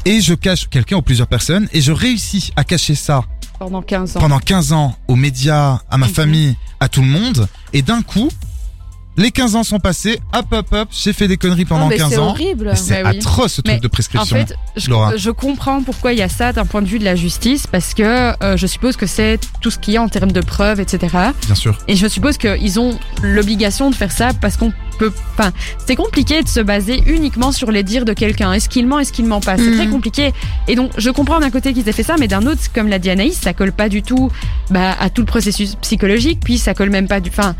Et 0.07 0.21
je 0.21 0.35
cache 0.35 0.69
quelqu'un 0.69 0.97
ou 0.97 1.03
plusieurs 1.03 1.27
personnes 1.29 1.67
et 1.73 1.81
je 1.81 1.91
réussis 1.91 2.53
à 2.57 2.65
cacher 2.65 2.95
ça 2.95 3.25
pendant 3.59 3.81
15 3.81 4.19
ans. 4.19 4.21
pendant 4.21 4.39
15 4.39 4.73
ans 4.75 4.95
aux 5.09 5.17
médias, 5.17 5.79
à 5.91 5.97
ma 5.97 6.09
Mhm. 6.09 6.13
famille, 6.13 6.57
à 6.79 6.91
tout 6.91 7.01
le 7.01 7.07
monde, 7.09 7.49
et 7.73 7.81
d'un 7.81 8.03
coup, 8.03 8.29
les 9.17 9.31
15 9.31 9.55
ans 9.57 9.63
sont 9.65 9.79
passés, 9.79 10.19
hop 10.35 10.47
hop 10.51 10.67
hop, 10.73 10.89
j'ai 10.91 11.13
fait 11.13 11.29
des 11.29 11.37
conneries 11.37 11.65
pendant 11.65 11.83
Non, 11.85 11.89
mais 11.89 11.97
15 11.99 12.11
c'est 12.11 12.19
ans. 12.19 12.29
horrible. 12.31 12.73
C'est 12.77 13.03
oui. 13.05 13.19
atroce 13.19 13.55
ce 13.55 13.61
truc 13.61 13.75
Mais 13.77 13.81
de 13.81 13.87
En 13.87 13.91
prescription. 13.91 14.37
fait, 14.37 14.55
je, 14.77 14.91
Laura. 14.91 15.17
je 15.17 15.31
comprends 15.31 15.83
pourquoi 15.83 16.13
il 16.13 16.19
y 16.19 16.23
a 16.23 16.29
ça 16.29 16.53
d'un 16.53 16.65
point 16.67 16.83
de 16.83 16.89
vue 16.89 16.99
de 16.99 17.05
la 17.05 17.15
justice, 17.15 17.67
parce 17.67 17.95
que 17.95 18.03
euh, 18.43 18.57
je 18.57 18.67
suppose 18.67 18.97
que 18.97 19.07
c'est 19.07 19.39
tout 19.61 19.71
ce 19.71 19.79
qu'il 19.79 19.95
y 19.95 19.97
a 19.97 20.03
en 20.03 20.09
termes 20.09 20.33
de 20.33 20.41
preuves, 20.41 20.81
etc. 20.81 21.15
Bien 21.47 21.55
sûr. 21.55 21.79
Et 21.89 21.97
je 21.97 22.07
suppose 22.07 22.39
qu'ils 22.39 22.81
ont 22.81 22.99
l'obligation 23.23 23.91
de 23.91 23.95
faire 23.95 24.13
ça 24.13 24.31
parce 24.41 24.57
qu'on 24.57 24.73
peut. 24.99 25.13
Enfin, 25.37 25.53
c'est 25.87 25.97
compliqué 25.97 26.43
de 26.43 26.49
se 26.49 26.61
baser 26.61 27.03
uniquement 27.07 27.53
sur 27.53 27.71
les 27.71 27.83
dires 27.83 28.05
de 28.05 28.13
quelqu'un. 28.13 28.53
Est-ce 28.53 28.69
qu'il 28.69 28.87
ment, 28.87 28.99
est-ce 29.01 29.13
qu'il 29.13 29.27
ment 29.27 29.41
pas? 29.41 29.57
C'est 29.57 29.63
Mhm. 29.71 29.77
très 29.77 29.89
compliqué. 29.89 30.33
Et 30.69 30.75
donc, 30.77 30.91
je 30.99 31.11
comprends 31.11 31.41
d'un 31.41 31.51
côté 31.51 31.73
qu'ils 31.73 31.89
aient 31.89 31.93
fait 31.93 32.03
ça, 32.03 32.15
mais 32.19 32.29
d'un 32.29 32.47
autre, 32.47 32.61
comme 32.75 32.89
l'a 32.89 32.99
dit 32.99 33.11
Anaïs, 33.11 33.39
ça 33.41 33.53
colle 33.53 33.73
pas 33.73 33.89
du 33.89 34.03
tout 34.03 34.31
bah, 34.71 34.97
à 34.99 35.11
tout 35.11 35.23
le 35.23 35.27
processus 35.27 35.75
psychologique, 35.77 36.41
puis 36.43 36.59
ça 36.59 36.75
colle 36.75 36.91
même 36.91 37.09
pas 37.09 37.21
du. 37.21 37.31
Enfin. 37.31 37.55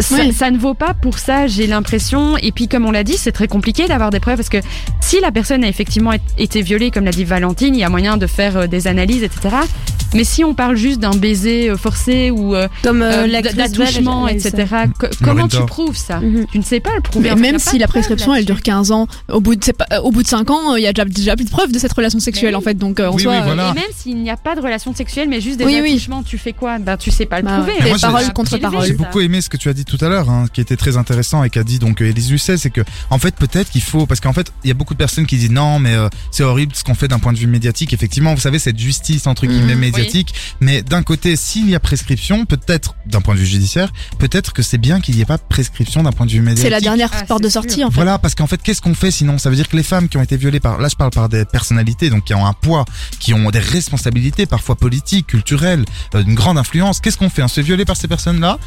Ça, 0.00 0.16
Oui. 0.16 0.32
ça 0.32 0.50
ne 0.50 0.58
vaut 0.58 0.74
pas 0.74 0.92
pour 0.92 1.18
ça, 1.18 1.46
j'ai 1.46 1.66
l'impression. 1.66 2.36
Et 2.38 2.50
puis, 2.52 2.66
comme 2.68 2.84
on 2.84 2.90
l'a 2.90 3.04
dit, 3.04 3.16
c'est 3.16 3.32
très 3.32 3.46
compliqué 3.48 3.86
d'avoir 3.86 4.10
des 4.10 4.20
preuves 4.20 4.36
parce 4.36 4.48
que 4.48 4.58
si 5.00 5.20
la 5.20 5.30
personne 5.30 5.62
a 5.64 5.68
effectivement 5.68 6.10
été 6.36 6.62
violée, 6.62 6.90
comme 6.90 7.04
l'a 7.04 7.12
dit 7.12 7.24
Valentine, 7.24 7.74
il 7.74 7.80
y 7.80 7.84
a 7.84 7.88
moyen 7.88 8.16
de 8.16 8.26
faire 8.26 8.56
euh, 8.56 8.66
des 8.66 8.86
analyses, 8.88 9.22
etc. 9.22 9.54
Mais 10.14 10.24
si 10.24 10.44
on 10.44 10.54
parle 10.54 10.76
juste 10.76 11.00
d'un 11.00 11.10
baiser 11.14 11.70
euh, 11.70 11.76
forcé 11.76 12.30
ou 12.30 12.54
euh, 12.54 12.68
Comme 12.82 13.02
euh, 13.02 13.26
euh, 13.26 13.42
d'attouchement, 13.54 14.28
etc. 14.28 14.66
comment 15.22 15.48
tu 15.48 15.64
prouves 15.66 15.96
ça 15.96 16.18
Mhm. 16.20 16.46
Tu 16.50 16.58
ne 16.58 16.62
sais 16.64 16.80
pas 16.80 16.90
le 16.96 17.00
prouver. 17.02 17.30
Mais 17.34 17.40
même 17.52 17.58
si 17.58 17.78
la 17.78 17.86
prescription 17.88 18.34
elle 18.34 18.44
dure 18.44 18.62
15 18.62 18.90
ans, 18.92 19.06
au 19.30 19.40
bout 19.40 19.56
de, 19.56 19.72
pas- 19.72 19.86
euh, 19.92 20.00
au 20.00 20.10
bout 20.10 20.22
de 20.22 20.28
5 20.28 20.50
ans, 20.50 20.76
il 20.76 20.82
y 20.82 20.86
a 20.86 20.92
déjà, 20.92 21.04
déjà 21.04 21.36
plus 21.36 21.44
de 21.44 21.50
preuves 21.50 21.72
de 21.72 21.78
cette 21.78 21.92
relation 21.92 22.18
sexuelle 22.20 22.50
oui. 22.54 22.56
en 22.56 22.60
fait. 22.60 22.74
Donc 22.74 23.00
en 23.00 23.12
Oui, 23.14 23.22
soi, 23.22 23.32
oui, 23.34 23.38
voilà. 23.44 23.70
Et 23.70 23.74
même 23.74 23.90
s'il 23.96 24.16
n'y 24.22 24.30
a 24.30 24.36
pas 24.36 24.54
de 24.54 24.60
relation 24.60 24.94
sexuelle, 24.94 25.28
mais 25.28 25.40
juste 25.40 25.58
des 25.58 25.64
Oui, 25.64 25.80
oui. 25.82 25.90
attouchements, 25.92 26.22
tu 26.22 26.38
fais 26.38 26.52
quoi? 26.52 26.78
Ben 26.78 26.96
tu 26.96 27.10
sais 27.10 27.26
pas 27.26 27.38
le 27.40 27.44
Bah 27.46 27.56
prouver. 27.56 27.72
ouais. 27.72 27.78
hein. 27.78 27.82
Mais 27.84 27.88
moi, 27.90 27.98
Ça 27.98 28.06
j'ai- 28.08 28.12
va 28.12 28.18
Parole 28.20 28.32
contre 28.34 28.52
élever, 28.54 28.70
parole. 28.70 28.86
J'ai 28.86 28.92
beaucoup 28.94 29.20
aimé 29.20 29.40
ce 29.40 29.48
que 29.48 29.56
tu 29.56 29.68
as 29.68 29.72
dit 29.72 29.83
tout 29.84 29.98
à 30.04 30.08
l'heure, 30.08 30.28
hein, 30.30 30.46
qui 30.52 30.60
était 30.60 30.76
très 30.76 30.96
intéressant 30.96 31.42
et 31.44 31.50
qu'a 31.50 31.64
dit 31.64 31.78
donc 31.78 32.00
Elise 32.00 32.30
Lucet, 32.30 32.56
c'est 32.56 32.70
que 32.70 32.80
en 33.10 33.18
fait 33.18 33.34
peut-être 33.36 33.70
qu'il 33.70 33.82
faut, 33.82 34.06
parce 34.06 34.20
qu'en 34.20 34.32
fait 34.32 34.52
il 34.64 34.68
y 34.68 34.70
a 34.70 34.74
beaucoup 34.74 34.94
de 34.94 34.98
personnes 34.98 35.26
qui 35.26 35.36
disent 35.36 35.50
non 35.50 35.78
mais 35.78 35.94
euh, 35.94 36.08
c'est 36.30 36.42
horrible 36.42 36.72
ce 36.74 36.84
qu'on 36.84 36.94
fait 36.94 37.08
d'un 37.08 37.18
point 37.18 37.32
de 37.32 37.38
vue 37.38 37.46
médiatique. 37.46 37.92
Effectivement, 37.92 38.34
vous 38.34 38.40
savez 38.40 38.58
cette 38.58 38.78
justice 38.78 39.26
entre 39.26 39.46
guillemets 39.46 39.74
Mhm. 39.74 39.80
médiatique, 39.80 40.34
mais 40.60 40.82
d'un 40.82 41.02
côté 41.02 41.36
s'il 41.36 41.68
y 41.68 41.74
a 41.74 41.80
prescription, 41.80 42.44
peut-être 42.46 42.94
d'un 43.06 43.20
point 43.20 43.34
de 43.34 43.40
vue 43.40 43.46
judiciaire, 43.46 43.92
peut-être 44.18 44.52
que 44.52 44.62
c'est 44.62 44.78
bien 44.78 45.00
qu'il 45.00 45.14
n'y 45.16 45.20
ait 45.22 45.26
pas 45.26 45.38
prescription 45.38 46.02
d'un 46.02 46.12
point 46.12 46.26
de 46.26 46.30
vue 46.32 46.40
médiatique. 46.40 46.64
c'est 46.64 46.70
la 46.70 46.80
dernière 46.80 47.10
Ah, 47.12 47.24
porte 47.24 47.42
de 47.42 47.48
sortie 47.48 47.76
sûr. 47.76 47.86
en 47.86 47.90
fait. 47.90 47.94
Voilà, 47.96 48.18
parce 48.18 48.34
qu'en 48.34 48.46
fait, 48.46 48.60
qu'est-ce 48.62 48.80
qu'on 48.80 48.94
fait 48.94 49.10
sinon? 49.10 49.38
Ça 49.38 49.50
veut 49.50 49.56
dire 49.56 49.68
que 49.68 49.76
les 49.76 49.82
femmes 49.82 50.08
qui 50.08 50.16
ont 50.16 50.22
été 50.22 50.36
violées 50.36 50.60
par, 50.60 50.78
là 50.78 50.88
je 50.88 50.96
parle 50.96 51.10
par 51.10 51.28
des 51.28 51.44
personnalités, 51.44 52.10
donc 52.10 52.24
qui 52.24 52.34
ont 52.34 52.46
un 52.46 52.52
poids, 52.52 52.84
qui 53.20 53.34
ont 53.34 53.50
des 53.50 53.58
responsabilités, 53.58 54.46
parfois 54.46 54.74
politiques, 54.76 55.26
culturelles, 55.26 55.84
euh, 56.14 56.22
une 56.22 56.34
grande 56.34 56.58
influence, 56.58 57.00
qu'est-ce 57.00 57.16
qu'on 57.18 57.30
fait? 57.30 57.42
On 57.42 57.48
se 57.48 57.54
fait 57.54 57.62
violer 57.62 57.84
par 57.84 57.96
ces 57.96 58.08
personnes-là, 58.08 58.58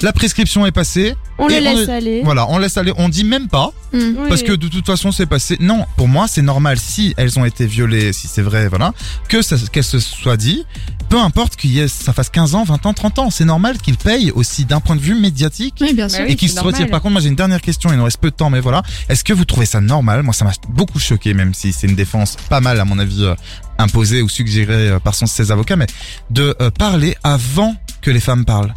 la 0.00 0.12
prescription 0.12 0.61
est 0.66 0.72
passée, 0.72 1.14
On 1.38 1.48
le 1.48 1.58
laisse 1.58 1.88
aller. 1.88 2.22
Voilà, 2.24 2.48
on 2.50 2.58
laisse 2.58 2.76
aller, 2.76 2.92
on 2.96 3.08
dit 3.08 3.24
même 3.24 3.48
pas, 3.48 3.70
Mm. 3.92 3.98
Oui. 3.98 4.28
parce 4.30 4.42
que 4.42 4.52
de 4.52 4.68
toute 4.68 4.86
façon 4.86 5.12
c'est 5.12 5.26
passé. 5.26 5.58
Non, 5.60 5.84
pour 5.98 6.08
moi 6.08 6.26
c'est 6.26 6.40
normal 6.40 6.78
si 6.78 7.12
elles 7.18 7.38
ont 7.38 7.44
été 7.44 7.66
violées, 7.66 8.14
si 8.14 8.26
c'est 8.26 8.40
vrai, 8.40 8.68
voilà, 8.68 8.94
que 9.28 9.42
ça, 9.42 9.56
qu'elles 9.70 9.84
se 9.84 9.98
soient 10.00 10.38
dit. 10.38 10.64
Peu 11.10 11.18
importe 11.20 11.56
qu'il 11.56 11.72
y 11.72 11.78
ait, 11.80 11.88
ça 11.88 12.14
fasse 12.14 12.30
15 12.30 12.54
ans, 12.54 12.64
20 12.64 12.86
ans, 12.86 12.94
30 12.94 13.18
ans, 13.18 13.30
c'est 13.30 13.44
normal 13.44 13.76
qu'ils 13.76 13.98
payent 13.98 14.30
aussi 14.30 14.64
d'un 14.64 14.80
point 14.80 14.96
de 14.96 15.00
vue 15.02 15.14
médiatique. 15.14 15.74
Oui, 15.82 15.92
bien 15.92 16.08
sûr. 16.08 16.24
Oui, 16.24 16.32
et 16.32 16.36
qu'ils 16.36 16.48
se 16.48 16.54
retirent. 16.60 16.70
normal. 16.80 16.90
Par 16.90 17.02
contre, 17.02 17.12
moi 17.12 17.20
j'ai 17.20 17.28
une 17.28 17.34
dernière 17.36 17.60
question, 17.60 17.90
il 17.92 17.98
nous 17.98 18.04
reste 18.04 18.18
peu 18.18 18.30
de 18.30 18.34
temps, 18.34 18.48
mais 18.48 18.60
voilà. 18.60 18.82
Est-ce 19.10 19.22
que 19.24 19.34
vous 19.34 19.44
trouvez 19.44 19.66
ça 19.66 19.82
normal? 19.82 20.22
Moi 20.22 20.32
ça 20.32 20.46
m'a 20.46 20.52
beaucoup 20.70 20.98
choqué, 20.98 21.34
même 21.34 21.52
si 21.52 21.74
c'est 21.74 21.86
une 21.86 21.94
défense 21.96 22.36
pas 22.48 22.60
mal 22.60 22.80
à 22.80 22.86
mon 22.86 22.98
avis 22.98 23.24
euh, 23.24 23.34
imposée 23.78 24.22
ou 24.22 24.28
suggérée 24.30 24.88
euh, 24.88 24.98
par 25.00 25.14
son, 25.14 25.26
ses 25.26 25.50
avocats, 25.52 25.76
mais 25.76 25.86
de 26.30 26.56
euh, 26.62 26.70
parler 26.70 27.14
avant 27.22 27.74
que 28.00 28.10
les 28.10 28.20
femmes 28.20 28.46
parlent. 28.46 28.72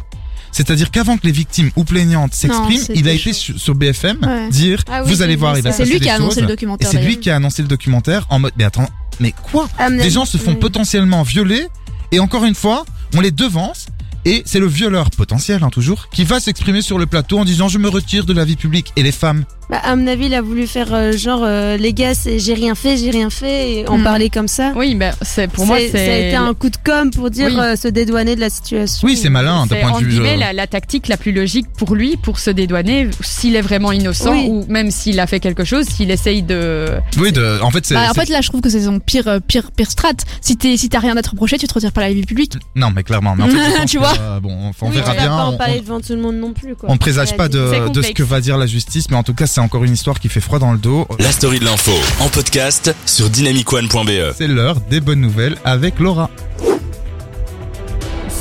C'est-à-dire 0.52 0.90
qu'avant 0.90 1.16
que 1.18 1.26
les 1.26 1.32
victimes 1.32 1.70
ou 1.76 1.84
plaignantes 1.84 2.34
s'expriment, 2.34 2.82
il 2.94 3.08
a 3.08 3.12
été 3.12 3.32
sur, 3.32 3.58
sur 3.58 3.74
BFM 3.74 4.18
Ouais. 4.24 4.48
dire 4.48 4.82
Ah 4.90 5.02
oui, 5.04 5.10
vous 5.10 5.22
allez 5.22 5.36
voir, 5.36 5.56
il 5.56 5.62
va 5.62 5.72
se 5.72 5.84
C'est 5.84 5.90
lui 5.92 6.00
qui 6.00 6.08
a 6.08 6.14
annoncé 6.14 6.36
choses. 6.36 6.42
le 6.42 6.48
documentaire. 6.48 6.88
c'est 6.90 7.02
lui 7.02 7.18
qui 7.18 7.30
a 7.30 7.36
annoncé 7.36 7.62
le 7.62 7.68
documentaire 7.68 8.26
en 8.30 8.38
mode 8.38 8.52
mais 8.56 8.64
attends, 8.64 8.88
mais 9.20 9.32
quoi 9.32 9.68
Des 9.78 10.00
avis- 10.00 10.10
gens 10.10 10.24
se 10.24 10.36
font 10.38 10.52
oui. 10.52 10.56
potentiellement 10.58 11.22
violer 11.22 11.66
et 12.12 12.20
encore 12.20 12.44
une 12.44 12.54
fois, 12.54 12.84
on 13.14 13.20
les 13.20 13.30
devance 13.30 13.86
et 14.24 14.42
c'est 14.44 14.58
le 14.60 14.66
violeur 14.66 15.10
potentiel 15.10 15.62
hein, 15.62 15.70
toujours 15.70 16.08
qui 16.10 16.24
va 16.24 16.40
s'exprimer 16.40 16.82
sur 16.82 16.98
le 16.98 17.06
plateau 17.06 17.38
en 17.38 17.44
disant 17.44 17.68
je 17.68 17.78
me 17.78 17.88
retire 17.88 18.24
de 18.24 18.32
la 18.32 18.44
vie 18.44 18.56
publique 18.56 18.92
et 18.96 19.02
les 19.02 19.12
femmes. 19.12 19.44
Bah, 19.68 19.80
à 19.82 19.96
mon 19.96 20.06
avis, 20.06 20.26
il 20.26 20.34
a 20.34 20.42
voulu 20.42 20.66
faire 20.66 20.94
euh, 20.94 21.12
genre 21.12 21.40
euh, 21.42 21.76
les 21.76 21.92
gars, 21.92 22.14
c'est 22.14 22.38
j'ai 22.38 22.54
rien 22.54 22.74
fait, 22.76 22.96
j'ai 22.96 23.10
rien 23.10 23.30
fait, 23.30 23.72
et 23.72 23.88
en 23.88 23.98
Mm. 23.98 24.02
parler 24.04 24.30
comme 24.30 24.46
ça. 24.46 24.72
Oui, 24.76 24.94
mais 24.94 25.10
c'est 25.22 25.50
pour 25.50 25.66
moi 25.66 25.78
C'est- 25.78 25.88
ça 25.90 25.98
a 25.98 26.16
été 26.18 26.36
un 26.36 26.54
coup 26.54 26.70
de 26.70 26.76
com 26.84 27.10
pour 27.10 27.30
dire 27.30 27.48
Oui. 27.48 27.58
euh, 27.58 27.74
se 27.76 27.88
dédouaner 27.88 28.36
de 28.36 28.40
la 28.40 28.50
situation. 28.50 29.06
Oui, 29.06 29.16
c'est 29.16 29.28
malin 29.28 29.66
d'un 29.66 29.76
point 29.76 29.90
de 29.90 29.94
entre 29.96 30.04
vue. 30.04 30.20
euh, 30.24 30.36
la, 30.36 30.52
la 30.52 30.66
tactique 30.68 31.08
la 31.08 31.16
plus 31.16 31.32
logique 31.32 31.66
pour 31.76 31.94
lui, 31.96 32.16
pour 32.16 32.38
se 32.38 32.50
dédouaner, 32.50 33.08
s'il 33.22 33.56
est 33.56 33.60
vraiment 33.60 33.90
innocent 33.90 34.30
Oui. 34.30 34.46
ou 34.48 34.64
même 34.68 34.90
s'il 34.92 35.18
a 35.18 35.26
fait 35.26 35.40
quelque 35.40 35.64
chose, 35.64 35.86
s'il 35.86 36.10
essaye 36.12 36.42
de. 36.42 36.86
Oui, 37.18 37.32
de, 37.32 37.58
en 37.62 37.70
fait, 37.72 37.84
c'est. 37.84 37.94
Bah, 37.94 38.06
en 38.10 38.14
fait, 38.14 38.28
là, 38.28 38.40
je 38.42 38.48
trouve 38.48 38.60
que 38.60 38.70
c'est 38.70 38.82
son 38.82 39.00
pire, 39.00 39.40
pire, 39.48 39.72
pire 39.72 39.90
strat. 39.90 40.10
Si 40.40 40.56
t'es, 40.56 40.76
si 40.76 40.88
t'as 40.88 41.00
rien 41.00 41.16
à 41.16 41.22
te 41.22 41.30
reprocher, 41.30 41.58
tu 41.58 41.66
te 41.66 41.74
retires 41.74 41.92
pas 41.92 42.02
la 42.02 42.12
vie 42.12 42.22
publique. 42.24 42.52
Non, 42.76 42.90
mais 42.94 43.02
clairement. 43.02 43.34
Mais 43.36 43.42
en 43.44 43.48
fait, 43.48 43.56
Tu 43.86 43.96
que, 43.96 44.02
vois 44.02 44.14
euh, 44.20 44.38
bon, 44.40 44.50
on, 44.80 44.86
on 44.86 44.88
Oui, 44.90 44.94
verra 44.96 45.12
bien. 45.14 45.26
pas 45.28 45.44
en 45.46 45.54
on- 45.54 45.56
parler 45.56 45.80
devant 45.80 46.00
tout 46.00 46.12
le 46.12 46.20
monde 46.20 46.36
non 46.36 46.52
plus. 46.52 46.76
Quoi. 46.76 46.88
On 46.90 46.96
présage 46.98 47.36
pas 47.36 47.48
de, 47.48 47.88
de 47.92 48.02
ce 48.02 48.12
que 48.12 48.22
va 48.22 48.40
dire 48.40 48.56
la 48.58 48.66
justice, 48.66 49.10
mais 49.10 49.16
en 49.16 49.22
tout 49.22 49.34
cas, 49.34 49.46
c'est 49.56 49.62
encore 49.62 49.84
une 49.84 49.94
histoire 49.94 50.20
qui 50.20 50.28
fait 50.28 50.42
froid 50.42 50.58
dans 50.58 50.72
le 50.72 50.76
dos. 50.76 51.06
La 51.18 51.32
story 51.32 51.60
de 51.60 51.64
l'info 51.64 51.92
en 52.20 52.28
podcast 52.28 52.94
sur 53.06 53.30
dynamicone.be. 53.30 54.34
C'est 54.36 54.48
l'heure 54.48 54.82
des 54.90 55.00
bonnes 55.00 55.22
nouvelles 55.22 55.56
avec 55.64 55.98
Laura. 55.98 56.28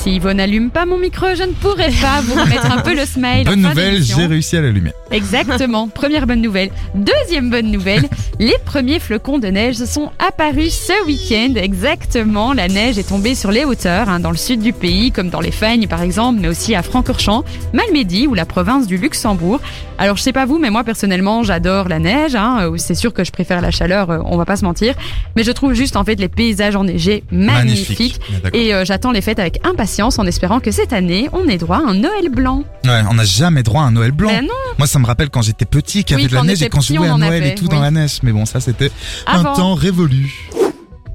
Si 0.06 0.18
Yvonne 0.18 0.38
n'allume 0.38 0.70
pas 0.70 0.86
mon 0.86 0.99
micro, 0.99 1.26
je 1.36 1.41
ne 1.41 1.53
pourrais 1.53 1.89
pas 1.89 2.22
vous 2.22 2.39
remettre 2.39 2.72
un 2.72 2.82
peu 2.82 2.93
le 2.95 3.08
smile. 3.08 3.43
Bonne 3.43 3.64
nouvelle, 3.64 4.03
j'ai 4.03 4.28
réussi 4.28 4.56
à 4.56 4.62
l'allumer. 4.62 4.91
Exactement. 5.10 5.88
Première 5.88 6.28
bonne 6.28 6.43
nouvelle. 6.43 6.70
Deuxième 6.93 7.49
bonne 7.49 7.72
nouvelle, 7.72 8.08
les 8.39 8.53
premiers 8.66 8.99
flocons 8.99 9.39
de 9.39 9.47
neige 9.47 9.78
sont 9.78 10.12
apparus 10.20 10.76
ce 10.76 11.06
week-end. 11.08 11.60
Exactement. 11.60 12.53
La 12.53 12.68
neige 12.68 12.99
est 12.99 13.10
tombée 13.10 13.34
sur 13.34 13.49
les 13.51 13.66
hauteurs, 13.66 14.08
hein, 14.08 14.20
dans 14.20 14.30
le 14.30 14.38
sud 14.38 14.60
du 14.60 14.74
pays, 14.74 15.12
comme 15.12 15.30
dans 15.30 15.41
les 15.41 15.49
Fagnes 15.49 15.88
par 15.88 16.03
exemple, 16.03 16.39
mais 16.39 16.49
aussi 16.49 16.76
à 16.76 16.84
Francorchamps, 16.84 17.43
Malmedy 17.74 18.28
ou 18.28 18.36
la 18.36 18.45
province 18.45 18.86
du 18.86 18.97
Luxembourg. 18.97 19.60
Alors 19.97 20.18
je 20.18 20.22
sais 20.22 20.34
pas 20.34 20.45
vous, 20.45 20.60
mais 20.60 20.70
moi 20.70 20.84
personnellement, 20.84 21.41
j'adore 21.41 21.89
la 21.89 21.97
neige. 21.97 22.36
Hein, 22.36 22.70
euh, 22.70 22.78
c'est 22.78 22.93
sûr 22.93 23.12
que 23.12 23.24
je 23.24 23.32
préfère 23.32 23.60
la 23.60 23.72
chaleur, 23.72 24.12
euh, 24.12 24.20
on 24.26 24.38
va 24.38 24.45
pas 24.45 24.58
se 24.58 24.66
mentir. 24.66 24.93
Mais 25.36 25.43
je 25.43 25.51
trouve 25.51 25.74
juste 25.74 25.95
en 25.95 26.03
fait 26.03 26.20
les 26.20 26.28
paysages 26.28 26.76
enneigés 26.76 27.24
magnifiques. 27.32 28.20
Et 28.53 28.72
euh, 28.72 28.86
j'attends 28.86 29.12
les 29.12 29.22
fêtes 29.22 29.39
avec 29.39 29.66
impatience 29.66 29.94
en 30.03 30.25
espérant 30.25 30.59
que 30.59 30.71
cette 30.71 30.93
année, 30.93 31.29
on 31.33 31.47
ait 31.47 31.57
droit 31.57 31.77
à 31.77 31.89
un 31.89 31.93
Noël 31.95 32.29
blanc. 32.29 32.63
Ouais, 32.85 33.01
on 33.09 33.13
n'a 33.15 33.23
jamais 33.25 33.63
droit 33.63 33.81
à 33.83 33.85
un 33.85 33.91
Noël 33.91 34.11
blanc. 34.11 34.29
Ben 34.29 34.41
non, 34.45 34.53
Moi, 34.77 34.87
ça 34.87 34.99
me 34.99 35.05
rappelle 35.05 35.29
quand 35.29 35.41
j'étais 35.41 35.65
petit, 35.65 36.03
qu'il 36.03 36.15
y 36.15 36.17
Oui, 36.17 36.23
avait 36.23 36.29
de 36.29 36.35
la 36.35 36.43
neige 36.43 36.61
et 36.63 36.69
quand 36.69 36.81
je 36.81 36.93
jouais 36.93 37.07
à 37.07 37.17
Noël 37.17 37.41
avait, 37.43 37.49
et 37.51 37.55
tout 37.55 37.67
dans 37.67 37.79
la 37.81 37.91
neige. 37.91 38.19
Mais 38.23 38.31
bon, 38.31 38.45
ça, 38.45 38.59
c'était 38.59 38.91
un 39.27 39.43
temps 39.43 39.73
révolu. 39.73 40.49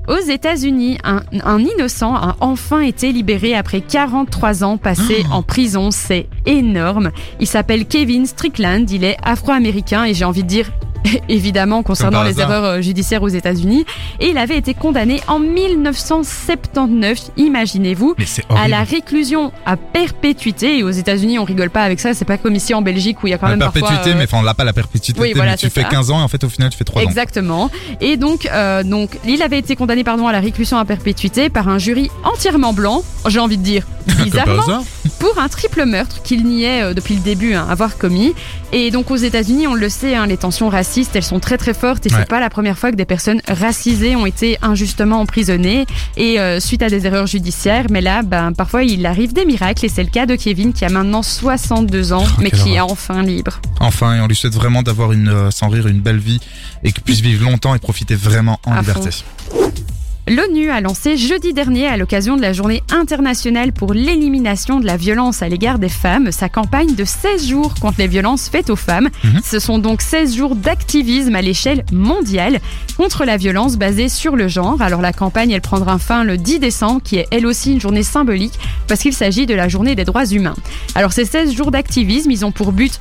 Aux 0.08 0.16
États-Unis, 0.28 0.98
un, 1.04 1.22
un 1.44 1.58
innocent 1.60 2.14
a 2.16 2.34
enfin 2.40 2.80
été 2.80 3.12
libéré 3.12 3.54
après 3.54 3.80
43 3.80 4.64
ans 4.64 4.76
passés 4.76 5.24
Oh. 5.30 5.34
en 5.34 5.42
prison. 5.42 5.90
C'est 5.92 6.26
énorme. 6.46 7.10
Il 7.38 7.46
s'appelle 7.46 7.86
Kevin 7.86 8.26
Strickland. 8.26 8.90
Il 8.90 9.04
est 9.04 9.16
afro-américain 9.22 10.04
et 10.04 10.14
j'ai 10.14 10.24
envie 10.24 10.42
de 10.42 10.48
dire. 10.48 10.70
Évidemment, 11.28 11.82
concernant 11.82 12.22
les 12.22 12.30
hasard. 12.40 12.50
erreurs 12.50 12.64
euh, 12.64 12.80
judiciaires 12.80 13.22
aux 13.22 13.28
États-Unis. 13.28 13.84
Et 14.20 14.28
il 14.30 14.38
avait 14.38 14.56
été 14.56 14.74
condamné 14.74 15.20
en 15.28 15.38
1979, 15.38 17.30
imaginez-vous, 17.36 18.14
à 18.50 18.68
la 18.68 18.82
réclusion 18.82 19.52
à 19.66 19.76
perpétuité. 19.76 20.78
Et 20.78 20.82
aux 20.82 20.90
États-Unis, 20.90 21.38
on 21.38 21.44
rigole 21.44 21.70
pas 21.70 21.82
avec 21.82 22.00
ça. 22.00 22.14
C'est 22.14 22.24
pas 22.24 22.38
comme 22.38 22.54
ici 22.54 22.74
en 22.74 22.82
Belgique 22.82 23.22
où 23.22 23.26
il 23.26 23.30
y 23.30 23.34
a 23.34 23.38
quand 23.38 23.46
La 23.46 23.52
même 23.52 23.60
parfois. 23.60 23.80
perpétuité, 23.80 24.10
euh, 24.10 24.18
mais 24.18 24.24
enfin, 24.24 24.38
on 24.38 24.42
l'a 24.42 24.54
pas 24.54 24.64
la 24.64 24.72
perpétuité. 24.72 25.20
Oui, 25.20 25.32
voilà, 25.34 25.52
mais 25.52 25.56
tu 25.56 25.70
fais 25.70 25.82
ça. 25.82 25.88
15 25.88 26.10
ans 26.10 26.20
et 26.20 26.22
en 26.22 26.28
fait, 26.28 26.44
au 26.44 26.48
final, 26.48 26.70
tu 26.70 26.76
fais 26.76 26.84
3 26.84 27.02
ans. 27.02 27.04
Exactement. 27.04 27.70
Et 28.00 28.16
donc, 28.16 28.46
euh, 28.46 28.82
donc, 28.82 29.18
il 29.24 29.42
avait 29.42 29.58
été 29.58 29.76
condamné 29.76 30.04
pardon 30.04 30.26
à 30.26 30.32
la 30.32 30.40
réclusion 30.40 30.78
à 30.78 30.84
perpétuité 30.84 31.48
par 31.48 31.68
un 31.68 31.78
jury 31.78 32.10
entièrement 32.24 32.72
blanc. 32.72 33.02
J'ai 33.28 33.40
envie 33.40 33.58
de 33.58 33.62
dire 33.62 33.86
bizarrement 34.24 34.84
pour 35.18 35.38
un 35.38 35.48
triple 35.48 35.84
meurtre 35.84 36.22
qu'il 36.22 36.44
niait 36.44 36.82
euh, 36.82 36.94
depuis 36.94 37.14
le 37.14 37.20
début 37.20 37.54
hein, 37.54 37.66
avoir 37.68 37.96
commis. 37.98 38.34
Et 38.72 38.90
donc 38.90 39.10
aux 39.10 39.16
États-Unis, 39.16 39.66
on 39.66 39.74
le 39.74 39.88
sait, 39.88 40.14
hein, 40.14 40.26
les 40.26 40.36
tensions 40.36 40.68
racistes, 40.68 41.16
elles 41.16 41.24
sont 41.24 41.40
très 41.40 41.58
très 41.58 41.74
fortes 41.74 42.06
et 42.06 42.10
Ouais. 42.12 42.18
c'est 42.20 42.28
pas 42.28 42.40
la 42.40 42.50
première 42.50 42.78
fois 42.78 42.90
que 42.92 42.96
des 42.96 43.04
personnes 43.04 43.40
racisées 43.48 44.14
ont 44.16 44.26
été 44.26 44.58
injustement 44.62 45.20
emprisonnées 45.20 45.86
et 46.16 46.38
euh, 46.40 46.60
suite 46.60 46.82
à 46.82 46.88
des 46.88 47.06
erreurs 47.06 47.26
judiciaires. 47.26 47.86
Mais 47.90 48.00
là, 48.00 48.22
ben 48.22 48.52
parfois 48.52 48.84
il 48.84 49.04
arrive 49.06 49.32
des 49.32 49.44
miracles 49.44 49.84
et 49.86 49.88
c'est 49.88 50.02
le 50.04 50.10
cas 50.10 50.26
de 50.26 50.36
Kevin 50.36 50.72
qui 50.72 50.84
a 50.84 50.88
maintenant 50.88 51.22
62 51.22 52.12
ans, 52.12 52.24
Oh, 52.26 52.40
mais 52.42 52.50
qui 52.50 52.74
est 52.74 52.80
enfin 52.80 53.22
libre. 53.22 53.60
Enfin, 53.80 54.16
et 54.16 54.20
on 54.20 54.26
lui 54.26 54.36
souhaite 54.36 54.54
vraiment 54.54 54.82
d'avoir 54.82 55.12
une, 55.12 55.28
euh, 55.28 55.50
sans 55.50 55.68
rire, 55.68 55.86
une 55.88 56.00
belle 56.00 56.18
vie 56.18 56.40
et 56.84 56.92
qu'il 56.92 57.02
puisse 57.02 57.20
vivre 57.20 57.44
longtemps 57.44 57.74
et 57.74 57.78
profiter 57.78 58.14
vraiment 58.14 58.60
en 58.66 58.72
À 58.72 58.80
liberté. 58.80 59.10
L'ONU 60.28 60.70
a 60.70 60.80
lancé 60.80 61.16
jeudi 61.16 61.52
dernier, 61.52 61.86
à 61.86 61.96
l'occasion 61.96 62.36
de 62.36 62.42
la 62.42 62.52
journée 62.52 62.82
internationale 62.90 63.72
pour 63.72 63.94
l'élimination 63.94 64.78
de 64.78 64.86
la 64.86 64.96
violence 64.96 65.42
à 65.42 65.48
l'égard 65.48 65.78
des 65.78 65.88
femmes, 65.88 66.30
sa 66.30 66.48
campagne 66.48 66.94
de 66.94 67.04
16 67.04 67.48
jours 67.48 67.74
contre 67.80 67.98
les 67.98 68.06
violences 68.06 68.48
faites 68.48 68.70
aux 68.70 68.76
femmes. 68.76 69.08
Mhm. 69.24 69.40
Ce 69.42 69.58
sont 69.58 69.78
donc 69.78 70.02
16 70.02 70.36
jours 70.36 70.54
d'activisme 70.54 71.34
à 71.34 71.42
l'échelle 71.42 71.84
mondiale 71.90 72.60
contre 72.96 73.24
la 73.24 73.36
violence 73.36 73.76
basée 73.76 74.08
sur 74.08 74.36
le 74.36 74.46
genre. 74.46 74.80
Alors 74.82 75.00
la 75.00 75.12
campagne, 75.12 75.50
elle 75.50 75.62
prendra 75.62 75.98
fin 75.98 76.22
le 76.22 76.36
10 76.36 76.60
décembre, 76.60 77.00
qui 77.02 77.16
est 77.16 77.26
elle 77.32 77.46
aussi 77.46 77.72
une 77.72 77.80
journée 77.80 78.04
symbolique, 78.04 78.58
parce 78.86 79.00
qu'il 79.00 79.14
s'agit 79.14 79.46
de 79.46 79.54
la 79.54 79.68
journée 79.68 79.96
des 79.96 80.04
droits 80.04 80.26
humains. 80.26 80.56
Alors 80.94 81.12
ces 81.12 81.24
16 81.24 81.52
jours 81.52 81.72
d'activisme, 81.72 82.30
ils 82.30 82.44
ont 82.44 82.52
pour 82.52 82.72
but 82.72 83.00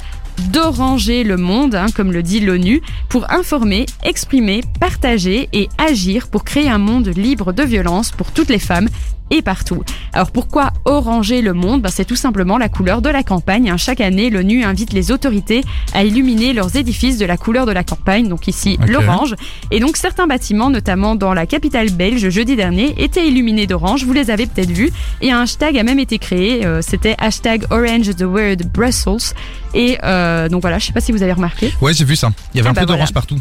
d'oranger 0.51 1.23
le 1.23 1.38
monde, 1.38 1.75
hein, 1.75 1.88
comme 1.95 2.11
le 2.11 2.23
dit 2.23 2.39
l'ONU, 2.39 2.82
pour 3.09 3.32
informer, 3.32 3.86
exprimer, 4.03 4.61
partager 4.80 5.49
et 5.53 5.69
agir 5.77 6.30
pour 6.30 6.43
créer 6.43 6.69
un 6.69 6.77
monde 6.77 7.07
libre 7.07 7.53
de 7.53 7.63
violence 7.63 8.11
pour 8.11 8.32
toutes 8.32 8.49
les 8.49 8.59
femmes 8.59 8.89
et 9.32 9.41
partout. 9.41 9.84
Alors 10.13 10.32
pourquoi 10.32 10.71
oranger 10.86 11.41
le 11.41 11.53
monde? 11.53 11.82
Ben, 11.82 11.89
C'est 11.89 12.05
tout 12.05 12.15
simplement 12.15 12.57
la 12.57 12.69
couleur 12.69 13.01
de 13.01 13.09
la 13.09 13.23
campagne. 13.23 13.69
hein. 13.69 13.77
Chaque 13.77 14.01
année, 14.01 14.30
l'ONU 14.30 14.63
invite 14.63 14.93
les 14.93 15.11
autorités 15.11 15.63
à 15.93 16.03
illuminer 16.03 16.53
leurs 16.53 16.75
édifices 16.75 17.17
de 17.17 17.25
la 17.25 17.38
couleur 17.38 17.65
de 17.65 17.71
la 17.71 17.84
campagne, 17.84 18.27
donc 18.27 18.47
ici 18.47 18.77
l'orange. 18.88 19.36
Et 19.71 19.80
donc 19.80 19.97
certains 19.97 20.27
bâtiments, 20.27 20.69
notamment 20.69 21.15
dans 21.15 21.34
la 21.34 21.45
capitale 21.45 21.89
belge 21.91 22.30
jeudi 22.30 22.55
dernier, 22.55 22.93
étaient 22.97 23.27
illuminés 23.27 23.67
d'orange. 23.67 24.03
Vous 24.03 24.13
les 24.13 24.32
avez 24.32 24.47
peut-être 24.47 24.71
vus. 24.71 24.91
Et 25.21 25.32
un 25.32 25.41
hashtag 25.41 25.77
a 25.77 25.84
même 25.84 25.99
été 25.99 26.17
créé. 26.17 26.65
euh, 26.65 26.82
C'était 26.82 27.15
hashtag 27.19 27.65
Orange 27.69 28.15
the 28.15 28.21
Word 28.23 28.57
Brussels. 28.73 29.34
Et 29.73 29.97
euh, 30.03 30.49
donc 30.49 30.61
voilà, 30.61 30.80
je 30.80 30.88
sais 30.88 30.93
pas 30.93 31.01
si 31.01 31.11
vous 31.11 31.21
avez 31.23 31.34
remarqué. 31.34 31.71
Ouais, 31.82 31.93
j'ai 31.93 32.05
vu 32.05 32.15
ça. 32.15 32.32
Il 32.53 32.57
y 32.57 32.59
avait 32.61 32.67
Ah 32.67 32.71
un 32.71 32.73
bah 32.73 32.82
peu 32.82 32.88
d'orange 32.88 32.99
voilà. 33.09 33.13
partout. 33.13 33.39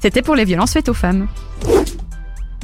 C'était 0.00 0.22
pour 0.22 0.36
les 0.36 0.44
violences 0.44 0.72
faites 0.72 0.88
aux 0.88 0.94
femmes. 0.94 1.26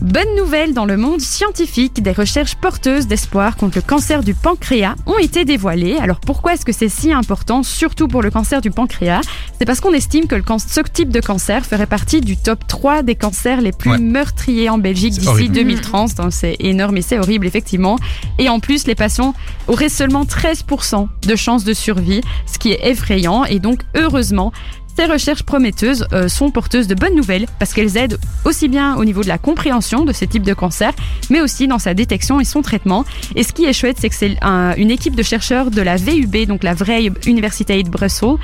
Bonne 0.02 0.34
nouvelle 0.36 0.74
dans 0.74 0.84
le 0.84 0.96
monde 0.96 1.20
scientifique, 1.20 2.02
des 2.02 2.10
recherches 2.12 2.56
porteuses 2.56 3.06
d'espoir 3.06 3.56
contre 3.56 3.78
le 3.78 3.82
cancer 3.82 4.22
du 4.22 4.34
pancréas 4.34 4.96
ont 5.06 5.18
été 5.18 5.44
dévoilées. 5.44 5.96
Alors 5.98 6.18
pourquoi 6.20 6.54
est-ce 6.54 6.64
que 6.64 6.72
c'est 6.72 6.88
si 6.88 7.12
important, 7.12 7.62
surtout 7.62 8.08
pour 8.08 8.20
le 8.20 8.30
cancer 8.30 8.60
du 8.60 8.70
pancréas? 8.70 9.20
C'est 9.58 9.64
parce 9.64 9.80
qu'on 9.80 9.92
estime 9.92 10.26
que 10.26 10.34
le 10.34 10.42
ce 10.58 10.80
type 10.80 11.10
de 11.10 11.20
cancer 11.20 11.64
ferait 11.64 11.86
partie 11.86 12.20
du 12.20 12.36
top 12.36 12.66
3 12.66 13.02
des 13.02 13.14
cancers 13.14 13.60
les 13.60 13.72
plus 13.72 13.92
Ouais. 13.92 13.98
meurtriers 13.98 14.68
en 14.68 14.78
Belgique 14.78 15.14
d'ici 15.14 15.28
horrible. 15.28 15.54
2030. 15.54 16.14
Donc, 16.16 16.32
C'est 16.32 16.56
énorme 16.58 16.96
et 16.96 17.02
c'est 17.02 17.18
horrible 17.18 17.46
effectivement. 17.46 17.96
Et 18.38 18.48
en 18.48 18.58
plus, 18.60 18.86
les 18.86 18.94
patients 18.96 19.32
auraient 19.68 19.88
seulement 19.88 20.24
13% 20.24 21.08
de 21.26 21.36
chances 21.36 21.64
de 21.64 21.72
survie, 21.72 22.20
ce 22.46 22.58
qui 22.58 22.72
est 22.72 22.80
effrayant. 22.90 23.44
Et 23.44 23.58
donc 23.60 23.80
heureusement, 23.94 24.52
Ces 24.96 25.06
recherches 25.06 25.42
prometteuses 25.42 26.06
euh, 26.12 26.28
sont 26.28 26.50
porteuses 26.50 26.86
de 26.86 26.94
bonnes 26.94 27.16
nouvelles 27.16 27.46
parce 27.58 27.72
qu'elles 27.72 27.96
aident 27.96 28.18
aussi 28.44 28.68
bien 28.68 28.94
au 28.96 29.04
niveau 29.04 29.22
de 29.22 29.28
la 29.28 29.38
compréhension 29.38 30.04
de 30.04 30.12
ces 30.12 30.26
types 30.26 30.44
de 30.44 30.54
cancers, 30.54 30.92
mais 31.30 31.40
aussi 31.40 31.66
dans 31.66 31.78
sa 31.80 31.94
détection 31.94 32.40
et 32.40 32.44
son 32.44 32.62
traitement. 32.62 33.04
Et 33.34 33.42
ce 33.42 33.52
qui 33.52 33.64
est 33.64 33.72
chouette, 33.72 33.96
c'est 34.00 34.08
que 34.08 34.14
c'est 34.14 34.36
un- 34.42 34.74
une 34.76 34.90
équipe 34.90 35.16
de 35.16 35.22
chercheurs 35.22 35.70
de 35.70 35.82
la 35.82 35.96
VUB, 35.96 36.46
donc 36.46 36.62
la 36.62 36.74
Vrije 36.74 37.12
Universiteit 37.26 37.82
Brussel, 37.84 38.34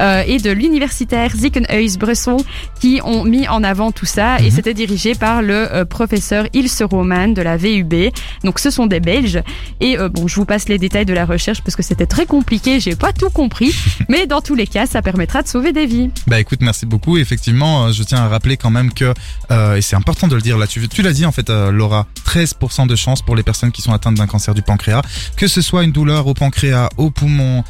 euh, 0.00 0.22
et 0.26 0.38
de 0.38 0.50
l'universitaire 0.50 1.30
Ziekenhuis 1.36 1.96
Brussel 1.98 2.36
qui 2.80 3.00
ont 3.04 3.24
mis 3.24 3.46
en 3.48 3.62
avant 3.62 3.92
tout 3.92 4.06
ça 4.06 4.38
et 4.40 4.44
Mhm. 4.44 4.50
c'était 4.50 4.74
dirigé 4.74 5.14
par 5.14 5.42
le 5.42 5.54
euh, 5.54 5.84
professeur 5.84 6.46
Ilse 6.54 6.82
Roman 6.82 7.28
de 7.28 7.42
la 7.42 7.56
VUB. 7.56 8.10
Donc 8.44 8.58
ce 8.60 8.70
sont 8.70 8.86
des 8.86 9.00
Belges 9.00 9.42
et 9.80 9.96
bon, 10.12 10.26
je 10.26 10.36
vous 10.36 10.44
passe 10.44 10.68
les 10.68 10.78
détails 10.78 11.04
de 11.06 11.12
la 11.14 11.24
recherche 11.26 11.60
parce 11.62 11.76
que 11.76 11.82
c'était 11.82 12.06
très 12.06 12.24
compliqué, 12.26 12.80
j'ai 12.80 12.96
pas 12.96 13.12
tout 13.12 13.30
compris, 13.30 13.74
mais 14.08 14.26
dans 14.26 14.40
tous 14.40 14.54
les 14.54 14.66
cas, 14.66 14.86
ça 14.86 15.02
permettra 15.02 15.42
de 15.42 15.48
sauver 15.48 15.72
des 15.72 15.86
vies. 15.86 15.99
Bah 16.26 16.40
écoute, 16.40 16.60
merci 16.62 16.86
beaucoup. 16.86 17.16
Effectivement, 17.18 17.86
euh, 17.86 17.92
je 17.92 18.02
tiens 18.02 18.18
à 18.18 18.28
rappeler 18.28 18.56
quand 18.56 18.70
même 18.70 18.92
que, 18.92 19.12
euh, 19.50 19.76
et 19.76 19.82
c'est 19.82 19.96
important 19.96 20.28
de 20.28 20.34
le 20.34 20.42
dire 20.42 20.58
là, 20.58 20.66
tu, 20.66 20.86
tu 20.88 21.02
l'as 21.02 21.12
dit 21.12 21.26
en 21.26 21.32
fait, 21.32 21.50
euh, 21.50 21.70
Laura, 21.70 22.06
13% 22.26 22.86
de 22.86 22.96
chance 22.96 23.22
pour 23.22 23.36
les 23.36 23.42
personnes 23.42 23.72
qui 23.72 23.82
sont 23.82 23.92
atteintes 23.92 24.14
d'un 24.14 24.26
cancer 24.26 24.54
du 24.54 24.62
pancréas, 24.62 25.02
que 25.36 25.46
ce 25.46 25.60
soit 25.60 25.84
une 25.84 25.92
douleur 25.92 26.26
au 26.26 26.34
pancréas, 26.34 26.88
au 26.96 27.10
poumon 27.10 27.64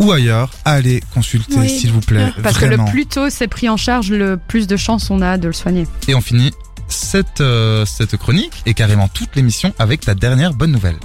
ou 0.00 0.12
ailleurs, 0.12 0.50
allez 0.64 1.02
consulter 1.14 1.56
Oui, 1.56 1.70
s'il 1.70 1.90
vous 1.92 2.00
plaît. 2.00 2.32
Parce 2.42 2.56
Vraiment. 2.56 2.84
que 2.84 2.88
le 2.88 2.92
plus 2.92 3.06
tôt 3.06 3.30
c'est 3.30 3.48
pris 3.48 3.68
en 3.68 3.76
charge, 3.76 4.10
le 4.10 4.36
plus 4.36 4.66
de 4.66 4.76
chances 4.76 5.10
on 5.10 5.22
a 5.22 5.38
de 5.38 5.46
le 5.46 5.52
soigner. 5.54 5.86
Et 6.08 6.14
on 6.14 6.20
finit 6.20 6.52
cette, 6.88 7.40
euh, 7.40 7.84
cette 7.86 8.16
chronique 8.16 8.62
et 8.66 8.74
carrément 8.74 9.08
toute 9.08 9.34
l'émission 9.36 9.72
avec 9.78 10.00
ta 10.02 10.14
dernière 10.14 10.52
bonne 10.54 10.72
nouvelle. 10.72 10.96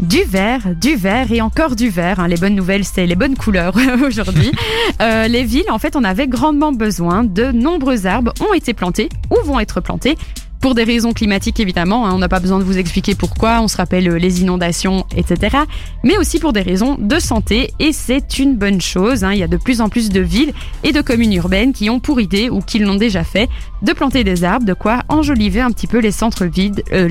Du 0.00 0.22
vert, 0.24 0.62
du 0.80 0.96
vert 0.96 1.30
et 1.30 1.40
encore 1.42 1.76
du 1.76 1.90
vert. 1.90 2.20
hein. 2.20 2.28
Les 2.28 2.36
bonnes 2.36 2.54
nouvelles, 2.54 2.84
c'est 2.84 3.06
les 3.06 3.16
bonnes 3.16 3.36
couleurs 3.36 3.74
aujourd'hui. 4.06 4.50
Euh, 5.00 5.28
les 5.28 5.44
villes, 5.44 5.70
en 5.70 5.78
fait, 5.78 5.96
on 5.96 6.04
avait 6.04 6.26
grandement 6.26 6.72
besoin. 6.72 7.24
De 7.24 7.52
nombreux 7.52 8.06
arbres 8.06 8.34
ont 8.46 8.52
été 8.52 8.74
plantés 8.74 9.08
ou 9.30 9.46
vont 9.46 9.58
être 9.58 9.80
plantés. 9.80 10.18
Pour 10.60 10.74
des 10.74 10.84
raisons 10.84 11.14
climatiques, 11.14 11.58
évidemment, 11.58 12.06
hein, 12.06 12.12
on 12.14 12.18
n'a 12.18 12.28
pas 12.28 12.38
besoin 12.38 12.58
de 12.58 12.64
vous 12.64 12.76
expliquer 12.76 13.14
pourquoi, 13.14 13.62
on 13.62 13.68
se 13.68 13.78
rappelle 13.78 14.08
euh, 14.08 14.18
les 14.18 14.42
inondations, 14.42 15.06
etc. 15.16 15.56
Mais 16.04 16.18
aussi 16.18 16.38
pour 16.38 16.52
des 16.52 16.60
raisons 16.60 16.96
de 17.00 17.18
santé, 17.18 17.72
et 17.78 17.92
c'est 17.92 18.38
une 18.38 18.56
bonne 18.56 18.80
chose. 18.80 19.24
hein. 19.24 19.32
Il 19.32 19.38
y 19.38 19.42
a 19.42 19.48
de 19.48 19.56
plus 19.56 19.80
en 19.80 19.88
plus 19.88 20.10
de 20.10 20.20
villes 20.20 20.52
et 20.84 20.92
de 20.92 21.00
communes 21.00 21.32
urbaines 21.32 21.72
qui 21.72 21.88
ont 21.88 21.98
pour 21.98 22.20
idée, 22.20 22.50
ou 22.50 22.60
qui 22.60 22.78
l'ont 22.78 22.96
déjà 22.96 23.24
fait, 23.24 23.48
de 23.80 23.92
planter 23.94 24.22
des 24.22 24.44
arbres, 24.44 24.66
de 24.66 24.74
quoi 24.74 25.02
enjoliver 25.08 25.62
un 25.62 25.70
petit 25.70 25.86
peu 25.86 25.98
les 25.98 26.12
centres-villes, 26.12 26.82
euh, 26.92 27.08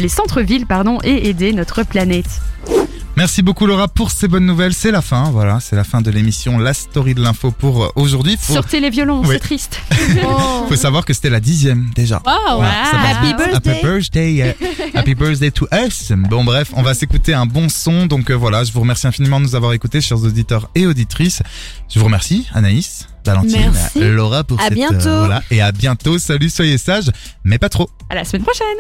pardon, 0.67 0.99
et 1.03 1.27
aider 1.27 1.51
notre 1.51 1.83
planète. 1.83 2.41
Merci 3.19 3.41
beaucoup 3.41 3.65
Laura 3.65 3.89
pour 3.89 4.11
ces 4.11 4.29
bonnes 4.29 4.45
nouvelles. 4.45 4.73
C'est 4.73 4.91
la 4.91 5.01
fin, 5.01 5.29
voilà, 5.31 5.59
c'est 5.59 5.75
la 5.75 5.83
fin 5.83 5.99
de 5.99 6.09
l'émission 6.09 6.57
La 6.57 6.73
Story 6.73 7.15
de 7.15 7.21
l'info 7.21 7.51
pour 7.51 7.83
euh, 7.83 7.89
aujourd'hui. 7.95 8.37
Faut, 8.39 8.53
Sortez 8.53 8.79
les 8.79 8.89
violons, 8.89 9.23
Oui. 9.25 9.31
c'est 9.33 9.39
triste. 9.39 9.81
faut 10.69 10.75
savoir 10.77 11.03
que 11.03 11.13
c'était 11.13 11.29
la 11.29 11.41
dixième 11.41 11.89
déjà. 11.93 12.21
Voilà, 12.23 12.85
ça 12.85 12.91
passe 12.97 13.17
Happy 13.17 13.33
birthday. 13.33 13.71
Happy 13.71 13.81
birthday. 13.83 14.41
euh, 14.41 14.53
Happy 14.95 15.15
birthday 15.15 15.51
to 15.51 15.67
us. 15.85 16.13
Bon 16.29 16.45
bref, 16.45 16.71
on 16.77 16.81
va 16.81 16.93
s'écouter 16.93 17.33
un 17.33 17.45
bon 17.45 17.67
son. 17.67 18.05
Donc 18.05 18.31
euh, 18.31 18.35
voilà, 18.35 18.63
je 18.63 18.71
vous 18.71 18.79
remercie 18.79 19.05
infiniment 19.05 19.41
de 19.41 19.47
nous 19.47 19.55
avoir 19.55 19.73
écoutés, 19.73 19.99
chers 19.99 20.23
auditeurs 20.23 20.69
et 20.75 20.87
auditrices. 20.87 21.43
Je 21.93 21.99
vous 21.99 22.05
remercie, 22.05 22.47
Anaïs, 22.53 23.09
Valentine, 23.25 23.71
Merci. 23.73 23.99
Laura 23.99 24.45
pour 24.45 24.61
À 24.61 24.69
cette... 24.69 24.75
bientôt. 24.75 24.97
voilà, 25.17 25.43
et 25.51 25.61
à 25.61 25.73
bientôt. 25.73 26.19
Salut, 26.19 26.49
soyez 26.49 26.77
sages, 26.77 27.11
mais 27.43 27.57
pas 27.57 27.67
trop. 27.67 27.89
À 28.09 28.15
la 28.15 28.23
semaine 28.23 28.43
prochaine 28.43 28.77